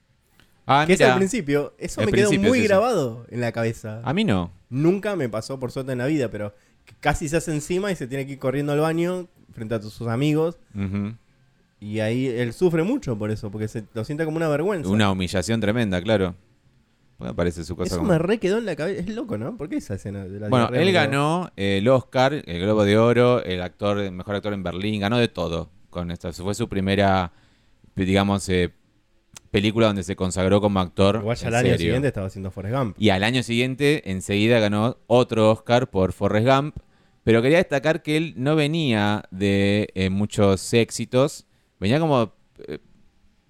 Ah, 0.66 0.84
que 0.86 0.94
es 0.94 1.00
al 1.02 1.16
principio. 1.18 1.74
Eso 1.78 2.00
me 2.00 2.06
quedó 2.12 2.28
principio 2.30 2.48
muy 2.48 2.58
es 2.60 2.64
eso. 2.64 2.74
grabado 2.74 3.26
en 3.30 3.40
la 3.40 3.52
cabeza. 3.52 4.00
a 4.04 4.14
mí 4.14 4.24
no. 4.24 4.50
Nunca 4.70 5.14
me 5.16 5.28
pasó 5.28 5.60
por 5.60 5.70
suerte 5.72 5.92
en 5.92 5.98
la 5.98 6.06
vida, 6.06 6.30
pero 6.30 6.54
casi 7.00 7.28
se 7.28 7.36
hace 7.36 7.52
encima 7.52 7.92
y 7.92 7.96
se 7.96 8.06
tiene 8.06 8.26
que 8.26 8.32
ir 8.32 8.38
corriendo 8.38 8.72
al 8.72 8.80
baño 8.80 9.28
frente 9.52 9.74
a 9.74 9.82
sus 9.82 10.08
amigos. 10.08 10.58
Ujú. 10.74 11.14
Y 11.80 12.00
ahí 12.00 12.26
él 12.26 12.54
sufre 12.54 12.82
mucho 12.82 13.18
por 13.18 13.30
eso, 13.30 13.50
porque 13.50 13.68
se 13.68 13.84
lo 13.92 14.04
siente 14.04 14.24
como 14.24 14.38
una 14.38 14.48
vergüenza. 14.48 14.88
Una 14.88 15.10
humillación 15.10 15.60
tremenda, 15.60 16.00
claro. 16.00 16.34
Me 17.18 17.32
parece 17.34 17.62
su 17.62 17.76
cosa 17.76 17.88
eso 17.88 17.98
como- 17.98 18.10
me 18.12 18.18
re 18.18 18.38
quedó 18.38 18.58
en 18.58 18.64
la 18.64 18.74
cabeza. 18.74 19.00
Es 19.00 19.08
loco, 19.14 19.36
¿no? 19.38 19.56
¿Por 19.56 19.68
qué 19.68 19.76
esa 19.76 19.94
escena 19.94 20.24
de 20.24 20.40
la 20.40 20.48
Bueno, 20.48 20.64
diarrea 20.66 20.80
él 20.80 20.86
me 20.86 20.92
quedó? 20.92 21.00
ganó 21.02 21.52
eh, 21.56 21.78
el 21.78 21.88
Oscar, 21.88 22.32
el 22.46 22.60
Globo 22.60 22.84
de 22.84 22.96
Oro, 22.98 23.42
el 23.44 23.60
actor, 23.62 23.98
el 23.98 24.12
mejor 24.12 24.34
actor 24.36 24.52
en 24.54 24.62
Berlín, 24.62 25.00
ganó 25.00 25.18
de 25.18 25.28
todo 25.28 25.70
con 25.90 26.10
esta. 26.10 26.32
Fue 26.32 26.54
su 26.54 26.68
primera, 26.68 27.30
digamos, 27.96 28.48
eh, 28.48 28.72
película 29.50 29.86
donde 29.86 30.02
se 30.02 30.16
consagró 30.16 30.60
como 30.60 30.80
actor. 30.80 31.18
Igual 31.20 31.36
ya 31.36 31.46
al 31.46 31.54
año 31.54 31.62
serio. 31.64 31.78
siguiente 31.78 32.08
estaba 32.08 32.26
haciendo 32.26 32.50
Forrest 32.50 32.76
Gump. 32.76 32.96
Y 32.98 33.10
al 33.10 33.22
año 33.22 33.42
siguiente, 33.42 34.10
enseguida 34.10 34.58
ganó 34.58 34.98
otro 35.06 35.50
Oscar 35.50 35.90
por 35.90 36.12
Forrest 36.12 36.46
Gump. 36.46 36.76
Pero 37.22 37.40
quería 37.40 37.58
destacar 37.58 38.02
que 38.02 38.16
él 38.16 38.34
no 38.36 38.56
venía 38.56 39.24
de 39.30 39.88
eh, 39.94 40.10
muchos 40.10 40.74
éxitos. 40.74 41.46
Venía 41.80 41.98
como 41.98 42.34
eh, 42.66 42.78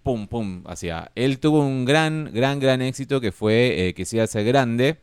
pum, 0.02 0.28
pum, 0.28 0.62
hacia. 0.66 1.10
Él 1.14 1.40
tuvo 1.40 1.60
un 1.66 1.84
gran, 1.84 2.30
gran, 2.32 2.60
gran 2.60 2.82
éxito 2.82 3.20
que 3.20 3.32
fue 3.32 3.88
eh, 3.88 3.94
que 3.94 4.04
se 4.04 4.16
iba 4.16 4.22
a 4.22 4.24
hacer 4.24 4.44
grande. 4.44 4.98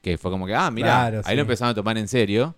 Que 0.00 0.16
fue 0.16 0.30
como 0.30 0.46
que, 0.46 0.54
ah, 0.54 0.70
mira, 0.70 0.88
Claro, 0.88 1.18
ahí 1.24 1.30
sí. 1.30 1.34
lo 1.36 1.40
empezaron 1.40 1.72
a 1.72 1.74
tomar 1.74 1.98
en 1.98 2.06
serio. 2.06 2.54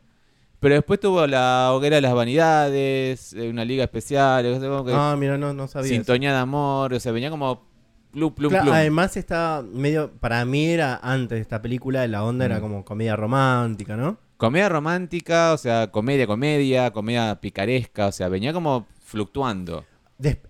Pero 0.61 0.74
después 0.74 1.00
tuvo 1.00 1.26
la 1.26 1.70
hoguera 1.72 1.96
de 1.96 2.02
las 2.02 2.12
vanidades, 2.14 3.32
eh, 3.32 3.48
una 3.48 3.64
liga 3.64 3.84
especial, 3.84 4.44
o 4.46 4.61
sea, 4.61 4.68
como 4.68 4.84
que 4.84 4.92
Ah, 4.94 5.16
mira, 5.18 5.38
no, 5.38 5.52
no 5.54 5.66
sabía. 5.68 5.86
eso. 5.86 5.94
sintonía 5.94 6.32
de 6.32 6.38
amor, 6.38 6.92
o 6.94 7.00
sea, 7.00 7.12
venía 7.12 7.30
como 7.30 7.66
plum, 8.12 8.32
plum, 8.34 8.50
Claro, 8.50 8.64
plum. 8.66 8.74
además 8.74 9.16
está 9.16 9.64
medio, 9.72 10.11
para 10.20 10.44
mí 10.44 10.66
era 10.66 11.00
antes 11.02 11.36
de 11.38 11.40
esta 11.42 11.62
película, 11.62 12.06
la 12.06 12.22
onda 12.24 12.44
era 12.44 12.58
Mm. 12.58 12.61
como 12.61 12.84
comedia 12.84 13.16
romántica, 13.16 13.96
¿no? 13.96 14.18
Comedia 14.36 14.68
romántica, 14.68 15.52
o 15.52 15.58
sea, 15.58 15.90
comedia, 15.90 16.26
comedia, 16.26 16.90
comedia 16.92 17.38
picaresca, 17.40 18.06
o 18.08 18.12
sea, 18.12 18.28
venía 18.28 18.52
como 18.52 18.86
fluctuando. 19.04 19.84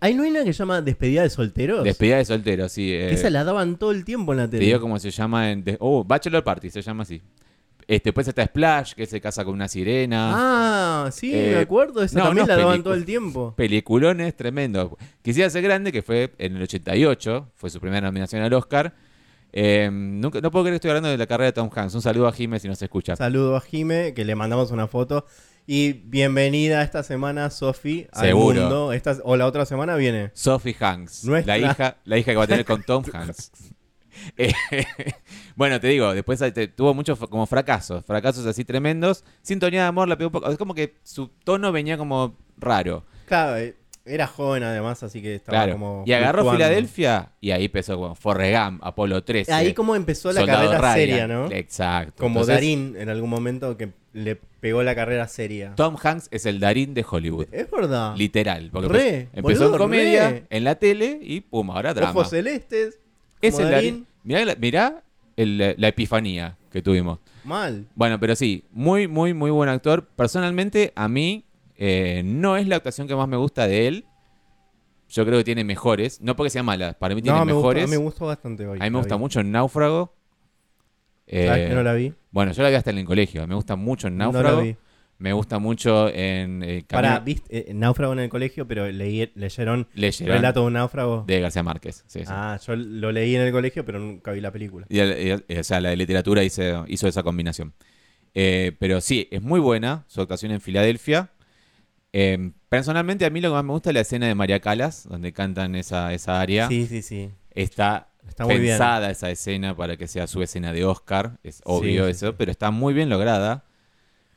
¿Hay 0.01 0.15
no 0.15 0.25
hay 0.25 0.31
una 0.31 0.43
que 0.43 0.53
se 0.53 0.59
llama 0.59 0.81
Despedida 0.83 1.23
de 1.23 1.31
solteros? 1.31 1.85
Despedida 1.85 2.17
de 2.17 2.25
soltero, 2.25 2.69
sí. 2.69 2.93
eh, 2.93 3.07
Que 3.11 3.15
esa 3.15 3.31
la 3.31 3.45
daban 3.45 3.77
todo 3.79 3.93
el 3.93 4.05
tiempo 4.05 4.33
en 4.33 4.39
la 4.39 4.45
te 4.47 4.57
tele. 4.57 4.67
digo 4.67 4.81
cómo 4.81 4.99
se 4.99 5.13
llama 5.13 5.51
en... 5.53 5.65
oh, 5.79 6.03
Bachelor 6.03 6.43
Party, 6.43 6.71
se 6.71 6.83
llama 6.83 7.05
así. 7.05 7.23
Este, 7.91 8.11
después 8.11 8.29
está 8.29 8.45
Splash, 8.47 8.93
que 8.95 9.05
se 9.05 9.21
casa 9.21 9.45
con 9.45 9.53
una 9.55 9.67
sirena. 9.67 10.33
Ah, 11.07 11.11
sí, 11.11 11.33
Eh, 11.35 11.53
me 11.57 11.61
acuerdo. 11.63 12.05
Esa 12.05 12.21
no, 12.21 12.25
también 12.27 12.47
la 12.47 12.57
daban 12.57 12.85
todo 12.85 12.95
el 12.95 13.05
tiempo. 13.05 13.53
Peliculones 13.57 14.37
tremendo. 14.37 14.97
Quisiera 15.23 15.51
ser 15.51 15.63
grande, 15.65 15.91
que 15.91 16.01
fue 16.03 16.33
en 16.39 16.55
el 16.57 16.63
88, 16.63 17.51
fue 17.57 17.69
su 17.69 17.81
primera 17.81 18.07
nominación 18.07 18.43
al 18.43 18.53
Oscar. 18.55 18.95
Eh, 19.53 19.89
nunca, 19.91 20.41
no 20.41 20.53
puedo 20.53 20.67
creer 20.67 20.75
que 20.75 20.77
estoy 20.77 20.91
hablando 20.91 21.09
de 21.09 21.19
la 21.19 21.27
carrera 21.27 21.47
de 21.47 21.53
Tom 21.55 21.69
Hanks. 21.75 21.95
Un 21.97 22.03
saludo 22.03 22.29
a 22.29 22.33
Jiménez 22.33 22.63
si 22.63 22.69
nos 22.69 22.81
escucha. 22.81 23.17
Saludo 23.17 23.57
a 23.57 23.61
Jime, 23.61 24.15
que 24.15 24.25
le 24.25 24.37
mandamos 24.37 24.71
una 24.71 24.87
foto. 24.87 25.27
Y 25.67 25.93
bienvenida 25.95 26.83
esta 26.85 27.03
semana, 27.03 27.51
Sofi, 27.51 28.07
al 28.13 28.27
Seguro. 28.27 28.61
mundo. 28.61 28.93
Esta, 28.93 29.17
o 29.25 29.37
la 29.37 29.47
otra 29.47 29.67
semana 29.67 29.97
viene. 29.97 30.31
Sophie 30.35 30.77
Hanks, 30.79 31.25
Nuestra- 31.25 31.59
la 31.59 31.71
hija, 31.73 31.97
la 32.05 32.19
hija 32.19 32.31
que 32.31 32.37
va 32.37 32.45
a 32.45 32.47
tener 32.47 32.65
con 32.65 32.85
Tom 32.85 33.03
Hanks. 33.13 33.51
Eh, 34.37 34.53
bueno, 35.57 35.81
te 35.81 35.89
digo, 35.89 36.13
después 36.15 36.39
te- 36.53 36.69
tuvo 36.69 36.95
muchos 36.95 37.19
como 37.19 37.47
fracasos, 37.47 38.05
fracasos 38.05 38.47
así 38.47 38.65
tremendos. 38.65 39.25
Sintonía 39.43 39.83
de 39.83 39.89
amor 39.89 40.09
la 40.09 40.17
pegó 40.17 40.29
un 40.29 40.33
poco. 40.33 40.51
Es 40.51 40.59
como 40.59 40.75
que 40.75 40.95
su 41.03 41.29
tono 41.45 41.73
venía 41.73 41.97
como 41.99 42.37
raro. 42.59 43.05
Claro, 43.27 43.57
eh, 43.59 43.77
era 44.05 44.27
joven 44.27 44.63
además, 44.63 45.03
así 45.03 45.21
que 45.23 45.35
estaba 45.37 45.59
Claro. 45.59 45.73
como. 45.75 46.03
Y 46.07 46.13
agarró. 46.13 46.51
Filadelfia 46.51 47.33
y 47.41 47.51
ahí 47.51 47.67
empezó 47.67 47.97
como 47.97 48.15
Forrest 48.15 48.57
Gump, 48.65 48.81
Apolo 48.85 49.23
13. 49.23 49.53
Ahí 49.53 49.75
como 49.75 49.95
empezó 49.95 50.33
la 50.33 50.41
Soldado 50.41 50.71
carrera 50.71 50.81
Ryan. 50.81 50.95
seria, 50.95 51.27
¿no? 51.29 51.51
Exacto. 51.53 52.15
Como 52.19 52.41
Entonces, 52.41 52.55
Darín 52.57 52.97
en 52.99 53.09
algún 53.09 53.31
momento 53.31 53.77
que 53.77 53.93
le 54.13 54.37
pegó 54.37 54.83
la 54.83 54.95
carrera 54.95 55.29
seria. 55.29 55.75
Tom 55.77 55.97
Hanks 56.03 56.29
es 56.33 56.45
el 56.47 56.59
Darín 56.59 56.95
de 56.95 57.05
Hollywood. 57.09 57.47
Es 57.53 57.71
verdad. 57.71 58.17
Literal. 58.17 58.71
Porque 58.73 58.89
Re, 58.89 59.29
empezó, 59.33 59.61
boludo, 59.71 59.73
en 59.75 59.79
comedia, 59.79 60.31
re. 60.31 60.45
en 60.51 60.65
la 60.65 60.75
tele 60.75 61.19
y 61.23 61.43
pum, 61.43 61.71
ahora 61.71 61.95
drama. 61.95 62.11
Ojos 62.13 62.31
celestes. 62.31 62.99
Es 63.41 63.59
el 63.59 63.71
Darín. 63.71 64.07
Darín. 64.25 64.45
Mirá, 64.45 64.55
mirá 64.59 65.03
el- 65.43 65.75
la 65.79 65.89
epifanía 65.89 66.57
que 66.71 66.83
tuvimos. 66.83 67.19
Mal. 67.45 67.87
Bueno, 67.95 68.21
pero 68.21 68.37
sí, 68.37 68.65
muy, 68.71 69.09
muy, 69.09 69.35
muy 69.35 69.51
buen 69.51 69.69
actor. 69.69 70.07
Personalmente, 70.17 70.93
a 70.95 71.09
mí 71.09 71.45
eh, 71.77 72.23
no 72.25 72.57
es 72.57 72.69
la 72.69 72.77
actuación 72.77 73.09
que 73.09 73.17
más 73.17 73.27
me 73.29 73.37
gusta 73.37 73.67
de 73.67 73.89
él. 73.89 74.05
Yo 75.09 75.25
creo 75.25 75.39
que 75.39 75.45
tiene 75.45 75.65
mejores. 75.65 76.21
No 76.21 76.37
porque 76.37 76.51
sea 76.51 76.63
mala, 76.63 76.93
para 76.99 77.15
mí 77.15 77.23
tiene 77.23 77.39
No, 77.39 77.45
me 77.45 77.53
mejores. 77.55 77.85
a 77.85 77.87
mí 77.87 77.91
me 77.93 77.97
gustó 77.97 78.27
bastante 78.27 78.67
hoy. 78.67 78.79
a 78.81 78.85
mí 78.85 78.91
me 78.91 78.99
gusta 78.99 79.17
vi. 79.17 79.21
mucho 79.21 79.43
Náufrago. 79.43 80.15
Eh, 81.27 81.47
¿Sabes 81.47 81.69
que 81.69 81.75
no 81.75 81.83
la 81.83 81.93
vi? 81.95 82.13
Bueno, 82.31 82.53
yo 82.53 82.63
la 82.63 82.69
vi 82.69 82.75
hasta 82.77 82.91
en 82.91 82.99
el 82.99 83.05
colegio. 83.07 83.47
Me 83.47 83.55
gusta 83.55 83.77
mucho 83.77 84.09
en 84.09 84.17
No 84.19 84.25
Náufrago. 84.33 84.59
la 84.59 84.63
vi. 84.63 84.77
Me 85.21 85.33
gusta 85.35 85.59
mucho 85.59 86.09
en 86.09 86.63
eh, 86.63 86.85
Camino- 86.87 87.21
viste, 87.21 87.71
eh, 87.71 87.75
náufrago 87.75 88.15
en 88.15 88.21
el 88.21 88.29
colegio, 88.31 88.67
pero 88.67 88.91
leí, 88.91 89.31
leyeron 89.35 89.87
Leyeron 89.95 90.35
Relato 90.37 90.61
de 90.61 90.67
un 90.67 90.73
náufrago. 90.73 91.25
de 91.27 91.41
García 91.41 91.63
Márquez. 91.63 92.05
Sí, 92.07 92.21
sí. 92.21 92.25
Ah, 92.29 92.59
yo 92.67 92.75
lo 92.75 93.13
leí 93.13 93.37
en 93.37 93.43
el 93.43 93.53
colegio, 93.53 93.85
pero 93.85 93.99
nunca 93.99 94.33
vi 94.33 94.41
la 94.41 94.51
película. 94.51 94.87
Y, 94.89 94.99
el- 94.99 95.45
y 95.47 95.55
o 95.59 95.63
sea, 95.65 95.81
la 95.81 95.91
de 95.91 95.97
literatura 95.97 96.43
hizo, 96.43 96.85
hizo 96.89 97.07
esa 97.07 97.23
combinación. 97.23 97.75
Eh, 98.35 98.73
pero 98.79 99.01
sí, 99.01 99.29
es 99.31 99.43
muy 99.43 99.61
buena 99.61 100.05
su 100.09 100.21
actuación 100.23 100.53
en 100.53 100.61
Filadelfia. 100.61 101.31
Eh, 102.13 102.53
personalmente, 102.69 103.25
a 103.25 103.31
mí 103.31 103.41
lo 103.41 103.51
que 103.51 103.55
más 103.55 103.65
me 103.65 103.73
gusta 103.73 103.91
es 103.91 103.95
la 103.95 104.01
escena 104.01 104.27
de 104.27 104.35
María 104.35 104.61
Calas, 104.61 105.07
donde 105.09 105.33
cantan 105.33 105.75
esa, 105.75 106.13
esa 106.15 106.41
área. 106.41 106.67
Sí, 106.69 106.87
sí, 106.87 107.03
sí. 107.03 107.31
Está, 107.51 108.09
Está 108.27 108.45
muy 108.47 108.55
bien. 108.59 108.73
pensada 108.73 109.11
esa 109.11 109.31
escena 109.31 109.77
para 109.77 109.97
que 109.97 110.09
sea 110.09 110.27
su 110.27 110.43
escena 110.43 110.73
de 110.73 110.85
Oscar. 110.85 111.39
Es 111.43 111.61
obvio 111.65 112.07
sí, 112.07 112.11
eso, 112.13 112.29
sí. 112.31 112.35
pero 112.39 112.51
está 112.51 112.71
muy 112.71 112.95
bien 112.95 113.09
lograda. 113.11 113.65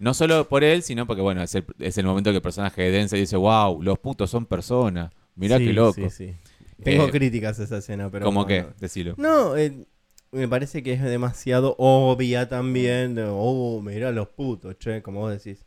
No 0.03 0.13
solo 0.13 0.49
por 0.49 0.63
él, 0.65 0.83
sino 0.83 1.07
porque, 1.07 1.21
bueno, 1.21 1.41
es 1.41 1.55
el, 1.55 1.65
es 1.79 1.97
el 1.97 2.05
momento 2.05 2.29
que 2.31 2.35
el 2.37 2.41
personaje 2.41 2.81
de 2.81 2.91
Denzel 2.91 3.21
dice, 3.21 3.37
wow, 3.37 3.81
los 3.81 3.97
putos 3.99 4.29
son 4.29 4.45
personas. 4.45 5.11
Mirá 5.35 5.57
Sí, 5.57 5.67
qué 5.67 5.73
loco. 5.73 5.93
Sí, 5.93 6.09
sí. 6.09 6.35
Tengo 6.83 7.07
Eh, 7.07 7.11
críticas 7.11 7.59
a 7.59 7.63
esa 7.63 7.77
escena, 7.77 8.09
pero. 8.11 8.25
¿Cómo 8.25 8.43
bueno. 8.43 8.67
que? 8.67 8.81
Decilo. 8.81 9.15
No, 9.17 9.55
eh, 9.55 9.85
me 10.31 10.47
parece 10.49 10.83
que 10.83 10.91
es 10.93 11.01
demasiado 11.01 11.75
obvia 11.77 12.49
también. 12.49 13.15
de, 13.15 13.23
oh, 13.27 13.81
mirá 13.81 14.11
los 14.11 14.27
putos, 14.27 14.77
che, 14.77 15.01
como 15.01 15.21
vos 15.21 15.31
decís. 15.31 15.65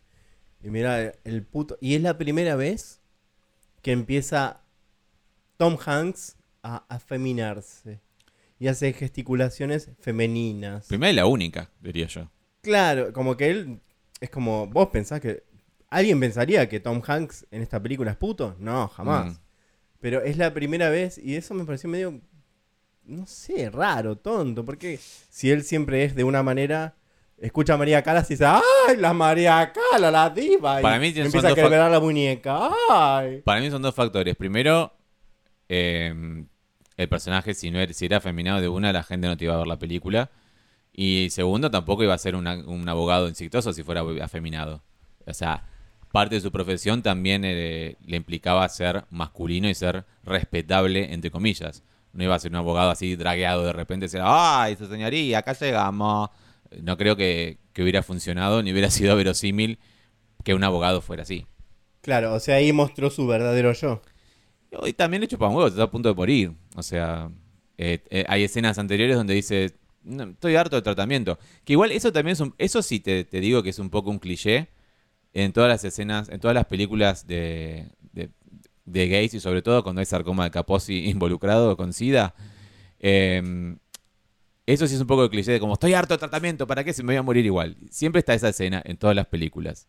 Y 0.62 0.68
mirá 0.68 1.12
el 1.24 1.42
puto. 1.42 1.78
Y 1.80 1.94
es 1.94 2.02
la 2.02 2.18
primera 2.18 2.56
vez 2.56 3.00
que 3.80 3.92
empieza 3.92 4.62
Tom 5.56 5.78
Hanks 5.82 6.36
a 6.62 6.84
afeminarse. 6.88 8.00
Y 8.58 8.68
hace 8.68 8.92
gesticulaciones 8.92 9.90
femeninas. 10.00 10.88
Primera 10.88 11.12
y 11.12 11.16
la 11.16 11.26
única, 11.26 11.70
diría 11.80 12.06
yo. 12.06 12.30
Claro, 12.60 13.12
como 13.14 13.36
que 13.38 13.50
él. 13.50 13.80
Es 14.20 14.30
como. 14.30 14.66
¿Vos 14.66 14.88
pensás 14.88 15.20
que. 15.20 15.44
¿Alguien 15.88 16.18
pensaría 16.18 16.68
que 16.68 16.80
Tom 16.80 17.00
Hanks 17.06 17.46
en 17.50 17.62
esta 17.62 17.80
película 17.80 18.10
es 18.10 18.16
puto? 18.16 18.56
No, 18.58 18.88
jamás. 18.88 19.34
Mm. 19.34 19.38
Pero 20.00 20.22
es 20.22 20.36
la 20.36 20.52
primera 20.52 20.90
vez 20.90 21.18
y 21.18 21.36
eso 21.36 21.54
me 21.54 21.64
pareció 21.64 21.88
medio, 21.88 22.20
no 23.04 23.26
sé, 23.26 23.70
raro, 23.70 24.16
tonto, 24.16 24.64
porque 24.64 24.98
si 25.30 25.50
él 25.50 25.62
siempre 25.62 26.04
es 26.04 26.14
de 26.14 26.24
una 26.24 26.42
manera, 26.42 26.96
escucha 27.38 27.74
a 27.74 27.76
María 27.76 28.02
Calas 28.02 28.30
y 28.30 28.34
dice, 28.34 28.44
¡ay, 28.46 28.96
la 28.98 29.12
María 29.12 29.72
Calas, 29.72 30.12
la 30.12 30.28
diva! 30.30 30.80
Para 30.80 30.96
y 30.96 31.00
mí 31.00 31.20
empieza 31.20 31.48
a 31.48 31.54
quebrar 31.54 31.90
la 31.90 32.00
muñeca, 32.00 32.70
¡ay! 32.90 33.42
Para 33.42 33.60
mí 33.60 33.70
son 33.70 33.82
dos 33.82 33.94
factores. 33.94 34.36
Primero, 34.36 34.92
eh, 35.68 36.44
el 36.96 37.08
personaje, 37.08 37.54
si, 37.54 37.70
no 37.70 37.80
era, 37.80 37.92
si 37.92 38.06
era 38.06 38.18
afeminado 38.18 38.60
de 38.60 38.68
una, 38.68 38.92
la 38.92 39.02
gente 39.02 39.26
no 39.26 39.36
te 39.36 39.44
iba 39.44 39.54
a 39.54 39.58
ver 39.58 39.66
la 39.66 39.78
película. 39.78 40.30
Y 40.98 41.28
segundo, 41.30 41.70
tampoco 41.70 42.02
iba 42.02 42.14
a 42.14 42.18
ser 42.18 42.34
una- 42.36 42.54
un 42.66 42.88
abogado 42.88 43.28
exitoso 43.28 43.72
si 43.74 43.82
fuera 43.82 44.02
afeminado. 44.22 44.82
O 45.26 45.34
sea, 45.34 45.64
parte 46.10 46.36
de 46.36 46.40
su 46.40 46.50
profesión 46.50 47.02
también 47.02 47.42
eh, 47.44 47.96
le 48.06 48.16
implicaba 48.16 48.66
ser 48.70 49.04
masculino 49.10 49.68
y 49.68 49.74
ser 49.74 50.06
respetable, 50.24 51.12
entre 51.12 51.30
comillas. 51.30 51.82
No 52.14 52.24
iba 52.24 52.34
a 52.34 52.38
ser 52.38 52.50
un 52.52 52.56
abogado 52.56 52.88
así 52.90 53.14
dragueado 53.14 53.62
de 53.64 53.74
repente 53.74 54.06
decir, 54.06 54.20
¡ay, 54.24 54.74
su 54.76 54.86
señoría, 54.86 55.38
acá 55.40 55.52
llegamos! 55.52 56.30
No 56.80 56.96
creo 56.96 57.14
que, 57.14 57.58
que 57.74 57.82
hubiera 57.82 58.02
funcionado 58.02 58.62
ni 58.62 58.72
hubiera 58.72 58.88
sido 58.90 59.14
verosímil 59.16 59.78
que 60.44 60.54
un 60.54 60.64
abogado 60.64 61.02
fuera 61.02 61.24
así. 61.24 61.46
Claro, 62.00 62.32
o 62.32 62.40
sea, 62.40 62.54
ahí 62.56 62.72
mostró 62.72 63.10
su 63.10 63.26
verdadero 63.26 63.72
yo. 63.74 64.00
Y 64.86 64.94
también 64.94 65.20
le 65.20 65.28
chupan 65.28 65.50
huevos, 65.50 65.72
está 65.72 65.82
a 65.82 65.90
punto 65.90 66.08
de 66.08 66.14
morir. 66.14 66.52
O 66.74 66.82
sea, 66.82 67.30
eh, 67.76 67.98
eh, 68.10 68.24
hay 68.28 68.44
escenas 68.44 68.78
anteriores 68.78 69.16
donde 69.16 69.34
dice, 69.34 69.74
"No, 70.06 70.24
estoy 70.24 70.56
harto 70.56 70.76
del 70.76 70.82
tratamiento. 70.82 71.38
Que 71.64 71.74
igual 71.74 71.92
eso 71.92 72.12
también 72.12 72.32
es 72.32 72.40
un, 72.40 72.54
eso 72.58 72.82
sí 72.82 73.00
te, 73.00 73.24
te 73.24 73.40
digo 73.40 73.62
que 73.62 73.70
es 73.70 73.78
un 73.78 73.90
poco 73.90 74.10
un 74.10 74.18
cliché 74.18 74.68
en 75.34 75.52
todas 75.52 75.68
las 75.68 75.84
escenas, 75.84 76.28
en 76.28 76.40
todas 76.40 76.54
las 76.54 76.66
películas 76.66 77.26
de, 77.26 77.90
de, 78.12 78.30
de 78.86 79.08
gays 79.08 79.34
y 79.34 79.40
sobre 79.40 79.62
todo 79.62 79.82
cuando 79.82 80.00
hay 80.00 80.06
sarcoma 80.06 80.44
de 80.44 80.50
Kaposi 80.50 81.04
involucrado 81.10 81.76
con 81.76 81.92
SIDA. 81.92 82.34
Eh, 83.00 83.76
eso 84.66 84.88
sí 84.88 84.96
es 84.96 85.00
un 85.00 85.06
poco 85.06 85.24
el 85.24 85.30
cliché 85.30 85.52
de 85.52 85.60
como, 85.60 85.74
estoy 85.74 85.94
harto 85.94 86.14
del 86.14 86.18
tratamiento, 86.18 86.66
¿para 86.66 86.82
qué 86.82 86.92
se 86.92 87.04
me 87.04 87.12
voy 87.12 87.18
a 87.18 87.22
morir 87.22 87.46
igual? 87.46 87.76
Siempre 87.88 88.18
está 88.18 88.34
esa 88.34 88.48
escena 88.48 88.82
en 88.84 88.96
todas 88.96 89.14
las 89.14 89.26
películas. 89.26 89.86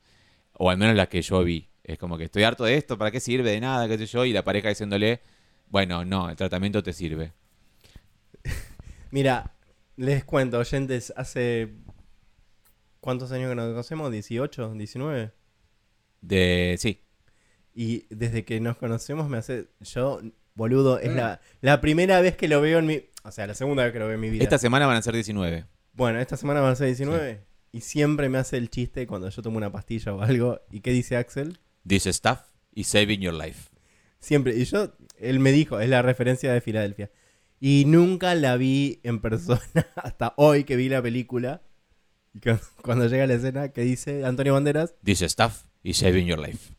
O 0.53 0.69
al 0.69 0.77
menos 0.77 0.95
las 0.95 1.07
que 1.07 1.21
yo 1.21 1.43
vi. 1.43 1.69
Es 1.83 1.97
como 1.97 2.17
que 2.17 2.25
estoy 2.25 2.43
harto 2.43 2.63
de 2.63 2.75
esto, 2.75 2.97
¿para 2.97 3.09
qué 3.09 3.19
sirve 3.19 3.51
de 3.51 3.59
nada? 3.59 3.87
qué 3.87 3.97
sé 3.97 4.05
yo? 4.05 4.23
Y 4.25 4.33
la 4.33 4.43
pareja 4.43 4.69
diciéndole, 4.69 5.21
bueno, 5.69 6.05
no, 6.05 6.29
el 6.29 6.35
tratamiento 6.35 6.83
te 6.83 6.93
sirve. 6.93 7.33
Mira, 9.11 9.55
les 9.97 10.23
cuento, 10.23 10.59
oyentes, 10.59 11.11
hace... 11.17 11.73
¿Cuántos 13.01 13.31
años 13.31 13.49
que 13.49 13.55
nos 13.55 13.67
conocemos? 13.69 14.11
¿18? 14.11 14.73
¿19? 14.73 15.31
De, 16.21 16.75
sí, 16.79 17.03
Y 17.73 18.05
desde 18.09 18.45
que 18.45 18.59
nos 18.59 18.77
conocemos 18.77 19.27
me 19.27 19.37
hace... 19.37 19.67
Yo, 19.81 20.21
boludo, 20.55 20.99
es 20.99 21.13
la, 21.13 21.41
la 21.61 21.81
primera 21.81 22.21
vez 22.21 22.37
que 22.37 22.47
lo 22.47 22.61
veo 22.61 22.79
en 22.79 22.85
mi... 22.85 23.03
O 23.23 23.31
sea, 23.31 23.47
la 23.47 23.53
segunda 23.53 23.83
vez 23.83 23.91
que 23.91 23.99
lo 23.99 24.05
veo 24.05 24.15
en 24.15 24.21
mi 24.21 24.29
vida. 24.29 24.43
esta 24.43 24.57
semana 24.57 24.87
van 24.87 24.97
a 24.97 25.01
ser 25.01 25.13
19. 25.13 25.65
Bueno, 25.93 26.19
esta 26.19 26.37
semana 26.37 26.61
van 26.61 26.71
a 26.71 26.75
ser 26.75 26.87
19. 26.87 27.41
Y 27.71 27.81
siempre 27.81 28.29
me 28.29 28.37
hace 28.37 28.57
el 28.57 28.69
chiste 28.69 29.07
cuando 29.07 29.29
yo 29.29 29.41
tomo 29.41 29.57
una 29.57 29.71
pastilla 29.71 30.13
o 30.13 30.21
algo. 30.21 30.61
¿Y 30.71 30.81
qué 30.81 30.91
dice 30.91 31.17
Axel? 31.17 31.59
This 31.85 32.05
stuff 32.05 32.39
is 32.73 32.87
saving 32.87 33.19
your 33.19 33.33
life. 33.33 33.69
Siempre. 34.19 34.55
Y 34.55 34.65
yo, 34.65 34.93
él 35.19 35.39
me 35.39 35.51
dijo, 35.51 35.79
es 35.79 35.89
la 35.89 36.01
referencia 36.01 36.53
de 36.53 36.61
Filadelfia. 36.61 37.11
Y 37.59 37.85
nunca 37.87 38.35
la 38.35 38.55
vi 38.57 38.99
en 39.03 39.19
persona 39.19 39.61
hasta 39.95 40.33
hoy 40.37 40.63
que 40.63 40.75
vi 40.75 40.89
la 40.89 41.01
película. 41.01 41.61
Y 42.33 42.39
cu- 42.39 42.59
cuando 42.83 43.07
llega 43.07 43.25
la 43.27 43.33
escena 43.33 43.69
que 43.69 43.81
dice 43.81 44.25
Antonio 44.25 44.53
Banderas, 44.53 44.93
This 45.03 45.21
stuff 45.21 45.63
is 45.83 45.97
saving 45.97 46.27
your 46.27 46.39
life. 46.39 46.73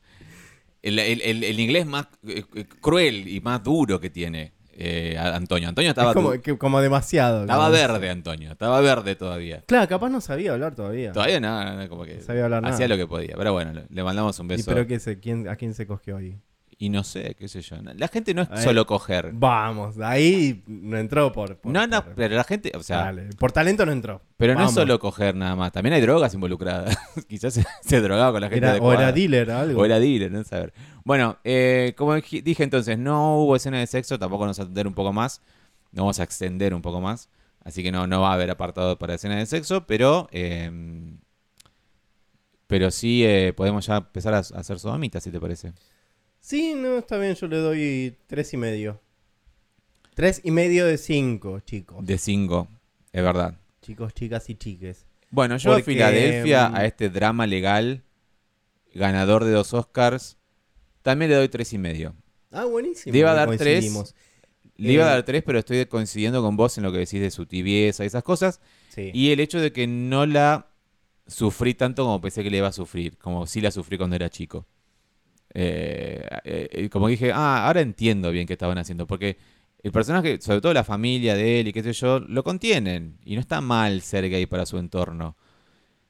El, 0.83 0.99
el- 0.99 1.21
el- 1.23 1.43
el 1.45 1.59
inglés 1.61 1.87
más 1.87 2.07
eh, 2.27 2.45
eh, 2.55 2.65
cruel 2.81 3.27
y 3.29 3.41
más 3.41 3.63
duro 3.65 3.99
que 3.99 4.11
tiene 4.11 4.53
eh, 4.81 5.17
Antonio. 5.19 5.69
Antonio 5.69 5.91
estaba, 5.91 6.11
es 6.11 6.15
como, 6.15 6.31
que- 6.41 6.57
como 6.57 6.81
demasiado. 6.81 7.41
estaba 7.41 7.69
verde, 7.69 8.09
Antonio. 8.11 8.53
Estaba 8.53 8.81
verde 8.81 9.17
todavía. 9.17 9.65
Claro, 9.67 9.89
capaz 9.89 10.09
no 10.11 10.21
sabía 10.21 10.53
hablar 10.53 10.77
todavía. 10.77 11.11
Todavía 11.13 11.41
nada, 11.41 11.65
nada, 11.65 11.89
como 11.89 12.05
que 12.05 12.15
No 12.19 12.23
sabía 12.23 12.45
hablar 12.45 12.65
hacía 12.65 12.87
nada. 12.87 12.97
lo 12.97 12.97
que 12.97 13.09
podía. 13.09 13.35
Pero 13.37 13.53
bueno, 13.53 13.73
le- 13.91 14.05
mandamos 14.05 14.39
un 14.39 14.47
¿Y 14.47 14.51
beso. 14.51 14.71
pero 14.73 14.87
qué 14.87 15.01
sé, 15.01 15.19
¿quién, 15.19 15.49
¿a 15.49 15.57
quién 15.57 15.75
se 15.75 15.89
cogió 15.89 16.17
ahí? 16.19 16.39
Y 16.81 16.91
no 16.91 17.03
sé, 17.03 17.35
qué 17.37 17.49
sé 17.49 17.61
yo. 17.61 17.77
La 17.97 18.07
gente 18.07 18.33
no 18.35 18.43
es 18.43 18.63
solo 18.63 18.87
coger. 18.87 19.31
Vamos, 19.35 19.99
ahí 19.99 20.63
no 20.69 20.97
entró 20.97 21.33
por... 21.33 21.57
por- 21.57 21.73
No, 21.73 21.89
no, 21.89 22.05
por- 22.05 22.15
pero 22.15 22.37
la 22.37 22.45
gente, 22.45 22.71
o 22.77 22.83
sea, 22.85 22.99
Dale, 22.99 23.31
por 23.37 23.51
talento 23.51 23.85
no 23.85 23.91
entró. 23.91 24.23
pero 24.37 24.55
no 24.55 24.65
es 24.65 24.71
solo 24.73 25.01
coger 25.01 25.35
nada 25.35 25.57
más. 25.57 25.73
También 25.73 25.95
hay 25.95 26.01
drogas 26.01 26.33
involucradas. 26.35 26.97
Quizás 27.29 27.55
se, 27.55 27.67
se 27.83 28.01
drogaba 28.01 28.31
con 28.31 28.43
la 28.43 28.49
gente 28.49 28.65
Era- 28.65 28.77
o 28.79 28.93
era 28.93 29.11
dealer, 29.11 29.51
algo. 29.51 29.81
O 29.81 29.85
era 29.85 29.99
dealer, 29.99 30.31
no 30.31 30.45
saber. 30.45 30.73
Bueno, 31.03 31.39
eh, 31.43 31.95
como 31.97 32.15
dij- 32.17 32.45
dije 32.45 32.63
entonces, 32.63 32.97
no 32.97 33.39
hubo 33.39 33.57
escena 33.57 33.81
de 33.81 33.87
sexo, 33.89 34.17
tampoco 34.17 34.47
nos 34.47 34.61
atender 34.61 34.87
un 34.87 34.95
poco 34.95 35.13
más. 35.13 35.43
Nos 35.91 36.03
vamos 36.03 36.21
a 36.21 36.23
extender 36.23 36.75
un 36.75 36.83
poco 36.83 37.01
más. 37.01 37.29
Así 37.65 37.83
que 37.83 37.91
no, 37.91 38.07
no 38.07 38.21
va 38.21 38.31
a 38.31 38.35
haber 38.35 38.53
apartado 38.53 38.97
para 39.01 39.15
escena 39.15 39.35
de 39.37 39.47
sexo, 39.47 39.85
pero. 39.85 40.29
eh, 40.31 40.71
pero 42.67 42.91
sí 42.91 43.25
eh, 43.25 43.53
podemos 43.57 43.87
ya 43.87 43.97
empezar 43.97 44.35
a, 44.35 44.39
a 44.39 44.41
hacer 44.41 44.79
sodomitas, 44.79 45.23
si 45.25 45.31
te 45.31 45.41
parece. 45.41 45.73
Sí, 46.41 46.75
no, 46.75 46.99
está 46.99 47.19
bien, 47.19 47.35
yo 47.35 47.47
le 47.47 47.57
doy 47.59 48.17
tres 48.27 48.53
y 48.55 48.57
medio. 48.57 49.01
Tres 50.15 50.41
y 50.45 50.51
medio 50.51 50.87
de 50.87 50.99
cinco, 50.99 51.61
chicos. 51.61 52.05
De 52.05 52.19
cinco, 52.19 52.69
es 53.13 53.23
verdad. 53.23 53.55
Chicos, 53.83 54.15
chicas 54.15 54.49
y 54.51 54.55
chiques. 54.57 55.07
Bueno, 55.31 55.57
yo 55.59 55.75
a 55.75 55.81
Filadelfia, 55.83 56.71
mm, 56.71 56.75
a 56.77 56.85
este 56.87 57.11
drama 57.11 57.47
legal, 57.47 58.03
ganador 58.95 59.45
de 59.45 59.53
dos 59.53 59.75
Oscars, 59.75 60.39
también 61.03 61.31
le 61.31 61.37
doy 61.37 61.49
tres 61.49 61.73
y 61.73 61.79
medio. 61.79 62.15
Ah, 62.51 62.65
buenísimo. 62.65 63.13
Le 63.13 63.19
iba 63.19 63.31
a 63.33 63.35
dar 63.35 63.57
tres. 63.57 64.15
Le 64.77 64.93
iba 64.93 65.05
a 65.05 65.09
Eh, 65.09 65.11
dar 65.15 65.25
tres, 65.25 65.43
pero 65.45 65.59
estoy 65.59 65.85
coincidiendo 65.87 66.41
con 66.41 66.57
vos 66.57 66.79
en 66.79 66.85
lo 66.85 66.93
que 66.93 66.99
decís 66.99 67.21
de 67.21 67.31
su 67.31 67.47
tibieza 67.47 68.05
y 68.05 68.07
esas 68.07 68.23
cosas. 68.23 68.61
Sí. 68.89 69.11
Y 69.13 69.33
el 69.33 69.41
hecho 69.41 69.61
de 69.61 69.73
que 69.73 69.87
no 69.87 70.25
la 70.25 70.69
sufrí 71.27 71.75
tanto 71.75 72.05
como 72.05 72.21
pensé 72.21 72.43
que 72.43 72.51
le 72.51 72.59
iba 72.59 72.69
a 72.69 72.73
sufrir, 72.73 73.19
como 73.19 73.47
sí 73.47 73.61
la 73.61 73.71
sufrí 73.71 73.99
cuando 73.99 74.17
era 74.17 74.31
chico. 74.31 74.67
Eh, 75.55 76.27
eh, 76.45 76.89
como 76.91 77.09
dije, 77.09 77.33
ah, 77.33 77.67
ahora 77.67 77.81
entiendo 77.81 78.31
bien 78.31 78.47
qué 78.47 78.53
estaban 78.55 78.79
haciendo, 78.79 79.07
porque 79.07 79.37
el 79.83 79.93
personaje, 79.93 80.41
sobre 80.41 80.61
todo 80.61 80.73
la 80.75 80.85
familia 80.85 81.35
de 81.35 81.61
él 81.61 81.69
y 81.69 81.73
qué 81.73 81.83
sé 81.83 81.93
yo, 81.93 82.21
lo 82.21 82.43
contienen. 82.45 83.17
Y 83.25 83.35
no 83.35 83.41
está 83.41 83.61
mal 83.61 84.03
ser 84.03 84.29
gay 84.29 84.47
para 84.47 84.67
su 84.67 84.79
entorno. 84.79 85.37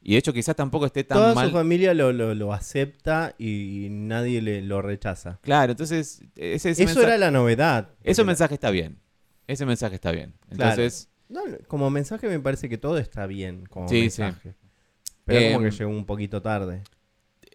Y 0.00 0.12
de 0.12 0.18
hecho 0.18 0.32
quizás 0.32 0.56
tampoco 0.56 0.86
esté 0.86 1.04
tan 1.04 1.18
Toda 1.18 1.34
mal. 1.34 1.48
su 1.48 1.52
familia 1.54 1.92
lo, 1.92 2.12
lo, 2.12 2.34
lo 2.34 2.52
acepta 2.52 3.34
y 3.36 3.88
nadie 3.90 4.40
le, 4.40 4.62
lo 4.62 4.80
rechaza. 4.80 5.38
Claro, 5.42 5.72
entonces 5.72 6.22
ese, 6.36 6.70
ese 6.70 6.70
Eso 6.70 6.84
mensaje, 6.84 7.06
era 7.06 7.18
la 7.18 7.30
novedad. 7.30 7.90
ese 8.04 8.24
mensaje 8.24 8.54
está 8.54 8.70
bien. 8.70 8.98
Ese 9.46 9.66
mensaje 9.66 9.96
está 9.96 10.12
bien. 10.12 10.34
Entonces, 10.50 11.08
no, 11.28 11.40
como 11.66 11.90
mensaje 11.90 12.28
me 12.28 12.38
parece 12.38 12.68
que 12.68 12.78
todo 12.78 12.96
está 12.98 13.26
bien 13.26 13.66
como 13.66 13.88
Sí, 13.88 14.08
sí. 14.08 14.22
mensaje. 14.22 14.54
Pero 15.24 15.52
como 15.54 15.64
Em, 15.66 15.70
que 15.70 15.76
llegó 15.76 15.90
un 15.90 16.06
poquito 16.06 16.40
tarde. 16.40 16.82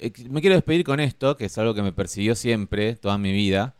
Eh, 0.06 0.12
me 0.30 0.41
quiero 0.41 0.56
despedir 0.56 0.84
con 0.84 0.99
esto, 0.99 1.38
que 1.38 1.45
es 1.45 1.58
algo 1.58 1.74
que 1.74 1.82
me 1.82 1.93
persiguió 1.93 2.36
siempre, 2.36 2.95
toda 2.95 3.18
mi 3.18 3.32
vida, 3.32 3.76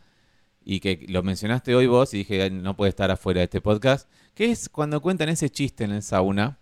y 0.64 0.80
que 0.80 1.04
lo 1.08 1.22
mencionaste 1.22 1.74
hoy 1.74 1.86
vos 1.86 2.14
y 2.14 2.18
dije, 2.18 2.42
"Ay, 2.42 2.50
no 2.50 2.76
puede 2.76 2.88
estar 2.88 3.10
afuera 3.10 3.40
de 3.40 3.44
este 3.44 3.60
podcast, 3.60 4.08
que 4.34 4.50
es 4.50 4.68
cuando 4.68 5.02
cuentan 5.02 5.28
ese 5.28 5.50
chiste 5.50 5.84
en 5.84 5.90
el 5.92 6.02
sauna, 6.02 6.58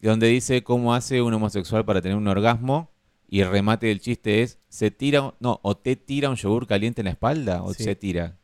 donde 0.00 0.26
dice 0.28 0.62
cómo 0.62 0.94
hace 0.94 1.22
un 1.22 1.32
homosexual 1.32 1.84
para 1.84 2.02
tener 2.02 2.16
un 2.18 2.28
orgasmo, 2.28 2.90
y 3.28 3.40
el 3.40 3.50
remate 3.50 3.86
del 3.86 4.00
chiste 4.00 4.42
es, 4.42 4.58
se 4.68 4.90
tira, 4.90 5.34
no, 5.40 5.58
o 5.62 5.76
te 5.76 5.96
tira 5.96 6.28
un 6.30 6.36
yogur 6.36 6.66
caliente 6.66 7.00
en 7.00 7.06
la 7.06 7.10
espalda, 7.12 7.62
o 7.62 7.72
Sí. 7.74 7.82
se 7.84 7.96
tira. 7.96 8.36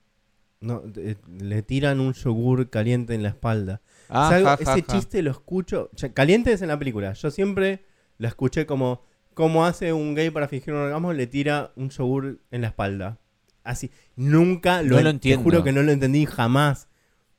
No, 0.60 0.82
eh, 0.96 1.16
le 1.40 1.62
tiran 1.62 2.00
un 2.00 2.12
yogur 2.14 2.70
caliente 2.70 3.14
en 3.14 3.22
la 3.22 3.28
espalda. 3.30 3.80
Ah, 4.08 4.30
ja, 4.32 4.42
ja, 4.42 4.54
ese 4.54 4.82
ja. 4.82 4.92
chiste 4.92 5.20
lo 5.22 5.30
escucho. 5.32 5.90
Caliente 6.14 6.52
es 6.52 6.62
en 6.62 6.68
la 6.68 6.78
película. 6.78 7.12
Yo 7.12 7.30
siempre 7.30 7.84
La 8.18 8.28
escuché 8.28 8.64
como, 8.66 9.02
¿cómo 9.34 9.64
hace 9.66 9.92
un 9.92 10.14
gay 10.14 10.30
para 10.30 10.48
fingir 10.48 10.74
un 10.74 10.80
orgasmo? 10.80 11.12
Le 11.12 11.26
tira 11.26 11.72
un 11.76 11.90
yogur 11.90 12.40
en 12.50 12.60
la 12.62 12.68
espalda. 12.68 13.18
Así. 13.64 13.90
Nunca 14.16 14.82
lo, 14.82 14.96
No 14.96 15.02
lo 15.02 15.02
Te 15.04 15.10
entiendo. 15.10 15.42
juro 15.44 15.62
que 15.62 15.72
no 15.72 15.82
lo 15.82 15.92
entendí 15.92 16.26
jamás. 16.26 16.88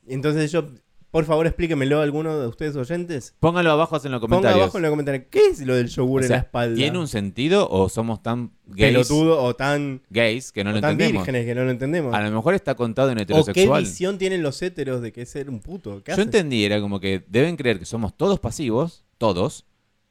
Entonces 0.06 0.50
yo, 0.52 0.68
por 1.10 1.24
favor, 1.26 1.46
explíquemelo 1.46 2.00
a 2.00 2.02
alguno 2.02 2.38
de 2.38 2.46
ustedes 2.46 2.74
oyentes. 2.76 3.34
Póngalo 3.40 3.70
abajo 3.70 3.98
en 4.04 4.10
los 4.12 4.20
comentarios. 4.20 4.60
abajo 4.62 4.78
en 4.78 4.82
los 4.82 4.90
comentarios. 4.90 5.26
¿Qué 5.30 5.46
es 5.46 5.60
lo 5.60 5.74
del 5.74 5.88
yogur 5.88 6.22
O 6.22 6.24
sea, 6.24 6.36
en 6.36 6.40
la 6.40 6.44
espalda? 6.46 6.76
¿Tiene 6.76 6.98
un 6.98 7.08
sentido 7.08 7.68
o 7.70 7.88
somos 7.88 8.22
tan 8.22 8.52
gays, 8.66 8.92
pelotudo 8.92 9.42
o 9.42 9.54
tan, 9.54 10.02
gays 10.10 10.50
que 10.50 10.64
no 10.64 10.72
lo 10.72 10.80
tan 10.80 10.92
entendemos? 10.92 11.22
vírgenes 11.24 11.46
que 11.46 11.54
no 11.54 11.64
lo 11.64 11.70
entendemos? 11.70 12.14
A 12.14 12.20
lo 12.22 12.30
mejor 12.30 12.54
está 12.54 12.74
contado 12.74 13.10
en 13.10 13.18
¿O 13.18 13.18
qué 13.18 13.22
heterosexual. 13.22 13.82
visión 13.84 14.18
tienen 14.18 14.42
los 14.42 14.60
héteros 14.60 15.02
de 15.02 15.12
que 15.12 15.22
es 15.22 15.28
ser 15.28 15.48
un 15.48 15.60
puto? 15.60 16.02
¿Qué 16.02 16.16
Yo 16.16 16.22
entendí, 16.22 16.64
era 16.64 16.80
como 16.80 17.00
que 17.00 17.24
deben 17.28 17.56
creer 17.56 17.78
que 17.78 17.84
somos 17.84 18.16
todos 18.16 18.40
pasivos, 18.40 19.04
todos, 19.18 19.66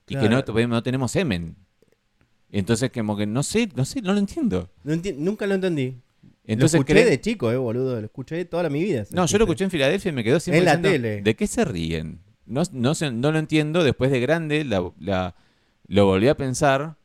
y 0.08 0.16
que 0.16 0.30
no, 0.30 0.44
no 0.68 0.84
tenemos 0.84 1.12
semen. 1.12 1.56
Entonces, 2.54 2.92
como 2.94 3.18
que 3.18 3.26
no 3.26 3.44
sé, 3.44 3.68
no 3.76 3.84
sé, 3.84 4.02
no 4.02 4.14
lo 4.14 4.20
entiendo. 4.20 4.70
No 4.84 4.94
enti- 4.94 5.16
nunca 5.18 5.46
lo 5.48 5.56
entendí. 5.56 5.96
Entonces, 6.46 6.78
lo 6.78 6.82
escuché 6.82 6.94
creen- 7.02 7.10
de 7.10 7.20
chico, 7.22 7.52
eh, 7.52 7.58
boludo. 7.58 8.00
Lo 8.00 8.06
escuché 8.06 8.46
toda 8.46 8.70
mi 8.70 8.84
vida. 8.84 9.06
No, 9.12 9.26
yo 9.26 9.38
lo 9.40 9.46
escuché 9.46 9.64
en 9.66 9.72
Filadelfia 9.72 10.10
y 10.10 10.14
me 10.14 10.24
quedó 10.24 10.40
siempre 10.40 10.60
En 10.60 10.66
la 10.66 10.78
diciendo, 10.78 11.04
tele. 11.04 11.22
¿De 11.22 11.36
qué 11.36 11.48
se 11.48 11.66
ríen? 11.66 12.20
No, 12.46 12.62
no, 12.72 13.32
lo 13.32 13.40
entiendo. 13.40 13.84
Después 13.84 14.12
de 14.12 14.20
grande 14.20 14.64
la, 14.66 14.92
la- 15.00 15.36
lo 15.88 16.06
volví 16.06 16.28
a 16.28 16.38
pensar 16.38 16.96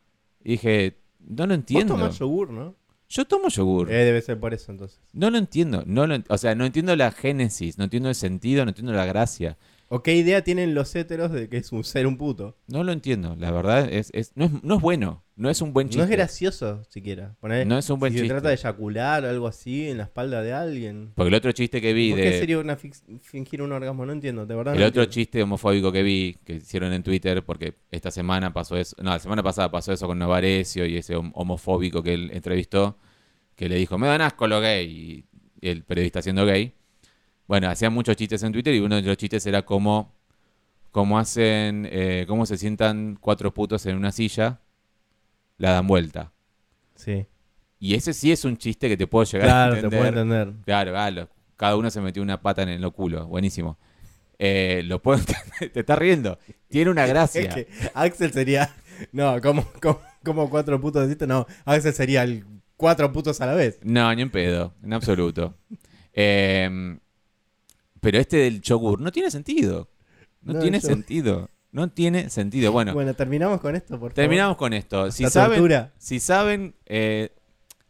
y 0.45 0.53
dije, 0.53 0.99
no 1.21 1.47
lo 1.47 1.55
Vos 1.55 1.59
entiendo. 1.59 1.95
tomás 1.95 2.19
yogur, 2.19 2.51
¿no? 2.51 2.75
Yo 3.09 3.25
tomo 3.25 3.49
yogur. 3.49 3.91
Eh, 3.91 4.05
debe 4.05 4.21
ser 4.21 4.39
por 4.39 4.53
eso 4.53 4.71
entonces. 4.71 5.01
No 5.15 5.31
lo 5.31 5.39
entiendo. 5.39 5.83
No 5.87 6.07
lo, 6.07 6.15
ent- 6.15 6.27
o 6.29 6.37
sea, 6.37 6.55
no 6.55 6.67
entiendo 6.67 6.95
la 6.95 7.11
génesis, 7.11 7.79
no 7.79 7.85
entiendo 7.85 8.11
el 8.11 8.15
sentido, 8.15 8.67
no 8.67 8.71
entiendo 8.71 8.93
la 8.93 9.07
gracia. 9.07 9.57
¿O 9.89 10.03
qué 10.03 10.15
idea 10.15 10.45
tienen 10.45 10.75
los 10.75 10.95
héteros 10.95 11.33
de 11.33 11.49
que 11.49 11.57
es 11.57 11.73
un 11.73 11.85
ser 11.85 12.07
un 12.07 12.19
puto? 12.19 12.55
No 12.67 12.85
lo 12.85 12.93
entiendo. 12.93 13.35
La 13.39 13.51
verdad 13.51 13.89
es, 13.91 14.11
es, 14.13 14.33
no, 14.35 14.45
es 14.45 14.51
no 14.63 14.75
es 14.77 14.83
bueno. 14.83 15.23
No 15.39 15.49
es 15.49 15.63
un 15.63 15.73
buen 15.73 15.87
chiste. 15.89 15.99
No 15.99 16.05
es 16.05 16.11
gracioso 16.11 16.83
siquiera. 16.89 17.37
Poner, 17.39 17.65
No 17.65 17.79
es 17.79 17.89
un 17.91 18.01
buen 18.01 18.13
si 18.13 18.19
chiste. 18.19 18.27
se 18.29 18.35
trata 18.35 18.49
de 18.49 18.55
eyacular 18.55 19.25
o 19.25 19.29
algo 19.31 19.47
así 19.47 19.89
en 19.89 19.99
la 19.99 20.03
espalda 20.03 20.43
de 20.43 20.53
alguien. 20.53 21.13
Porque 21.15 21.29
el 21.29 21.35
otro 21.35 21.53
chiste 21.53 21.81
que 21.81 21.93
vi 21.93 22.11
¿Por 22.11 22.19
qué 22.19 22.31
de... 22.31 22.39
sería 22.41 22.59
una 22.59 22.77
fingir 22.77 23.63
un 23.63 23.71
orgasmo? 23.71 24.05
No 24.05 24.13
entiendo, 24.13 24.45
de 24.47 24.55
verdad. 24.57 24.75
El 24.75 24.81
no 24.81 24.87
otro 24.87 25.03
entiendo. 25.03 25.15
chiste 25.15 25.43
homofóbico 25.43 25.93
que 25.93 26.03
vi, 26.03 26.37
que 26.45 26.55
hicieron 26.55 26.93
en 26.93 27.05
Twitter, 27.05 27.45
porque 27.45 27.75
esta 27.93 28.11
semana 28.11 28.53
pasó 28.53 28.77
eso, 28.77 28.97
no, 29.01 29.11
la 29.11 29.21
semana 29.21 29.43
pasada 29.45 29.71
pasó 29.71 29.93
eso 29.93 30.09
con 30.09 30.19
Novarecio 30.19 30.85
y 30.87 30.97
ese 30.97 31.17
hom- 31.17 31.31
homofóbico 31.35 32.03
que 32.03 32.15
él 32.15 32.31
entrevistó, 32.33 32.99
que 33.55 33.69
le 33.69 33.77
dijo, 33.77 33.97
me 33.97 34.09
dan 34.09 34.21
asco 34.23 34.49
lo 34.49 34.61
gay, 34.61 35.25
y 35.61 35.69
el 35.69 35.85
periodista 35.85 36.21
siendo 36.21 36.45
gay. 36.47 36.73
Bueno, 37.47 37.69
hacían 37.71 37.93
muchos 37.93 38.17
chistes 38.17 38.43
en 38.43 38.53
Twitter 38.53 38.75
y 38.75 38.81
uno 38.81 38.97
de 38.97 39.03
los 39.03 39.17
chistes 39.17 39.47
era 39.47 39.63
cómo, 39.65 40.15
cómo 40.91 41.17
hacen, 41.17 41.89
eh, 41.91 42.25
cómo 42.27 42.45
se 42.45 42.59
sientan 42.59 43.17
cuatro 43.21 43.55
putos 43.55 43.87
en 43.87 43.97
una 43.97 44.11
silla, 44.11 44.61
la 45.59 45.73
dan 45.73 45.87
vuelta. 45.87 46.33
Sí. 46.95 47.27
Y 47.79 47.95
ese 47.95 48.13
sí 48.13 48.33
es 48.33 48.45
un 48.45 48.57
chiste 48.57 48.89
que 48.89 48.97
te 48.97 49.07
puedo 49.07 49.25
llegar 49.25 49.47
a 49.49 49.51
Claro, 49.53 49.73
te 49.75 49.79
entender. 49.81 49.99
puedo 50.01 50.09
entender. 50.23 50.65
Claro, 50.65 50.91
claro. 50.93 51.29
Cada 51.57 51.77
uno 51.77 51.91
se 51.91 52.01
metió 52.01 52.23
una 52.23 52.41
pata 52.41 52.63
en 52.63 52.69
el 52.71 52.91
culo. 52.93 53.27
Buenísimo. 53.27 53.79
Eh, 54.39 54.83
lo 54.85 55.01
puedo 55.03 55.19
entender. 55.21 55.71
Te 55.73 55.81
estás 55.81 55.99
riendo. 55.99 56.39
Tiene 56.69 56.91
una 56.91 57.07
gracia. 57.07 57.43
Es 57.43 57.55
que 57.55 57.69
Axel 57.95 58.33
sería. 58.33 58.75
No, 59.13 59.41
como, 59.41 59.65
como, 59.81 60.01
como 60.25 60.51
cuatro 60.51 60.81
putos 60.81 61.03
deciste, 61.03 61.27
no. 61.27 61.47
Axel 61.65 61.93
sería 61.95 62.23
el 62.25 62.45
cuatro 62.77 63.13
putos 63.13 63.41
a 63.41 63.47
la 63.47 63.55
vez. 63.55 63.79
No, 63.83 64.13
ni 64.15 64.23
en 64.23 64.31
pedo. 64.31 64.75
En 64.83 64.93
absoluto. 64.93 65.55
Eh, 66.21 66.99
pero 68.01 68.19
este 68.19 68.39
del 68.39 68.61
yogur 68.61 69.01
no 69.01 69.13
tiene 69.13 69.31
sentido. 69.31 69.89
No, 70.43 70.55
No, 70.55 70.61
tiene 70.61 70.81
yo- 70.81 70.89
sentido. 70.89 71.49
No 71.71 71.91
tiene 71.91 72.31
sentido. 72.31 72.73
Bueno, 72.73 72.95
Bueno, 72.95 73.15
terminamos 73.15 73.61
con 73.61 73.77
esto, 73.77 73.89
por 73.91 73.99
favor. 74.11 74.13
terminamos 74.15 74.57
con 74.57 74.73
esto. 74.73 75.11
Si 75.11 75.23
La 75.25 75.31
saben, 75.31 75.59
tortura. 75.59 75.93
si 75.99 76.19
saben 76.19 76.75
eh, 76.87 77.31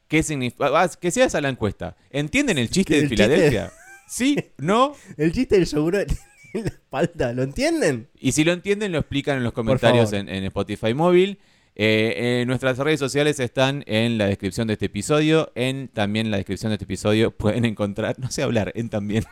qué 0.08 0.22
significa. 0.22 0.88
Que 1.00 1.10
sea 1.10 1.26
esa 1.26 1.40
la 1.40 1.48
encuesta. 1.48 1.96
¿Entienden 2.10 2.58
el 2.58 2.70
chiste 2.70 2.94
de 2.94 3.00
el 3.00 3.08
chiste- 3.08 3.24
Filadelfia? 3.24 3.72
¿Sí? 4.08 4.36
¿No? 4.58 4.94
El 5.16 5.32
chiste 5.32 5.56
del 5.56 5.66
yogur 5.66 5.94
en 5.96 6.06
la 6.54 6.60
espalda, 6.68 7.32
¿lo 7.34 7.42
entienden? 7.42 8.08
Y 8.18 8.32
si 8.32 8.42
lo 8.42 8.52
entienden, 8.52 8.90
lo 8.90 8.98
explican 8.98 9.36
en 9.36 9.44
los 9.44 9.52
comentarios 9.52 10.12
en, 10.12 10.28
en 10.28 10.44
Spotify 10.44 10.92
móvil. 10.94 11.38
Eh, 11.80 12.40
eh, 12.40 12.44
nuestras 12.46 12.76
redes 12.78 12.98
sociales 12.98 13.38
están 13.38 13.84
en 13.86 14.18
la 14.18 14.26
descripción 14.26 14.66
de 14.66 14.72
este 14.72 14.86
episodio. 14.86 15.52
En 15.54 15.86
también 15.86 16.30
la 16.32 16.38
descripción 16.38 16.70
de 16.70 16.74
este 16.74 16.84
episodio 16.84 17.30
pueden 17.36 17.64
encontrar, 17.64 18.18
no 18.18 18.28
sé 18.30 18.42
hablar, 18.42 18.72
en 18.74 18.88
también. 18.88 19.24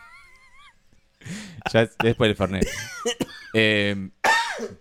ya 1.73 1.83
es, 1.83 1.91
ya 2.01 2.11
es 2.11 2.15
por 2.15 2.29
el 2.29 2.37
Fernet. 2.37 2.69
Eh, 3.59 4.11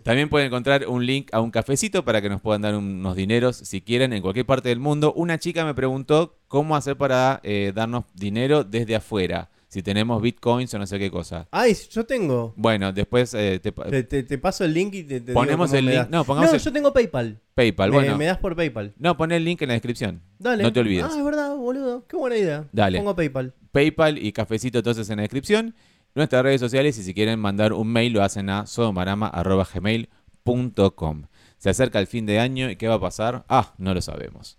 también 0.03 0.29
pueden 0.29 0.47
encontrar 0.47 0.87
un 0.87 1.05
link 1.05 1.29
a 1.33 1.39
un 1.41 1.51
cafecito 1.51 2.03
para 2.05 2.21
que 2.21 2.29
nos 2.29 2.41
puedan 2.41 2.61
dar 2.61 2.75
unos 2.75 3.15
dineros 3.15 3.55
si 3.57 3.81
quieren 3.81 4.11
en 4.13 4.21
cualquier 4.21 4.45
parte 4.45 4.69
del 4.69 4.79
mundo. 4.79 5.13
Una 5.13 5.37
chica 5.37 5.63
me 5.65 5.73
preguntó 5.73 6.37
cómo 6.47 6.75
hacer 6.75 6.97
para 6.97 7.39
eh, 7.43 7.71
darnos 7.75 8.05
dinero 8.13 8.63
desde 8.63 8.95
afuera. 8.95 9.49
Si 9.67 9.83
tenemos 9.83 10.21
bitcoins 10.21 10.73
o 10.73 10.79
no 10.79 10.87
sé 10.87 10.97
qué 10.99 11.11
cosa. 11.11 11.47
Ay, 11.51 11.75
yo 11.91 12.05
tengo. 12.05 12.53
Bueno, 12.55 12.93
después 12.93 13.33
eh, 13.33 13.59
te, 13.61 13.73
pa- 13.73 13.85
Te, 13.89 14.03
te- 14.03 14.23
te 14.23 14.37
paso 14.37 14.63
el 14.63 14.73
link 14.73 14.93
y 14.93 15.03
te, 15.03 15.19
te 15.19 15.27
digo 15.27 15.33
Ponemos 15.33 15.67
cómo 15.69 15.79
el 15.79 15.85
me 15.85 15.91
link- 15.91 15.99
das. 16.01 16.09
no, 16.09 16.23
pongamos 16.23 16.53
el- 16.53 16.59
yo 16.59 16.71
tengo 16.71 16.93
PayPal. 16.93 17.41
PayPal. 17.55 17.89
me, 17.89 17.95
bueno, 17.97 18.17
me 18.17 18.25
das 18.25 18.37
por 18.37 18.55
PayPal. 18.55 18.93
no, 18.97 19.17
pon 19.17 19.31
el 19.33 19.43
link 19.43 19.61
en 19.63 19.67
la 19.69 19.73
descripción. 19.73 20.21
Dale. 20.39 20.63
No 20.63 20.71
te 20.71 20.79
olvides. 20.79 21.03
Ah, 21.09 21.17
es 21.17 21.23
verdad, 21.25 21.55
boludo. 21.55 22.05
Qué 22.07 22.15
buena 22.15 22.37
idea. 22.37 22.65
Dale. 22.71 22.99
Pongo 22.99 23.15
PayPal. 23.17 23.53
PayPal 23.73 24.17
y 24.17 24.31
cafecito 24.31 24.77
entonces 24.77 25.09
en 25.09 25.17
la 25.17 25.23
descripción. 25.23 25.75
Nuestras 26.15 26.43
redes 26.43 26.61
sociales 26.61 26.97
y 26.97 27.03
si 27.03 27.13
quieren 27.13 27.39
mandar 27.39 27.73
un 27.73 27.87
mail 27.89 28.13
lo 28.13 28.23
hacen 28.23 28.49
a 28.49 28.65
sodomarama.gmail.com. 28.65 31.23
Se 31.57 31.69
acerca 31.69 31.99
el 31.99 32.07
fin 32.07 32.25
de 32.25 32.39
año 32.39 32.69
y 32.69 32.75
¿qué 32.75 32.87
va 32.87 32.95
a 32.95 32.99
pasar? 32.99 33.45
Ah, 33.49 33.73
no 33.77 33.93
lo 33.93 34.01
sabemos. 34.01 34.57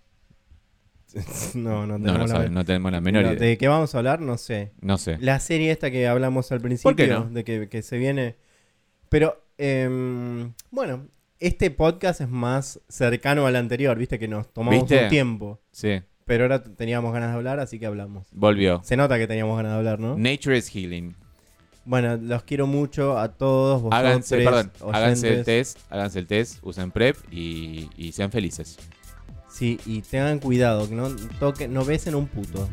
No, 1.55 1.87
no 1.87 1.97
No, 1.97 2.05
tenemos 2.05 2.19
lo 2.19 2.27
la 2.27 2.27
sabe- 2.27 2.49
no 2.49 2.65
tenemos 2.65 2.91
la 2.91 3.01
menor 3.01 3.23
no, 3.23 3.31
idea. 3.33 3.39
¿De 3.47 3.57
qué 3.57 3.67
vamos 3.67 3.95
a 3.95 3.97
hablar? 3.99 4.19
No 4.21 4.37
sé. 4.37 4.71
No 4.81 4.97
sé. 4.97 5.17
La 5.19 5.39
serie 5.39 5.71
esta 5.71 5.89
que 5.89 6.07
hablamos 6.07 6.51
al 6.51 6.61
principio, 6.61 6.91
¿Por 6.91 6.95
qué 6.95 7.07
no? 7.07 7.25
de 7.29 7.43
que, 7.43 7.69
que 7.69 7.81
se 7.81 7.97
viene. 7.97 8.35
Pero, 9.09 9.41
em, 9.57 10.53
bueno, 10.69 11.07
este 11.39 11.71
podcast 11.71 12.21
es 12.21 12.27
más 12.29 12.81
cercano 12.89 13.47
al 13.47 13.55
anterior, 13.55 13.97
viste 13.97 14.19
que 14.19 14.27
nos 14.27 14.51
tomamos 14.51 14.81
¿Viste? 14.81 15.03
un 15.05 15.09
tiempo. 15.09 15.61
Sí, 15.71 16.01
Pero 16.25 16.43
ahora 16.43 16.61
teníamos 16.63 17.13
ganas 17.13 17.29
de 17.31 17.37
hablar, 17.37 17.59
así 17.61 17.79
que 17.79 17.85
hablamos. 17.85 18.27
volvió. 18.33 18.81
Se 18.83 18.97
nota 18.97 19.17
que 19.17 19.27
teníamos 19.27 19.55
ganas 19.55 19.71
de 19.73 19.77
hablar, 19.77 19.99
¿no? 19.99 20.17
Nature 20.17 20.57
is 20.57 20.67
healing. 20.75 21.15
Bueno, 21.87 22.17
los 22.17 22.43
quiero 22.43 22.67
mucho 22.67 23.17
a 23.17 23.29
todos. 23.29 23.81
Vosotros, 23.81 23.97
Háganse, 23.97 24.37
perdón, 24.39 24.71
háganse 24.93 25.33
el 25.35 25.45
test, 25.45 25.79
háganse 25.89 26.19
el 26.19 26.27
test, 26.27 26.59
usen 26.61 26.91
PrEP 26.91 27.15
y, 27.31 27.89
y 27.95 28.11
sean 28.11 28.29
felices. 28.29 28.77
Sí, 29.49 29.79
y 29.85 30.01
tengan 30.01 30.39
cuidado, 30.39 30.89
que 30.89 30.95
no 30.95 31.15
toquen, 31.39 31.73
no 31.73 31.85
besen 31.85 32.15
un 32.15 32.27
puto. 32.27 32.67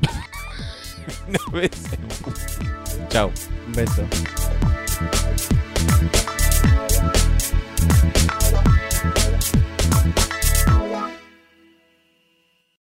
Nos 1.29 1.53
vemos. 1.53 1.71
Chao. 3.09 3.31
Un 3.69 3.73
beso. 3.73 4.03